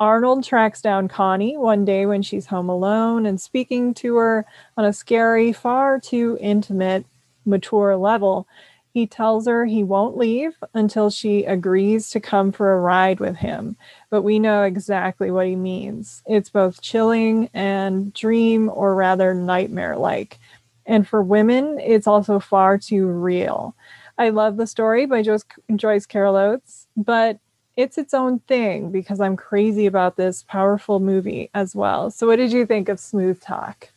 Arnold 0.00 0.44
tracks 0.44 0.82
down 0.82 1.08
Connie 1.08 1.56
one 1.56 1.84
day 1.84 2.04
when 2.06 2.22
she's 2.22 2.46
home 2.46 2.68
alone 2.68 3.26
and 3.26 3.40
speaking 3.40 3.94
to 3.94 4.16
her 4.16 4.44
on 4.76 4.84
a 4.84 4.92
scary, 4.92 5.52
far 5.52 6.00
too 6.00 6.36
intimate, 6.40 7.06
mature 7.46 7.96
level. 7.96 8.46
He 8.92 9.06
tells 9.06 9.46
her 9.46 9.64
he 9.64 9.82
won't 9.82 10.16
leave 10.16 10.52
until 10.72 11.10
she 11.10 11.44
agrees 11.44 12.10
to 12.10 12.20
come 12.20 12.52
for 12.52 12.72
a 12.72 12.80
ride 12.80 13.18
with 13.18 13.36
him. 13.36 13.76
But 14.10 14.22
we 14.22 14.38
know 14.38 14.62
exactly 14.62 15.30
what 15.30 15.46
he 15.46 15.56
means. 15.56 16.22
It's 16.26 16.50
both 16.50 16.80
chilling 16.80 17.50
and 17.52 18.12
dream, 18.14 18.70
or 18.72 18.94
rather 18.94 19.34
nightmare 19.34 19.96
like. 19.96 20.38
And 20.86 21.08
for 21.08 21.22
women, 21.22 21.78
it's 21.80 22.06
also 22.06 22.38
far 22.38 22.78
too 22.78 23.06
real. 23.06 23.74
I 24.16 24.28
love 24.28 24.56
the 24.56 24.66
story 24.66 25.06
by 25.06 25.22
Joyce, 25.22 26.06
Carol 26.06 26.36
Oates, 26.36 26.86
but 26.96 27.38
it's 27.76 27.98
its 27.98 28.14
own 28.14 28.38
thing 28.40 28.90
because 28.90 29.20
I'm 29.20 29.36
crazy 29.36 29.86
about 29.86 30.16
this 30.16 30.44
powerful 30.44 31.00
movie 31.00 31.50
as 31.54 31.74
well. 31.74 32.10
So, 32.10 32.26
what 32.26 32.36
did 32.36 32.52
you 32.52 32.66
think 32.66 32.88
of 32.88 33.00
Smooth 33.00 33.40
Talk? 33.40 33.90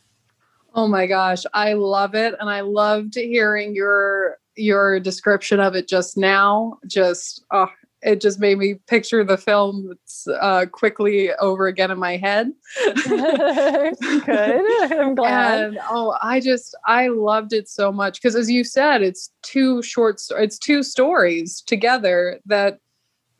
Oh 0.73 0.87
my 0.87 1.07
gosh, 1.07 1.43
I 1.53 1.73
love 1.73 2.15
it, 2.15 2.35
and 2.39 2.49
I 2.49 2.61
loved 2.61 3.15
hearing 3.15 3.75
your 3.75 4.37
your 4.55 4.99
description 4.99 5.59
of 5.59 5.75
it 5.75 5.87
just 5.87 6.17
now. 6.17 6.79
Just 6.87 7.43
oh, 7.51 7.69
it 8.01 8.21
just 8.21 8.39
made 8.39 8.57
me 8.57 8.75
picture 8.87 9.23
the 9.23 9.37
film 9.37 9.93
uh, 10.39 10.65
quickly 10.71 11.31
over 11.33 11.67
again 11.67 11.89
in 11.89 11.97
my 11.97 12.17
head. 12.17 12.51
Good, 13.03 13.95
I'm 14.91 15.15
glad. 15.15 15.63
And 15.63 15.79
oh, 15.89 16.15
I 16.21 16.39
just 16.39 16.75
I 16.85 17.07
loved 17.07 17.53
it 17.53 17.67
so 17.67 17.91
much 17.91 18.21
because, 18.21 18.35
as 18.35 18.49
you 18.49 18.63
said, 18.63 19.01
it's 19.01 19.31
two 19.41 19.81
short, 19.81 20.21
it's 20.31 20.59
two 20.59 20.83
stories 20.83 21.61
together 21.61 22.39
that 22.45 22.79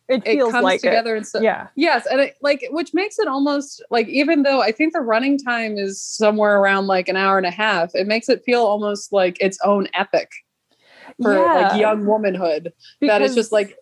it 0.08 0.24
feels 0.24 0.50
it 0.50 0.52
comes 0.52 0.64
like 0.64 0.82
together 0.82 1.16
it. 1.16 1.18
and 1.18 1.28
so 1.28 1.42
yeah 1.42 1.68
yes 1.76 2.06
and 2.10 2.22
it 2.22 2.38
like 2.42 2.64
which 2.72 2.94
makes 2.94 3.20
it 3.20 3.28
almost 3.28 3.84
like 3.90 4.08
even 4.08 4.44
though 4.44 4.62
i 4.62 4.72
think 4.72 4.94
the 4.94 5.02
running 5.02 5.38
time 5.38 5.78
is 5.78 6.02
somewhere 6.02 6.60
around 6.60 6.88
like 6.88 7.10
an 7.10 7.18
hour 7.18 7.38
and 7.38 7.46
a 7.46 7.52
half 7.52 7.92
it 7.94 8.08
makes 8.08 8.30
it 8.30 8.44
feel 8.46 8.62
almost 8.62 9.12
like 9.12 9.38
its 9.42 9.58
own 9.64 9.88
epic 9.94 10.30
for 11.22 11.34
yeah. 11.34 11.54
like 11.54 11.80
young 11.80 12.06
womanhood 12.06 12.72
because, 13.00 13.20
that 13.20 13.22
is 13.22 13.36
just 13.36 13.52
like 13.52 13.78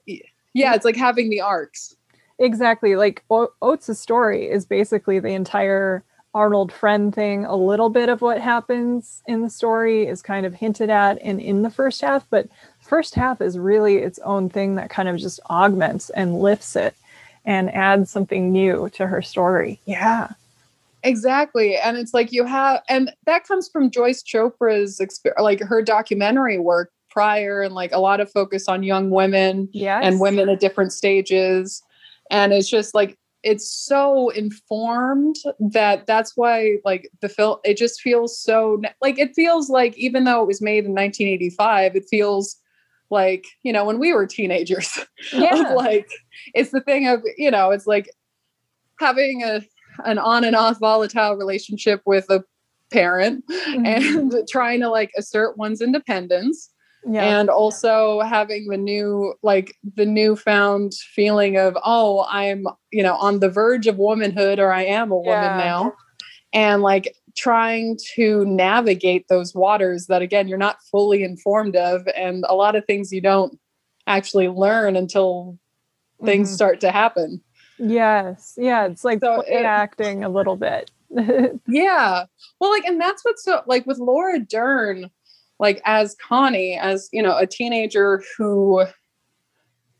yeah 0.53 0.73
it's 0.73 0.85
like 0.85 0.95
having 0.95 1.30
the 1.30 1.41
arcs 1.41 1.95
exactly 2.39 2.95
like 2.95 3.23
o- 3.30 3.52
oates' 3.61 3.97
story 3.99 4.49
is 4.49 4.65
basically 4.65 5.19
the 5.19 5.30
entire 5.30 6.03
arnold 6.34 6.72
friend 6.72 7.15
thing 7.15 7.45
a 7.45 7.56
little 7.56 7.89
bit 7.89 8.10
of 8.10 8.22
what 8.22 8.41
happens 8.41 9.22
in 9.26 9.41
the 9.41 9.49
story 9.49 10.06
is 10.06 10.22
kind 10.22 10.45
of 10.45 10.53
hinted 10.53 10.89
at 10.89 11.22
in 11.22 11.39
in 11.39 11.61
the 11.61 11.69
first 11.69 12.02
half 12.02 12.27
but 12.30 12.47
first 12.86 13.16
half 13.16 13.41
is 13.41 13.57
really 13.57 13.98
its 13.98 14.20
own 14.20 14.49
thing 14.49 14.76
that 14.76 14.90
kind 14.90 15.10
of 15.10 15.18
just 15.18 15.40
augments 15.49 16.10
and 16.12 16.40
lifts 16.40 16.76
it 16.76 16.95
and 17.45 17.74
adds 17.74 18.10
something 18.10 18.52
new 18.52 18.90
to 18.91 19.07
her 19.07 19.22
story. 19.22 19.80
Yeah. 19.86 20.30
Exactly. 21.03 21.78
And 21.78 21.98
it's 21.98 22.14
like 22.14 22.32
you 22.32 22.45
have, 22.45 22.82
and 22.90 23.12
that 23.26 23.48
comes 23.48 23.70
from 23.70 23.91
Joyce 23.91 24.24
Chopra's, 24.24 24.99
like 25.38 25.62
her 25.62 25.82
documentary 25.82 26.57
work 26.57 26.91
prior 27.10 27.62
and 27.62 27.76
like 27.76 27.91
a 27.91 27.99
lot 27.99 28.20
of 28.20 28.32
focus 28.32 28.68
on 28.68 28.82
young 28.82 29.12
women 29.12 29.70
yes. 29.72 30.02
and 30.03 30.20
women 30.20 30.49
at 30.49 30.60
different 30.60 30.91
stages. 30.91 31.84
And 32.32 32.53
it's 32.53 32.70
just 32.70 32.95
like, 32.95 33.18
it's 33.44 33.70
so 33.70 34.30
informed 34.30 35.36
that 35.60 36.07
that's 36.07 36.36
why 36.36 36.78
like 36.84 37.12
the 37.22 37.30
film 37.30 37.60
it 37.64 37.78
just 37.78 38.02
feels 38.02 38.38
so 38.38 38.82
like 39.03 39.20
it 39.20 39.36
feels 39.36 39.70
like 39.70 39.95
even 39.95 40.24
though 40.24 40.41
it 40.41 40.48
was 40.48 40.64
made 40.64 40.84
in 40.84 40.95
1985 40.95 41.95
it 41.95 42.06
feels 42.10 42.60
like 43.10 43.45
you 43.64 43.72
know 43.72 43.86
when 43.86 43.99
we 43.99 44.14
were 44.14 44.26
teenagers 44.26 44.98
yeah. 45.34 45.73
like 45.76 46.07
it's 46.53 46.72
the 46.72 46.82
thing 46.82 47.07
of 47.07 47.22
you 47.38 47.52
know 47.52 47.72
it's 47.72 47.88
like 47.88 48.10
having 48.99 49.44
a 49.44 49.61
an 50.03 50.18
on 50.18 50.44
and 50.44 50.56
off 50.56 50.80
volatile 50.80 51.36
relationship 51.36 52.02
with 52.06 52.30
a 52.30 52.44
parent 52.91 53.44
mm-hmm. 53.48 53.86
and 53.86 54.34
trying 54.49 54.80
to 54.80 54.90
like 54.90 55.11
assert 55.18 55.57
one's 55.57 55.82
independence 55.82 56.72
yeah. 57.07 57.40
and 57.40 57.49
also 57.49 58.22
having 58.22 58.68
the 58.68 58.77
new 58.77 59.34
like 59.44 59.76
the 59.95 60.06
newfound 60.06 60.94
feeling 60.94 61.57
of 61.57 61.77
oh 61.84 62.26
i'm 62.30 62.65
you 62.91 63.03
know 63.03 63.15
on 63.15 63.40
the 63.40 63.49
verge 63.49 63.88
of 63.88 63.98
womanhood 63.98 64.60
or 64.60 64.72
i 64.72 64.84
am 64.84 65.11
a 65.11 65.15
woman 65.15 65.44
yeah. 65.44 65.57
now 65.57 65.94
and 66.53 66.82
like 66.82 67.14
trying 67.36 67.98
to 68.16 68.45
navigate 68.45 69.28
those 69.28 69.53
waters 69.53 70.07
that 70.07 70.22
again 70.22 70.48
you're 70.48 70.57
not 70.57 70.82
fully 70.91 71.24
informed 71.24 71.76
of 71.76 72.07
and 72.16 72.45
a 72.48 72.56
lot 72.56 72.76
of 72.76 72.86
things 72.86 73.12
you 73.12 73.22
don't 73.22 73.60
actually 74.07 74.48
learn 74.48 74.95
until 74.95 75.57
things 76.24 76.48
mm-hmm. 76.49 76.56
start 76.56 76.80
to 76.80 76.91
happen. 76.91 77.41
Yes. 77.78 78.53
Yeah 78.57 78.86
it's 78.86 79.03
like 79.03 79.20
so 79.20 79.41
it, 79.41 79.66
acting 79.66 80.24
a 80.24 80.30
little 80.30 80.56
bit. 80.56 80.91
Yeah. 81.68 82.26
Well 82.60 82.72
like 82.72 82.86
and 82.86 82.99
that's 82.99 83.24
what's 83.24 83.44
so 83.44 83.62
like 83.68 83.86
with 83.86 83.99
laura 83.99 84.40
dern 84.40 85.10
like 85.60 85.82
as 85.86 86.16
connie 86.16 86.78
as 86.78 87.10
you 87.14 87.22
know 87.22 87.38
a 87.38 87.48
teenager 87.48 88.24
who 88.38 88.86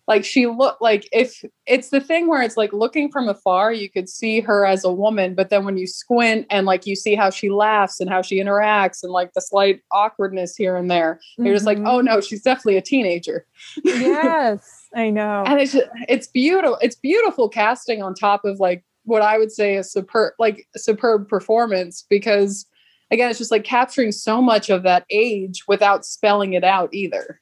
like 0.08 0.24
she 0.24 0.48
looked 0.48 0.82
like 0.82 1.08
if 1.12 1.44
it's 1.66 1.90
the 1.90 2.00
thing 2.00 2.28
where 2.28 2.42
it's 2.42 2.58
like 2.58 2.72
looking 2.74 3.12
from 3.12 3.28
afar 3.28 3.72
you 3.74 3.90
could 3.90 4.08
see 4.08 4.40
her 4.40 4.66
as 4.66 4.84
a 4.84 4.92
woman 4.92 5.36
but 5.36 5.50
then 5.50 5.66
when 5.66 5.78
you 5.78 5.88
squint 5.88 6.46
and 6.50 6.66
like 6.66 6.86
you 6.86 6.96
see 6.96 7.16
how 7.16 7.30
she 7.30 7.50
laughs 7.50 8.00
and 8.00 8.10
how 8.10 8.22
she 8.22 8.40
interacts 8.40 9.04
and 9.04 9.12
like 9.12 9.34
the 9.34 9.42
slight 9.42 9.82
awkwardness 9.92 10.56
here 10.56 10.76
and 10.76 10.90
there 10.90 11.16
mm-hmm. 11.16 11.46
you're 11.46 11.56
just 11.56 11.66
like 11.66 11.80
oh 11.80 11.98
mm-hmm. 11.98 12.06
no 12.06 12.22
she's 12.22 12.42
definitely 12.42 12.78
a 12.78 12.82
teenager 12.82 13.46
yes 13.84 14.88
i 14.96 15.10
know 15.10 15.44
and 15.46 15.60
it's 15.60 15.74
just, 15.74 15.88
it's 16.08 16.28
beautiful 16.28 16.78
it's 16.82 16.96
beautiful 16.96 17.50
casting 17.50 18.02
on 18.02 18.14
top 18.14 18.46
of 18.46 18.60
like 18.60 18.84
what 19.04 19.22
i 19.22 19.38
would 19.38 19.52
say 19.52 19.76
is 19.76 19.92
superb 19.92 20.34
like 20.40 20.68
superb 20.76 21.28
performance 21.28 22.06
because 22.10 22.66
again 23.12 23.30
it's 23.30 23.40
just 23.40 23.52
like 23.52 23.64
capturing 23.64 24.12
so 24.12 24.42
much 24.42 24.70
of 24.70 24.84
that 24.84 25.06
age 25.10 25.64
without 25.68 26.06
spelling 26.06 26.54
it 26.54 26.64
out 26.64 26.90
either 26.92 27.40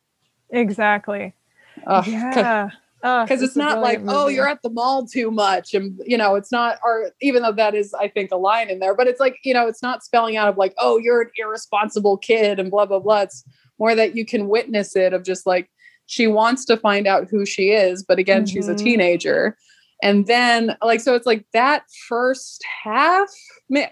exactly 0.50 1.34
uh, 1.88 2.04
yeah. 2.06 2.70
Because 3.02 3.42
it's 3.42 3.58
not 3.58 3.82
like, 3.82 4.00
movie. 4.00 4.14
oh, 4.16 4.28
you're 4.30 4.48
at 4.48 4.62
the 4.62 4.70
mall 4.70 5.06
too 5.06 5.30
much. 5.30 5.74
And, 5.74 6.00
you 6.06 6.18
know, 6.18 6.36
it's 6.36 6.54
not, 6.54 6.80
or 6.86 7.12
even 7.20 7.42
though 7.42 7.52
that 7.52 7.76
is, 7.76 7.94
I 7.94 8.08
think, 8.08 8.32
a 8.32 8.38
line 8.38 8.70
in 8.70 8.80
there, 8.80 8.96
but 8.96 9.08
it's 9.08 9.20
like, 9.20 9.40
you 9.44 9.54
know, 9.54 9.68
it's 9.68 9.82
not 9.82 10.06
spelling 10.06 10.38
out 10.38 10.48
of 10.48 10.58
like, 10.58 10.74
oh, 10.78 10.98
you're 10.98 11.24
an 11.24 11.30
irresponsible 11.38 12.18
kid 12.18 12.60
and 12.60 12.72
blah, 12.72 12.86
blah, 12.86 13.00
blah. 13.00 13.24
It's 13.24 13.44
more 13.78 13.94
that 13.94 14.16
you 14.16 14.26
can 14.26 14.48
witness 14.48 14.96
it 14.96 15.12
of 15.12 15.24
just 15.24 15.46
like, 15.46 15.70
she 16.06 16.28
wants 16.28 16.64
to 16.66 16.78
find 16.78 17.06
out 17.06 17.28
who 17.30 17.46
she 17.46 17.72
is. 17.72 18.04
But 18.04 18.20
again, 18.20 18.44
mm-hmm. 18.44 18.54
she's 18.54 18.70
a 18.70 18.74
mm-hmm. 18.74 18.86
teenager. 18.86 19.58
And 20.02 20.26
then, 20.28 20.78
like, 20.82 21.02
so 21.02 21.14
it's 21.14 21.26
like 21.26 21.46
that 21.52 21.84
first 22.08 22.64
half, 22.84 23.30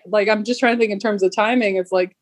like, 0.06 0.30
I'm 0.30 0.46
just 0.46 0.62
trying 0.62 0.76
to 0.76 0.80
think 0.80 0.92
in 0.94 1.00
terms 1.00 1.22
of 1.22 1.36
timing. 1.36 1.76
It's 1.76 1.92
like, 1.92 2.16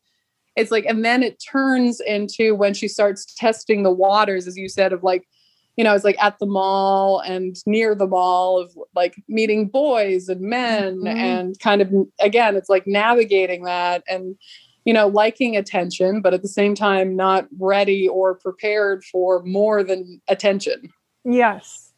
it's 0.56 0.72
like, 0.72 0.86
and 0.86 1.04
then 1.04 1.22
it 1.22 1.40
turns 1.40 2.00
into 2.00 2.56
when 2.56 2.74
she 2.74 2.88
starts 2.88 3.32
testing 3.36 3.84
the 3.84 3.92
waters, 3.92 4.48
as 4.48 4.56
you 4.56 4.68
said, 4.68 4.92
of 4.92 5.04
like, 5.04 5.28
you 5.76 5.84
know, 5.84 5.94
it's 5.94 6.04
like 6.04 6.22
at 6.22 6.38
the 6.38 6.46
mall 6.46 7.20
and 7.20 7.56
near 7.66 7.94
the 7.94 8.06
mall 8.06 8.58
of 8.60 8.76
like 8.94 9.14
meeting 9.28 9.66
boys 9.68 10.28
and 10.28 10.40
men 10.40 10.98
mm-hmm. 10.98 11.06
and 11.06 11.58
kind 11.58 11.80
of 11.80 11.92
again, 12.20 12.56
it's 12.56 12.68
like 12.68 12.86
navigating 12.86 13.64
that 13.64 14.02
and 14.08 14.36
you 14.84 14.94
know, 14.94 15.08
liking 15.08 15.56
attention, 15.56 16.22
but 16.22 16.32
at 16.32 16.42
the 16.42 16.48
same 16.48 16.74
time 16.74 17.14
not 17.14 17.46
ready 17.58 18.08
or 18.08 18.34
prepared 18.34 19.04
for 19.04 19.42
more 19.44 19.84
than 19.84 20.20
attention. 20.28 20.90
Yes. 21.24 21.92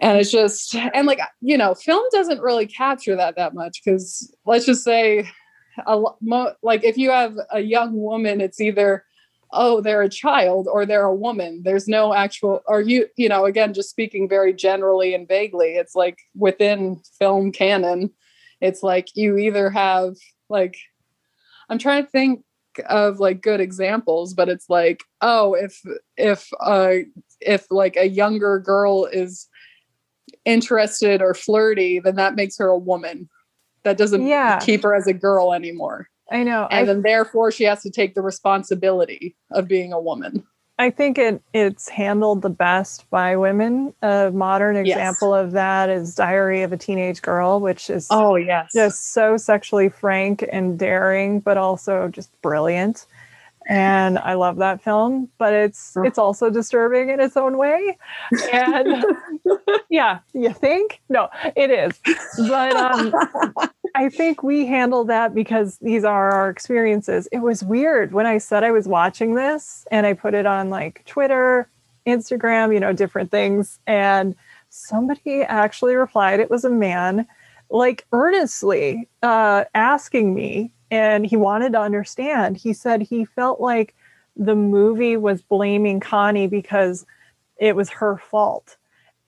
And 0.00 0.18
it's 0.18 0.30
just 0.30 0.74
and 0.74 1.06
like 1.06 1.20
you 1.40 1.58
know, 1.58 1.74
film 1.74 2.04
doesn't 2.12 2.40
really 2.40 2.66
capture 2.66 3.16
that 3.16 3.36
that 3.36 3.54
much 3.54 3.82
cuz 3.84 4.32
let's 4.46 4.66
just 4.66 4.84
say 4.84 5.28
a 5.86 6.02
like 6.62 6.84
if 6.84 6.96
you 6.96 7.10
have 7.10 7.36
a 7.50 7.60
young 7.60 7.94
woman 7.94 8.40
it's 8.40 8.60
either 8.60 9.04
oh 9.52 9.80
they're 9.80 10.02
a 10.02 10.08
child 10.08 10.68
or 10.70 10.84
they're 10.84 11.04
a 11.04 11.14
woman. 11.14 11.62
There's 11.64 11.88
no 11.88 12.14
actual 12.14 12.62
or 12.66 12.80
you 12.80 13.06
you 13.16 13.28
know 13.28 13.44
again 13.44 13.74
just 13.74 13.90
speaking 13.90 14.28
very 14.28 14.52
generally 14.52 15.14
and 15.14 15.26
vaguely 15.26 15.76
it's 15.76 15.94
like 15.94 16.18
within 16.34 17.00
film 17.18 17.52
canon 17.52 18.10
it's 18.60 18.82
like 18.82 19.14
you 19.14 19.38
either 19.38 19.70
have 19.70 20.14
like 20.48 20.76
i'm 21.68 21.78
trying 21.78 22.04
to 22.04 22.10
think 22.10 22.44
of 22.88 23.18
like 23.18 23.40
good 23.40 23.60
examples 23.60 24.34
but 24.34 24.48
it's 24.48 24.68
like 24.68 25.02
oh 25.20 25.54
if 25.54 25.80
if 26.16 26.48
uh 26.60 26.94
if 27.40 27.66
like 27.70 27.96
a 27.96 28.08
younger 28.08 28.58
girl 28.58 29.04
is 29.06 29.48
interested 30.44 31.22
or 31.22 31.34
flirty 31.34 31.98
then 32.00 32.16
that 32.16 32.34
makes 32.34 32.56
her 32.58 32.68
a 32.68 32.78
woman. 32.78 33.28
That 33.84 33.96
doesn't 33.96 34.26
yeah. 34.26 34.58
keep 34.58 34.82
her 34.82 34.94
as 34.94 35.06
a 35.06 35.12
girl 35.12 35.52
anymore 35.52 36.08
I 36.30 36.42
know. 36.42 36.68
And 36.70 36.80
I, 36.80 36.84
then 36.84 37.02
therefore 37.02 37.50
she 37.50 37.64
has 37.64 37.82
to 37.82 37.90
take 37.90 38.14
the 38.14 38.22
responsibility 38.22 39.36
of 39.50 39.66
being 39.66 39.92
a 39.92 40.00
woman. 40.00 40.44
I 40.80 40.90
think 40.90 41.18
it 41.18 41.42
it's 41.52 41.88
handled 41.88 42.42
the 42.42 42.50
best 42.50 43.10
by 43.10 43.36
women. 43.36 43.92
A 44.02 44.30
modern 44.30 44.76
example 44.76 45.34
yes. 45.34 45.44
of 45.44 45.52
that 45.52 45.88
is 45.90 46.14
Diary 46.14 46.62
of 46.62 46.72
a 46.72 46.76
Teenage 46.76 47.20
Girl, 47.20 47.58
which 47.58 47.90
is 47.90 48.06
oh 48.10 48.36
yes, 48.36 48.70
just 48.72 49.12
so 49.12 49.36
sexually 49.36 49.88
frank 49.88 50.44
and 50.52 50.78
daring, 50.78 51.40
but 51.40 51.56
also 51.56 52.08
just 52.08 52.30
brilliant. 52.42 53.06
and 53.68 54.18
I 54.18 54.34
love 54.34 54.56
that 54.56 54.80
film, 54.82 55.28
but 55.36 55.52
it's 55.52 55.96
it's 56.04 56.16
also 56.16 56.48
disturbing 56.48 57.10
in 57.10 57.20
its 57.20 57.36
own 57.36 57.58
way. 57.58 57.98
And 58.52 59.04
yeah, 59.90 60.20
you 60.32 60.52
think? 60.52 61.00
No, 61.08 61.28
it 61.56 61.70
is. 61.70 62.00
But 62.48 62.76
um, 62.76 63.12
I 63.94 64.08
think 64.08 64.42
we 64.42 64.66
handled 64.66 65.08
that 65.08 65.34
because 65.34 65.78
these 65.78 66.04
are 66.04 66.30
our 66.30 66.50
experiences. 66.50 67.28
It 67.32 67.38
was 67.40 67.62
weird 67.62 68.12
when 68.12 68.26
I 68.26 68.38
said 68.38 68.64
I 68.64 68.70
was 68.70 68.88
watching 68.88 69.34
this 69.34 69.86
and 69.90 70.06
I 70.06 70.12
put 70.14 70.34
it 70.34 70.46
on 70.46 70.70
like 70.70 71.04
Twitter, 71.06 71.68
Instagram, 72.06 72.72
you 72.72 72.80
know, 72.80 72.92
different 72.92 73.30
things, 73.30 73.78
and 73.86 74.34
somebody 74.70 75.42
actually 75.42 75.94
replied. 75.94 76.40
It 76.40 76.50
was 76.50 76.64
a 76.64 76.70
man, 76.70 77.26
like 77.70 78.06
earnestly 78.12 79.08
uh, 79.22 79.64
asking 79.74 80.34
me 80.34 80.72
and 80.90 81.26
he 81.26 81.36
wanted 81.36 81.72
to 81.72 81.80
understand. 81.80 82.56
He 82.56 82.72
said 82.72 83.02
he 83.02 83.24
felt 83.24 83.60
like 83.60 83.94
the 84.36 84.54
movie 84.54 85.16
was 85.16 85.42
blaming 85.42 86.00
Connie 86.00 86.46
because 86.46 87.04
it 87.58 87.76
was 87.76 87.90
her 87.90 88.16
fault. 88.16 88.77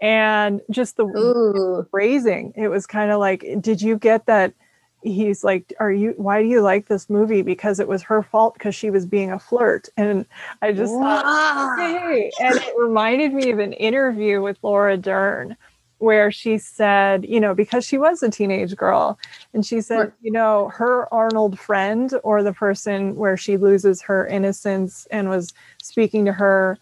And 0.01 0.61
just 0.71 0.97
the 0.97 1.05
Ooh. 1.05 1.87
phrasing, 1.91 2.53
it 2.57 2.69
was 2.69 2.87
kind 2.87 3.11
of 3.11 3.21
like, 3.21 3.45
did 3.61 3.83
you 3.83 3.99
get 3.99 4.27
that? 4.27 4.55
He's 5.03 5.45
like, 5.45 5.73
Are 5.81 5.93
you, 5.93 6.15
why 6.17 6.43
do 6.43 6.49
you 6.49 6.61
like 6.61 6.87
this 6.87 7.09
movie? 7.09 7.43
Because 7.43 7.81
it 7.81 7.89
was 7.89 8.03
her 8.03 8.23
fault 8.23 8.55
because 8.55 8.75
she 8.75 8.91
was 8.91 9.07
being 9.07 9.31
a 9.31 9.39
flirt. 9.39 9.89
And 9.97 10.27
I 10.63 10.73
just 10.73 10.95
wow. 10.95 11.23
thought, 11.23 11.79
hey. 11.79 12.31
And 12.41 12.57
it 12.57 12.75
reminded 12.79 13.33
me 13.33 13.51
of 13.51 13.59
an 13.59 13.73
interview 13.75 14.43
with 14.43 14.59
Laura 14.63 14.97
Dern 14.97 15.57
where 16.01 16.33
she 16.33 16.57
said, 16.57 17.27
you 17.29 17.39
know, 17.39 17.55
because 17.55 17.85
she 17.85 17.99
was 17.99 18.23
a 18.23 18.31
teenage 18.31 18.75
girl, 18.75 19.19
and 19.53 19.65
she 19.67 19.83
said, 19.83 19.99
right. 19.99 20.13
you 20.23 20.33
know, 20.33 20.71
her 20.75 21.13
Arnold 21.13 21.59
friend 21.59 22.15
or 22.23 22.43
the 22.43 22.55
person 22.55 23.15
where 23.17 23.37
she 23.37 23.59
loses 23.59 24.01
her 24.01 24.27
innocence 24.27 25.07
and 25.11 25.29
was 25.29 25.53
speaking 25.83 26.25
to 26.25 26.33
her 26.33 26.79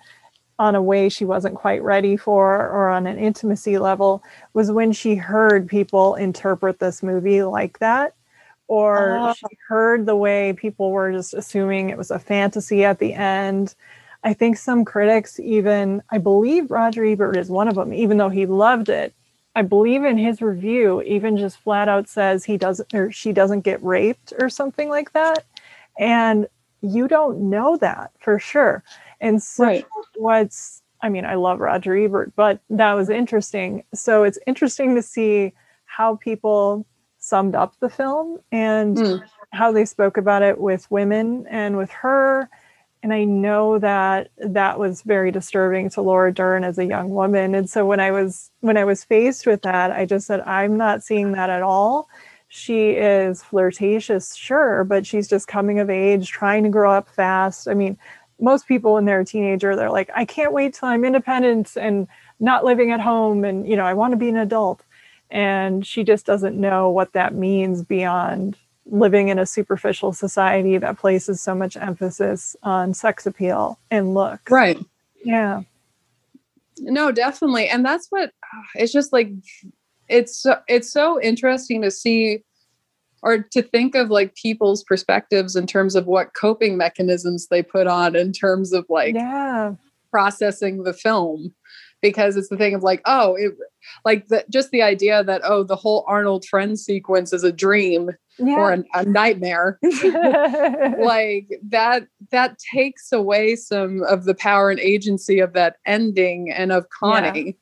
on 0.58 0.74
a 0.74 0.82
way 0.82 1.08
she 1.08 1.24
wasn't 1.24 1.54
quite 1.54 1.82
ready 1.82 2.16
for 2.16 2.68
or 2.68 2.88
on 2.88 3.06
an 3.06 3.18
intimacy 3.18 3.78
level 3.78 4.22
was 4.54 4.70
when 4.70 4.92
she 4.92 5.14
heard 5.14 5.68
people 5.68 6.14
interpret 6.16 6.78
this 6.78 7.02
movie 7.02 7.42
like 7.42 7.78
that 7.78 8.14
or 8.66 9.18
uh, 9.18 9.34
she 9.34 9.46
heard 9.68 10.04
the 10.04 10.16
way 10.16 10.52
people 10.52 10.90
were 10.90 11.12
just 11.12 11.32
assuming 11.32 11.88
it 11.90 11.96
was 11.96 12.10
a 12.10 12.18
fantasy 12.18 12.84
at 12.84 12.98
the 12.98 13.14
end 13.14 13.74
I 14.24 14.34
think 14.34 14.56
some 14.56 14.84
critics 14.84 15.38
even, 15.38 16.02
I 16.10 16.18
believe 16.18 16.70
Roger 16.70 17.04
Ebert 17.04 17.36
is 17.36 17.50
one 17.50 17.68
of 17.68 17.76
them, 17.76 17.92
even 17.92 18.16
though 18.16 18.28
he 18.28 18.46
loved 18.46 18.88
it. 18.88 19.14
I 19.54 19.62
believe 19.62 20.04
in 20.04 20.18
his 20.18 20.42
review, 20.42 21.02
even 21.02 21.36
just 21.36 21.58
flat 21.58 21.88
out 21.88 22.08
says 22.08 22.44
he 22.44 22.56
doesn't 22.56 22.92
or 22.94 23.10
she 23.10 23.32
doesn't 23.32 23.62
get 23.62 23.82
raped 23.82 24.32
or 24.38 24.48
something 24.48 24.88
like 24.88 25.12
that. 25.12 25.44
And 25.98 26.46
you 26.80 27.08
don't 27.08 27.50
know 27.50 27.76
that 27.78 28.12
for 28.20 28.38
sure. 28.38 28.84
And 29.20 29.42
so 29.42 29.64
right. 29.64 29.86
what's 30.16 30.82
I 31.00 31.08
mean, 31.08 31.24
I 31.24 31.36
love 31.36 31.60
Roger 31.60 31.96
Ebert, 31.96 32.32
but 32.34 32.60
that 32.70 32.94
was 32.94 33.08
interesting. 33.08 33.84
So 33.94 34.24
it's 34.24 34.38
interesting 34.48 34.96
to 34.96 35.02
see 35.02 35.52
how 35.84 36.16
people 36.16 36.86
summed 37.18 37.54
up 37.54 37.78
the 37.78 37.88
film 37.88 38.38
and 38.50 38.96
mm. 38.96 39.22
how 39.52 39.70
they 39.70 39.84
spoke 39.84 40.16
about 40.16 40.42
it 40.42 40.58
with 40.60 40.90
women 40.90 41.46
and 41.48 41.76
with 41.76 41.90
her 41.90 42.48
and 43.02 43.12
I 43.12 43.24
know 43.24 43.78
that 43.78 44.30
that 44.38 44.78
was 44.78 45.02
very 45.02 45.30
disturbing 45.30 45.88
to 45.90 46.02
Laura 46.02 46.32
Dern 46.32 46.64
as 46.64 46.78
a 46.78 46.84
young 46.84 47.10
woman. 47.10 47.54
And 47.54 47.70
so 47.70 47.86
when 47.86 48.00
I 48.00 48.10
was 48.10 48.50
when 48.60 48.76
I 48.76 48.84
was 48.84 49.04
faced 49.04 49.46
with 49.46 49.62
that, 49.62 49.92
I 49.92 50.04
just 50.04 50.26
said, 50.26 50.40
I'm 50.40 50.76
not 50.76 51.04
seeing 51.04 51.32
that 51.32 51.50
at 51.50 51.62
all. 51.62 52.08
She 52.48 52.90
is 52.90 53.42
flirtatious, 53.42 54.34
sure, 54.34 54.82
but 54.82 55.06
she's 55.06 55.28
just 55.28 55.48
coming 55.48 55.78
of 55.78 55.90
age, 55.90 56.30
trying 56.30 56.64
to 56.64 56.70
grow 56.70 56.90
up 56.90 57.08
fast. 57.08 57.68
I 57.68 57.74
mean, 57.74 57.98
most 58.40 58.66
people 58.66 58.94
when 58.94 59.04
they're 59.04 59.20
a 59.20 59.24
teenager, 59.24 59.74
they're 59.74 59.90
like, 59.90 60.10
I 60.14 60.24
can't 60.24 60.52
wait 60.52 60.74
till 60.74 60.88
I'm 60.88 61.04
independent 61.04 61.76
and 61.76 62.06
not 62.40 62.64
living 62.64 62.92
at 62.92 63.00
home 63.00 63.44
and 63.44 63.68
you 63.68 63.76
know, 63.76 63.84
I 63.84 63.94
want 63.94 64.12
to 64.12 64.16
be 64.16 64.28
an 64.28 64.36
adult. 64.36 64.82
And 65.30 65.86
she 65.86 66.04
just 66.04 66.24
doesn't 66.24 66.58
know 66.58 66.88
what 66.88 67.12
that 67.12 67.34
means 67.34 67.82
beyond 67.82 68.56
living 68.86 69.28
in 69.28 69.38
a 69.38 69.46
superficial 69.46 70.12
society 70.12 70.78
that 70.78 70.98
places 70.98 71.42
so 71.42 71.54
much 71.54 71.76
emphasis 71.76 72.56
on 72.62 72.94
sex 72.94 73.26
appeal 73.26 73.78
and 73.90 74.14
look. 74.14 74.40
Right. 74.48 74.78
Yeah. 75.24 75.62
No, 76.78 77.12
definitely. 77.12 77.68
And 77.68 77.84
that's 77.84 78.06
what 78.08 78.32
it's 78.74 78.92
just 78.92 79.12
like 79.12 79.30
it's 80.08 80.36
so 80.36 80.56
it's 80.68 80.90
so 80.90 81.20
interesting 81.20 81.82
to 81.82 81.90
see 81.90 82.42
or 83.22 83.38
to 83.38 83.62
think 83.62 83.94
of 83.94 84.10
like 84.10 84.34
people's 84.34 84.84
perspectives 84.84 85.56
in 85.56 85.66
terms 85.66 85.94
of 85.94 86.06
what 86.06 86.34
coping 86.34 86.76
mechanisms 86.76 87.48
they 87.48 87.62
put 87.62 87.86
on 87.86 88.14
in 88.16 88.32
terms 88.32 88.72
of 88.72 88.84
like 88.88 89.14
yeah 89.14 89.72
processing 90.10 90.84
the 90.84 90.92
film 90.92 91.54
because 92.00 92.36
it's 92.36 92.48
the 92.48 92.56
thing 92.56 92.74
of 92.74 92.82
like 92.82 93.02
oh 93.04 93.34
it 93.36 93.52
like 94.04 94.26
the, 94.28 94.44
just 94.50 94.70
the 94.70 94.82
idea 94.82 95.24
that 95.24 95.40
oh 95.44 95.62
the 95.62 95.76
whole 95.76 96.04
arnold 96.06 96.44
friend 96.44 96.78
sequence 96.78 97.32
is 97.32 97.44
a 97.44 97.52
dream 97.52 98.10
yeah. 98.38 98.54
or 98.54 98.72
a, 98.72 98.84
a 98.94 99.04
nightmare 99.04 99.78
like 99.82 101.48
that 101.62 102.06
that 102.30 102.56
takes 102.72 103.12
away 103.12 103.56
some 103.56 104.02
of 104.04 104.24
the 104.24 104.34
power 104.34 104.70
and 104.70 104.80
agency 104.80 105.38
of 105.40 105.52
that 105.52 105.76
ending 105.86 106.50
and 106.50 106.72
of 106.72 106.88
connie 106.90 107.46
yeah. 107.46 107.52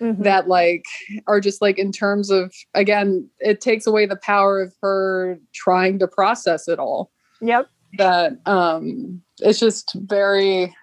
Mm-hmm. 0.00 0.22
that 0.22 0.48
like 0.48 0.84
are 1.26 1.40
just 1.40 1.60
like 1.60 1.78
in 1.78 1.92
terms 1.92 2.30
of 2.30 2.52
again 2.74 3.28
it 3.38 3.60
takes 3.60 3.86
away 3.86 4.06
the 4.06 4.16
power 4.16 4.60
of 4.60 4.74
her 4.82 5.38
trying 5.54 5.98
to 5.98 6.08
process 6.08 6.68
it 6.68 6.78
all 6.78 7.10
yep 7.40 7.68
that 7.98 8.32
um 8.46 9.20
it's 9.40 9.58
just 9.58 9.94
very 9.94 10.74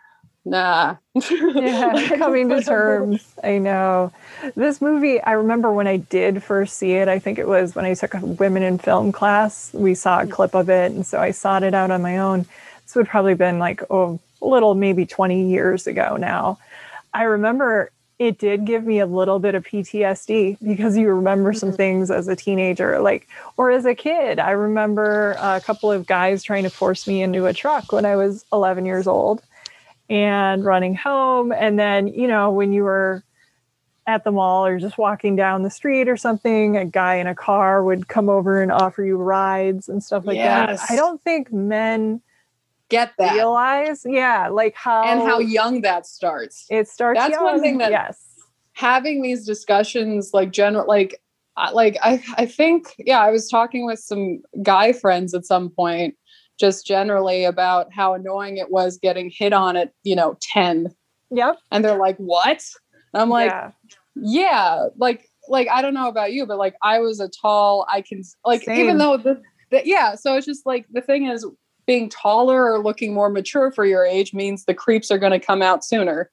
nah. 0.47 0.95
yeah, 1.29 2.07
coming 2.17 2.49
to 2.49 2.61
terms. 2.61 3.33
I 3.43 3.57
know. 3.57 4.11
This 4.55 4.81
movie, 4.81 5.21
I 5.21 5.33
remember 5.33 5.71
when 5.71 5.87
I 5.87 5.97
did 5.97 6.41
first 6.41 6.77
see 6.77 6.93
it, 6.93 7.07
I 7.07 7.19
think 7.19 7.37
it 7.37 7.47
was 7.47 7.75
when 7.75 7.85
I 7.85 7.93
took 7.93 8.13
a 8.13 8.19
women 8.25 8.63
in 8.63 8.77
film 8.77 9.11
class. 9.11 9.71
We 9.73 9.93
saw 9.93 10.21
a 10.21 10.27
clip 10.27 10.55
of 10.55 10.69
it. 10.69 10.91
And 10.91 11.05
so 11.05 11.19
I 11.19 11.31
sought 11.31 11.63
it 11.63 11.73
out 11.73 11.91
on 11.91 12.01
my 12.01 12.17
own. 12.17 12.45
This 12.83 12.95
would 12.95 13.07
probably 13.07 13.33
been 13.33 13.59
like 13.59 13.83
oh, 13.89 14.19
a 14.41 14.47
little, 14.47 14.75
maybe 14.75 15.05
20 15.05 15.49
years 15.49 15.87
ago 15.87 16.15
now. 16.17 16.57
I 17.13 17.23
remember 17.23 17.91
it 18.19 18.39
did 18.39 18.65
give 18.65 18.83
me 18.83 18.99
a 18.99 19.05
little 19.05 19.37
bit 19.37 19.53
of 19.53 19.63
PTSD 19.63 20.57
because 20.65 20.97
you 20.97 21.07
remember 21.09 21.53
some 21.53 21.69
mm-hmm. 21.69 21.75
things 21.75 22.09
as 22.11 22.27
a 22.27 22.35
teenager, 22.35 22.99
like, 22.99 23.27
or 23.57 23.69
as 23.69 23.85
a 23.85 23.93
kid. 23.93 24.39
I 24.39 24.51
remember 24.51 25.35
a 25.39 25.61
couple 25.61 25.91
of 25.91 26.07
guys 26.07 26.41
trying 26.41 26.63
to 26.63 26.69
force 26.69 27.07
me 27.07 27.21
into 27.21 27.45
a 27.45 27.53
truck 27.53 27.91
when 27.91 28.05
I 28.05 28.15
was 28.15 28.43
11 28.51 28.85
years 28.85 29.05
old 29.05 29.43
and 30.09 30.65
running 30.65 30.95
home. 30.95 31.51
And 31.51 31.77
then, 31.77 32.07
you 32.07 32.27
know, 32.27 32.51
when 32.51 32.73
you 32.73 32.83
were 32.83 33.23
at 34.07 34.23
the 34.23 34.31
mall 34.31 34.65
or 34.65 34.79
just 34.79 34.97
walking 34.97 35.35
down 35.35 35.61
the 35.61 35.69
street 35.69 36.07
or 36.07 36.17
something, 36.17 36.75
a 36.75 36.85
guy 36.85 37.15
in 37.15 37.27
a 37.27 37.35
car 37.35 37.83
would 37.83 38.07
come 38.07 38.29
over 38.29 38.63
and 38.63 38.71
offer 38.71 39.03
you 39.03 39.17
rides 39.17 39.89
and 39.89 40.03
stuff 40.03 40.25
like 40.25 40.37
yes. 40.37 40.81
that. 40.81 40.91
I 40.91 40.95
don't 40.95 41.21
think 41.23 41.53
men 41.53 42.21
get 42.89 43.13
that 43.17 43.33
realize, 43.33 44.03
yeah, 44.05 44.47
like 44.49 44.75
how 44.75 45.03
and 45.03 45.21
how 45.21 45.39
young 45.39 45.81
that 45.81 46.05
starts. 46.05 46.65
It 46.69 46.87
starts. 46.87 47.19
That's 47.19 47.33
young. 47.33 47.43
one 47.43 47.61
thing 47.61 47.77
that 47.79 47.91
yes, 47.91 48.21
having 48.73 49.21
these 49.21 49.45
discussions, 49.45 50.31
like 50.33 50.51
general, 50.51 50.85
like 50.87 51.21
like 51.73 51.97
I 52.01 52.23
I 52.37 52.45
think 52.45 52.95
yeah, 52.97 53.19
I 53.19 53.31
was 53.31 53.49
talking 53.49 53.85
with 53.85 53.99
some 53.99 54.41
guy 54.61 54.93
friends 54.93 55.33
at 55.33 55.45
some 55.45 55.69
point 55.69 56.15
just 56.57 56.85
generally 56.85 57.45
about 57.45 57.93
how 57.93 58.13
annoying 58.13 58.57
it 58.57 58.71
was 58.71 58.97
getting 58.97 59.29
hit 59.29 59.53
on 59.53 59.77
at, 59.77 59.93
you 60.03 60.15
know, 60.15 60.37
10. 60.41 60.87
Yep. 61.31 61.59
And 61.71 61.85
they're 61.85 61.97
like, 61.97 62.17
what? 62.17 62.63
I'm 63.13 63.29
like, 63.29 63.51
yeah. 63.51 63.71
yeah. 64.15 64.87
Like, 64.97 65.29
like, 65.47 65.67
I 65.69 65.81
don't 65.81 65.93
know 65.93 66.09
about 66.09 66.33
you, 66.33 66.45
but 66.45 66.57
like, 66.57 66.75
I 66.81 66.99
was 66.99 67.19
a 67.19 67.29
tall, 67.29 67.85
I 67.89 68.01
can, 68.01 68.23
like, 68.45 68.63
Same. 68.63 68.79
even 68.79 68.97
though 68.97 69.17
the, 69.17 69.41
the, 69.71 69.81
yeah. 69.85 70.15
So 70.15 70.35
it's 70.35 70.45
just 70.45 70.65
like, 70.65 70.85
the 70.91 71.01
thing 71.01 71.27
is, 71.27 71.45
being 71.87 72.09
taller 72.09 72.71
or 72.71 72.77
looking 72.77 73.13
more 73.13 73.29
mature 73.29 73.71
for 73.71 73.85
your 73.85 74.05
age 74.05 74.33
means 74.33 74.65
the 74.65 74.75
creeps 74.75 75.09
are 75.09 75.17
going 75.17 75.31
to 75.31 75.39
come 75.39 75.63
out 75.63 75.83
sooner. 75.83 76.29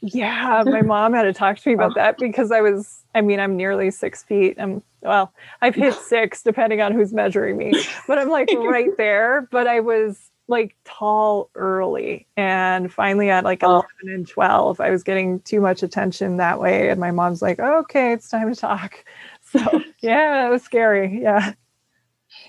Yeah, 0.00 0.62
my 0.66 0.82
mom 0.82 1.14
had 1.14 1.22
to 1.22 1.32
talk 1.32 1.58
to 1.58 1.68
me 1.68 1.74
about 1.74 1.92
oh. 1.92 1.94
that 1.94 2.18
because 2.18 2.52
I 2.52 2.60
was, 2.60 3.02
I 3.14 3.22
mean, 3.22 3.40
I'm 3.40 3.56
nearly 3.56 3.90
six 3.90 4.22
feet. 4.22 4.56
I'm, 4.60 4.82
well, 5.02 5.32
I've 5.62 5.74
hit 5.74 5.94
six 6.08 6.42
depending 6.42 6.80
on 6.80 6.92
who's 6.92 7.12
measuring 7.12 7.56
me, 7.56 7.72
but 8.06 8.18
I'm 8.18 8.28
like 8.28 8.50
right 8.56 8.96
there. 8.96 9.48
But 9.50 9.66
I 9.66 9.80
was 9.80 10.30
like 10.46 10.76
tall 10.84 11.50
early. 11.54 12.26
And 12.36 12.92
finally 12.92 13.30
at 13.30 13.44
like 13.44 13.62
11 13.62 13.86
and 14.04 14.26
12, 14.26 14.80
I 14.80 14.90
was 14.90 15.02
getting 15.02 15.40
too 15.40 15.60
much 15.60 15.82
attention 15.82 16.38
that 16.38 16.60
way. 16.60 16.88
And 16.88 17.00
my 17.00 17.10
mom's 17.10 17.42
like, 17.42 17.58
okay, 17.58 18.12
it's 18.12 18.28
time 18.28 18.52
to 18.52 18.58
talk. 18.58 19.04
So 19.42 19.82
yeah, 20.00 20.46
it 20.46 20.50
was 20.50 20.62
scary. 20.62 21.22
Yeah. 21.22 21.52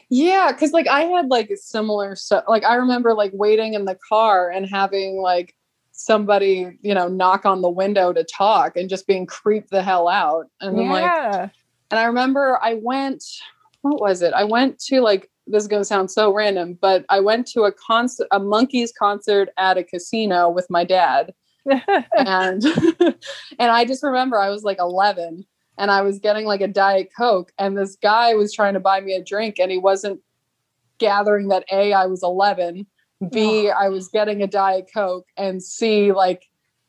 Yeah, 0.10 0.52
because 0.52 0.72
like 0.72 0.88
I 0.88 1.02
had 1.02 1.28
like 1.28 1.52
similar 1.56 2.16
stuff. 2.16 2.46
Like 2.48 2.64
I 2.64 2.76
remember 2.76 3.14
like 3.14 3.32
waiting 3.34 3.76
in 3.76 3.86
the 3.86 3.98
car 4.08 4.50
and 4.50 4.68
having 4.68 5.22
like 5.22 5.56
somebody, 5.92 6.78
you 6.82 6.94
know, 6.94 7.08
knock 7.08 7.46
on 7.46 7.62
the 7.62 7.70
window 7.70 8.12
to 8.14 8.24
talk 8.24 8.76
and 8.76 8.90
just 8.90 9.06
being 9.06 9.26
creeped 9.26 9.70
the 9.70 9.84
hell 9.84 10.08
out. 10.08 10.48
And 10.62 10.78
yeah. 10.78 10.92
like, 10.92 11.52
and 11.92 12.00
I 12.00 12.06
remember 12.06 12.58
I 12.62 12.76
went, 12.76 13.24
what 13.82 14.02
was 14.02 14.22
it? 14.22 14.34
I 14.34 14.46
went 14.46 14.80
to 14.86 15.02
like 15.02 15.30
this 15.50 15.64
is 15.64 15.68
going 15.68 15.82
to 15.82 15.86
sound 15.86 16.12
so 16.12 16.32
random, 16.32 16.78
but 16.80 17.06
I 17.10 17.20
went 17.20 17.48
to 17.48 17.64
a 17.64 17.72
concert, 17.72 18.28
a 18.32 18.40
Monkees 18.40 18.92
concert 18.98 19.50
at 19.58 19.78
a 19.78 19.84
casino 19.84 20.50
with 20.50 20.68
my 20.70 20.84
dad. 20.84 21.34
and 22.18 22.64
and 23.60 23.72
I 23.72 23.86
just 23.86 24.04
remember 24.04 24.40
I 24.40 24.50
was 24.50 24.64
like 24.64 24.78
11 24.80 25.46
and 25.80 25.90
I 25.90 26.02
was 26.02 26.20
getting 26.20 26.46
like 26.46 26.62
a 26.62 26.68
diet 26.68 27.10
coke 27.18 27.54
and 27.58 27.76
this 27.76 27.96
guy 27.96 28.36
was 28.36 28.54
trying 28.54 28.74
to 28.74 28.80
buy 28.80 29.00
me 29.00 29.14
a 29.14 29.24
drink 29.24 29.56
and 29.60 29.72
he 29.72 29.78
wasn't 29.78 30.20
gathering 31.00 31.48
that 31.48 31.64
A 31.72 31.94
I 31.94 32.06
was 32.06 32.22
11, 32.22 32.86
B 33.32 33.70
I 33.70 33.88
was 33.88 34.10
getting 34.10 34.44
a 34.44 34.48
diet 34.48 34.90
coke 34.94 35.26
and 35.38 35.64
C 35.64 36.12
like 36.12 36.46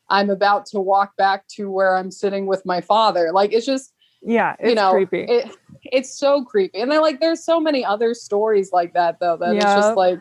I'm 0.08 0.28
about 0.28 0.66
to 0.66 0.80
walk 0.80 1.16
back 1.16 1.46
to 1.54 1.70
where 1.70 1.96
I'm 1.96 2.10
sitting 2.10 2.46
with 2.46 2.66
my 2.66 2.80
father. 2.80 3.30
Like 3.32 3.52
it's 3.52 3.64
just 3.64 3.94
yeah, 4.22 4.56
it's 4.58 4.70
you 4.70 4.74
know, 4.74 4.90
creepy. 4.90 5.22
It, 5.22 5.56
it's 5.84 6.18
so 6.18 6.44
creepy. 6.44 6.78
And 6.80 6.90
then 6.90 7.00
like 7.00 7.20
there's 7.20 7.44
so 7.44 7.60
many 7.60 7.84
other 7.84 8.12
stories 8.12 8.72
like 8.72 8.92
that 8.94 9.20
though 9.20 9.36
that 9.36 9.54
it's 9.54 9.64
just 9.64 9.96
like 9.96 10.20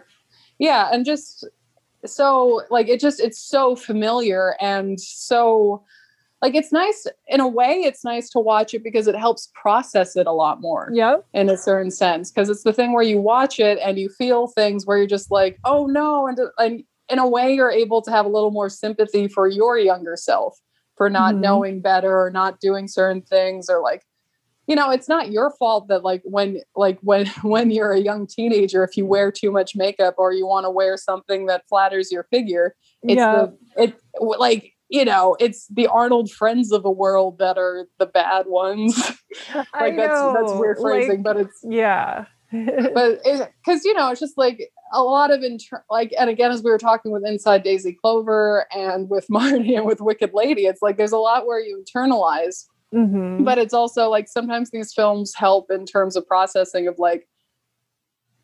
yeah, 0.60 0.90
and 0.94 1.06
just 1.06 1.44
so 2.06 2.62
like 2.70 2.88
it 2.88 3.00
just 3.00 3.20
it's 3.20 3.40
so 3.40 3.76
familiar 3.76 4.56
and 4.62 5.02
so 5.02 5.84
like 6.42 6.56
it's 6.56 6.72
nice 6.72 7.06
in 7.28 7.40
a 7.40 7.48
way 7.48 7.82
it's 7.82 8.04
nice 8.04 8.30
to 8.30 8.40
watch 8.40 8.74
it 8.74 8.84
because 8.84 9.08
it 9.08 9.16
helps 9.16 9.52
process 9.54 10.16
it 10.16 10.28
a 10.28 10.32
lot 10.32 10.62
more 10.62 10.90
yep. 10.94 11.26
in 11.34 11.50
a 11.50 11.58
certain 11.58 11.92
sense 11.92 12.32
because 12.32 12.50
it's 12.50 12.64
the 12.64 12.74
thing 12.74 12.94
where 12.94 13.04
you 13.04 13.20
watch 13.20 13.60
it 13.60 13.78
and 13.84 14.00
you 14.00 14.10
feel 14.10 14.48
things 14.48 14.86
where 14.86 14.98
you're 14.98 15.08
just 15.08 15.32
like 15.32 15.58
oh 15.66 15.86
no 15.86 16.28
and, 16.28 16.40
and 16.58 16.84
in 17.10 17.20
a 17.20 17.28
way 17.28 17.54
you're 17.54 17.72
able 17.72 18.02
to 18.02 18.12
have 18.12 18.26
a 18.26 18.30
little 18.30 18.52
more 18.52 18.70
sympathy 18.70 19.28
for 19.28 19.48
your 19.48 19.78
younger 19.78 20.16
self 20.16 20.58
for 20.96 21.10
not 21.10 21.36
Mhm. 21.36 21.40
knowing 21.40 21.82
better 21.82 22.20
or 22.20 22.30
not 22.30 22.60
doing 22.60 22.88
certain 22.88 23.22
things 23.22 23.70
or 23.70 23.82
like 23.82 24.04
you 24.68 24.76
know 24.76 24.92
it's 24.92 25.10
not 25.10 25.32
your 25.32 25.52
fault 25.58 25.88
that 25.88 26.04
like 26.04 26.22
when 26.24 26.62
like 26.76 27.00
when 27.02 27.26
when 27.42 27.72
you're 27.72 27.92
a 27.92 28.00
young 28.00 28.28
teenager 28.28 28.84
if 28.84 28.96
you 28.96 29.06
wear 29.06 29.32
too 29.32 29.52
much 29.52 29.76
makeup 29.76 30.16
or 30.18 30.32
you 30.32 30.46
want 30.46 30.66
to 30.66 30.70
wear 30.70 30.96
something 30.96 31.48
that 31.48 31.64
flatters 31.68 32.12
your 32.12 32.24
figure 32.32 32.76
it's 33.02 33.18
yeah. 33.18 33.48
the 33.78 33.84
it 33.84 34.00
like 34.38 34.74
you 34.90 35.06
know 35.06 35.36
it's 35.40 35.68
the 35.68 35.88
arnold 35.88 36.32
friends 36.32 36.72
of 36.72 36.84
the 36.84 36.90
world 36.90 37.38
that 37.38 37.58
are 37.58 37.88
the 38.00 38.06
bad 38.06 38.46
ones 38.48 38.96
I 39.54 39.64
like 39.82 39.96
that's 39.96 40.22
that's 40.34 40.52
weird 40.60 40.78
phrasing 40.82 41.18
like, 41.18 41.24
but 41.24 41.38
it's 41.38 41.60
yeah. 41.64 42.26
but 42.52 43.22
because 43.24 43.86
you 43.86 43.94
know 43.94 44.10
it's 44.10 44.20
just 44.20 44.36
like 44.38 44.60
a 44.92 45.04
lot 45.04 45.30
of 45.32 45.44
inter- 45.44 45.84
like 45.92 46.12
and 46.20 46.32
again 46.32 46.50
as 46.52 46.64
we 46.64 46.72
were 46.72 46.80
talking 46.80 47.12
with 47.12 47.24
inside 47.24 47.62
daisy 47.62 47.96
clover 48.02 48.66
and 48.76 49.08
with 49.08 49.28
Marnie 49.32 49.78
and 49.78 49.86
with 49.86 50.02
wicked 50.02 50.32
lady 50.34 50.66
it's 50.66 50.82
like 50.82 50.98
there's 50.98 51.12
a 51.12 51.18
lot 51.18 51.46
where 51.46 51.60
you 51.60 51.84
internalize 51.96 52.66
Mhm. 52.92 53.46
but 53.46 53.60
it's 53.60 53.76
also 53.76 54.10
like 54.10 54.28
sometimes 54.28 54.72
these 54.72 54.92
films 54.96 55.36
help 55.36 55.70
in 55.70 55.86
terms 55.86 56.16
of 56.16 56.26
processing 56.26 56.88
of 56.88 56.96
like 56.98 57.28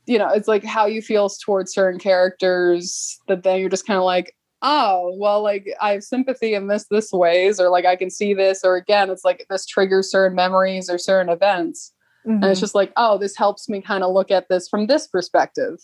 you 0.06 0.20
know 0.20 0.30
it's 0.30 0.48
like 0.48 0.64
how 0.64 0.86
you 0.86 1.02
feel 1.02 1.28
towards 1.44 1.74
certain 1.74 2.00
characters 2.00 3.18
that 3.28 3.42
then 3.42 3.60
you're 3.60 3.70
just 3.70 3.88
kind 3.88 3.98
of 3.98 4.04
like 4.04 4.36
oh 4.68 5.14
well 5.18 5.42
like 5.44 5.68
i 5.80 5.92
have 5.92 6.04
sympathy 6.04 6.54
in 6.56 6.68
this 6.68 6.86
this 6.90 7.12
ways 7.14 7.60
or 7.60 7.70
like 7.70 7.86
i 7.86 7.96
can 7.96 8.10
see 8.10 8.34
this 8.34 8.64
or 8.64 8.76
again 8.76 9.10
it's 9.12 9.24
like 9.24 9.46
this 9.50 9.66
triggers 9.66 10.10
certain 10.10 10.36
memories 10.36 10.90
or 10.90 10.98
certain 10.98 11.30
events 11.32 11.94
and 12.26 12.44
it's 12.44 12.58
Mhm. 12.60 12.64
just 12.64 12.74
like 12.76 12.92
oh 12.98 13.18
this 13.20 13.38
helps 13.38 13.70
me 13.70 13.80
kind 13.82 14.04
of 14.04 14.12
look 14.12 14.32
at 14.32 14.50
this 14.50 14.68
from 14.68 14.88
this 14.88 15.08
perspective 15.08 15.78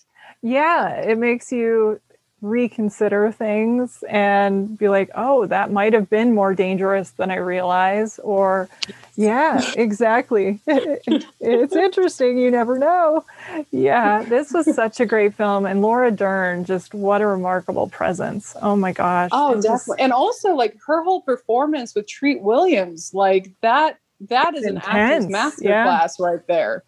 yeah, 0.44 0.94
it 0.94 1.20
makes 1.20 1.52
you 1.52 2.00
reconsider 2.42 3.32
things 3.32 4.04
and 4.10 4.78
be 4.78 4.90
like, 4.90 5.10
oh, 5.16 5.46
that 5.46 5.72
might 5.72 5.94
have 5.94 6.10
been 6.10 6.34
more 6.34 6.54
dangerous 6.56 7.12
than 7.12 7.30
I 7.32 7.36
realize. 7.36 8.20
Or, 8.20 8.68
yeah, 9.16 9.62
exactly. 9.76 10.60
it's 10.68 11.76
interesting. 11.76 12.38
You 12.38 12.50
never 12.52 12.80
know. 12.80 13.24
Yeah, 13.72 14.24
this 14.24 14.52
was 14.52 14.74
such 14.74 15.00
a 15.00 15.06
great 15.06 15.36
film. 15.36 15.66
And 15.66 15.82
Laura 15.82 16.12
Dern, 16.12 16.66
just 16.66 16.94
what 16.94 17.22
a 17.22 17.28
remarkable 17.28 17.88
presence. 17.88 18.56
Oh 18.62 18.76
my 18.76 18.92
gosh. 18.92 19.30
Oh, 19.32 19.52
It 19.52 19.56
just- 19.58 19.68
definitely. 19.68 20.04
And 20.04 20.14
also 20.14 20.56
like 20.56 20.76
her 20.88 21.04
whole 21.04 21.22
performance 21.22 21.94
with 21.96 22.08
Treat 22.08 22.42
Williams, 22.42 23.12
like 23.14 23.52
that 23.62 23.98
that 24.30 24.54
is 24.56 24.66
an 24.66 24.78
actor's 24.78 25.26
intense, 25.26 25.60
yeah. 25.62 25.86
masterclass 25.88 26.20
right 26.20 26.46
there. 26.48 26.84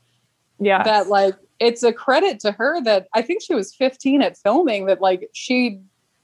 yeah. 0.59 0.84
That 0.84 1.07
like 1.07 1.34
it's 1.64 1.84
a 1.84 1.94
credit 1.94 2.40
to 2.41 2.52
her 2.52 2.81
that 2.84 3.07
I 3.14 3.22
think 3.22 3.41
she 3.41 3.56
was 3.56 3.73
15 3.73 4.22
at 4.22 4.38
filming 4.38 4.85
that 4.88 5.02
like 5.02 5.30
she 5.34 5.80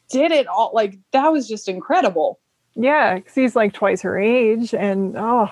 did 0.09 0.31
it 0.31 0.47
all 0.47 0.71
like 0.73 0.97
that 1.11 1.31
was 1.31 1.47
just 1.47 1.67
incredible. 1.69 2.39
yeah. 2.75 3.15
Because 3.15 3.35
he's 3.35 3.55
like 3.55 3.73
twice 3.73 4.01
her 4.01 4.17
age. 4.19 4.73
And 4.73 5.15
oh, 5.17 5.49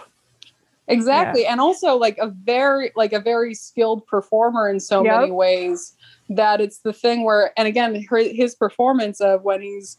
Exactly. 0.89 1.45
And 1.45 1.59
also 1.59 1.97
like 1.97 2.17
a 2.17 2.27
very 2.27 2.91
like 2.95 3.13
a 3.13 3.19
very 3.19 3.53
skilled 3.53 4.05
performer 4.07 4.69
in 4.69 4.79
so 4.79 5.03
Yep. 5.03 5.19
many 5.19 5.31
ways 5.31 5.93
that 6.29 6.61
it's 6.61 6.79
the 6.79 6.93
thing 6.93 7.23
where 7.23 7.51
and 7.57 7.67
again 7.67 8.03
her, 8.09 8.17
his 8.17 8.55
performance 8.55 9.19
of 9.21 9.43
when 9.43 9.61
he's 9.61 9.97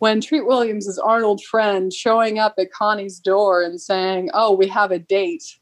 when 0.00 0.20
Treat 0.20 0.46
Williams 0.46 0.86
is 0.86 0.98
Arnold's 0.98 1.42
friend 1.42 1.92
showing 1.92 2.38
up 2.38 2.54
at 2.58 2.70
Connie's 2.72 3.18
door 3.18 3.62
and 3.62 3.80
saying, 3.80 4.30
"Oh, 4.32 4.52
we 4.52 4.68
have 4.68 4.92
a 4.92 4.98
date." 4.98 5.56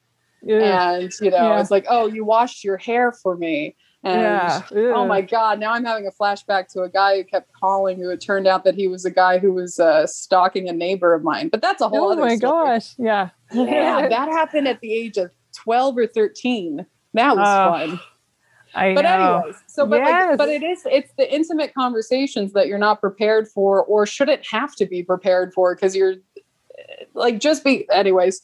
And 0.49 1.13
you 1.21 1.31
know, 1.31 1.49
Yeah. 1.51 1.61
it's 1.61 1.71
like, 1.71 1.87
"Oh, 1.89 2.07
you 2.07 2.25
washed 2.25 2.63
your 2.65 2.77
hair 2.77 3.13
for 3.13 3.37
me." 3.37 3.77
And 4.05 4.21
yeah. 4.23 4.63
oh 4.95 5.05
my 5.07 5.21
god, 5.21 5.59
now 5.59 5.73
I'm 5.73 5.85
having 5.85 6.07
a 6.07 6.13
flashback 6.13 6.69
to 6.75 6.83
a 6.83 6.89
guy 6.89 7.17
who 7.17 7.25
kept 7.25 7.51
calling 7.53 7.97
who 7.99 8.09
it 8.11 8.21
turned 8.21 8.47
out 8.47 8.63
that 8.65 8.77
he 8.77 8.87
was 8.87 9.05
a 9.05 9.11
guy 9.11 9.39
who 9.39 9.53
was 9.53 9.81
uh, 9.81 10.07
stalking 10.07 10.69
a 10.69 10.73
neighbor 10.73 11.13
of 11.13 11.25
mine. 11.25 11.49
But 11.49 11.61
that's 11.63 11.83
a 11.83 11.89
whole 11.89 12.09
Oh 12.09 12.13
other 12.13 12.21
my 12.23 12.37
story 12.37 12.67
gosh. 12.67 12.95
Yeah. 12.99 13.31
yeah, 13.53 14.09
that 14.11 14.29
happened 14.29 14.69
at 14.69 14.81
the 14.81 14.93
age 14.93 15.17
of 15.17 15.33
12 15.57 15.99
or 15.99 16.07
13. 16.07 16.87
That 17.15 17.37
was 17.37 17.49
Oh, 17.49 17.71
fun. 17.89 18.01
I 18.75 18.95
But 18.95 19.03
know. 19.03 19.39
anyways, 19.39 19.57
so 19.67 19.87
but 19.87 19.97
Yes. 19.97 20.29
like 20.29 20.39
but 20.39 20.49
it 20.51 20.63
is 20.63 20.83
it's 20.85 21.11
the 21.17 21.35
intimate 21.35 21.73
conversations 21.75 22.53
that 22.53 22.69
you're 22.69 22.79
not 22.79 23.01
prepared 23.01 23.49
for 23.49 23.83
or 23.85 24.07
shouldn't 24.07 24.47
have 24.51 24.75
to 24.77 24.87
be 24.87 25.03
prepared 25.03 25.53
for 25.55 25.75
because 25.75 25.97
you're 25.97 26.17
like 27.15 27.41
just 27.41 27.65
be 27.65 27.89
anyways. 27.91 28.41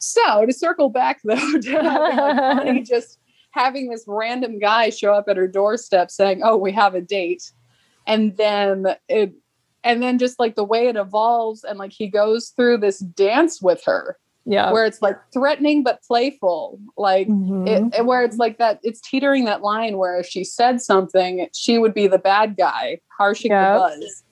So 0.00 0.46
to 0.46 0.52
circle 0.52 0.88
back 0.88 1.20
though 1.24 1.36
to 1.60 1.70
having 1.70 2.76
like 2.76 2.84
just 2.86 3.18
having 3.52 3.88
this 3.88 4.04
random 4.06 4.58
guy 4.58 4.90
show 4.90 5.12
up 5.14 5.26
at 5.28 5.36
her 5.36 5.48
doorstep 5.48 6.10
saying, 6.10 6.42
"Oh, 6.44 6.56
we 6.56 6.72
have 6.72 6.94
a 6.94 7.00
date." 7.00 7.52
And 8.06 8.36
then 8.36 8.86
it 9.08 9.32
and 9.84 10.02
then 10.02 10.18
just 10.18 10.38
like 10.40 10.56
the 10.56 10.64
way 10.64 10.88
it 10.88 10.96
evolves 10.96 11.62
and 11.64 11.78
like 11.78 11.92
he 11.92 12.08
goes 12.08 12.48
through 12.50 12.78
this 12.78 12.98
dance 12.98 13.62
with 13.62 13.82
her 13.84 14.18
yeah. 14.44 14.72
where 14.72 14.84
it's 14.84 15.00
like 15.00 15.16
threatening 15.32 15.82
but 15.84 16.02
playful 16.02 16.80
like 16.96 17.28
Mhm. 17.28 17.94
it, 17.94 18.04
where 18.04 18.24
it's 18.24 18.36
like 18.36 18.58
that 18.58 18.80
it's 18.82 19.00
teetering 19.00 19.44
that 19.44 19.62
line 19.62 19.96
where 19.96 20.18
if 20.18 20.26
she 20.26 20.42
said 20.44 20.80
something 20.82 21.46
she 21.54 21.78
would 21.78 21.94
be 21.94 22.08
the 22.08 22.18
bad 22.18 22.56
guy 22.56 22.98
harshing 23.16 23.52
Yep. 23.52 23.74
the 23.74 23.78
buzz 23.78 24.24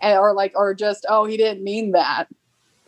and, 0.00 0.18
or 0.18 0.32
like 0.34 0.52
or 0.54 0.72
just 0.72 1.04
oh 1.08 1.24
he 1.24 1.36
didn't 1.36 1.64
mean 1.64 1.92
that 1.92 2.28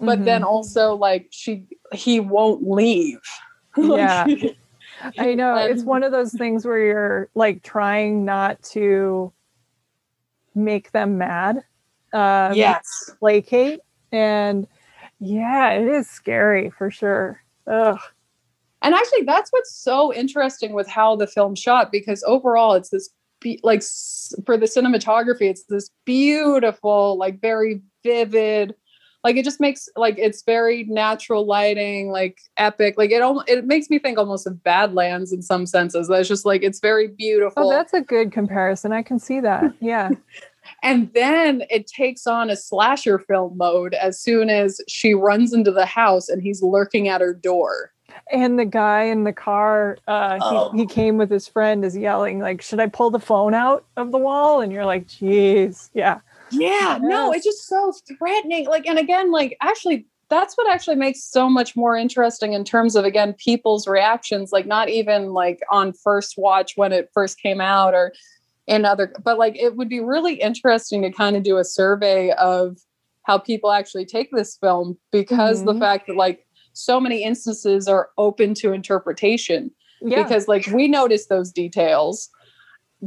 but 0.00 0.24
then 0.24 0.42
Mhm. 0.42 0.46
also 0.46 0.94
like 0.94 1.28
she 1.30 1.66
he 1.92 2.20
won't 2.20 2.68
leave 2.68 3.20
Yeah. 3.76 4.26
I 5.18 5.34
know 5.34 5.56
it's 5.56 5.82
one 5.82 6.02
of 6.04 6.12
those 6.12 6.32
things 6.32 6.64
where 6.64 6.78
you're 6.78 7.28
like 7.34 7.62
trying 7.62 8.24
not 8.24 8.62
to 8.72 9.32
make 10.54 10.92
them 10.92 11.18
mad, 11.18 11.64
um, 12.12 12.54
yes 12.54 13.10
placate, 13.18 13.80
and 14.12 14.66
yeah, 15.18 15.70
it 15.72 15.88
is 15.88 16.08
scary 16.08 16.70
for 16.70 16.90
sure. 16.90 17.40
Ugh. 17.66 17.98
and 18.82 18.94
actually 18.94 19.22
that's 19.22 19.50
what's 19.50 19.74
so 19.74 20.12
interesting 20.12 20.74
with 20.74 20.86
how 20.86 21.16
the 21.16 21.26
film 21.26 21.54
shot 21.54 21.90
because 21.90 22.22
overall 22.24 22.74
it's 22.74 22.90
this 22.90 23.10
be- 23.40 23.58
like 23.62 23.82
for 24.44 24.56
the 24.58 24.66
cinematography 24.66 25.48
it's 25.48 25.64
this 25.64 25.90
beautiful 26.04 27.16
like 27.18 27.40
very 27.40 27.80
vivid 28.02 28.74
like 29.24 29.36
it 29.36 29.44
just 29.44 29.58
makes 29.58 29.88
like 29.96 30.16
it's 30.18 30.42
very 30.42 30.84
natural 30.84 31.46
lighting 31.46 32.10
like 32.10 32.40
epic 32.58 32.94
like 32.98 33.10
it 33.10 33.22
almost 33.22 33.48
it 33.48 33.64
makes 33.66 33.90
me 33.90 33.98
think 33.98 34.18
almost 34.18 34.46
of 34.46 34.62
badlands 34.62 35.32
in 35.32 35.42
some 35.42 35.66
senses 35.66 36.08
it's 36.10 36.28
just 36.28 36.44
like 36.44 36.62
it's 36.62 36.80
very 36.80 37.08
beautiful 37.08 37.66
Oh, 37.66 37.70
that's 37.70 37.94
a 37.94 38.02
good 38.02 38.30
comparison. 38.30 38.92
I 38.92 39.02
can 39.02 39.18
see 39.18 39.40
that. 39.40 39.64
Yeah. 39.80 40.10
and 40.82 41.10
then 41.14 41.64
it 41.70 41.86
takes 41.86 42.26
on 42.26 42.48
a 42.50 42.56
slasher 42.56 43.18
film 43.18 43.56
mode 43.56 43.94
as 43.94 44.18
soon 44.20 44.48
as 44.50 44.80
she 44.88 45.14
runs 45.14 45.52
into 45.52 45.70
the 45.72 45.86
house 45.86 46.28
and 46.28 46.42
he's 46.42 46.62
lurking 46.62 47.08
at 47.08 47.20
her 47.20 47.34
door 47.34 47.90
and 48.30 48.58
the 48.58 48.64
guy 48.64 49.02
in 49.04 49.24
the 49.24 49.32
car, 49.32 49.98
uh, 50.06 50.38
Oh. 50.40 50.70
he, 50.72 50.78
he 50.80 50.86
came 50.86 51.16
with 51.18 51.30
his 51.30 51.48
friend, 51.48 51.84
is 51.84 51.96
yelling 51.96 52.38
like, 52.38 52.62
"Should 52.62 52.78
I 52.78 52.86
pull 52.86 53.10
the 53.10 53.18
phone 53.18 53.54
out 53.54 53.84
of 53.96 54.12
the 54.12 54.18
wall?" 54.18 54.60
And 54.60 54.72
you're 54.72 54.84
like, 54.86 55.08
"Jeez, 55.08 55.90
yeah." 55.94 56.20
Yeah, 56.60 56.98
no, 57.02 57.32
it's 57.32 57.44
just 57.44 57.66
so 57.66 57.92
threatening. 58.18 58.66
Like, 58.66 58.86
and 58.86 58.98
again, 58.98 59.30
like, 59.32 59.56
actually, 59.62 60.06
that's 60.30 60.54
what 60.56 60.70
actually 60.70 60.96
makes 60.96 61.22
so 61.22 61.48
much 61.50 61.76
more 61.76 61.96
interesting 61.96 62.54
in 62.54 62.64
terms 62.64 62.96
of 62.96 63.04
again 63.04 63.34
people's 63.34 63.86
reactions. 63.86 64.52
Like, 64.52 64.66
not 64.66 64.88
even 64.88 65.32
like 65.32 65.60
on 65.70 65.92
first 65.92 66.34
watch 66.36 66.72
when 66.76 66.92
it 66.92 67.10
first 67.14 67.38
came 67.40 67.60
out, 67.60 67.94
or 67.94 68.12
in 68.66 68.84
other, 68.84 69.12
but 69.22 69.38
like, 69.38 69.56
it 69.56 69.76
would 69.76 69.88
be 69.88 70.00
really 70.00 70.34
interesting 70.34 71.02
to 71.02 71.10
kind 71.12 71.36
of 71.36 71.42
do 71.42 71.58
a 71.58 71.64
survey 71.64 72.30
of 72.32 72.78
how 73.24 73.38
people 73.38 73.70
actually 73.72 74.04
take 74.06 74.28
this 74.32 74.56
film 74.56 74.98
because 75.12 75.64
the 75.64 75.72
Mhm. 75.72 75.78
fact 75.80 76.06
that 76.06 76.16
like 76.16 76.46
so 76.74 77.00
many 77.00 77.22
instances 77.22 77.88
are 77.88 78.10
open 78.18 78.52
to 78.54 78.72
interpretation 78.72 79.70
Yeah. 80.02 80.22
because 80.24 80.48
like 80.48 80.66
we 80.66 80.88
notice 80.88 81.26
those 81.26 81.50
details 81.52 82.28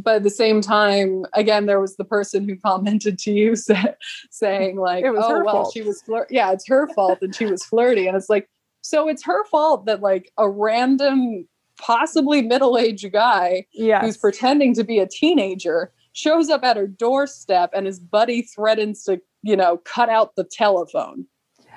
but 0.03 0.15
at 0.17 0.23
the 0.23 0.29
same 0.29 0.61
time, 0.61 1.25
again, 1.33 1.65
there 1.65 1.79
was 1.79 1.95
the 1.97 2.03
person 2.05 2.47
who 2.47 2.55
commented 2.55 3.17
to 3.19 3.31
you 3.31 3.55
say, 3.67 3.93
saying 4.31 4.77
like, 4.77 5.03
It 5.03 5.11
was 5.11 5.23
"Oh 5.25 5.29
her 5.35 5.43
well, 5.43 5.63
fault." 5.63 5.73
she 5.73 5.81
was 5.81 6.01
flirt. 6.01 6.27
Yeah, 6.31 6.51
it's 6.51 6.67
her 6.67 6.87
fault 6.93 7.19
that 7.21 7.35
she 7.35 7.45
was 7.45 7.63
flirty." 7.65 8.07
And 8.07 8.15
it's 8.15 8.29
like, 8.29 8.49
so 8.81 9.07
it's 9.09 9.23
her 9.23 9.43
fault 9.45 9.85
that 9.85 10.01
like 10.01 10.31
a 10.37 10.49
random, 10.49 11.47
possibly 11.79 12.41
middle-aged 12.41 13.11
guy 13.11 13.65
Yes. 13.73 14.03
who's 14.03 14.17
pretending 14.17 14.73
to 14.75 14.83
be 14.83 14.99
a 14.99 15.07
teenager 15.07 15.91
shows 16.13 16.49
up 16.49 16.63
at 16.63 16.77
her 16.77 16.87
doorstep 16.87 17.69
and 17.73 17.85
his 17.85 17.99
buddy 17.99 18.41
threatens 18.41 19.03
to, 19.03 19.21
you 19.43 19.55
know, 19.55 19.77
cut 19.85 20.09
out 20.09 20.35
the 20.35 20.43
telephone. 20.43 21.25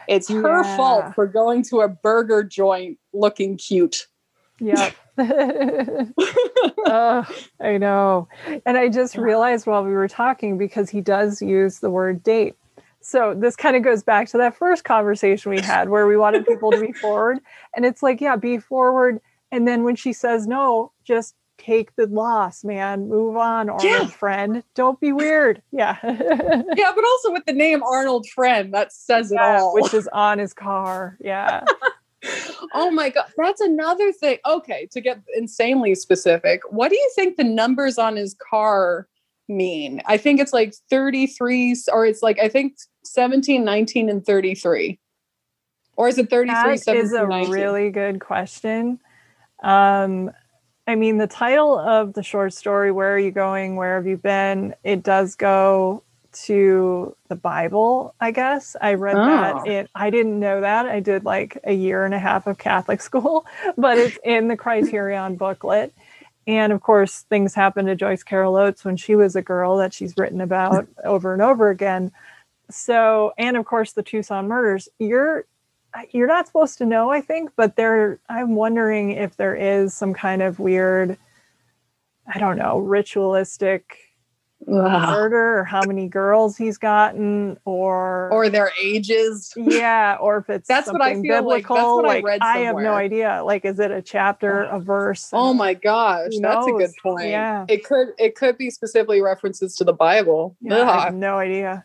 It's 0.09 0.29
her 0.31 0.63
Yeah. 0.63 0.77
fault 0.77 1.15
for 1.15 1.27
going 1.27 1.63
to 1.65 1.81
a 1.81 1.89
burger 1.89 2.43
joint 2.43 2.99
looking 3.13 3.57
cute. 3.59 4.07
Yep. 4.61 4.95
I 7.61 7.77
know. 7.79 8.29
And 8.67 8.77
I 8.77 8.89
just 8.89 9.17
realized 9.17 9.67
while 9.67 9.85
we 9.85 9.93
were 9.93 10.09
talking 10.09 10.59
because 10.59 10.91
he 10.91 11.01
does 11.01 11.41
use 11.43 11.79
the 11.81 11.91
word 11.91 12.23
date. 12.23 12.55
So 13.03 13.35
this 13.35 13.57
kind 13.57 13.77
of 13.77 13.83
goes 13.83 14.03
back 14.03 14.29
to 14.31 14.39
that 14.39 14.57
first 14.57 14.85
conversation 14.85 15.51
we 15.51 15.61
had 15.61 15.89
where 15.89 16.07
we 16.07 16.17
wanted 16.17 16.47
people 16.47 16.73
to 16.73 16.79
be 16.79 16.93
forward. 17.01 17.39
And 17.75 17.85
it's 17.85 18.03
like, 18.03 18.21
yeah, 18.21 18.37
be 18.37 18.59
forward. 18.59 19.21
And 19.51 19.67
then 19.67 19.85
when 19.85 19.97
she 19.97 20.13
says 20.13 20.47
no, 20.47 20.93
just 21.05 21.35
take 21.59 21.95
the 21.97 22.07
loss, 22.07 22.65
man. 22.65 23.09
Move 23.09 23.37
on, 23.37 23.69
Arnold 23.69 23.85
Yeah. 23.85 24.07
friend. 24.07 24.63
Don't 24.75 24.99
be 25.01 25.13
weird. 25.13 25.63
Yeah. 25.73 25.97
Yeah, 26.03 26.93
but 26.95 27.05
also 27.05 27.33
with 27.33 27.45
the 27.47 27.53
name 27.53 27.83
Arnold 27.83 28.27
Friend, 28.35 28.73
that 28.73 28.93
says 28.93 29.31
it 29.31 29.35
Yeah, 29.37 29.61
all. 29.61 29.75
Which 29.75 29.93
is 29.93 30.09
on 30.13 30.39
his 30.39 30.55
car. 30.55 31.17
Yeah. 31.21 31.65
oh 32.75 32.91
my 32.91 33.11
god, 33.11 33.27
that's 33.37 33.61
another 33.61 34.13
thing. 34.13 34.39
Okay, 34.47 34.89
to 34.93 35.01
get 35.01 35.21
insanely 35.35 35.95
specific, 35.95 36.63
what 36.71 36.91
do 36.91 36.97
you 36.97 37.13
think 37.15 37.37
the 37.37 37.45
numbers 37.45 37.99
on 37.99 38.17
his 38.17 38.35
car 38.51 39.09
mean? 39.49 40.03
I 40.07 40.17
think 40.17 40.41
it's 40.41 40.53
like 40.53 40.75
33 40.91 41.77
or 41.93 42.07
it's 42.07 42.23
like 42.23 42.39
I 42.39 42.49
think 42.49 42.77
17, 43.05 43.65
19 43.65 44.09
and 44.09 44.25
33. 44.25 44.99
Or 45.97 46.09
is 46.09 46.19
it 46.19 46.31
33 46.31 46.55
That 46.55 46.79
17 46.81 47.05
is 47.05 47.13
a 47.13 47.27
19? 47.27 47.53
really 47.53 47.91
good 47.91 48.21
question. 48.21 49.01
Um, 49.63 50.31
I 50.87 50.95
mean, 50.95 51.19
the 51.19 51.27
title 51.27 51.79
of 51.79 52.15
the 52.15 52.23
short 52.23 52.55
story, 52.55 52.91
Where 52.91 53.15
Are 53.15 53.19
You 53.19 53.31
Going? 53.31 53.77
Where 53.77 53.97
Have 53.97 54.07
You 54.07 54.17
Been? 54.17 54.75
It 54.83 55.03
does 55.03 55.35
go 55.35 56.03
to 56.33 57.17
the 57.29 57.37
Bible, 57.37 58.15
I 58.21 58.31
guess. 58.31 58.77
I 58.81 58.95
read 58.95 59.17
Oh. 59.17 59.27
that. 59.27 59.67
It, 59.67 59.91
I 59.95 60.11
didn't 60.11 60.39
know 60.41 60.61
that. 60.61 60.87
I 60.87 61.01
did 61.01 61.25
like 61.25 61.59
a 61.65 61.73
year 61.73 62.05
and 62.05 62.15
a 62.15 62.19
half 62.19 62.47
of 62.47 62.59
Catholic 62.59 63.01
school, 63.11 63.47
but 63.77 63.99
it's 63.99 64.19
in 64.25 64.49
the 64.49 64.57
Criterion 64.57 65.37
booklet. 65.37 65.93
And 66.47 66.73
of 66.73 66.81
course, 66.81 67.23
things 67.31 67.55
happened 67.55 67.89
to 67.89 67.97
Joyce 67.97 68.23
Carol 68.23 68.57
Oates 68.57 68.85
when 68.85 68.97
she 68.97 69.15
was 69.15 69.37
a 69.37 69.43
girl 69.43 69.77
that 69.79 69.93
she's 69.95 70.17
written 70.17 70.41
about 70.41 70.87
over 71.05 71.33
and 71.33 71.43
over 71.43 71.71
again. 71.71 72.13
So, 72.71 73.33
and 73.39 73.57
of 73.57 73.65
course, 73.67 73.93
the 73.93 74.03
Tucson 74.03 74.49
murders. 74.49 74.89
You're 74.99 75.45
you're 76.13 76.29
not 76.29 76.47
supposed 76.47 76.79
to 76.79 76.87
know, 76.87 77.11
I 77.11 77.21
think, 77.21 77.51
but 77.57 77.77
there. 77.77 78.21
I'm 78.29 78.55
wondering 78.55 79.11
if 79.13 79.37
there 79.37 79.57
is 79.57 79.93
some 79.93 80.15
kind 80.15 80.41
of 80.43 80.61
weird, 80.61 81.19
I 82.33 82.39
don't 82.39 82.57
know, 82.59 82.79
ritualistic 82.79 83.99
Ugh. 84.69 84.75
murder, 84.75 85.59
or 85.61 85.65
how 85.65 85.81
many 85.87 86.07
girls 86.07 86.57
he's 86.57 86.77
gotten, 86.77 87.59
or 87.65 88.29
Or 88.31 88.49
their 88.51 88.71
ages. 88.81 89.53
yeah, 89.57 90.17
or 90.21 90.37
if 90.37 90.51
it's 90.51 90.69
That's 90.69 90.93
what 90.93 91.01
I 91.01 91.15
feel 91.15 91.45
like- 91.45 91.65
biblical. 91.65 91.77
that's 91.77 91.87
what 91.87 92.05
I 92.05 92.09
like, 92.09 92.25
read 92.25 92.39
I 92.43 92.59
have 92.59 92.77
no 92.77 92.93
idea. 92.95 93.43
Like, 93.45 93.65
is 93.65 93.81
it 93.81 93.91
a 93.91 94.03
chapter, 94.03 94.63
a 94.65 94.79
verse? 94.79 95.31
Oh 95.33 95.55
my 95.55 95.73
gosh, 95.75 96.33
that's 96.41 96.67
a 96.67 96.73
good 96.73 96.91
point. 97.03 97.29
Yeah. 97.29 97.65
It 97.69 97.85
could 97.85 98.09
it 98.19 98.35
could 98.37 98.59
be 98.59 98.71
specifically 98.71 99.23
references 99.23 99.75
to 99.77 99.85
the 99.85 99.95
Bible. 99.95 100.57
Yeah, 100.61 100.89
I 100.91 101.05
have 101.07 101.15
no 101.15 101.39
idea. 101.39 101.85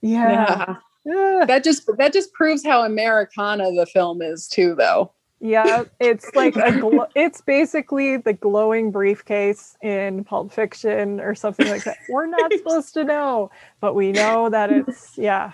Yeah. 0.00 0.76
Yeah. 1.04 1.44
That 1.46 1.62
just 1.62 1.88
that 1.96 2.12
just 2.12 2.32
proves 2.32 2.64
how 2.64 2.82
Americana 2.84 3.70
the 3.72 3.86
film 3.86 4.20
is 4.20 4.48
too 4.48 4.74
though. 4.74 5.12
Yeah, 5.40 5.84
it's 6.00 6.34
like 6.34 6.56
a 6.56 6.72
glo- 6.80 7.08
it's 7.14 7.40
basically 7.42 8.16
the 8.16 8.32
glowing 8.32 8.90
briefcase 8.90 9.76
in 9.82 10.24
Pulp 10.24 10.50
Fiction 10.52 11.20
or 11.20 11.34
something 11.34 11.68
like 11.68 11.84
that. 11.84 11.98
We're 12.08 12.26
not 12.26 12.52
supposed 12.56 12.94
to 12.94 13.04
know, 13.04 13.50
but 13.80 13.94
we 13.94 14.12
know 14.12 14.48
that 14.48 14.72
it's 14.72 15.16
yeah, 15.18 15.52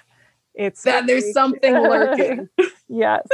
it's 0.54 0.82
That 0.82 1.06
there's 1.06 1.32
something 1.32 1.74
lurking. 1.74 2.48
yes. 2.88 3.26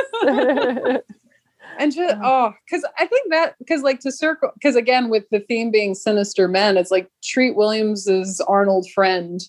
And 1.78 1.94
just 1.94 2.16
oh, 2.22 2.54
because 2.64 2.84
I 2.98 3.06
think 3.06 3.30
that 3.30 3.54
because 3.58 3.82
like 3.82 4.00
to 4.00 4.10
circle 4.10 4.50
because 4.54 4.74
again 4.74 5.10
with 5.10 5.24
the 5.30 5.40
theme 5.40 5.70
being 5.70 5.94
sinister 5.94 6.48
men, 6.48 6.76
it's 6.76 6.90
like 6.90 7.10
Treat 7.22 7.56
Williams's 7.56 8.40
Arnold 8.40 8.90
friend 8.90 9.40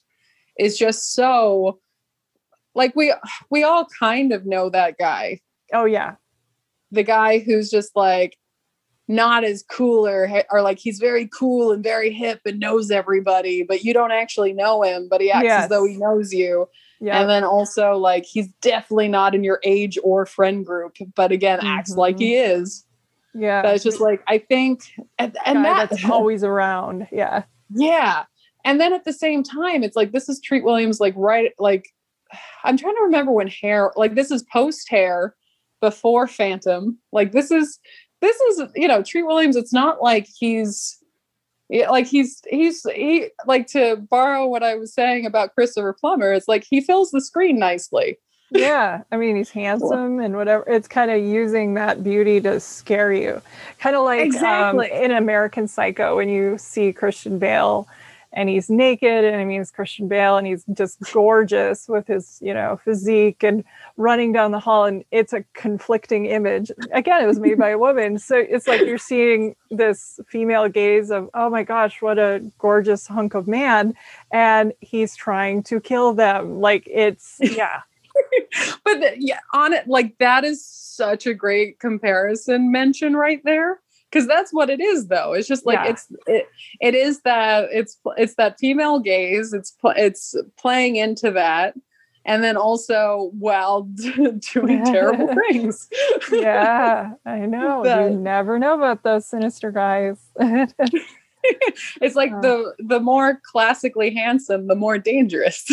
is 0.60 0.78
just 0.78 1.14
so 1.14 1.80
like 2.76 2.94
we 2.96 3.14
we 3.50 3.64
all 3.64 3.88
kind 4.00 4.34
of 4.34 4.46
know 4.46 4.70
that 4.70 4.98
guy. 4.98 5.40
oh 5.74 5.86
yeah. 5.86 6.16
The 6.91 7.03
guy 7.03 7.40
who's 7.40 7.70
just 7.70 7.95
like 7.95 8.38
not 9.07 9.44
as 9.44 9.64
cool 9.64 10.06
or, 10.07 10.30
or 10.52 10.61
like 10.61 10.78
he's 10.78 10.99
very 10.99 11.28
cool 11.28 11.72
and 11.72 11.84
very 11.84 12.11
hip 12.11 12.41
and 12.45 12.60
knows 12.60 12.91
everybody, 12.91 13.64
but 13.64 13.84
you 13.84 13.94
don't 13.94 14.11
actually 14.11 14.53
know 14.53 14.84
him, 14.84 15.07
but 15.10 15.20
he 15.22 15.32
acts 15.32 15.45
Yes. 15.45 15.64
as 15.64 15.70
though 15.70 15.86
he 15.86 15.98
knows 15.98 16.32
you. 16.32 16.68
Yeah. 17.02 17.20
And 17.22 17.30
then 17.30 17.44
also 17.44 17.94
like 17.98 18.26
he's 18.26 18.48
definitely 18.61 19.07
not 19.07 19.34
in 19.34 19.44
your 19.44 19.60
age 19.64 19.98
or 20.03 20.26
friend 20.26 20.66
group, 20.66 20.95
but 21.16 21.32
again 21.32 21.60
acts 21.64 21.95
like 21.95 22.18
Mhm. 22.18 22.20
he 22.22 22.36
is. 22.36 22.86
yeah. 23.34 23.61
But 23.64 23.76
it's 23.76 23.84
just 23.84 23.99
like 24.02 24.22
I 24.28 24.38
think 24.38 24.82
and, 25.18 25.36
and 25.45 25.57
Guy 25.57 25.64
that 25.64 25.90
that's 25.90 26.06
always 26.10 26.44
around. 26.44 27.07
Yeah. 27.11 27.44
yeah. 27.74 28.26
And 28.66 28.80
then 28.80 28.94
at 28.94 29.06
the 29.06 29.14
same 29.14 29.41
time, 29.41 29.84
it's 29.84 29.95
like 29.95 30.11
this 30.11 30.28
is 30.30 30.40
Treat 30.41 30.64
Williams 30.64 30.99
like 30.99 31.14
right 31.18 31.52
like 31.57 31.86
I'm 32.64 32.78
trying 32.78 32.95
to 32.95 33.03
remember 33.03 33.32
when 33.32 33.48
hair 33.48 33.91
like 33.95 34.14
this 34.14 34.30
is 34.30 34.44
post 34.53 34.88
hair 34.90 35.34
before 35.81 36.27
Phantom. 36.27 36.97
Like 37.11 37.31
this 37.31 37.51
is 37.51 37.80
this 38.22 38.39
is 38.41 38.64
you 38.76 38.88
know 38.88 39.03
Treat 39.03 39.23
Williams. 39.23 39.56
It's 39.56 39.73
not 39.73 40.01
like 40.01 40.27
he's 40.38 40.97
like 41.69 42.07
he's 42.07 42.41
he's 42.49 42.84
he 42.89 43.27
like 43.45 43.68
to 43.68 43.97
borrow 44.10 44.47
what 44.47 44.64
I 44.64 44.76
was 44.76 44.93
saying 44.93 45.26
about 45.26 45.53
Christopher 45.53 45.93
Plummer. 45.93 46.34
It's 46.34 46.47
like 46.47 46.65
he 46.69 46.81
fills 46.81 47.11
the 47.11 47.22
screen 47.22 47.60
nicely. 47.60 48.18
Yeah. 48.51 49.03
I 49.11 49.18
mean, 49.18 49.35
he's 49.35 49.51
handsome 49.51 50.19
and 50.19 50.35
whatever. 50.35 50.64
It's 50.68 50.88
kind 50.88 51.11
of 51.11 51.22
using 51.23 51.76
that 51.76 52.03
beauty 52.03 52.41
to 52.41 52.60
scare 52.60 53.14
you. 53.14 53.41
Kind 53.80 53.95
of 53.95 54.03
like 54.03 54.22
Exactly. 54.22 54.91
um, 54.91 55.03
in 55.03 55.11
American 55.11 55.68
Psycho 55.68 56.15
when 56.15 56.30
you 56.30 56.57
see 56.57 56.91
Christian 56.91 57.38
Bale 57.38 57.88
and 58.31 58.47
he's 58.49 58.69
naked 58.69 59.26
and 59.26 59.35
I 59.35 59.45
mean 59.45 59.61
it's 59.61 59.72
Christian 59.72 60.07
Bale 60.07 60.38
and 60.38 60.45
he's 60.45 60.64
just 60.73 60.99
gorgeous 61.11 61.88
with 61.88 62.07
his, 62.07 62.39
you 62.41 62.53
know, 62.53 62.80
physique 62.84 63.43
and 63.43 63.64
running 63.97 64.31
down 64.31 64.51
the 64.51 64.60
hall 64.60 64.85
and 64.85 65.03
it's 65.11 65.34
a 65.34 65.43
conflicting 65.53 66.26
image. 66.26 66.72
Again, 66.91 67.23
it 67.23 67.27
was 67.27 67.39
made 67.39 67.57
by 67.57 67.69
a 67.69 67.77
woman. 67.77 68.19
So 68.19 68.38
it's 68.38 68.68
like 68.68 68.81
you're 68.81 68.97
seeing 68.97 69.56
this 69.72 70.19
female 70.27 70.69
gaze 70.69 71.10
of, 71.10 71.30
oh 71.34 71.49
my 71.49 71.64
gosh, 71.64 72.01
what 72.01 72.19
a 72.19 72.43
gorgeous 72.60 73.07
hunk 73.07 73.34
of 73.34 73.47
man. 73.47 73.93
And 74.31 74.73
he's 74.80 75.15
trying 75.15 75.64
to 75.64 75.80
kill 75.80 76.14
them. 76.14 76.61
Like 76.61 76.88
it's 76.88 77.38
yeah. 77.39 77.81
but 78.84 78.99
the, 78.99 79.15
yeah, 79.18 79.39
on 79.53 79.73
it, 79.73 79.88
like 79.88 80.18
that 80.19 80.43
is 80.43 80.64
such 80.64 81.26
a 81.26 81.34
great 81.34 81.80
comparison 81.80 82.72
mention 82.72 83.15
right 83.15 83.41
there. 83.43 83.80
Because 84.11 84.27
that's 84.27 84.52
what 84.52 84.69
it 84.69 84.80
is, 84.80 85.07
though. 85.07 85.34
It's 85.34 85.48
just 85.48 85.65
like 85.65 85.80
Yeah. 85.84 85.90
it's 85.91 86.07
it, 86.27 86.48
it 86.81 86.95
is 86.95 87.22
that 87.22 87.68
it's 87.72 87.98
it's 88.18 88.36
that 88.36 88.57
female 88.60 88.99
gaze. 88.99 89.53
It's 89.53 89.76
it's 89.95 90.36
playing 90.57 90.95
into 90.95 91.30
that, 91.31 91.76
and 92.26 92.44
then 92.44 92.57
also 92.57 93.30
while 93.38 93.84
doing 94.53 94.84
terrible 94.86 95.34
things. 95.52 95.88
yeah, 96.31 97.11
I 97.26 97.40
know. 97.45 97.84
That- 97.84 98.11
you 98.11 98.18
never 98.18 98.57
know 98.57 98.76
about 98.76 99.03
those 99.03 99.26
sinister 99.27 99.72
guys. 99.72 100.18
it's 102.02 102.15
like 102.15 102.31
Uh. 102.31 102.41
the 102.41 102.73
the 102.80 102.99
more 102.99 103.40
classically 103.52 104.14
handsome, 104.14 104.68
the 104.68 104.76
more 104.76 104.98
dangerous. 104.98 105.69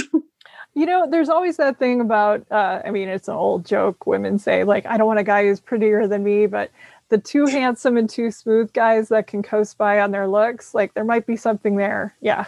you 0.75 0.85
know, 0.87 1.07
there's 1.11 1.29
always 1.31 1.57
that 1.57 1.79
thing 1.79 2.01
about, 2.03 2.45
uh, 2.51 2.83
I 2.85 2.91
mean, 2.91 3.09
it's 3.09 3.29
an 3.29 3.35
old 3.35 3.65
joke 3.65 4.07
women 4.07 4.39
say, 4.39 4.63
like, 4.63 4.85
I 4.85 4.99
don't 4.99 5.07
want 5.07 5.19
a 5.19 5.25
guy 5.25 5.45
who's 5.45 5.59
prettier 5.61 6.07
than 6.07 6.23
me, 6.23 6.47
but 6.47 6.71
the 7.09 7.19
too 7.19 7.47
handsome 7.47 7.97
and 7.97 8.09
too 8.09 8.31
smooth 8.31 8.73
guys 8.73 9.09
that 9.09 9.27
can 9.27 9.43
coast 9.43 9.79
by 9.79 10.01
on 10.01 10.11
their 10.11 10.27
looks, 10.27 10.75
like, 10.75 10.95
there 10.95 11.05
might 11.05 11.27
be 11.27 11.37
something 11.37 11.77
there. 11.77 12.15
Yeah. 12.21 12.47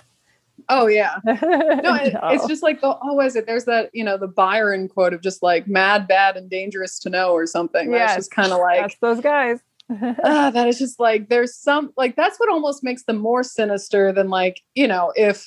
oh 0.68 0.86
yeah. 0.86 1.16
No, 1.24 1.94
it, 1.94 2.14
it's 2.24 2.46
just 2.46 2.62
like 2.62 2.80
the 2.80 2.96
oh, 3.02 3.20
is 3.20 3.36
it? 3.36 3.46
There's 3.46 3.64
that 3.66 3.90
you 3.92 4.04
know 4.04 4.18
the 4.18 4.26
Byron 4.26 4.88
quote 4.88 5.14
of 5.14 5.22
just 5.22 5.42
like 5.42 5.68
mad, 5.68 6.08
bad, 6.08 6.36
and 6.36 6.50
dangerous 6.50 6.98
to 7.00 7.10
know 7.10 7.32
or 7.32 7.46
something. 7.46 7.90
That's 7.90 8.10
Yes, 8.10 8.16
just 8.16 8.30
kind 8.30 8.52
of 8.52 8.58
like 8.58 8.80
That's 8.80 8.96
those 9.00 9.20
guys. 9.20 9.60
ah, 10.24 10.50
that 10.50 10.68
is 10.68 10.78
just 10.78 11.00
like 11.00 11.28
there's 11.28 11.56
some 11.56 11.92
like 11.96 12.14
that's 12.14 12.38
what 12.38 12.50
almost 12.50 12.84
makes 12.84 13.04
them 13.04 13.16
more 13.16 13.42
sinister 13.42 14.12
than 14.12 14.28
like 14.28 14.60
you 14.74 14.86
know 14.86 15.12
if 15.16 15.46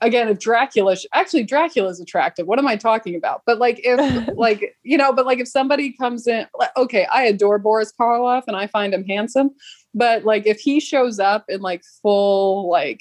again 0.00 0.28
if 0.28 0.38
dracula 0.38 0.96
actually 1.14 1.44
Dracula 1.44 1.88
is 1.88 2.00
attractive. 2.00 2.46
What 2.46 2.58
am 2.58 2.66
I 2.68 2.76
talking 2.76 3.14
about? 3.14 3.42
But 3.46 3.58
like 3.58 3.80
if 3.82 4.28
like 4.36 4.76
you 4.82 4.96
know, 4.98 5.12
but 5.12 5.26
like 5.26 5.38
if 5.38 5.48
somebody 5.48 5.92
comes 5.92 6.26
in, 6.26 6.46
like, 6.58 6.70
okay, 6.76 7.06
I 7.06 7.24
adore 7.24 7.58
Boris 7.58 7.92
Karloff 7.98 8.44
and 8.46 8.56
I 8.56 8.66
find 8.66 8.92
him 8.94 9.04
handsome, 9.04 9.50
but 9.94 10.24
like 10.24 10.46
if 10.46 10.58
he 10.58 10.80
shows 10.80 11.18
up 11.18 11.44
in 11.48 11.60
like 11.60 11.82
full 12.02 12.68
like 12.70 13.00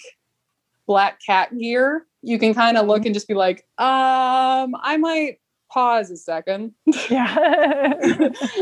black 0.87 1.19
cat 1.25 1.57
gear, 1.57 2.05
you 2.21 2.39
can 2.39 2.53
kind 2.53 2.77
of 2.77 2.87
look 2.87 3.05
and 3.05 3.13
just 3.13 3.27
be 3.27 3.33
like, 3.33 3.59
um, 3.77 4.75
I 4.81 4.97
might 4.99 5.39
pause 5.71 6.09
a 6.11 6.15
second. 6.17 6.73
Yeah. 7.09 7.35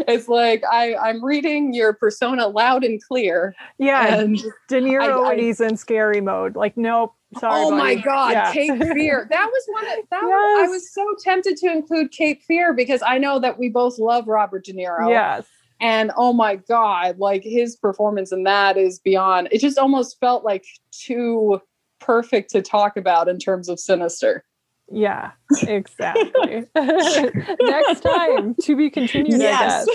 it's 0.07 0.27
like 0.27 0.64
I, 0.72 0.95
I'm 0.95 1.23
reading 1.23 1.73
your 1.73 1.93
persona 1.93 2.47
loud 2.47 2.84
and 2.84 3.01
clear. 3.03 3.55
yeah. 3.77 4.15
And 4.15 4.38
De 4.68 4.81
Niro 4.81 5.01
I- 5.03 5.07
I- 5.10 5.27
when 5.30 5.39
he's 5.39 5.61
in 5.61 5.77
scary 5.77 6.22
mode. 6.22 6.55
Like, 6.55 6.76
nope. 6.77 7.14
Sorry. 7.39 7.53
oh 7.64 7.72
my 7.72 7.95
god, 7.95 8.31
Yeah. 8.34 8.51
Cape 8.53 8.81
Fear. 8.93 9.27
That 9.31 9.49
was 9.51 9.64
one 9.68 9.85
that, 9.85 10.01
that 10.11 10.23
was, 10.23 10.68
I 10.68 10.72
was 10.72 10.93
so 10.93 11.05
tempted 11.23 11.57
to 11.57 11.72
include 11.72 12.11
Cape 12.11 12.41
Fear 12.43 12.73
because 12.73 13.01
I 13.05 13.18
know 13.18 13.39
that 13.39 13.57
we 13.60 13.69
both 13.69 13.97
love 13.99 14.27
Robert 14.27 14.65
De 14.65 14.73
Niro. 14.73 15.10
Yes. 15.10 15.45
And 15.81 16.11
oh 16.15 16.31
my 16.34 16.55
God, 16.55 17.18
like 17.18 17.43
his 17.43 17.76
performance 17.76 18.31
in 18.31 18.43
that 18.43 18.77
is 18.77 18.99
beyond, 18.99 19.49
it 19.51 19.60
just 19.60 19.77
almost 19.77 20.19
felt 20.19 20.45
like 20.45 20.65
too 20.91 21.60
perfect 21.99 22.51
to 22.51 22.61
talk 22.61 22.95
about 22.97 23.27
in 23.27 23.38
terms 23.39 23.68
of 23.69 23.80
sinister. 23.80 24.43
Yeah, 24.91 25.31
exactly. 25.68 26.65
Next 26.76 28.01
time 28.01 28.55
to 28.61 28.76
be 28.76 28.89
continued, 28.89 29.35
I 29.35 29.38
guess. 29.38 29.88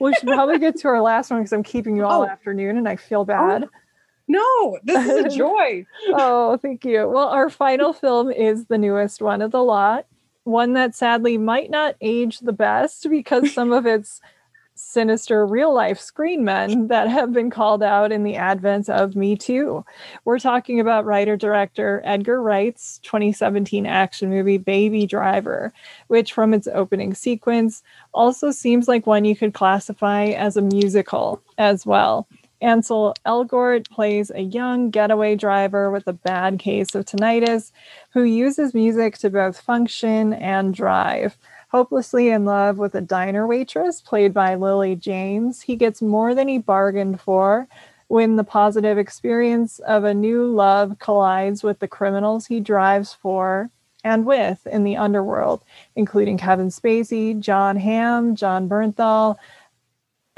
We 0.00 0.14
should 0.14 0.28
probably 0.28 0.58
get 0.58 0.76
to 0.80 0.88
our 0.88 1.00
last 1.02 1.30
one 1.30 1.40
because 1.40 1.52
I'm 1.52 1.62
keeping 1.62 1.96
you 1.96 2.04
all 2.04 2.22
Oh. 2.22 2.26
afternoon 2.26 2.76
and 2.78 2.88
I 2.88 2.96
feel 2.96 3.24
bad. 3.24 3.64
Oh. 3.64 3.68
No, 4.32 4.78
this 4.82 5.06
is 5.06 5.34
a 5.34 5.36
joy. 5.36 5.84
oh, 6.08 6.56
thank 6.56 6.84
you. 6.84 7.08
Well, 7.08 7.28
our 7.28 7.50
final 7.50 7.92
film 7.92 8.30
is 8.30 8.66
the 8.66 8.78
newest 8.78 9.20
one 9.20 9.42
of 9.42 9.50
the 9.50 9.62
lot, 9.62 10.06
one 10.44 10.72
that 10.72 10.94
sadly 10.94 11.36
might 11.36 11.70
not 11.70 11.96
age 12.00 12.40
the 12.40 12.52
best 12.52 13.08
because 13.10 13.52
some 13.52 13.72
of 13.72 13.84
its 13.96 14.20
sinister 14.74 15.46
real 15.46 15.72
life 15.72 16.00
screen 16.00 16.44
men 16.44 16.88
that 16.88 17.06
have 17.06 17.30
been 17.32 17.50
called 17.50 17.82
out 17.82 18.10
in 18.10 18.24
the 18.24 18.36
advent 18.36 18.88
of 18.88 19.14
Me 19.14 19.36
Too. 19.36 19.84
We're 20.24 20.38
talking 20.38 20.80
about 20.80 21.04
writer 21.04 21.36
director 21.36 22.00
Edgar 22.04 22.40
Wright's 22.40 22.98
2017 23.02 23.84
action 23.84 24.30
movie 24.30 24.56
Baby 24.56 25.06
Driver, 25.06 25.74
which 26.08 26.32
from 26.32 26.54
its 26.54 26.66
opening 26.72 27.12
sequence 27.12 27.82
also 28.14 28.50
seems 28.50 28.88
like 28.88 29.06
one 29.06 29.26
you 29.26 29.36
could 29.36 29.52
classify 29.52 30.24
as 30.24 30.56
a 30.56 30.62
musical 30.62 31.42
as 31.58 31.84
well. 31.84 32.26
Ansel 32.62 33.14
Elgort 33.26 33.90
plays 33.90 34.30
a 34.30 34.40
young 34.40 34.90
getaway 34.90 35.34
driver 35.34 35.90
with 35.90 36.06
a 36.06 36.12
bad 36.12 36.58
case 36.58 36.94
of 36.94 37.04
tinnitus 37.04 37.72
who 38.12 38.22
uses 38.22 38.72
music 38.72 39.18
to 39.18 39.30
both 39.30 39.60
function 39.60 40.32
and 40.32 40.72
drive. 40.72 41.36
Hopelessly 41.70 42.28
in 42.28 42.44
love 42.44 42.78
with 42.78 42.94
a 42.94 43.00
diner 43.00 43.46
waitress 43.46 44.00
played 44.00 44.32
by 44.32 44.54
Lily 44.54 44.94
James, 44.94 45.62
he 45.62 45.74
gets 45.74 46.00
more 46.00 46.34
than 46.34 46.46
he 46.46 46.58
bargained 46.58 47.20
for 47.20 47.66
when 48.08 48.36
the 48.36 48.44
positive 48.44 48.98
experience 48.98 49.78
of 49.80 50.04
a 50.04 50.14
new 50.14 50.46
love 50.46 50.98
collides 50.98 51.62
with 51.62 51.78
the 51.80 51.88
criminals 51.88 52.46
he 52.46 52.60
drives 52.60 53.12
for 53.12 53.70
and 54.04 54.26
with 54.26 54.66
in 54.66 54.84
the 54.84 54.96
underworld, 54.96 55.64
including 55.96 56.36
Kevin 56.36 56.68
Spacey, 56.68 57.38
Jon 57.38 57.76
Hamm, 57.76 58.34
Jon 58.36 58.68
Bernthal, 58.68 59.36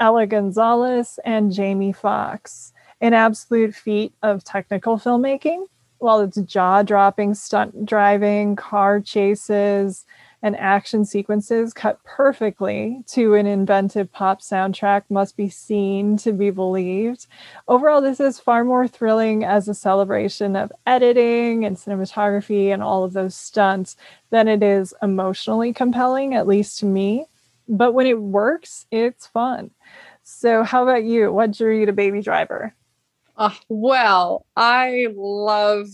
Eiza 0.01 0.29
Gonzalez, 0.29 1.19
and 1.23 1.51
Jamie 1.51 1.93
Foxx. 1.93 2.73
An 3.01 3.13
absolute 3.13 3.75
feat 3.75 4.13
of 4.23 4.43
technical 4.43 4.97
filmmaking. 4.97 5.65
While 5.99 6.19
it's 6.19 6.37
jaw 6.37 6.83
dropping 6.83 7.33
stunt 7.33 7.85
driving, 7.85 8.55
car 8.55 8.99
chases, 8.99 10.05
and 10.45 10.55
action 10.57 11.05
sequences 11.05 11.73
cut 11.73 11.97
perfectly 12.03 13.01
to 13.07 13.33
an 13.33 13.47
inventive 13.47 14.11
pop 14.11 14.41
soundtrack 14.41 15.01
must 15.09 15.35
be 15.35 15.49
seen 15.49 16.17
to 16.17 16.31
be 16.31 16.51
believed. 16.51 17.25
Overall, 17.67 17.99
this 17.99 18.19
is 18.19 18.39
far 18.39 18.63
more 18.63 18.87
thrilling 18.87 19.43
as 19.43 19.67
a 19.67 19.73
celebration 19.73 20.55
of 20.55 20.71
editing 20.85 21.65
and 21.65 21.75
cinematography 21.77 22.71
and 22.71 22.83
all 22.83 23.03
of 23.03 23.13
those 23.13 23.33
stunts 23.33 23.97
than 24.29 24.47
it 24.47 24.61
is 24.61 24.93
emotionally 25.01 25.73
compelling, 25.73 26.35
at 26.35 26.45
least 26.45 26.77
to 26.79 26.85
me. 26.85 27.25
But 27.67 27.93
when 27.93 28.07
it 28.07 28.19
works, 28.19 28.85
it's 28.91 29.27
fun. 29.27 29.71
So, 30.23 30.63
how 30.63 30.83
about 30.83 31.03
you? 31.03 31.31
What 31.31 31.51
drew 31.51 31.79
you 31.79 31.85
to 31.85 31.93
Baby 31.93 32.21
Driver? 32.21 32.73
Uh, 33.37 33.51
well, 33.69 34.45
I 34.55 35.07
love 35.15 35.87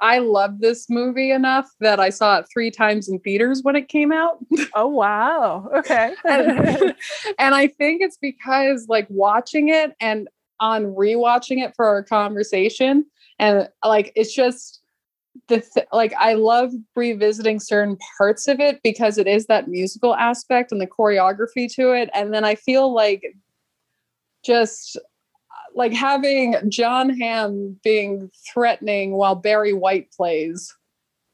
I 0.00 0.18
love 0.18 0.60
this 0.60 0.88
movie 0.88 1.30
enough 1.30 1.68
that 1.80 1.98
I 1.98 2.10
saw 2.10 2.38
it 2.38 2.46
three 2.52 2.70
times 2.70 3.08
in 3.08 3.18
theaters 3.18 3.62
when 3.62 3.76
it 3.76 3.88
came 3.88 4.12
out. 4.12 4.38
Oh, 4.76 4.88
wow. 4.88 5.68
Okay. 5.72 6.14
and, 6.24 6.94
and 7.38 7.54
I 7.54 7.68
think 7.68 8.02
it's 8.02 8.16
because 8.16 8.86
like 8.88 9.06
watching 9.08 9.68
it 9.68 9.92
and 10.00 10.28
on 10.58 10.86
rewatching 10.86 11.62
it 11.64 11.74
for 11.76 11.86
our 11.86 12.02
conversation 12.02 13.04
and 13.38 13.68
like 13.84 14.12
it's 14.16 14.34
just 14.34 14.80
the 15.48 15.60
th- 15.60 15.86
like 15.92 16.14
I 16.18 16.34
love 16.34 16.72
revisiting 16.96 17.60
certain 17.60 17.98
parts 18.18 18.48
of 18.48 18.60
it 18.60 18.80
because 18.82 19.18
it 19.18 19.26
is 19.26 19.46
that 19.46 19.68
musical 19.68 20.14
aspect 20.14 20.72
and 20.72 20.80
the 20.80 20.86
choreography 20.86 21.72
to 21.74 21.92
it 21.92 22.10
and 22.14 22.32
then 22.32 22.44
I 22.44 22.54
feel 22.54 22.94
like 22.94 23.22
just 24.44 24.96
uh, 24.96 25.00
like 25.74 25.92
having 25.92 26.56
Jon 26.68 27.10
Hamm 27.18 27.78
being 27.82 28.30
threatening 28.52 29.12
while 29.16 29.34
Barry 29.34 29.72
White 29.72 30.10
plays 30.12 30.74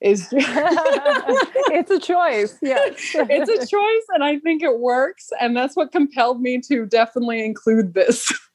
is 0.00 0.28
it's 0.32 1.90
a 1.90 2.00
choice. 2.00 2.56
Yes. 2.62 2.94
it's 3.14 3.50
a 3.50 3.66
choice 3.66 4.06
and 4.14 4.24
I 4.24 4.38
think 4.38 4.62
it 4.62 4.78
works 4.78 5.30
and 5.40 5.56
that's 5.56 5.76
what 5.76 5.92
compelled 5.92 6.40
me 6.40 6.60
to 6.68 6.86
definitely 6.86 7.44
include 7.44 7.94
this. 7.94 8.32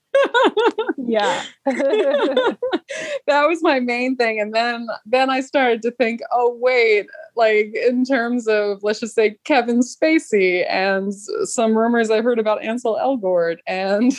yeah. 0.98 1.44
that 1.66 2.58
was 3.28 3.62
my 3.62 3.80
main 3.80 4.16
thing 4.16 4.40
and 4.40 4.54
then 4.54 4.88
then 5.06 5.30
I 5.30 5.42
started 5.42 5.82
to 5.84 5.92
think 5.92 6.22
oh 6.32 6.58
wait 6.60 7.08
like 7.36 7.74
in 7.76 8.06
terms 8.06 8.48
of 8.48 8.84
let's 8.84 9.00
just 9.00 9.16
say 9.16 9.38
Kevin 9.44 9.80
Spacey 9.80 10.66
and 10.70 11.14
some 11.14 11.78
rumors 11.78 12.10
I 12.10 12.22
heard 12.22 12.40
about 12.40 12.64
Ansel 12.64 12.96
Elgort 12.96 13.58
and 13.68 14.14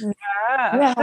yeah. 0.00 0.14
yeah, 0.74 0.94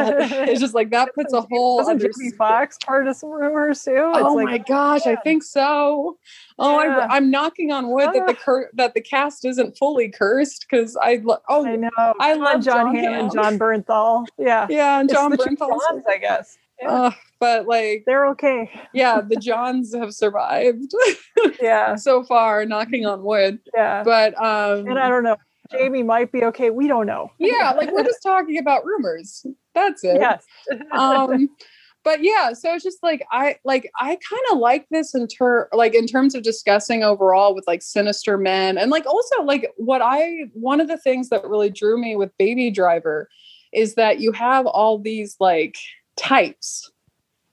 it's 0.45 0.60
just 0.60 0.74
like 0.74 0.90
that 0.91 1.10
puts 1.15 1.34
a 1.34 1.41
whole 1.41 1.78
Wasn't 1.78 2.02
other 2.02 2.11
Jamie 2.18 2.32
Foxx 2.32 2.78
part 2.86 3.07
of 3.07 3.15
some 3.15 3.30
rumors 3.30 3.84
too? 3.84 3.91
It's 3.91 4.20
Oh 4.24 4.34
like, 4.34 4.45
my 4.45 4.57
gosh, 4.57 5.06
I 5.06 5.15
think 5.18 5.44
so. 5.44 6.18
Oh, 6.59 6.81
Yeah. 6.84 7.07
I, 7.09 7.15
I'm 7.17 7.31
knocking 7.31 7.71
on 7.71 7.89
wood 7.89 8.09
that 8.13 8.27
the 8.27 8.34
cur- 8.34 8.69
that 8.73 8.93
the 8.93 9.01
cast 9.01 9.45
isn't 9.45 9.77
fully 9.77 10.09
cursed 10.09 10.65
because 10.69 10.95
I 11.01 11.21
lo- 11.23 11.39
oh 11.49 11.65
I 11.65 11.75
know. 11.75 11.89
I 12.19 12.34
love 12.34 12.63
John 12.63 12.93
Jon 12.93 12.95
Hamm 12.95 13.13
and 13.13 13.31
Jon 13.34 13.57
Bernthal. 13.59 14.25
Yeah. 14.38 14.67
yeah, 14.69 14.99
and 14.99 15.09
It's 15.09 15.17
Jon 15.19 15.31
Bernthal. 15.35 15.80
I 16.07 16.17
guess. 16.17 16.57
Yeah. 16.81 16.89
Uh, 16.91 17.11
but 17.39 17.67
like 17.67 18.03
They're 18.05 18.27
okay. 18.30 18.69
yeah, 18.93 19.21
the 19.21 19.35
Johns 19.38 19.93
have 19.95 20.13
survived 20.13 20.91
Yeah. 21.61 21.95
so 21.95 22.23
far, 22.23 22.65
knocking 22.65 23.05
on 23.05 23.23
wood. 23.23 23.59
Yeah. 23.73 24.03
But 24.03 24.34
um, 24.43 24.88
and 24.88 24.99
I 24.99 25.09
don't 25.09 25.23
know. 25.23 25.38
Jamie 25.71 26.03
might 26.03 26.31
be 26.31 26.43
okay. 26.43 26.69
We 26.69 26.88
don't 26.88 27.07
know. 27.07 27.31
yeah, 27.39 27.71
like 27.71 27.91
we're 27.91 28.03
just 28.03 28.21
talking 28.21 28.59
about 28.59 28.85
rumors. 28.85 29.45
That's 29.73 30.03
it. 30.03 30.17
yes. 30.19 30.45
um 30.91 31.49
but 32.03 32.23
yeah 32.23 32.53
so 32.53 32.73
it's 32.73 32.84
just 32.84 33.01
like 33.03 33.25
i 33.31 33.55
like 33.63 33.89
i 33.99 34.09
kind 34.09 34.41
of 34.51 34.57
like 34.57 34.88
this 34.89 35.13
in 35.15 35.27
ter 35.27 35.67
like 35.73 35.93
in 35.95 36.05
terms 36.05 36.35
of 36.35 36.43
discussing 36.43 37.03
overall 37.03 37.55
with 37.55 37.65
like 37.67 37.81
sinister 37.81 38.38
men 38.38 38.77
and 38.77 38.91
like 38.91 39.05
also 39.05 39.41
like 39.43 39.71
what 39.77 40.01
i 40.01 40.43
one 40.53 40.80
of 40.81 40.88
the 40.88 40.97
things 40.97 41.30
that 41.30 41.43
really 41.47 41.69
drew 41.69 41.99
me 41.99 42.15
with 42.15 42.35
baby 42.38 42.69
driver 42.69 43.27
is 43.73 43.95
that 43.95 44.19
you 44.19 44.31
have 44.31 44.65
all 44.65 44.97
these 44.99 45.35
like 45.39 45.75
types 46.17 46.91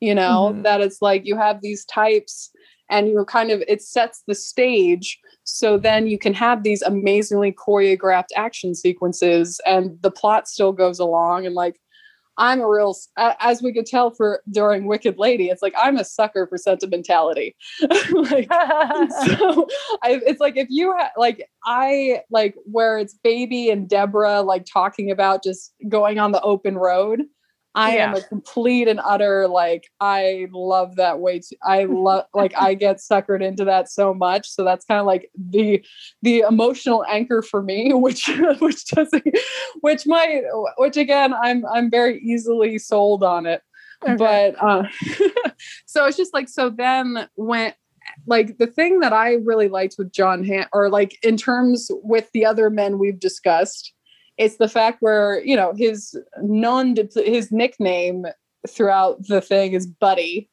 you 0.00 0.14
know 0.14 0.52
Mhm. 0.54 0.62
that 0.64 0.80
it's 0.80 1.00
like 1.00 1.24
you 1.26 1.36
have 1.36 1.60
these 1.62 1.84
types 1.86 2.50
and 2.90 3.08
you're 3.08 3.24
kind 3.24 3.50
of 3.50 3.62
it 3.68 3.80
sets 3.82 4.22
the 4.26 4.34
stage 4.34 5.18
so 5.44 5.78
then 5.78 6.06
you 6.06 6.18
can 6.18 6.34
have 6.34 6.62
these 6.62 6.82
amazingly 6.82 7.52
choreographed 7.52 8.32
action 8.36 8.74
sequences 8.74 9.60
and 9.66 10.00
the 10.02 10.10
plot 10.10 10.48
still 10.48 10.72
goes 10.72 10.98
along 10.98 11.46
and 11.46 11.54
like 11.54 11.80
I'm 12.40 12.60
a 12.60 12.68
real, 12.68 12.96
as 13.18 13.62
we 13.62 13.72
could 13.72 13.84
tell 13.84 14.12
for 14.12 14.42
during 14.50 14.86
Wicked 14.86 15.18
Lady, 15.18 15.50
it's 15.50 15.60
like 15.60 15.74
I'm 15.78 15.98
a 15.98 16.04
sucker 16.04 16.46
for 16.46 16.56
sentimentality. 16.56 17.54
like, 17.82 18.48
so 19.26 19.68
I, 20.02 20.20
it's 20.26 20.40
like 20.40 20.56
if 20.56 20.68
you 20.70 20.94
ha- 20.96 21.12
like 21.18 21.46
I 21.66 22.22
like 22.30 22.54
where 22.64 22.98
it's 22.98 23.14
Baby 23.22 23.68
and 23.68 23.86
Deborah 23.86 24.40
like 24.40 24.64
talking 24.64 25.10
about 25.10 25.44
just 25.44 25.74
going 25.88 26.18
on 26.18 26.32
the 26.32 26.40
open 26.40 26.78
road. 26.78 27.24
I 27.74 27.96
am 27.98 28.14
a 28.14 28.20
complete 28.20 28.88
and 28.88 29.00
utter 29.02 29.46
like 29.46 29.90
I 30.00 30.48
love 30.52 30.96
that 30.96 31.20
way. 31.20 31.38
Too. 31.38 31.56
I 31.62 31.84
love 31.84 32.24
like 32.34 32.52
I 32.58 32.74
get 32.74 32.96
suckered 32.96 33.42
into 33.42 33.64
that 33.64 33.88
so 33.88 34.12
much. 34.12 34.48
So 34.48 34.64
that's 34.64 34.84
kind 34.84 35.00
of 35.00 35.06
like 35.06 35.30
the 35.36 35.84
the 36.22 36.40
emotional 36.40 37.04
anchor 37.08 37.42
for 37.42 37.62
me, 37.62 37.92
which 37.94 38.28
which 38.60 38.86
doesn't 38.86 39.24
which 39.80 40.06
might 40.06 40.42
which 40.78 40.96
again 40.96 41.32
I'm 41.32 41.64
I'm 41.66 41.90
very 41.90 42.18
easily 42.20 42.78
sold 42.78 43.22
on 43.22 43.46
it. 43.46 43.62
Okay. 44.02 44.16
But 44.16 44.56
uh, 44.62 44.84
so 45.86 46.06
it's 46.06 46.16
just 46.16 46.34
like 46.34 46.48
so 46.48 46.70
then 46.70 47.28
when 47.36 47.74
like 48.26 48.58
the 48.58 48.66
thing 48.66 49.00
that 49.00 49.12
I 49.12 49.34
really 49.34 49.68
liked 49.68 49.96
with 49.98 50.12
Jon 50.12 50.42
Hamm 50.42 50.66
or 50.72 50.88
like 50.88 51.18
in 51.22 51.36
terms 51.36 51.90
with 52.02 52.28
the 52.32 52.44
other 52.44 52.70
men 52.70 52.98
we've 52.98 53.20
discussed 53.20 53.92
it's 54.40 54.56
the 54.56 54.68
fact 54.68 55.02
where 55.02 55.44
you 55.44 55.54
know 55.54 55.74
his 55.76 56.16
non 56.42 56.96
his 57.14 57.52
nickname 57.52 58.26
throughout 58.66 59.24
the 59.28 59.40
thing 59.40 59.74
is 59.74 59.86
Buddy. 59.86 60.48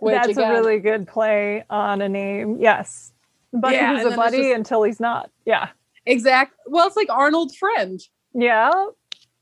That's 0.00 0.28
again, 0.28 0.50
a 0.50 0.54
really 0.54 0.78
good 0.78 1.08
play 1.08 1.64
on 1.68 2.00
a 2.00 2.08
name. 2.08 2.58
Yes, 2.60 3.12
Buddy 3.52 3.76
yeah, 3.76 3.96
he's 3.96 4.12
a 4.12 4.16
buddy 4.16 4.42
just, 4.42 4.56
until 4.56 4.84
he's 4.84 5.00
not. 5.00 5.30
Yeah, 5.44 5.68
exactly. 6.06 6.56
Well, 6.66 6.86
it's 6.86 6.96
like 6.96 7.10
Arnold's 7.10 7.56
friend. 7.56 8.00
Yeah. 8.32 8.70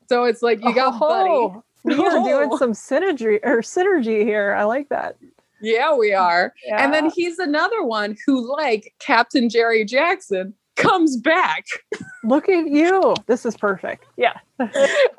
So 0.09 0.25
it's 0.25 0.43
like 0.43 0.65
you 0.65 0.75
got 0.75 0.95
oh, 1.01 1.63
Buddy. 1.85 1.97
We 1.97 2.07
are 2.07 2.11
doing 2.25 2.49
oh. 2.53 2.57
some 2.57 2.73
synergy 2.73 3.39
or 3.43 3.61
synergy 3.61 4.23
here. 4.23 4.55
I 4.55 4.65
like 4.65 4.89
that. 4.89 5.17
Yeah, 5.61 5.95
we 5.95 6.15
are. 6.15 6.55
Yeah. 6.67 6.83
And 6.83 6.93
then 6.95 7.11
he's 7.15 7.39
another 7.39 7.83
one 7.83 8.17
who, 8.27 8.51
like 8.51 8.95
Captain 8.99 9.49
Jerry 9.49 9.85
Jackson, 9.85 10.55
comes 10.77 11.17
back. 11.17 11.65
Look 12.25 12.49
at 12.49 12.67
you. 12.67 13.15
This 13.27 13.45
is 13.47 13.57
perfect. 13.57 14.07
Yeah. 14.17 14.35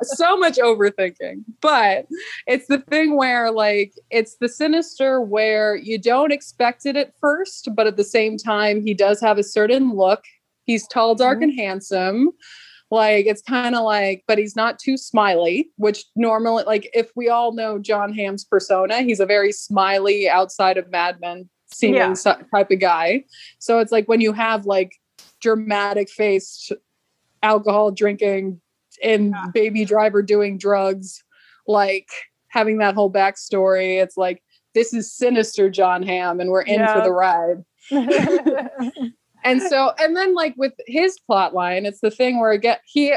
so 0.02 0.38
much 0.38 0.58
overthinking. 0.58 1.44
But 1.62 2.08
it's 2.48 2.68
the 2.68 2.80
thing 2.80 3.18
where, 3.18 3.52
like, 3.52 3.94
it's 4.10 4.38
the 4.38 4.50
sinister 4.50 5.22
where 5.22 5.76
you 5.76 5.98
don't 5.98 6.32
expect 6.32 6.86
it 6.86 6.96
at 6.96 7.14
first, 7.20 7.70
but 7.76 7.88
at 7.88 7.98
the 7.98 8.04
same 8.04 8.38
time, 8.38 8.82
he 8.82 8.94
does 8.94 9.22
have 9.22 9.38
a 9.38 9.44
certain 9.44 9.96
look. 9.96 10.24
He's 10.66 10.88
tall, 10.88 11.16
dark, 11.16 11.40
mm-hmm. 11.40 11.50
and 11.50 11.60
handsome. 11.60 12.30
Like, 12.92 13.26
it's 13.26 13.42
kind 13.42 13.76
of 13.76 13.84
like, 13.84 14.24
but 14.28 14.38
he's 14.38 14.56
not 14.56 14.80
too 14.80 14.98
smiley, 14.98 15.72
which 15.78 16.06
normally, 16.16 16.64
like, 16.66 16.90
if 16.94 17.12
we 17.16 17.30
all 17.30 17.54
know 17.54 17.80
Jon 17.80 18.14
Hamm's 18.14 18.46
persona, 18.46 19.02
he's 19.02 19.20
a 19.20 19.26
very 19.26 19.52
smiley 19.52 20.30
outside 20.30 20.78
of 20.78 20.90
Mad 20.92 21.20
Men 21.20 21.50
seeming 21.74 21.96
yeah. 21.96 22.14
type 22.54 22.72
of 22.72 22.80
guy. 22.80 23.24
So 23.60 23.80
it's 23.80 23.92
like 23.92 24.08
when 24.08 24.22
you 24.22 24.34
have 24.34 24.66
like 24.66 24.92
dramatic 25.46 26.10
faced 26.10 26.72
alcohol 27.44 27.92
drinking 27.92 28.60
and 29.04 29.30
yeah. 29.30 29.46
baby 29.54 29.86
driver 29.86 30.24
doing 30.24 30.58
drugs 30.58 31.24
like 31.68 32.10
having 32.48 32.80
that 32.80 32.96
whole 32.96 33.12
backstory 33.12 34.02
it's 34.02 34.18
like 34.18 34.42
this 34.74 34.92
is 34.92 35.14
sinister 35.14 35.70
jon 35.70 36.02
hamm 36.02 36.40
and 36.40 36.50
we're 36.50 36.64
in 36.64 36.80
yeah. 36.80 36.96
for 36.96 37.02
the 37.02 37.12
ride 37.12 37.64
and 39.44 39.62
so 39.62 39.92
and 40.00 40.16
then 40.18 40.34
like 40.34 40.56
with 40.58 40.74
his 40.88 41.20
plot 41.20 41.54
line 41.54 41.86
it's 41.86 42.02
the 42.02 42.10
thing 42.10 42.40
where 42.40 42.52
again 42.52 42.78
he 42.88 43.14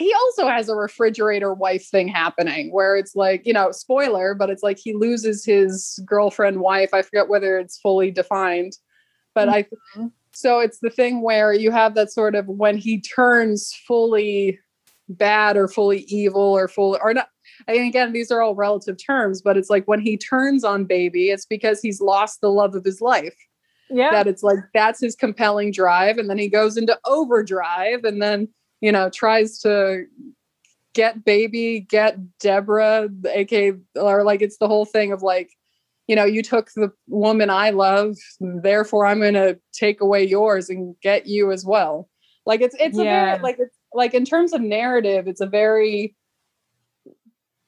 he 0.00 0.12
also 0.14 0.48
has 0.48 0.68
a 0.68 0.74
refrigerator 0.74 1.54
wife 1.54 1.86
thing 1.88 2.08
happening 2.08 2.72
where 2.72 2.96
it's 2.96 3.14
like 3.14 3.46
you 3.46 3.52
know 3.52 3.70
spoiler 3.70 4.34
but 4.34 4.50
it's 4.50 4.64
like 4.64 4.78
he 4.78 4.94
loses 4.94 5.44
his 5.44 6.00
girlfriend 6.04 6.58
wife 6.58 6.92
i 6.92 7.02
forget 7.02 7.28
whether 7.28 7.56
it's 7.56 7.78
fully 7.78 8.10
defined 8.10 8.72
but 9.32 9.48
mm-hmm. 9.48 10.02
i 10.02 10.08
so 10.36 10.58
it's 10.58 10.80
the 10.80 10.90
thing 10.90 11.22
where 11.22 11.54
you 11.54 11.70
have 11.70 11.94
that 11.94 12.12
sort 12.12 12.34
of 12.34 12.46
when 12.46 12.76
he 12.76 13.00
turns 13.00 13.72
fully 13.86 14.58
bad 15.08 15.56
or 15.56 15.66
fully 15.66 16.00
evil 16.08 16.42
or 16.42 16.68
full 16.68 16.98
or 17.02 17.14
not. 17.14 17.28
And 17.66 17.78
again, 17.78 18.12
these 18.12 18.30
are 18.30 18.42
all 18.42 18.54
relative 18.54 18.98
terms, 19.02 19.40
but 19.40 19.56
it's 19.56 19.70
like 19.70 19.88
when 19.88 20.00
he 20.00 20.18
turns 20.18 20.62
on 20.62 20.84
baby, 20.84 21.30
it's 21.30 21.46
because 21.46 21.80
he's 21.80 22.02
lost 22.02 22.42
the 22.42 22.50
love 22.50 22.74
of 22.74 22.84
his 22.84 23.00
life. 23.00 23.34
Yeah. 23.88 24.10
That 24.10 24.26
it's 24.26 24.42
like 24.42 24.58
that's 24.74 25.00
his 25.00 25.16
compelling 25.16 25.72
drive. 25.72 26.18
And 26.18 26.28
then 26.28 26.36
he 26.36 26.48
goes 26.48 26.76
into 26.76 26.98
overdrive 27.06 28.04
and 28.04 28.20
then, 28.20 28.46
you 28.82 28.92
know, 28.92 29.08
tries 29.08 29.58
to 29.60 30.04
get 30.92 31.24
baby, 31.24 31.80
get 31.80 32.18
Deborah, 32.40 33.08
aka 33.26 33.72
or 33.94 34.22
like 34.22 34.42
it's 34.42 34.58
the 34.58 34.68
whole 34.68 34.84
thing 34.84 35.12
of 35.12 35.22
like 35.22 35.48
you 36.06 36.14
know, 36.16 36.24
you 36.24 36.42
took 36.42 36.70
the 36.72 36.92
woman 37.08 37.50
I 37.50 37.70
love, 37.70 38.16
therefore 38.40 39.06
I'm 39.06 39.20
going 39.20 39.34
to 39.34 39.58
take 39.72 40.00
away 40.00 40.24
yours 40.24 40.70
and 40.70 40.94
get 41.00 41.26
you 41.26 41.52
as 41.52 41.64
well. 41.64 42.08
Like 42.44 42.60
it's 42.60 42.76
it's 42.78 42.96
yeah. 42.96 43.02
a 43.02 43.26
very 43.26 43.42
like 43.42 43.56
it's 43.58 43.76
like 43.92 44.14
in 44.14 44.24
terms 44.24 44.52
of 44.52 44.60
narrative, 44.60 45.26
it's 45.26 45.40
a 45.40 45.46
very 45.46 46.14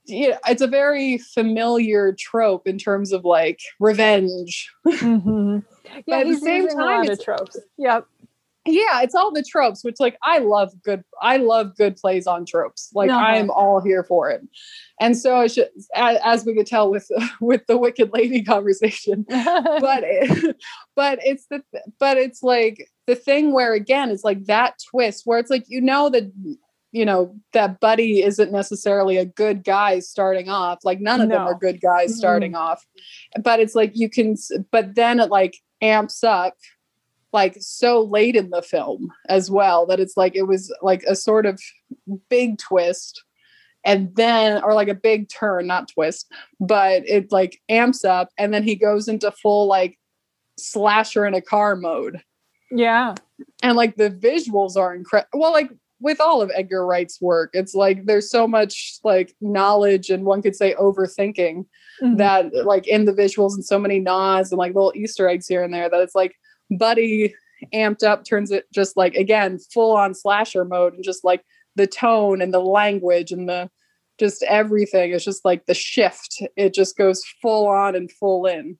yeah, 0.07 0.39
it's 0.47 0.63
a 0.63 0.67
very 0.67 1.19
familiar 1.19 2.15
trope 2.19 2.67
in 2.67 2.79
terms 2.79 3.13
of 3.13 3.25
like 3.25 3.61
revenge. 3.81 4.71
Mm-hmm. 4.87 5.59
Yeah, 6.07 6.19
at 6.19 6.27
the 6.27 6.37
same 6.37 6.69
time, 6.69 7.05
it's 7.05 7.25
tropes. 7.25 7.59
Yep 7.79 8.07
yeah 8.69 9.03
it's 9.03 9.15
all 9.15 9.33
the 9.33 9.43
tropes 9.43 9.83
which 9.83 9.97
like 9.99 10.17
i 10.23 10.39
love 10.39 10.71
good 10.83 11.03
i 11.23 11.37
love 11.37 11.77
good 11.77 11.97
plays 11.97 12.27
on 12.27 12.45
tropes 12.45 12.91
like 12.95 13.11
uh-huh. 13.11 13.21
i 13.21 13.37
am 13.37 13.51
all 13.51 13.81
here 13.81 14.05
for 14.05 14.31
it 14.31 14.43
and 15.01 15.17
so 15.17 15.47
should, 15.47 15.69
as, 15.95 16.19
as, 16.25 16.45
we 16.45 16.55
could 16.55 16.67
tell 16.67 16.91
with 16.91 17.09
with 17.41 17.67
the 17.67 17.79
wicked 17.79 18.13
lady 18.13 18.43
conversation 18.45 19.25
but 19.29 20.03
it, 20.05 20.57
but 20.95 21.19
it's 21.23 21.47
the 21.47 21.63
but 21.99 22.17
it's 22.17 22.43
like 22.43 22.89
the 23.07 23.15
thing 23.15 23.53
where 23.53 23.73
again 23.75 24.11
it's 24.11 24.25
like 24.25 24.45
that 24.45 24.75
twist 24.91 25.23
where 25.25 25.39
it's 25.39 25.51
like 25.51 25.65
you 25.69 25.81
know 25.81 26.11
that 26.11 26.31
you 26.93 27.05
know 27.05 27.35
that 27.53 27.81
buddy 27.81 28.23
isn't 28.23 28.53
necessarily 28.53 29.17
a 29.17 29.25
good 29.25 29.63
guy 29.63 29.99
starting 29.99 30.49
off 30.49 30.79
like 30.85 31.01
none 31.01 31.21
of 31.21 31.29
no. 31.29 31.37
them 31.37 31.47
are 31.47 31.55
good 31.55 31.81
guys 31.81 32.17
starting 32.17 32.53
mm-hmm. 32.53 32.63
off 32.63 32.85
but 33.43 33.61
it's 33.61 33.75
like 33.75 33.93
you 33.95 34.09
can 34.09 34.37
but 34.71 34.95
then 34.95 35.21
it 35.21 35.31
like 35.31 35.57
amps 35.81 36.25
up 36.25 36.55
like 37.33 37.57
so 37.61 38.03
late 38.03 38.37
in 38.37 38.51
the 38.51 38.63
film 38.63 39.13
as 39.29 39.51
well 39.51 39.87
that 39.87 40.01
it's 40.01 40.17
like 40.17 40.35
it 40.35 40.45
was 40.45 40.75
like 40.83 41.03
a 41.05 41.15
sort 41.15 41.47
of 41.47 41.61
big 42.29 42.59
twist 42.59 43.23
and 43.85 44.15
then 44.17 44.63
or 44.63 44.75
like 44.75 44.89
a 44.89 44.95
big 44.95 45.29
turn 45.29 45.67
not 45.67 45.89
twist 45.89 46.31
but 46.61 47.07
it 47.09 47.31
like 47.31 47.61
amps 47.69 48.05
up 48.05 48.31
and 48.39 48.53
then 48.53 48.63
he 48.63 48.75
goes 48.75 49.09
into 49.09 49.31
full 49.31 49.67
like 49.67 49.99
slasher 50.59 51.27
in 51.27 51.35
a 51.35 51.43
car 51.43 51.77
mode 51.77 52.21
yeah 52.71 53.15
and 53.63 53.77
like 53.77 53.97
the 53.97 54.11
visuals 54.11 54.77
are 54.77 54.95
incredible 54.95 55.39
well 55.39 55.53
like 55.53 55.71
with 56.01 56.21
all 56.21 56.41
of 56.41 56.51
edgar 56.55 56.87
wright's 56.87 57.21
work 57.21 57.51
it's 57.53 57.75
like 57.75 58.05
there's 58.07 58.31
so 58.31 58.47
much 58.47 58.99
like 59.05 59.35
knowledge 59.41 60.11
and 60.11 60.25
one 60.25 60.43
could 60.43 60.57
say 60.57 60.75
overthinking 60.75 61.65
mm-hmm. 62.03 62.17
that 62.17 62.53
like 62.65 62.87
in 62.87 63.05
the 63.05 63.13
visuals 63.13 63.55
and 63.55 63.65
so 63.65 63.79
many 63.79 64.01
nods 64.01 64.51
and 64.51 64.59
like 64.59 64.75
little 64.75 64.93
easter 64.95 65.29
eggs 65.29 65.47
here 65.47 65.63
and 65.63 65.73
there 65.73 65.89
that 65.89 66.01
it's 66.01 66.15
like 66.15 66.35
Buddy 66.71 67.35
amped 67.75 68.05
up 68.05 68.25
turns 68.25 68.53
it 68.53 68.67
just 68.73 68.97
like 68.97 69.15
again 69.15 69.59
full 69.59 69.97
on 69.97 70.15
slasher 70.15 70.65
mode 70.65 70.95
and 70.95 71.03
just 71.03 71.25
like 71.25 71.45
the 71.75 71.89
tone 71.89 72.41
and 72.41 72.55
the 72.55 72.61
language 72.61 73.33
and 73.33 73.49
the 73.49 73.69
just 74.19 74.43
everything 74.45 75.13
is 75.13 75.25
just 75.25 75.45
like 75.45 75.67
the 75.67 75.75
shift. 75.75 76.43
It 76.57 76.75
just 76.75 76.97
goes 76.97 77.25
full 77.41 77.69
on 77.69 77.95
and 77.95 78.11
full 78.11 78.47
in. 78.47 78.79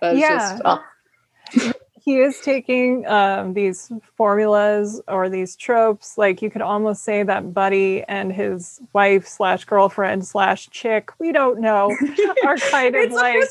That's 0.00 0.18
yeah. 0.18 0.58
just, 0.58 0.62
oh 0.64 1.72
he 2.02 2.18
is 2.18 2.40
taking 2.40 3.06
um, 3.06 3.54
these 3.54 3.90
formulas 4.16 5.00
or 5.08 5.28
these 5.28 5.56
tropes. 5.56 6.18
Like 6.18 6.42
you 6.42 6.50
could 6.50 6.62
almost 6.62 7.04
say 7.04 7.22
that 7.22 7.52
Buddy 7.52 8.02
and 8.08 8.32
his 8.32 8.80
wife 8.92 9.26
slash 9.26 9.64
girlfriend 9.64 10.26
slash 10.26 10.68
chick, 10.70 11.10
we 11.18 11.32
don't 11.32 11.60
know, 11.60 11.96
are 12.44 12.56
kind 12.56 12.94
of 12.96 13.12
like 13.12 13.44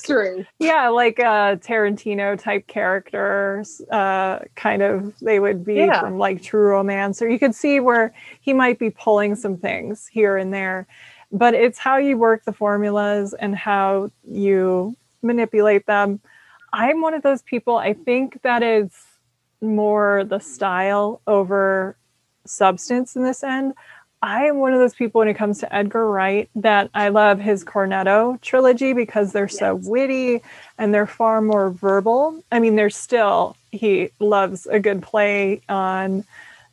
yeah, 0.60 0.90
like 0.90 1.20
a 1.20 1.60
Tarantino 1.62 2.40
type 2.40 2.68
characters. 2.68 3.82
Uh, 3.92 4.40
kind 4.56 4.82
of 4.82 5.18
they 5.20 5.40
would 5.40 5.64
be 5.64 5.76
yeah. 5.76 6.00
from 6.00 6.18
like 6.18 6.42
True 6.42 6.70
Romance, 6.70 7.22
or 7.22 7.30
you 7.30 7.40
could 7.40 7.56
see 7.56 7.80
where 7.80 8.14
he 8.42 8.54
might 8.54 8.80
be 8.80 8.90
pulling 8.90 9.36
some 9.36 9.58
things 9.58 10.08
here 10.08 10.38
and 10.38 10.54
there. 10.54 10.88
But 11.32 11.54
it's 11.54 11.78
how 11.78 11.98
you 11.98 12.18
work 12.18 12.46
the 12.46 12.54
formulas 12.54 13.34
and 13.34 13.56
how 13.56 14.12
you 14.24 14.96
manipulate 15.22 15.86
them 15.86 16.22
I'm 16.72 17.02
one 17.02 17.14
of 17.14 17.24
those 17.24 17.42
people, 17.42 17.78
I 17.78 17.94
think 17.94 18.42
that 18.44 18.64
is 18.64 18.92
more 19.62 20.24
the 20.24 20.40
style 20.40 21.22
over 21.26 21.98
substance 22.46 23.16
in 23.16 23.24
this 23.24 23.44
end. 23.44 23.74
I 24.22 24.46
am 24.46 24.58
one 24.58 24.74
of 24.74 24.80
those 24.80 24.96
people 24.96 25.20
when 25.20 25.28
it 25.28 25.36
comes 25.36 25.60
to 25.60 25.74
Edgar 25.74 26.10
Wright 26.10 26.50
that 26.56 26.90
I 26.94 27.10
love 27.10 27.40
his 27.40 27.64
Cornetto 27.64 28.42
trilogy 28.42 28.94
because 28.94 29.32
they're 29.32 29.46
yes. 29.46 29.60
so 29.60 29.76
witty 29.76 30.42
and 30.78 30.94
they're 30.94 31.06
far 31.06 31.40
more 31.40 31.70
verbal. 31.70 32.44
I 32.52 32.60
mean, 32.60 32.76
there's 32.76 32.98
still, 32.98 33.56
he 33.72 34.10
loves 34.20 34.66
a 34.66 34.80
good 34.80 35.04
play 35.04 35.62
on 35.70 36.24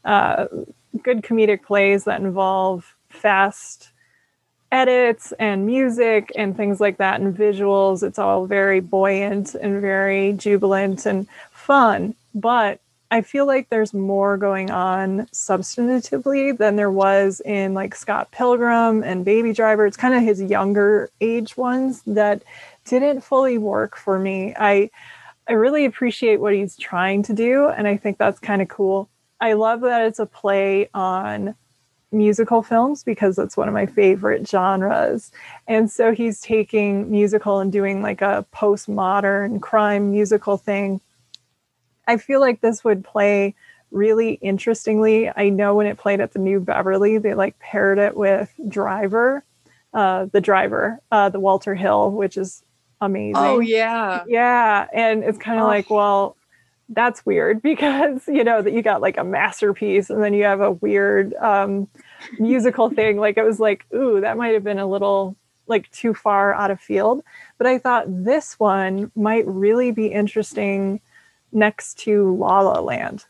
uh, 0.04 0.46
good 1.02 1.22
comedic 1.22 1.62
plays 1.62 2.04
that 2.04 2.20
involve 2.20 2.94
fast 3.10 3.90
edits 4.72 5.32
and 5.38 5.66
music 5.66 6.32
and 6.36 6.56
things 6.56 6.80
like 6.80 6.98
that 6.98 7.20
and 7.20 7.36
visuals. 7.36 8.02
It's 8.02 8.18
all 8.18 8.46
very 8.46 8.80
buoyant 8.80 9.54
and 9.54 9.80
very 9.80 10.32
jubilant 10.32 11.06
and 11.06 11.26
fun. 11.52 12.14
But 12.34 12.80
I 13.10 13.20
feel 13.20 13.46
like 13.46 13.68
there's 13.68 13.94
more 13.94 14.36
going 14.36 14.72
on 14.72 15.26
substantively 15.26 16.58
than 16.58 16.74
there 16.74 16.90
was 16.90 17.40
in 17.44 17.72
like 17.72 17.94
Scott 17.94 18.32
Pilgrim 18.32 19.04
and 19.04 19.24
Baby 19.24 19.52
Driver. 19.52 19.86
It's 19.86 19.96
kind 19.96 20.14
of 20.14 20.22
his 20.22 20.42
younger 20.42 21.10
age 21.20 21.56
ones 21.56 22.02
that 22.08 22.42
didn't 22.84 23.20
fully 23.20 23.56
work 23.56 23.96
for 23.96 24.18
me. 24.18 24.54
I 24.58 24.90
I 25.46 25.52
really 25.52 25.84
appreciate 25.84 26.40
what 26.40 26.54
he's 26.54 26.76
trying 26.76 27.22
to 27.24 27.32
do 27.32 27.68
and 27.68 27.86
I 27.86 27.96
think 27.96 28.18
that's 28.18 28.40
kind 28.40 28.60
of 28.60 28.68
cool. 28.68 29.08
I 29.40 29.52
love 29.52 29.82
that 29.82 30.06
it's 30.06 30.18
a 30.18 30.26
play 30.26 30.88
on 30.92 31.54
musical 32.14 32.62
films 32.62 33.04
because 33.04 33.36
that's 33.36 33.56
one 33.56 33.68
of 33.68 33.74
my 33.74 33.86
favorite 33.86 34.48
genres. 34.48 35.32
And 35.66 35.90
so 35.90 36.12
he's 36.12 36.40
taking 36.40 37.10
musical 37.10 37.60
and 37.60 37.70
doing 37.70 38.02
like 38.02 38.22
a 38.22 38.46
postmodern 38.54 39.60
crime 39.60 40.10
musical 40.10 40.56
thing. 40.56 41.00
I 42.06 42.16
feel 42.16 42.40
like 42.40 42.60
this 42.60 42.84
would 42.84 43.04
play 43.04 43.54
really 43.94 44.32
interestingly, 44.42 45.30
I 45.34 45.48
know 45.48 45.74
when 45.74 45.86
it 45.86 45.96
played 45.96 46.20
at 46.20 46.32
the 46.32 46.40
New 46.40 46.60
Beverly, 46.60 47.18
they 47.18 47.34
like 47.34 47.58
paired 47.58 47.98
it 47.98 48.16
with 48.16 48.52
Driver, 48.68 49.44
uh, 49.94 50.26
the 50.32 50.40
Driver, 50.40 51.00
uh, 51.10 51.28
the 51.28 51.40
Walter 51.40 51.74
Hill, 51.74 52.10
which 52.10 52.36
is 52.36 52.62
amazing. 53.00 53.36
Oh 53.36 53.60
yeah, 53.60 54.24
yeah, 54.26 54.88
and 54.92 55.22
it's 55.22 55.38
kind 55.38 55.58
of 55.58 55.64
oh. 55.64 55.68
like, 55.68 55.88
well, 55.88 56.36
that's 56.88 57.24
weird 57.24 57.62
because 57.62 58.26
you 58.28 58.44
know 58.44 58.62
that 58.62 58.72
you 58.72 58.82
got 58.82 59.00
like 59.00 59.16
a 59.16 59.24
masterpiece 59.24 60.10
and 60.10 60.22
then 60.22 60.34
you 60.34 60.44
have 60.44 60.60
a 60.60 60.72
weird 60.72 61.34
um, 61.34 61.88
musical 62.38 62.90
thing. 62.90 63.18
Like 63.18 63.36
it 63.36 63.44
was 63.44 63.60
like, 63.60 63.86
ooh, 63.94 64.20
that 64.20 64.36
might 64.36 64.54
have 64.54 64.64
been 64.64 64.78
a 64.78 64.86
little 64.86 65.36
like 65.66 65.90
too 65.90 66.14
far 66.14 66.54
out 66.54 66.70
of 66.70 66.80
field. 66.80 67.22
But 67.58 67.66
I 67.66 67.78
thought 67.78 68.04
this 68.08 68.58
one 68.58 69.10
might 69.14 69.46
really 69.46 69.90
be 69.90 70.08
interesting 70.08 71.00
next 71.52 71.98
to 72.00 72.34
La 72.36 72.60
La 72.60 72.80
Land 72.80 73.24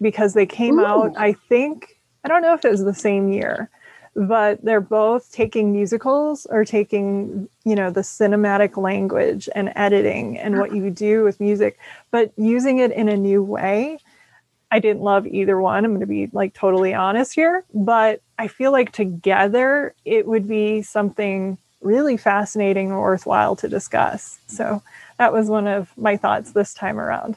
because 0.00 0.34
they 0.34 0.46
came 0.46 0.78
Ooh. 0.78 0.86
out, 0.86 1.12
I 1.16 1.32
think, 1.32 2.00
I 2.24 2.28
don't 2.28 2.42
know 2.42 2.54
if 2.54 2.64
it 2.64 2.70
was 2.70 2.84
the 2.84 2.94
same 2.94 3.30
year, 3.30 3.70
but 4.16 4.64
they're 4.64 4.80
both 4.80 5.30
taking 5.30 5.72
musicals 5.72 6.46
or 6.48 6.64
taking, 6.64 7.48
you 7.64 7.74
know, 7.74 7.90
the 7.90 8.00
cinematic 8.00 8.78
language 8.78 9.46
and 9.54 9.70
editing 9.76 10.38
and 10.38 10.58
what 10.58 10.74
you 10.74 10.88
do 10.88 11.22
with 11.22 11.38
music, 11.38 11.78
but 12.10 12.32
using 12.38 12.78
it 12.78 12.90
in 12.92 13.10
a 13.10 13.16
new 13.16 13.42
way. 13.42 13.98
I 14.70 14.80
didn't 14.80 15.02
love 15.02 15.26
either 15.26 15.60
one. 15.60 15.84
I'm 15.84 15.92
going 15.92 16.00
to 16.00 16.06
be 16.06 16.28
like 16.32 16.54
totally 16.54 16.94
honest 16.94 17.34
here, 17.34 17.64
but 17.74 18.22
I 18.38 18.48
feel 18.48 18.72
like 18.72 18.90
together 18.90 19.94
it 20.04 20.26
would 20.26 20.48
be 20.48 20.82
something 20.82 21.58
really 21.82 22.16
fascinating 22.16 22.90
and 22.90 22.98
worthwhile 22.98 23.54
to 23.56 23.68
discuss. 23.68 24.38
So 24.46 24.82
that 25.18 25.32
was 25.32 25.48
one 25.48 25.68
of 25.68 25.92
my 25.96 26.16
thoughts 26.16 26.52
this 26.52 26.72
time 26.74 26.98
around. 26.98 27.36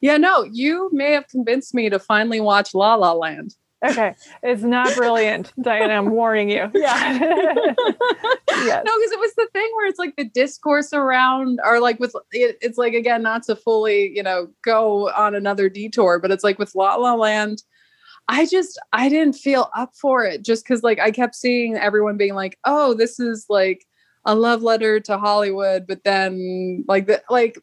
Yeah, 0.00 0.16
no, 0.16 0.42
you 0.42 0.88
may 0.92 1.12
have 1.12 1.28
convinced 1.28 1.74
me 1.74 1.90
to 1.90 1.98
finally 1.98 2.40
watch 2.40 2.74
La 2.74 2.94
La 2.94 3.12
Land. 3.12 3.54
Okay, 3.84 4.14
it's 4.42 4.62
not 4.62 4.94
brilliant, 4.96 5.52
Diana. 5.62 5.94
I'm 5.94 6.10
warning 6.10 6.50
you. 6.50 6.68
Yeah. 6.74 7.18
yes. 7.18 8.82
No, 8.84 8.92
because 8.96 9.12
it 9.12 9.20
was 9.20 9.34
the 9.36 9.48
thing 9.52 9.70
where 9.76 9.86
it's 9.86 10.00
like 10.00 10.16
the 10.16 10.24
discourse 10.24 10.92
around, 10.92 11.60
or 11.64 11.80
like 11.80 12.00
with 12.00 12.14
it, 12.32 12.58
it's 12.60 12.76
like 12.76 12.94
again, 12.94 13.22
not 13.22 13.44
to 13.44 13.54
fully, 13.54 14.10
you 14.14 14.22
know, 14.22 14.48
go 14.64 15.10
on 15.10 15.34
another 15.36 15.68
detour, 15.68 16.18
but 16.18 16.32
it's 16.32 16.42
like 16.42 16.58
with 16.58 16.74
La 16.74 16.96
La 16.96 17.14
Land. 17.14 17.62
I 18.28 18.46
just 18.46 18.78
I 18.92 19.08
didn't 19.08 19.34
feel 19.34 19.70
up 19.76 19.94
for 19.94 20.24
it 20.24 20.42
just 20.42 20.64
because 20.64 20.82
like 20.82 20.98
I 20.98 21.10
kept 21.12 21.34
seeing 21.36 21.76
everyone 21.76 22.16
being 22.16 22.34
like, 22.34 22.58
oh, 22.64 22.94
this 22.94 23.20
is 23.20 23.46
like 23.48 23.86
a 24.24 24.34
love 24.34 24.62
letter 24.62 25.00
to 25.00 25.18
Hollywood, 25.18 25.86
but 25.86 26.04
then 26.04 26.84
like 26.88 27.06
the 27.06 27.22
like 27.30 27.58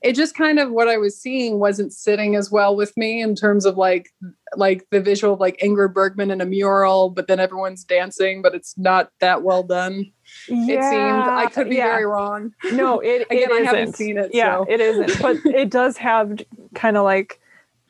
it 0.00 0.14
just 0.14 0.34
kind 0.34 0.58
of 0.58 0.70
what 0.70 0.88
I 0.88 0.96
was 0.96 1.20
seeing 1.20 1.58
wasn't 1.58 1.92
sitting 1.92 2.36
as 2.36 2.50
well 2.50 2.76
with 2.76 2.96
me 2.96 3.20
in 3.20 3.34
terms 3.34 3.66
of 3.66 3.76
like 3.76 4.12
like 4.56 4.86
the 4.90 5.00
visual 5.00 5.34
of 5.34 5.40
like 5.40 5.58
Ingrid 5.58 5.92
Bergman 5.92 6.30
in 6.30 6.40
a 6.40 6.46
mural, 6.46 7.10
but 7.10 7.26
then 7.26 7.40
everyone's 7.40 7.84
dancing, 7.84 8.40
but 8.40 8.54
it's 8.54 8.78
not 8.78 9.10
that 9.20 9.42
well 9.42 9.62
done. 9.62 10.10
Yeah, 10.48 10.74
it 10.74 10.90
seemed 10.90 11.28
I 11.28 11.46
could 11.46 11.68
be 11.68 11.76
yeah. 11.76 11.86
very 11.86 12.06
wrong. 12.06 12.54
No, 12.72 13.00
it, 13.00 13.26
Again, 13.30 13.50
it 13.50 13.52
I 13.52 13.60
haven't 13.64 13.96
seen 13.96 14.18
it. 14.18 14.30
Yeah, 14.32 14.58
so. 14.58 14.66
it 14.68 14.80
isn't. 14.80 15.20
But 15.20 15.36
it 15.44 15.70
does 15.70 15.96
have 15.96 16.40
kind 16.74 16.96
of 16.96 17.04
like 17.04 17.40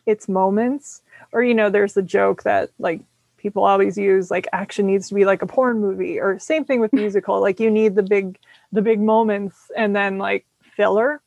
its 0.06 0.28
moments. 0.28 1.02
Or 1.32 1.42
you 1.42 1.54
know, 1.54 1.68
there's 1.68 1.96
a 1.96 2.02
joke 2.02 2.44
that 2.44 2.70
like 2.78 3.02
people 3.36 3.64
always 3.64 3.96
use 3.96 4.30
like 4.30 4.48
action 4.52 4.86
needs 4.86 5.08
to 5.08 5.14
be 5.14 5.24
like 5.24 5.42
a 5.42 5.46
porn 5.46 5.80
movie 5.80 6.18
or 6.18 6.38
same 6.38 6.64
thing 6.64 6.80
with 6.80 6.92
musical 7.04 7.40
like 7.40 7.60
you 7.60 7.70
need 7.70 7.94
the 7.94 8.02
big 8.02 8.38
the 8.72 8.82
big 8.82 9.00
moments 9.00 9.70
and 9.76 9.94
then 9.94 10.18
like 10.18 10.44
filler 10.76 11.22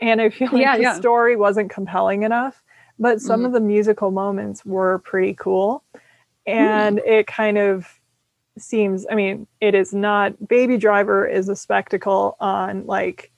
and 0.00 0.20
I 0.20 0.30
feel 0.30 0.48
like 0.52 0.62
yeah, 0.62 0.76
the 0.76 0.82
yeah. 0.82 0.94
story 0.94 1.36
wasn't 1.36 1.70
compelling 1.70 2.22
enough, 2.22 2.62
but 2.98 3.20
some 3.20 3.42
mm. 3.42 3.46
of 3.46 3.52
the 3.52 3.60
musical 3.60 4.10
moments 4.10 4.64
were 4.64 4.98
pretty 5.00 5.34
cool. 5.34 5.82
And 6.46 6.98
mm. 6.98 7.06
it 7.06 7.26
kind 7.26 7.58
of 7.58 8.00
seems, 8.58 9.06
I 9.10 9.14
mean, 9.14 9.46
it 9.60 9.74
is 9.74 9.92
not, 9.92 10.48
Baby 10.48 10.78
Driver 10.78 11.26
is 11.26 11.48
a 11.48 11.56
spectacle 11.56 12.36
on 12.40 12.86
like 12.86 13.32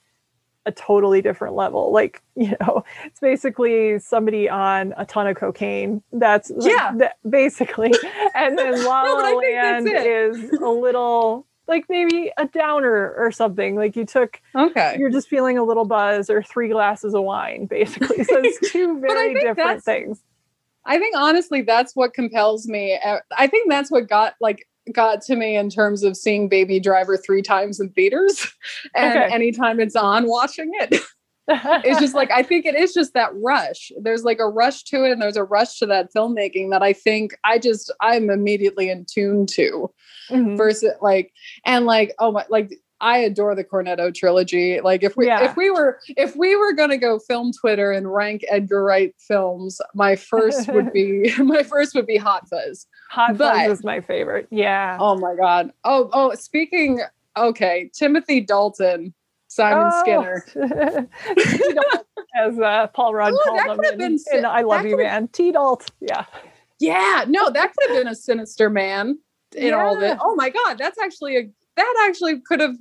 a 0.65 0.71
totally 0.71 1.21
different 1.21 1.55
level. 1.55 1.91
Like, 1.91 2.21
you 2.35 2.55
know, 2.61 2.83
it's 3.05 3.19
basically 3.19 3.99
somebody 3.99 4.49
on 4.49 4.93
a 4.97 5.05
ton 5.05 5.27
of 5.27 5.35
cocaine. 5.35 6.01
That's 6.13 6.51
yeah, 6.59 6.93
that, 6.97 7.17
basically. 7.29 7.93
And 8.35 8.57
then 8.57 8.85
La 8.85 9.01
La 9.01 9.31
no, 9.31 9.37
Land 9.37 9.89
is 9.91 10.51
a 10.51 10.69
little 10.69 11.45
like 11.69 11.85
maybe 11.87 12.31
a 12.37 12.47
downer 12.47 13.13
or 13.15 13.31
something. 13.31 13.75
Like 13.75 13.95
you 13.95 14.05
took, 14.05 14.41
okay, 14.55 14.95
you're 14.99 15.11
just 15.11 15.29
feeling 15.29 15.57
a 15.57 15.63
little 15.63 15.85
buzz 15.85 16.29
or 16.29 16.43
three 16.43 16.67
glasses 16.67 17.13
of 17.13 17.23
wine, 17.23 17.67
basically. 17.67 18.23
So 18.23 18.41
it's 18.43 18.71
two 18.71 18.99
very 18.99 19.35
different 19.35 19.83
things. 19.83 20.21
I 20.85 20.97
think 20.97 21.15
honestly, 21.15 21.61
that's 21.61 21.95
what 21.95 22.13
compels 22.13 22.67
me. 22.67 22.99
Uh, 23.03 23.19
I 23.37 23.47
think 23.47 23.69
that's 23.69 23.91
what 23.91 24.09
got 24.09 24.33
like 24.41 24.67
got 24.91 25.21
to 25.21 25.35
me 25.35 25.55
in 25.55 25.69
terms 25.69 26.03
of 26.03 26.17
seeing 26.17 26.49
Baby 26.49 26.79
Driver 26.79 27.15
three 27.15 27.43
times 27.43 27.79
in 27.79 27.91
theaters, 27.91 28.47
and 28.95 29.17
okay. 29.17 29.33
anytime 29.33 29.79
it's 29.79 29.95
on, 29.95 30.27
watching 30.27 30.71
it. 30.73 30.99
it's 31.49 31.99
just 31.99 32.15
like 32.15 32.31
I 32.31 32.43
think 32.49 32.65
it 32.65 32.75
is 32.75 32.93
just 32.93 33.13
that 33.13 33.31
rush. 33.35 33.91
There's 33.99 34.23
like 34.23 34.39
a 34.39 34.47
rush 34.47 34.83
to 34.85 35.03
it, 35.05 35.11
and 35.11 35.21
there's 35.21 35.37
a 35.37 35.43
rush 35.43 35.79
to 35.79 35.85
that 35.87 36.13
filmmaking 36.13 36.71
that 36.71 36.83
I 36.83 36.93
think 36.93 37.35
I 37.43 37.59
just 37.59 37.91
I'm 38.01 38.29
immediately 38.29 38.89
in 38.89 39.05
tune 39.05 39.45
to. 39.47 39.91
Mm-hmm. 40.29 40.57
Versus 40.57 40.93
like 41.01 41.33
and 41.65 41.85
like 41.85 42.13
oh 42.19 42.31
my 42.31 42.45
like 42.49 42.71
I 43.01 43.19
adore 43.19 43.55
the 43.55 43.63
Cornetto 43.63 44.13
trilogy. 44.13 44.81
Like 44.81 45.03
if 45.03 45.15
we 45.15 45.27
yeah. 45.27 45.49
if 45.49 45.55
we 45.55 45.69
were 45.69 45.99
if 46.09 46.35
we 46.35 46.55
were 46.55 46.73
gonna 46.73 46.97
go 46.97 47.19
film 47.19 47.51
Twitter 47.53 47.91
and 47.91 48.13
rank 48.13 48.43
Edgar 48.49 48.83
Wright 48.83 49.13
films, 49.17 49.79
my 49.95 50.15
first 50.15 50.67
would 50.69 50.91
be 50.93 51.33
my 51.39 51.63
first 51.63 51.95
would 51.95 52.07
be 52.07 52.17
Hot 52.17 52.47
Fuzz. 52.49 52.87
Hot 53.09 53.37
but, 53.37 53.55
Fuzz 53.55 53.79
is 53.79 53.85
my 53.85 54.01
favorite. 54.01 54.47
Yeah. 54.51 54.97
Oh 54.99 55.17
my 55.17 55.35
god. 55.35 55.71
Oh 55.83 56.09
oh 56.13 56.33
speaking 56.35 57.01
okay, 57.37 57.89
Timothy 57.93 58.41
Dalton 58.41 59.13
Simon 59.49 59.91
oh. 59.91 59.99
Skinner. 60.01 61.09
As 62.35 62.59
uh, 62.59 62.87
Paul 62.93 63.15
Rudd 63.15 63.33
oh, 63.35 63.61
called 63.65 63.83
him 63.83 63.99
in, 63.99 64.19
in 64.31 64.45
I 64.45 64.61
Love 64.61 64.85
You 64.85 64.95
Man. 64.95 65.27
T 65.27 65.51
Dalt. 65.51 65.89
Yeah. 65.99 66.25
Yeah. 66.79 67.25
No, 67.27 67.49
that 67.49 67.73
could 67.75 67.89
have 67.89 67.99
been 67.99 68.07
a 68.07 68.15
sinister 68.15 68.69
man 68.69 69.17
in 69.55 69.69
yeah. 69.69 69.83
all 69.83 69.97
of 69.97 70.03
it. 70.03 70.17
Oh 70.21 70.35
my 70.35 70.49
God. 70.49 70.77
That's 70.77 70.99
actually 70.99 71.37
a, 71.37 71.49
that 71.75 72.05
actually 72.07 72.39
could 72.41 72.59
have 72.59 72.75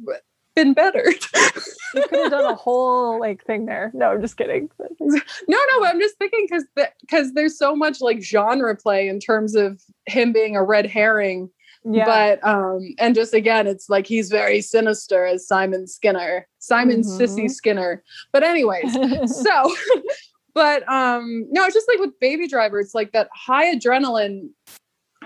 been 0.54 0.74
better. 0.74 1.04
you 1.94 2.06
could 2.08 2.18
have 2.18 2.30
done 2.32 2.44
a 2.44 2.54
whole 2.54 3.18
like 3.18 3.44
thing 3.44 3.64
there. 3.64 3.90
No, 3.94 4.10
I'm 4.10 4.20
just 4.20 4.36
kidding. 4.36 4.68
no, 5.00 5.18
no, 5.48 5.84
I'm 5.84 5.98
just 5.98 6.18
thinking 6.18 6.46
because 6.48 6.64
because 7.00 7.28
the, 7.28 7.32
there's 7.34 7.58
so 7.58 7.74
much 7.74 8.02
like 8.02 8.22
genre 8.22 8.76
play 8.76 9.08
in 9.08 9.20
terms 9.20 9.54
of 9.54 9.80
him 10.06 10.32
being 10.32 10.54
a 10.54 10.62
red 10.62 10.84
herring 10.84 11.48
yeah. 11.84 12.04
But 12.04 12.46
um, 12.46 12.94
and 12.98 13.14
just 13.14 13.34
again, 13.34 13.66
it's 13.66 13.88
like 13.88 14.06
he's 14.06 14.30
very 14.30 14.60
sinister 14.60 15.24
as 15.24 15.46
Simon 15.46 15.86
Skinner, 15.86 16.46
Simon 16.58 17.00
mm-hmm. 17.00 17.22
Sissy 17.22 17.50
Skinner. 17.50 18.02
But 18.32 18.42
anyways, 18.42 18.92
so 19.42 19.74
but 20.54 20.88
um 20.88 21.46
no, 21.50 21.64
it's 21.64 21.74
just 21.74 21.88
like 21.88 22.00
with 22.00 22.18
Baby 22.20 22.48
Driver, 22.48 22.80
it's 22.80 22.94
like 22.94 23.12
that 23.12 23.28
high 23.34 23.74
adrenaline. 23.74 24.48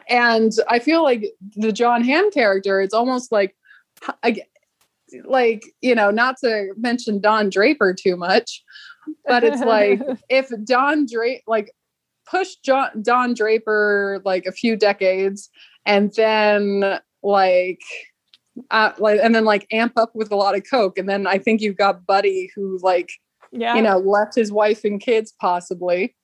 And 0.09 0.53
I 0.69 0.79
feel 0.79 1.03
like 1.03 1.33
the 1.55 1.73
Jon 1.73 2.03
Hamm 2.03 2.31
character, 2.31 2.81
it's 2.81 2.95
almost 2.95 3.31
like 3.31 3.55
I, 4.23 4.43
like, 5.25 5.63
you 5.81 5.95
know, 5.95 6.11
not 6.11 6.37
to 6.39 6.73
mention 6.77 7.21
Don 7.21 7.51
Draper 7.51 7.95
too 7.95 8.17
much, 8.17 8.63
but 9.27 9.45
it's 9.45 9.61
like 9.61 10.01
if 10.29 10.51
Don 10.65 11.07
Draper 11.07 11.43
like 11.47 11.73
push 12.27 12.57
John 12.65 13.03
Don 13.03 13.35
Draper 13.35 14.21
like 14.25 14.47
a 14.47 14.53
few 14.53 14.77
decades 14.77 15.51
and 15.87 16.13
then 16.15 16.99
like 17.23 17.83
uh, 18.71 18.93
like 18.99 19.21
and 19.23 19.35
then 19.35 19.45
like 19.45 19.67
amp 19.73 19.97
up 19.97 20.15
with 20.15 20.31
a 20.31 20.37
lot 20.37 20.57
of 20.57 20.63
coke 20.69 20.99
and 20.99 21.09
then 21.09 21.27
i 21.27 21.39
think 21.39 21.61
you've 21.61 21.77
got 21.77 22.05
buddy 22.07 22.51
who 22.55 22.79
like 22.83 23.11
yeah. 23.51 23.75
you 23.75 23.83
know 23.83 23.99
left 23.99 24.35
his 24.35 24.53
wife 24.53 24.85
and 24.85 25.01
kids 25.01 25.33
possibly 25.41 26.15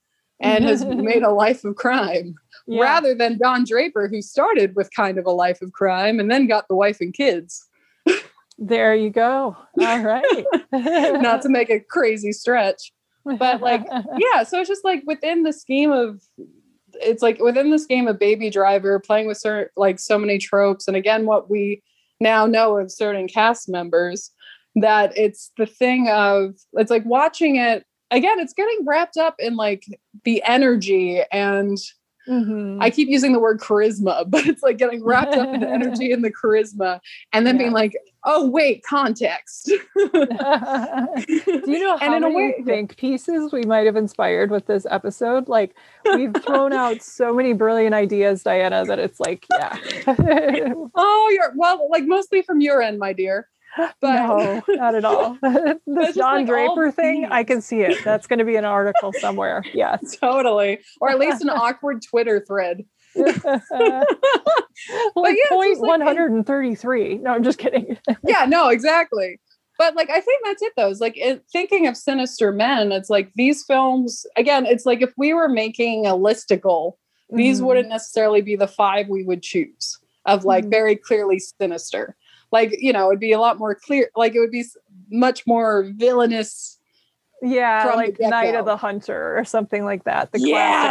and 0.40 0.64
has 0.64 0.84
made 0.84 1.22
a 1.22 1.30
life 1.30 1.64
of 1.64 1.76
crime 1.76 2.34
yeah. 2.66 2.82
rather 2.82 3.14
than 3.14 3.38
don 3.38 3.64
draper 3.64 4.08
who 4.08 4.20
started 4.20 4.74
with 4.76 4.90
kind 4.94 5.18
of 5.18 5.26
a 5.26 5.30
life 5.30 5.62
of 5.62 5.72
crime 5.72 6.20
and 6.20 6.30
then 6.30 6.46
got 6.46 6.68
the 6.68 6.76
wife 6.76 7.00
and 7.00 7.14
kids 7.14 7.66
there 8.58 8.94
you 8.94 9.10
go 9.10 9.56
all 9.80 10.02
right 10.02 10.44
not 10.72 11.40
to 11.42 11.48
make 11.48 11.70
a 11.70 11.80
crazy 11.80 12.32
stretch 12.32 12.92
but 13.38 13.60
like 13.60 13.86
yeah 14.18 14.42
so 14.42 14.58
it's 14.58 14.68
just 14.68 14.84
like 14.84 15.02
within 15.06 15.44
the 15.44 15.52
scheme 15.52 15.92
of 15.92 16.20
it's 16.94 17.22
like 17.22 17.38
within 17.40 17.70
this 17.70 17.86
game 17.86 18.08
of 18.08 18.18
Baby 18.18 18.50
Driver, 18.50 18.98
playing 19.00 19.26
with 19.26 19.38
certain 19.38 19.68
like 19.76 19.98
so 19.98 20.18
many 20.18 20.38
tropes, 20.38 20.88
and 20.88 20.96
again, 20.96 21.26
what 21.26 21.50
we 21.50 21.82
now 22.20 22.46
know 22.46 22.78
of 22.78 22.90
certain 22.90 23.28
cast 23.28 23.68
members, 23.68 24.30
that 24.76 25.16
it's 25.16 25.52
the 25.56 25.66
thing 25.66 26.08
of 26.08 26.54
it's 26.74 26.90
like 26.90 27.04
watching 27.04 27.56
it 27.56 27.84
again. 28.10 28.40
It's 28.40 28.54
getting 28.54 28.84
wrapped 28.86 29.16
up 29.16 29.36
in 29.38 29.56
like 29.56 29.84
the 30.24 30.42
energy 30.44 31.22
and. 31.32 31.78
Mm-hmm. 32.28 32.82
I 32.82 32.90
keep 32.90 33.08
using 33.08 33.32
the 33.32 33.38
word 33.38 33.60
charisma, 33.60 34.24
but 34.30 34.46
it's 34.46 34.62
like 34.62 34.78
getting 34.78 35.02
wrapped 35.02 35.34
up 35.34 35.52
in 35.54 35.60
the 35.60 35.68
energy 35.68 36.12
and 36.14 36.24
the 36.24 36.32
charisma, 36.32 37.00
and 37.32 37.46
then 37.46 37.56
yeah. 37.56 37.62
being 37.62 37.72
like, 37.72 37.92
oh 38.24 38.48
wait, 38.48 38.82
context. 38.84 39.66
Do 39.96 40.10
you 41.66 41.78
know 41.78 41.96
how 41.96 41.98
And 42.00 42.14
in 42.14 42.24
a 42.24 42.28
many 42.28 42.34
way- 42.34 42.62
think 42.64 42.96
pieces 42.96 43.52
we 43.52 43.62
might 43.62 43.86
have 43.86 43.96
inspired 43.96 44.50
with 44.50 44.66
this 44.66 44.86
episode? 44.90 45.48
Like 45.48 45.74
we've 46.04 46.34
thrown 46.44 46.72
out 46.72 47.02
so 47.02 47.32
many 47.32 47.52
brilliant 47.52 47.94
ideas, 47.94 48.42
Diana, 48.42 48.84
that 48.84 48.98
it's 48.98 49.20
like, 49.20 49.46
yeah. 49.52 49.76
oh, 50.94 51.30
you're 51.34 51.52
well, 51.56 51.88
like 51.90 52.04
mostly 52.04 52.42
from 52.42 52.60
your 52.60 52.82
end, 52.82 52.98
my 52.98 53.12
dear. 53.12 53.48
But 54.00 54.12
no, 54.14 54.62
not 54.68 54.94
at 54.94 55.04
all. 55.04 55.36
the 55.42 55.78
just, 56.04 56.16
Don 56.18 56.36
like, 56.38 56.46
Draper 56.46 56.90
thing, 56.90 57.26
I 57.30 57.44
can 57.44 57.60
see 57.60 57.80
it. 57.80 58.02
That's 58.04 58.26
going 58.26 58.38
to 58.40 58.44
be 58.44 58.56
an 58.56 58.64
article 58.64 59.12
somewhere. 59.20 59.62
Yes. 59.74 60.16
totally, 60.20 60.80
or 61.00 61.10
at 61.10 61.18
least 61.18 61.42
an 61.42 61.50
awkward 61.50 62.02
Twitter 62.02 62.44
thread. 62.46 62.84
like 63.16 63.34
yeah, 63.36 64.02
it's 65.16 65.48
point 65.50 65.78
like- 65.80 65.88
one 65.88 66.00
hundred 66.00 66.32
and 66.32 66.46
thirty-three. 66.46 67.18
No, 67.18 67.30
I'm 67.32 67.42
just 67.44 67.58
kidding. 67.58 67.96
yeah, 68.26 68.44
no, 68.46 68.68
exactly. 68.68 69.40
But 69.78 69.94
like, 69.94 70.10
I 70.10 70.20
think 70.20 70.42
that's 70.44 70.62
it 70.62 70.72
though. 70.76 70.88
Is 70.90 71.00
like 71.00 71.16
it, 71.16 71.44
thinking 71.52 71.86
of 71.86 71.96
Sinister 71.96 72.52
Men. 72.52 72.90
It's 72.92 73.10
like 73.10 73.30
these 73.36 73.64
films 73.64 74.26
again. 74.36 74.66
It's 74.66 74.86
like 74.86 75.02
if 75.02 75.12
we 75.16 75.32
were 75.34 75.48
making 75.48 76.06
a 76.06 76.10
listicle, 76.14 76.94
these 77.30 77.60
Mhm. 77.60 77.64
wouldn't 77.66 77.88
necessarily 77.88 78.40
be 78.40 78.56
the 78.56 78.66
five 78.68 79.08
we 79.08 79.22
would 79.24 79.42
choose 79.42 79.98
of 80.26 80.44
like 80.44 80.64
Mhm. 80.64 80.70
very 80.70 80.96
clearly 80.96 81.38
sinister. 81.38 82.16
Like 82.52 82.74
you 82.80 82.92
know, 82.92 83.08
it'd 83.08 83.20
be 83.20 83.32
a 83.32 83.40
lot 83.40 83.58
more 83.58 83.74
clear. 83.74 84.10
Like 84.16 84.34
it 84.34 84.40
would 84.40 84.50
be 84.50 84.64
much 85.10 85.46
more 85.46 85.90
villainous. 85.96 86.78
Yeah, 87.42 87.92
like 87.94 88.18
Night 88.18 88.54
of 88.56 88.64
the 88.64 88.76
Hunter 88.76 89.38
or 89.38 89.44
something 89.44 89.84
like 89.84 90.04
that. 90.04 90.32
The 90.32 90.40
Yes! 90.40 90.48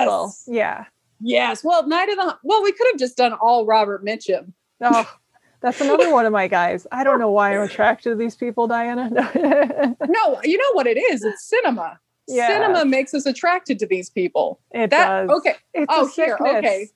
classical. 0.08 0.34
Yeah. 0.48 0.86
Yes. 1.20 1.64
Well, 1.64 1.86
Night 1.88 2.10
of 2.10 2.16
the 2.16 2.38
well, 2.44 2.64
we 2.64 2.72
could 2.72 2.88
have 2.92 3.00
just 3.00 3.18
done 3.18 3.34
all 3.34 3.66
Robert 3.66 4.06
Mitchum. 4.06 4.54
Oh, 4.80 5.12
that's 5.62 5.82
another 5.82 6.12
one 6.14 6.26
of 6.26 6.32
my 6.32 6.48
guys. 6.48 6.88
I 6.92 7.04
don't 7.04 7.20
know 7.20 7.32
why 7.32 7.54
I'm 7.56 7.64
attracted 7.64 8.12
to 8.12 8.16
these 8.16 8.36
people, 8.36 8.68
Diana. 8.68 9.10
No, 10.08 10.40
you 10.44 10.58
know 10.58 10.72
what 10.74 10.88
it 10.88 10.98
is? 10.98 11.24
It's 11.24 11.44
cinema. 11.50 12.00
Yeah. 12.30 12.48
Cinema 12.48 12.86
makes 12.86 13.14
us 13.14 13.26
attracted 13.26 13.80
to 13.80 13.88
these 13.88 14.10
people. 14.10 14.60
it 14.72 14.90
That 14.92 15.28
does. 15.28 15.38
okay. 15.40 15.56
It's 15.74 15.88
Oh, 15.90 16.06
a 16.06 16.10
here, 16.10 16.38
sickness. 16.38 16.58
okay. 16.58 16.88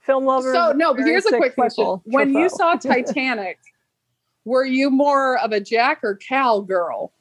Film 0.00 0.24
lovers. 0.24 0.52
So 0.52 0.72
no, 0.72 0.92
but 0.94 1.04
here's 1.04 1.26
a 1.26 1.36
quick 1.36 1.54
question. 1.54 1.84
people. 1.84 2.02
When 2.06 2.34
you 2.34 2.48
saw 2.48 2.74
Titanic, 2.76 3.58
were 4.48 4.64
you 4.64 4.90
more 4.90 5.38
of 5.38 5.52
a 5.52 5.60
Jack 5.60 6.00
or 6.02 6.16
Cal 6.16 6.62
girl? 6.62 7.12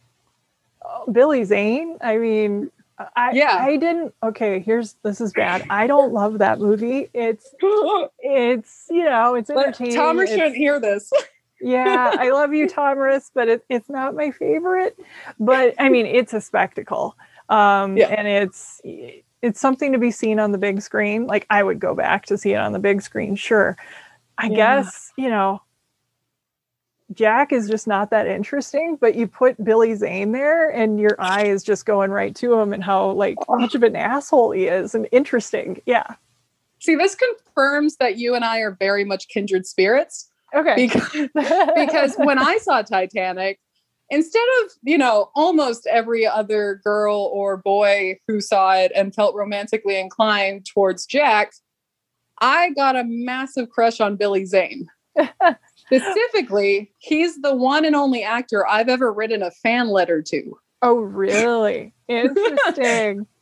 Billy 1.12 1.44
Zane, 1.44 1.98
I 2.02 2.18
mean, 2.18 2.72
I 3.16 3.32
Yeah. 3.32 3.58
I 3.60 3.76
didn't. 3.78 4.14
Okay, 4.24 4.60
here's 4.60 4.94
this 5.04 5.20
is 5.22 5.34
bad. 5.34 5.66
I 5.70 5.86
don't 5.86 6.14
love 6.14 6.40
that 6.40 6.60
movie. 6.60 7.10
It's 7.14 7.54
it's 8.20 8.86
you 8.90 9.04
know 9.04 9.36
it's 9.36 9.50
But 9.54 9.68
entertaining. 9.68 9.96
Tomris 9.96 10.24
It's- 10.24 10.36
shouldn't 10.38 10.56
hear 10.56 10.80
this. 10.80 11.12
yeah, 11.62 12.16
I 12.18 12.30
love 12.30 12.54
you, 12.54 12.68
Tomris, 12.68 13.30
but 13.34 13.50
it, 13.50 13.66
it's 13.70 13.90
not 13.90 14.16
my 14.16 14.32
favorite. 14.32 14.98
But 15.40 15.76
I 15.80 15.90
mean, 15.90 16.06
it's 16.06 16.34
a 16.34 16.42
spectacle, 16.42 17.16
um, 17.50 17.98
Yeah. 17.98 18.08
and 18.08 18.28
it's 18.28 18.82
it's 19.44 19.60
something 19.60 19.92
to 19.92 20.00
be 20.00 20.10
seen 20.10 20.40
on 20.40 20.52
the 20.52 20.58
big 20.58 20.82
screen. 20.82 21.28
Like 21.28 21.46
I 21.50 21.62
would 21.64 21.80
go 21.80 21.94
back 21.94 22.26
to 22.28 22.38
see 22.38 22.54
it 22.54 22.58
on 22.58 22.72
the 22.72 22.80
big 22.80 23.02
screen, 23.02 23.36
sure. 23.36 23.76
I 24.40 24.48
Yeah. 24.48 24.56
guess 24.56 25.12
you 25.18 25.30
know, 25.30 25.62
Jack 27.14 27.54
is 27.54 27.70
just 27.70 27.88
not 27.88 28.10
that 28.10 28.28
interesting. 28.28 28.98
But 29.00 29.16
you 29.16 29.28
put 29.28 29.64
Billy 29.64 29.96
Zane 29.96 30.32
there, 30.32 30.70
and 30.70 31.00
your 31.00 31.16
eye 31.20 31.46
is 31.46 31.64
just 31.64 31.86
going 31.86 32.12
right 32.12 32.36
to 32.36 32.54
him, 32.54 32.74
and 32.74 32.84
how 32.84 33.12
like 33.12 33.38
oh. 33.48 33.58
much 33.58 33.76
of 33.76 33.84
an 33.84 33.96
asshole 33.96 34.52
he 34.52 34.66
is, 34.66 34.96
and 34.96 35.08
interesting. 35.12 35.82
Yeah. 35.86 36.16
See, 36.80 36.96
this 36.96 37.16
confirms 37.16 37.98
that 37.98 38.18
you 38.18 38.36
and 38.36 38.46
I 38.46 38.60
are 38.60 38.78
very 38.80 39.04
much 39.04 39.28
kindred 39.30 39.66
spirits 39.66 40.30
Okay. 40.56 40.76
because 40.76 41.30
because 41.76 42.16
when 42.16 42.38
I 42.38 42.58
saw 42.58 42.82
Titanic, 42.82 43.60
instead 44.10 44.46
of, 44.64 44.72
you 44.84 44.98
know, 44.98 45.30
almost 45.36 45.88
every 45.88 46.26
other 46.26 46.82
girl 46.84 47.30
or 47.34 47.58
boy 47.58 48.20
who 48.28 48.40
saw 48.40 48.76
it 48.76 48.92
and 48.96 49.14
felt 49.14 49.36
romantically 49.36 50.00
inclined 50.00 50.66
towards 50.66 51.06
Jack, 51.06 51.54
I 52.40 52.72
got 52.72 52.96
a 52.96 53.04
massive 53.04 53.70
crush 53.70 54.00
on 54.00 54.16
Billy 54.16 54.46
Zane. 54.46 54.88
Specifically, 55.88 56.92
he's 57.00 57.42
the 57.42 57.56
one 57.56 57.86
and 57.86 57.96
only 57.96 58.24
actor 58.24 58.68
I've 58.68 58.90
ever 58.90 59.12
written 59.12 59.42
a 59.42 59.52
fan 59.52 59.90
letter 59.90 60.22
to. 60.22 60.60
oh, 60.82 61.00
really? 61.00 61.94
Interesting. 62.08 63.26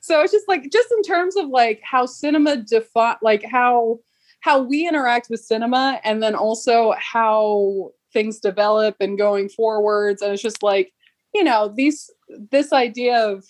So 0.00 0.22
it's 0.22 0.32
just 0.32 0.48
like 0.48 0.70
just 0.72 0.90
in 0.90 1.02
terms 1.02 1.36
of 1.36 1.48
like 1.48 1.82
how 1.84 2.06
cinema 2.06 2.56
define 2.56 3.16
like 3.20 3.44
how 3.44 3.98
how 4.40 4.62
we 4.62 4.88
interact 4.88 5.28
with 5.28 5.40
cinema 5.40 6.00
and 6.04 6.22
then 6.22 6.34
also 6.34 6.94
how 6.98 7.90
things 8.12 8.40
develop 8.40 8.96
and 8.98 9.18
going 9.18 9.50
forwards 9.50 10.22
and 10.22 10.32
it's 10.32 10.42
just 10.42 10.62
like 10.62 10.94
you 11.34 11.44
know 11.44 11.70
these 11.76 12.10
this 12.50 12.72
idea 12.72 13.18
of 13.18 13.44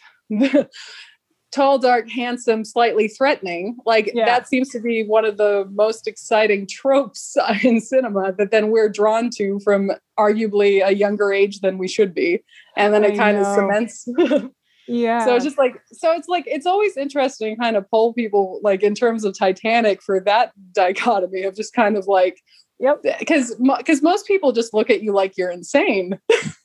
tall 1.51 1.79
dark 1.79 2.11
handsome 2.11 2.65
slightly 2.65 3.09
threatening 3.09 3.77
like 3.87 4.11
Yeah. 4.15 4.27
that 4.27 4.49
seems 4.49 4.69
to 4.71 4.81
be 4.81 5.05
one 5.05 5.25
of 5.25 5.39
the 5.39 5.67
most 5.73 6.07
exciting 6.07 6.67
tropes 6.67 7.37
in 7.63 7.81
cinema 7.81 8.33
that 8.33 8.51
then 8.51 8.71
we're 8.71 8.89
drawn 8.89 9.31
to 9.37 9.59
from 9.61 9.93
arguably 10.19 10.87
a 10.87 10.95
younger 10.95 11.33
age 11.33 11.61
than 11.61 11.79
we 11.79 11.89
should 11.89 12.15
be 12.15 12.43
and 12.77 12.93
then 12.93 13.05
I 13.05 13.09
it 13.09 13.17
kind 13.17 13.39
of 13.39 13.47
cements 13.47 14.07
Yeah. 14.89 15.25
so 15.25 15.35
it's 15.37 15.45
just 15.45 15.59
like 15.59 15.81
so 15.93 16.13
it's 16.13 16.29
like 16.29 16.45
it's 16.47 16.67
always 16.67 16.97
interesting 16.97 17.57
kind 17.57 17.77
of 17.77 17.89
poll 17.91 18.15
people 18.15 18.61
like 18.63 18.83
in 18.83 18.95
terms 18.95 19.25
of 19.25 19.37
titanic 19.37 20.03
for 20.03 20.21
that 20.21 20.53
dichotomy 20.73 21.43
of 21.43 21.55
just 21.55 21.75
kind 21.75 21.97
of 21.97 22.07
like 22.07 22.41
yep. 22.81 23.03
because 23.19 23.55
because 23.77 24.03
most 24.03 24.27
people 24.27 24.53
just 24.53 24.73
look 24.73 24.89
at 24.89 25.03
you 25.03 25.13
like 25.13 25.37
you're 25.37 25.51
insane 25.51 26.19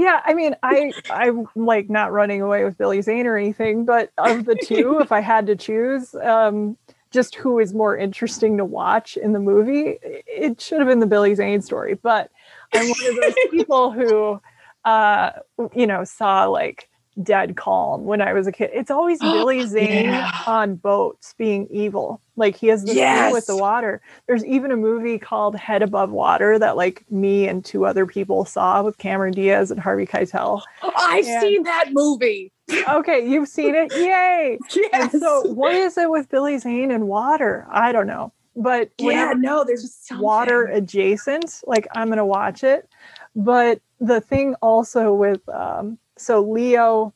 Yeah, 0.00 0.22
I 0.24 0.32
mean, 0.32 0.56
I 0.62 0.94
I'm 1.10 1.46
like 1.54 1.90
not 1.90 2.10
running 2.10 2.40
away 2.40 2.64
with 2.64 2.78
Billy 2.78 3.02
Zane 3.02 3.26
or 3.26 3.36
anything, 3.36 3.84
but 3.84 4.10
of 4.16 4.46
the 4.46 4.56
two, 4.56 4.98
if 5.02 5.12
I 5.12 5.20
had 5.20 5.46
to 5.48 5.56
choose, 5.56 6.14
um, 6.14 6.78
just 7.10 7.34
who 7.34 7.58
is 7.58 7.74
more 7.74 7.98
interesting 7.98 8.56
to 8.56 8.64
watch 8.64 9.18
in 9.18 9.34
the 9.34 9.38
movie, 9.40 9.98
it 10.02 10.58
should 10.58 10.78
have 10.78 10.88
been 10.88 11.00
the 11.00 11.06
Billy 11.06 11.34
Zane 11.34 11.60
story. 11.60 11.96
But 12.02 12.30
I'm 12.72 12.88
one 12.88 13.10
of 13.10 13.20
those 13.20 13.34
people 13.50 13.90
who, 13.92 14.40
uh, 14.86 15.32
you 15.74 15.86
know, 15.86 16.04
saw 16.04 16.46
like 16.46 16.88
Dead 17.22 17.56
Calm 17.56 18.04
when 18.04 18.20
I 18.20 18.32
was 18.32 18.46
a 18.46 18.52
kid. 18.52 18.70
It's 18.72 18.90
always 18.90 19.18
Billy 19.20 19.64
Zane 19.66 20.04
Yeah. 20.06 20.30
on 20.46 20.76
boats 20.76 21.34
being 21.36 21.66
evil. 21.70 22.20
Like 22.36 22.56
he 22.56 22.68
has 22.68 22.84
the 22.84 22.94
thing 22.94 23.32
with 23.32 23.46
the 23.46 23.56
water. 23.56 24.00
There's 24.26 24.44
even 24.44 24.70
a 24.70 24.76
movie 24.76 25.18
called 25.18 25.56
Head 25.56 25.82
Above 25.82 26.10
Water 26.10 26.58
that 26.58 26.76
like 26.76 27.04
me 27.10 27.46
and 27.48 27.64
two 27.64 27.84
other 27.86 28.06
people 28.06 28.44
saw 28.44 28.82
with 28.82 28.96
Cameron 28.98 29.34
Diaz 29.34 29.70
and 29.70 29.78
Harvey 29.80 30.06
Keitel. 30.06 30.62
i've 30.82 31.26
Yeah. 31.26 31.40
seen 31.40 31.62
that 31.64 31.88
movie 31.92 32.52
Okay, 32.88 33.26
you've 33.28 33.48
seen 33.48 33.74
it. 33.74 33.92
Yay. 33.92 34.58
And 34.92 35.10
yes 35.12 35.20
so 35.20 35.42
what 35.42 35.74
is 35.74 35.98
it 35.98 36.08
with 36.08 36.28
Billy 36.28 36.56
Zane 36.58 36.90
and 36.92 37.08
water? 37.08 37.66
I 37.70 37.90
don't 37.92 38.06
know. 38.06 38.32
But 38.56 38.90
yeah 38.98 39.32
no 39.36 39.64
there's 39.64 39.92
something. 39.94 40.24
water 40.24 40.64
adjacent, 40.66 41.62
like 41.66 41.86
I'm 41.94 42.08
gonna 42.08 42.24
watch 42.26 42.62
it. 42.64 42.88
But 43.36 43.80
the 44.00 44.20
thing 44.20 44.54
also 44.62 45.12
with 45.12 45.46
um 45.48 45.98
so 46.20 46.42
Leo 46.42 47.12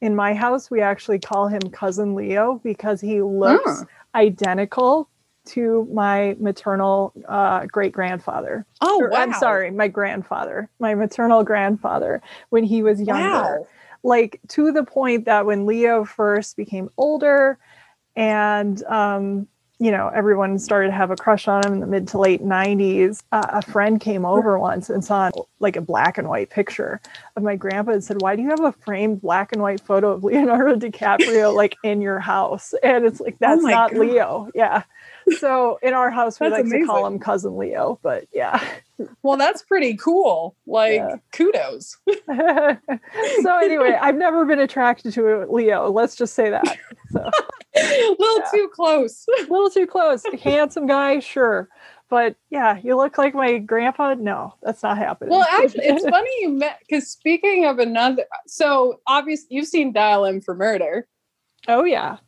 in 0.00 0.14
my 0.14 0.34
house, 0.34 0.70
we 0.70 0.80
actually 0.82 1.18
call 1.18 1.48
him 1.48 1.70
cousin 1.70 2.14
Leo 2.14 2.60
because 2.62 3.00
he 3.00 3.22
looks 3.22 3.80
Huh. 3.80 3.86
identical 4.14 5.08
to 5.46 5.88
my 5.92 6.36
maternal 6.38 7.12
uh, 7.28 7.66
great 7.66 7.92
grandfather. 7.92 8.66
oh 8.80 8.98
Or, 8.98 9.10
wow 9.10 9.18
I'm 9.18 9.32
sorry, 9.32 9.70
my 9.70 9.88
grandfather, 9.88 10.68
my 10.78 10.94
maternal 10.94 11.42
grandfather 11.44 12.22
when 12.50 12.64
he 12.64 12.82
was 12.82 13.00
younger. 13.00 13.60
wow 13.60 13.66
Like 14.02 14.40
to 14.48 14.72
the 14.72 14.84
point 14.84 15.24
that 15.24 15.46
when 15.46 15.66
Leo 15.66 16.04
first 16.04 16.56
became 16.56 16.90
older 16.98 17.58
and 18.16 18.82
um, 18.84 19.48
you 19.84 19.90
know, 19.90 20.08
everyone 20.14 20.58
started 20.58 20.88
to 20.88 20.94
have 20.94 21.10
a 21.10 21.16
crush 21.16 21.46
on 21.46 21.62
him 21.66 21.74
in 21.74 21.80
the 21.80 21.86
mid 21.86 22.08
to 22.08 22.18
late 22.18 22.42
90s. 22.42 23.20
Uh, 23.32 23.44
a 23.50 23.60
friend 23.60 24.00
came 24.00 24.24
over 24.24 24.58
once 24.58 24.88
and 24.88 25.04
saw 25.04 25.30
like 25.60 25.76
a 25.76 25.82
black 25.82 26.16
and 26.16 26.26
white 26.26 26.48
picture 26.48 27.02
of 27.36 27.42
my 27.42 27.54
grandpa 27.54 27.92
and 27.92 28.02
said, 28.02 28.22
Why 28.22 28.34
do 28.34 28.40
you 28.40 28.48
have 28.48 28.64
a 28.64 28.72
framed 28.72 29.20
black 29.20 29.52
and 29.52 29.60
white 29.60 29.82
photo 29.82 30.10
of 30.12 30.24
Leonardo 30.24 30.76
DiCaprio 30.88 31.54
like 31.54 31.76
in 31.84 32.00
your 32.00 32.18
house? 32.18 32.72
And 32.82 33.04
it's 33.04 33.20
like, 33.20 33.36
That's 33.40 33.62
Oh 33.62 33.68
not 33.68 33.92
God. 33.92 34.00
Leo. 34.00 34.48
Yeah. 34.54 34.84
So 35.38 35.78
in 35.82 35.92
our 35.92 36.10
house, 36.10 36.40
we 36.40 36.48
That's 36.48 36.62
like 36.70 36.80
to 36.80 36.86
call 36.86 37.06
him 37.06 37.18
cousin 37.18 37.58
Leo, 37.58 37.98
but 38.02 38.24
yeah. 38.32 38.64
well 39.22 39.36
that's 39.36 39.60
pretty 39.62 39.96
cool 39.96 40.54
like 40.66 40.94
Yeah. 40.94 41.16
kudos 41.32 41.98
so 43.42 43.58
anyway, 43.58 43.98
I've 44.00 44.16
never 44.16 44.46
been 44.46 44.60
attracted 44.60 45.12
to 45.14 45.46
Leo. 45.50 45.90
Let's 45.90 46.16
just 46.16 46.32
say 46.34 46.48
that. 46.48 46.78
So 47.10 47.28
a 47.76 47.80
little 48.18 48.38
Yeah. 48.38 48.50
too 48.52 48.70
close 48.74 49.24
a 49.38 49.42
little 49.50 49.70
too 49.70 49.86
close. 49.86 50.22
Handsome 50.42 50.86
guy, 50.86 51.18
sure. 51.20 51.68
But 52.10 52.36
yeah, 52.50 52.78
you 52.82 52.96
look 52.96 53.18
like 53.18 53.34
my 53.34 53.58
grandpa. 53.58 54.14
No, 54.14 54.54
that's 54.62 54.82
not 54.82 54.98
happening. 54.98 55.30
Well, 55.30 55.46
actually, 55.50 55.86
it's 55.86 56.04
funny 56.08 56.30
you 56.40 56.50
met 56.50 56.78
because 56.80 57.08
speaking 57.10 57.64
of 57.64 57.78
another, 57.78 58.24
so 58.46 59.00
obviously 59.06 59.48
you've 59.56 59.66
seen 59.66 59.92
Dial 59.92 60.24
M 60.26 60.40
for 60.40 60.54
Murder. 60.54 61.08
oh 61.66 61.84
yeah. 61.84 62.18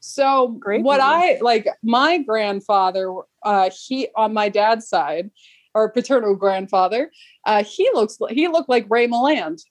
So 0.00 0.48
Great 0.48 0.82
what 0.84 0.98
movie. 1.00 1.36
I 1.36 1.38
like, 1.40 1.66
my 1.82 2.18
grandfather, 2.18 3.12
uh, 3.44 3.70
he 3.70 4.08
on 4.14 4.32
my 4.34 4.48
dad's 4.48 4.88
side, 4.88 5.30
or 5.74 5.90
paternal 5.90 6.34
grandfather, 6.34 7.10
uh, 7.44 7.64
he 7.64 7.88
looks 7.94 8.18
he 8.30 8.48
looked 8.48 8.68
like 8.68 8.86
Ray 8.90 9.08
Milland. 9.08 9.62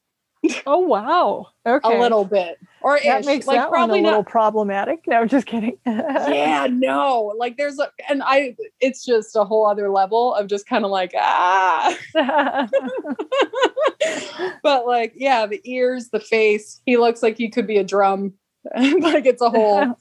Oh 0.67 0.79
wow! 0.79 1.47
Okay, 1.65 1.97
a 1.97 1.99
little 1.99 2.25
bit, 2.25 2.59
or 2.81 2.99
that 3.03 3.21
ish. 3.21 3.25
makes 3.25 3.47
like 3.47 3.57
that 3.57 3.69
one 3.69 3.79
a 3.79 3.85
probably 3.85 4.01
little 4.01 4.23
problematic. 4.23 5.05
No, 5.07 5.17
I'm 5.17 5.27
just 5.27 5.47
kidding. 5.47 5.77
yeah, 5.85 6.67
no, 6.71 7.33
like 7.37 7.57
there's 7.57 7.79
a, 7.79 7.89
and 8.09 8.21
I, 8.23 8.55
it's 8.79 9.05
just 9.05 9.35
a 9.35 9.43
whole 9.43 9.65
other 9.65 9.89
level 9.89 10.33
of 10.35 10.47
just 10.47 10.67
kind 10.67 10.85
of 10.85 10.91
like 10.91 11.13
ah, 11.17 11.97
but 14.63 14.85
like 14.85 15.13
yeah, 15.15 15.45
the 15.45 15.61
ears, 15.63 16.09
the 16.09 16.19
face, 16.19 16.81
he 16.85 16.97
looks 16.97 17.23
like 17.23 17.37
he 17.37 17.49
could 17.49 17.67
be 17.67 17.77
a 17.77 17.83
Drumm. 17.83 18.33
like 18.75 19.25
it's 19.25 19.41
a 19.41 19.49
whole, 19.49 19.95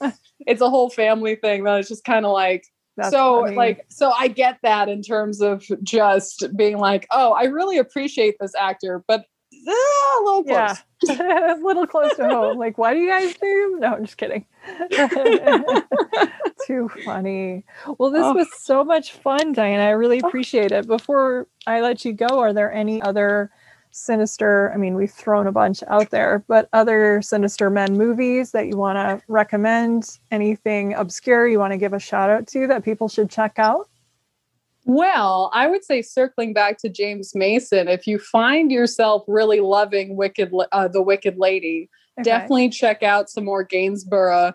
it's 0.47 0.63
a 0.63 0.71
whole 0.71 0.89
family 0.91 1.37
thing 1.37 1.65
that 1.65 1.81
is 1.81 1.89
just 1.89 2.05
kind 2.05 2.25
of 2.25 2.33
like 2.33 2.65
That's 2.97 3.11
so 3.11 3.43
funny. 3.43 3.57
like 3.57 3.85
so 3.91 4.11
i 4.19 4.27
get 4.27 4.59
that 4.63 4.89
in 4.89 5.03
terms 5.03 5.43
of 5.43 5.69
just 5.83 6.47
being 6.57 6.79
like 6.79 7.07
oh 7.11 7.33
i 7.33 7.43
really 7.45 7.77
appreciate 7.77 8.37
this 8.41 8.55
actor 8.59 9.05
but 9.07 9.27
uh, 9.69 9.73
a 9.73 10.21
little 10.25 10.45
close 10.45 10.79
yeah, 11.03 11.55
a 11.55 11.57
little 11.57 11.87
close 11.87 12.15
to 12.17 12.29
home. 12.29 12.59
Like, 12.59 12.79
why 12.79 12.95
do 12.95 13.01
you 13.01 13.09
guys 13.09 13.35
do? 13.35 13.77
No, 13.81 13.95
I'm 13.95 14.05
just 14.05 14.17
kidding. 14.17 14.47
Too 16.67 16.89
funny. 17.05 17.65
Well, 17.99 18.11
this 18.11 18.23
Oh. 18.25 18.33
was 18.35 18.49
so 18.57 18.85
much 18.85 19.13
fun, 19.13 19.53
Diana. 19.53 19.83
I 19.85 19.91
really 19.91 20.21
appreciate 20.21 20.73
it. 20.73 20.87
Before 20.87 21.47
I 21.67 21.81
let 21.81 22.05
you 22.05 22.13
go, 22.13 22.41
are 22.41 22.53
there 22.55 22.73
any 22.73 23.03
other 23.03 23.51
sinister? 23.91 24.73
I 24.73 24.79
mean, 24.79 24.95
we've 24.95 25.11
thrown 25.11 25.47
a 25.47 25.53
bunch 25.53 25.83
out 25.89 26.11
there, 26.11 26.43
but 26.49 26.69
other 26.73 27.21
sinister 27.23 27.69
men 27.71 27.99
movies 27.99 28.53
that 28.53 28.67
you 28.67 28.77
want 28.79 28.97
to 28.97 29.23
recommend? 29.29 30.19
Anything 30.31 30.95
obscure 30.95 31.47
you 31.47 31.59
want 31.59 31.73
to 31.73 31.79
give 31.79 31.93
a 31.93 31.99
shout 32.01 32.31
out 32.31 32.47
to 32.49 32.67
that 32.69 32.83
people 32.85 33.09
should 33.09 33.29
check 33.31 33.59
out? 33.59 33.89
Well 34.85 35.51
i 35.53 35.67
would 35.67 35.85
say 35.85 36.03
circling 36.03 36.53
back 36.53 36.79
to 36.79 36.89
james 36.89 37.35
mason 37.35 37.89
if 37.89 38.07
you 38.07 38.19
find 38.19 38.71
yourself 38.71 39.25
really 39.27 39.61
loving 39.61 40.17
wicked 40.17 40.53
uh, 40.73 40.89
the 40.89 41.03
wicked 41.03 41.37
lady 41.39 41.89
Okay. 42.17 42.31
definitely 42.31 42.69
check 42.69 43.03
out 43.03 43.29
some 43.29 43.45
more 43.45 43.65
gainsborough 43.65 44.53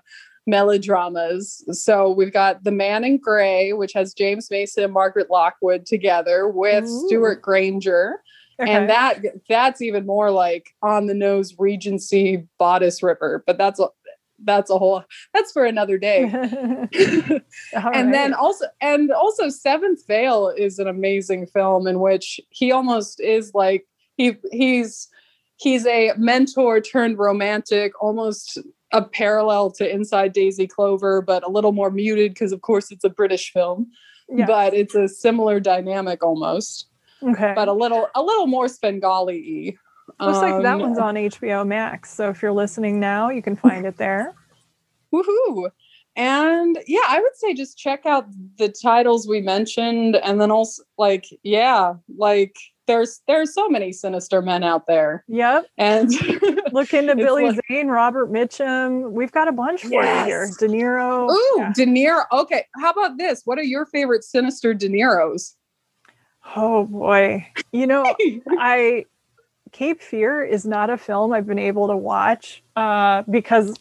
melodramas 0.48 1.64
so 1.78 2.10
we've 2.10 2.32
got 2.32 2.64
the 2.64 2.72
man 2.72 3.04
in 3.04 3.18
gray 3.18 3.74
which 3.74 3.92
has 3.94 4.14
james 4.14 4.50
mason 4.50 4.84
and 4.86 4.94
margaret 4.94 5.30
lockwood 5.30 5.86
together 5.86 6.48
with 6.48 6.86
Ooh. 6.86 7.08
stewart 7.08 7.42
granger 7.42 8.22
Okay. 8.62 8.72
and 8.72 8.90
that 8.90 9.22
that's 9.48 9.82
even 9.82 10.06
more 10.06 10.32
like 10.32 10.74
on 10.82 11.06
the 11.08 11.14
nose 11.14 11.56
regency 11.58 12.46
bodice 12.58 13.02
ripper 13.02 13.42
but 13.48 13.58
that's 13.58 13.80
a 13.80 13.88
that's 14.44 14.70
a 14.70 14.78
whole 14.78 15.04
that's 15.34 15.52
for 15.52 15.66
another 15.66 15.98
day 15.98 16.24
and 17.74 18.14
then 18.14 18.34
also 18.34 18.66
and 18.82 19.12
also 19.12 19.50
seventh 19.50 20.06
veil 20.08 20.50
is 20.56 20.80
an 20.80 20.88
amazing 20.88 21.46
film 21.48 21.88
in 21.88 22.00
which 22.00 22.40
he 22.50 22.72
almost 22.72 23.20
is 23.20 23.52
like 23.54 23.86
he 24.18 24.36
he's 24.52 25.08
he's 25.58 25.86
a 25.86 26.12
mentor 26.18 26.80
turned 26.80 27.18
romantic 27.18 27.92
almost 28.02 28.58
a 28.92 29.04
parallel 29.04 29.70
to 29.72 29.90
inside 29.90 30.34
daisy 30.34 30.68
clover 30.68 31.22
but 31.22 31.44
a 31.44 31.50
little 31.50 31.72
more 31.72 31.92
muted 31.92 32.34
because 32.34 32.52
of 32.52 32.62
course 32.62 32.92
it's 32.92 33.04
a 33.04 33.10
british 33.10 33.52
film 33.52 33.88
Yeah. 34.30 34.46
but 34.46 34.74
it's 34.74 34.96
a 34.96 35.08
similar 35.08 35.60
dynamic 35.60 36.24
almost 36.24 36.88
okay. 37.24 37.54
but 37.56 37.68
a 37.68 37.74
little 37.74 38.08
a 38.16 38.22
little 38.22 38.48
more 38.48 38.68
svengali 38.68 39.78
Looks 40.20 40.38
like 40.40 40.62
that 40.64 40.76
Um, 40.76 40.80
one's 40.82 40.98
on 41.00 41.16
HBO 41.16 41.66
Max. 41.68 42.14
So 42.14 42.30
if 42.30 42.42
you're 42.42 42.52
listening 42.52 43.00
now, 43.00 43.30
you 43.30 43.42
can 43.42 43.56
find 43.56 43.86
it 43.86 43.98
there. 43.98 44.34
Woohoo! 45.14 45.70
And 46.16 46.78
yeah, 46.88 47.02
I 47.08 47.20
would 47.22 47.36
say 47.36 47.54
just 47.54 47.78
check 47.78 48.06
out 48.06 48.26
the 48.58 48.70
titles 48.70 49.28
we 49.28 49.42
mentioned, 49.42 50.16
and 50.18 50.42
then 50.42 50.52
also 50.52 50.84
like 50.98 51.26
yeah, 51.44 51.94
like 52.18 52.56
there's 52.88 53.22
there's 53.28 53.54
so 53.54 53.70
many 53.70 53.92
sinister 53.94 54.42
men 54.42 54.64
out 54.64 54.86
there, 54.88 55.24
Yep. 55.28 55.68
and 55.78 56.12
Look 56.74 56.94
into 56.94 57.16
Billy 57.16 57.46
like- 57.50 57.60
Zane, 57.72 57.88
Robert 57.88 58.32
Mitchum. 58.32 59.12
We've 59.12 59.32
got 59.32 59.48
a 59.48 59.52
bunch 59.52 59.82
for 59.84 60.04
you 60.04 60.24
here. 60.26 60.50
De 60.60 60.68
Niro. 60.68 61.30
ooh, 61.32 61.56
Yeah. 61.58 61.72
De 61.74 61.86
Niro. 61.86 62.24
Okay, 62.34 62.66
how 62.76 62.90
about 62.92 63.18
this? 63.18 63.44
What 63.46 63.58
are 63.58 63.64
your 63.64 63.86
favorite 63.86 64.24
sinister 64.24 64.74
De 64.74 64.90
Niros? 64.90 65.54
Oh 66.56 66.86
boy. 66.86 67.48
You 67.72 67.86
know, 67.88 68.16
I 68.60 69.06
Cape 69.72 70.02
Fear 70.02 70.44
is 70.46 70.66
not 70.66 70.90
a 70.90 70.98
film 70.98 71.34
I've 71.34 71.48
been 71.48 71.60
able 71.60 71.88
to 71.88 71.98
watch 71.98 72.64
uh, 72.76 73.24
because 73.30 73.80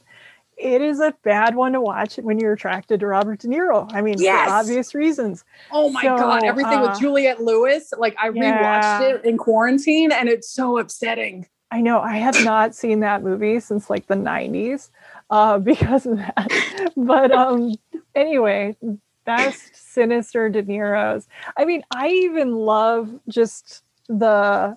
it 0.56 0.82
is 0.82 1.00
a 1.00 1.14
bad 1.22 1.54
one 1.54 1.72
to 1.72 1.80
watch 1.80 2.16
when 2.16 2.38
you're 2.38 2.52
attracted 2.52 3.00
to 3.00 3.06
Robert 3.06 3.40
De 3.40 3.48
Niro. 3.48 3.88
I 3.92 4.00
mean, 4.02 4.18
Yes. 4.18 4.44
for 4.46 4.50
obvious 4.52 4.94
reasons. 4.94 5.44
Oh 5.70 5.90
my 5.90 6.02
So, 6.02 6.16
god, 6.16 6.44
everything 6.44 6.78
uh, 6.80 6.88
with 6.88 7.00
Juliette 7.00 7.42
Lewis. 7.42 7.92
Like 7.96 8.16
I 8.20 8.28
Yeah. 8.28 9.00
rewatched 9.00 9.14
it 9.16 9.24
in 9.24 9.38
quarantine, 9.38 10.10
and 10.12 10.28
it's 10.28 10.50
so 10.50 10.78
upsetting. 10.78 11.46
I 11.70 11.80
know 11.80 12.00
I 12.00 12.16
have 12.16 12.40
not 12.40 12.74
seen 12.74 13.00
that 13.00 13.22
movie 13.22 13.60
since 13.60 13.90
like 13.90 14.06
the 14.06 14.14
90s 14.14 14.90
uh, 15.30 15.58
because 15.70 16.06
of 16.06 16.16
that. 16.18 16.92
But 16.96 17.30
um, 17.30 17.76
anyway, 18.14 18.76
best 19.24 19.92
sinister 19.92 20.48
De 20.48 20.62
Niro's. 20.62 21.28
I 21.56 21.64
mean, 21.66 21.82
I 21.90 22.08
even 22.08 22.54
love 22.54 23.10
just 23.28 23.84
the, 24.08 24.76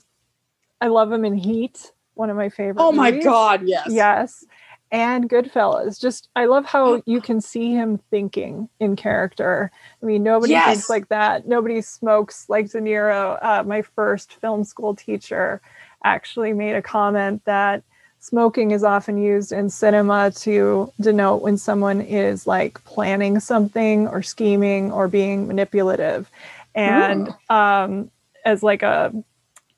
I 0.82 0.88
love 0.88 1.12
him 1.12 1.24
in 1.24 1.36
Heat, 1.36 1.92
one 2.16 2.30
of 2.30 2.36
my 2.36 2.50
favorite. 2.50 2.84
Oh 2.84 2.92
my 2.92 3.12
movies. 3.12 3.24
god, 3.24 3.62
yes. 3.68 3.88
Yes. 3.90 4.46
And 4.92 5.30
Goodfellas. 5.30 6.02
Just, 6.02 6.28
I 6.36 6.46
love 6.46 6.66
how 6.66 7.02
you 7.06 7.22
can 7.22 7.40
see 7.40 7.72
him 7.72 7.98
thinking 8.10 8.68
in 8.82 8.98
character. 8.98 9.72
I 10.02 10.06
mean, 10.06 10.22
nobody 10.24 10.54
Yes. 10.54 10.74
thinks 10.74 10.90
like 10.90 11.08
that. 11.10 11.48
Nobody 11.48 11.82
smokes 11.82 12.50
like 12.50 12.70
De 12.72 12.80
Niro. 12.82 13.38
Uh, 13.42 13.64
my 13.64 13.84
first 13.84 14.34
film 14.34 14.66
school 14.66 14.94
teacher 14.94 15.62
actually 16.04 16.52
made 16.52 16.76
a 16.76 16.82
comment 16.82 17.46
that 17.46 17.84
smoking 18.20 18.72
is 18.72 18.84
often 18.84 19.18
used 19.18 19.52
in 19.54 19.70
cinema 19.70 20.30
to 20.32 20.92
denote 21.00 21.42
when 21.42 21.58
someone 21.58 22.02
is 22.02 22.46
like 22.46 22.84
planning 22.84 23.40
something 23.40 24.08
or 24.10 24.22
scheming 24.22 24.92
or 24.92 25.08
being 25.08 25.48
manipulative. 25.48 26.30
And 26.76 27.34
um, 27.50 28.12
as 28.46 28.62
like 28.62 28.84
a 28.84 29.14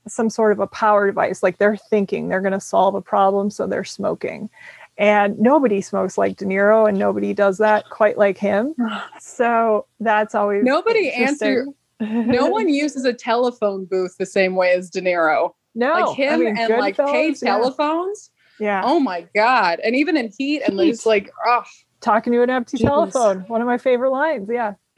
some 0.07 0.29
sort 0.29 0.51
of 0.51 0.59
a 0.59 0.67
power 0.67 1.07
device. 1.07 1.43
Like 1.43 1.57
they're 1.57 1.77
thinking 1.77 2.29
they're 2.29 2.41
going 2.41 2.53
to 2.53 2.59
solve 2.59 2.95
a 2.95 3.01
problem, 3.01 3.49
so 3.49 3.67
they're 3.67 3.83
smoking. 3.83 4.49
And 4.97 5.39
nobody 5.39 5.81
smokes 5.81 6.17
like 6.17 6.37
De 6.37 6.45
Niro, 6.45 6.87
and 6.87 6.99
nobody 6.99 7.33
does 7.33 7.57
that 7.57 7.89
quite 7.89 8.17
like 8.17 8.37
him. 8.37 8.75
So 9.19 9.85
that's 9.99 10.35
always 10.35 10.63
Nobody 10.63 11.09
answers. 11.11 11.67
No 11.99 12.47
one 12.47 12.67
uses 12.67 13.05
a 13.05 13.13
telephone 13.13 13.85
booth 13.85 14.17
the 14.17 14.25
same 14.25 14.55
way 14.55 14.73
as 14.73 14.89
De 14.89 14.99
Niro. 15.01 15.53
no, 15.73 15.93
like 15.93 16.17
him 16.17 16.33
I 16.33 16.37
mean, 16.37 16.57
and 16.57 16.69
like 16.77 16.97
pay 16.97 17.31
Goodfellas, 17.31 17.41
yeah. 17.41 17.49
telephones. 17.49 18.29
Yeah, 18.59 18.81
Oh 18.83 18.99
my 18.99 19.25
god! 19.33 19.79
And 19.83 19.95
even 19.95 20.17
in 20.17 20.31
Heat, 20.37 20.61
and 20.67 20.79
it's 20.79 21.05
like, 21.05 21.31
oh, 21.45 21.63
talking 22.01 22.33
to 22.33 22.41
an 22.43 22.49
empty 22.49 22.77
Jeez. 22.77 22.85
telephone. 22.85 23.39
One 23.47 23.61
of 23.61 23.67
my 23.67 23.77
favorite 23.77 24.11
lines. 24.11 24.49
Yeah, 24.51 24.73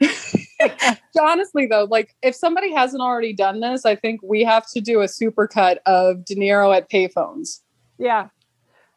honestly 1.20 1.66
though, 1.66 1.86
like 1.90 2.14
if 2.22 2.34
somebody 2.34 2.72
hasn't 2.72 3.02
already 3.02 3.32
done 3.32 3.60
this, 3.60 3.84
I 3.84 3.94
think 3.96 4.20
we 4.22 4.42
have 4.44 4.66
to 4.72 4.80
do 4.80 5.00
a 5.00 5.06
supercut 5.06 5.78
of 5.86 6.24
De 6.24 6.34
Niro 6.34 6.76
at 6.76 6.90
payphones. 6.90 7.60
yeah. 7.98 8.28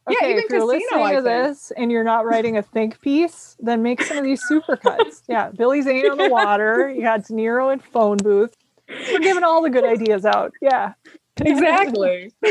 Yeah, 0.10 0.15
Okay, 0.18 0.31
even 0.31 0.44
if 0.44 0.49
you're 0.49 0.61
Casino, 0.61 0.65
listening 0.80 1.03
I 1.03 1.11
to 1.15 1.22
think. 1.22 1.48
this 1.49 1.72
and 1.77 1.91
you're 1.91 2.03
not 2.03 2.26
writing 2.26 2.57
a 2.57 2.64
think 2.64 2.99
piece, 3.02 3.56
then 3.60 3.84
make 3.84 4.02
some 4.02 4.18
of 4.18 4.23
these 4.23 4.41
supercuts. 4.49 5.22
yeah, 5.27 5.52
Billy 5.52 5.84
Zane 5.84 6.10
on 6.10 6.18
the 6.18 6.30
water. 6.30 6.90
You 6.90 7.03
got 7.03 7.26
De 7.26 7.34
Niro 7.34 7.72
in 7.72 7.77
phone 7.77 8.18
booth. 8.18 8.56
We're 8.88 9.19
giving 9.19 9.44
all 9.44 9.61
the 9.61 9.69
good 9.69 9.84
ideas 9.84 10.26
out. 10.26 10.52
Yeah, 10.64 10.94
Exactly. 11.41 12.31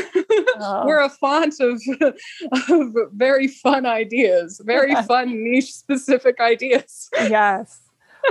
Oh. 0.61 0.87
We're 0.87 1.01
a 1.01 1.09
font 1.09 1.55
of, 1.61 1.81
of 2.71 2.95
very 3.13 3.47
fun 3.49 3.87
ideas, 3.87 4.61
very 4.65 4.95
fun 5.05 5.43
niche 5.45 5.73
specific 5.73 6.41
ideas. 6.41 7.09
yes. 7.15 7.81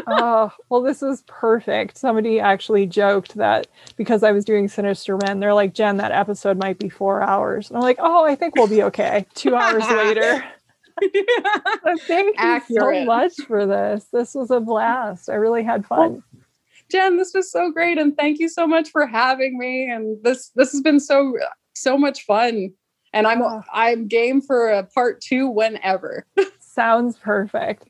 Oh, 0.06 0.52
well, 0.69 0.82
this 0.82 1.02
is 1.02 1.24
perfect. 1.28 1.98
Somebody 1.98 2.40
actually 2.40 2.86
joked 2.86 3.36
that 3.36 3.68
because 3.95 4.24
I 4.24 4.32
was 4.32 4.45
doing 4.45 4.68
Sinister 4.68 5.18
Men, 5.18 5.40
they're 5.40 5.53
like, 5.53 5.74
Jen, 5.74 5.98
that 5.98 6.11
episode 6.11 6.57
might 6.57 6.80
be 6.80 6.90
four 6.90 7.22
hours. 7.22 7.69
And 7.69 7.78
I'm 7.78 7.84
like, 7.84 7.98
oh, 7.99 8.26
I 8.26 8.36
think 8.36 8.56
we'll 8.56 8.68
be 8.68 8.84
okay. 8.84 9.26
Two 9.34 9.56
hours 9.56 9.84
later. 9.90 10.44
Thank 12.07 12.40
you 12.40 12.61
so 12.76 13.06
much 13.06 13.34
for 13.48 13.65
this. 13.65 14.06
This 14.11 14.34
was 14.34 14.52
a 14.52 14.60
blast. 14.60 15.30
I 15.30 15.36
really 15.36 15.64
had 15.64 15.86
fun. 15.86 16.24
Jen, 16.90 17.18
this 17.18 17.34
was 17.34 17.52
so 17.52 17.72
great, 17.72 17.98
and 17.98 18.15
thank 18.15 18.40
you 18.40 18.48
so 18.48 18.65
much 18.65 18.90
for 18.90 19.06
having 19.06 19.57
me. 19.57 19.90
And 19.90 20.18
this 20.24 20.52
this 20.56 20.72
has 20.72 20.82
been 20.82 20.99
so 20.99 21.34
so 21.74 21.98
much 21.98 22.24
fun. 22.24 22.72
And 23.14 23.28
I'm 23.28 23.41
Oh. 23.41 23.61
I'm 23.74 24.07
game 24.07 24.41
for 24.41 24.69
a 24.69 24.84
part 24.84 25.22
two 25.22 25.48
whenever. 25.48 26.26
Sounds 26.60 27.18
perfect. 27.18 27.90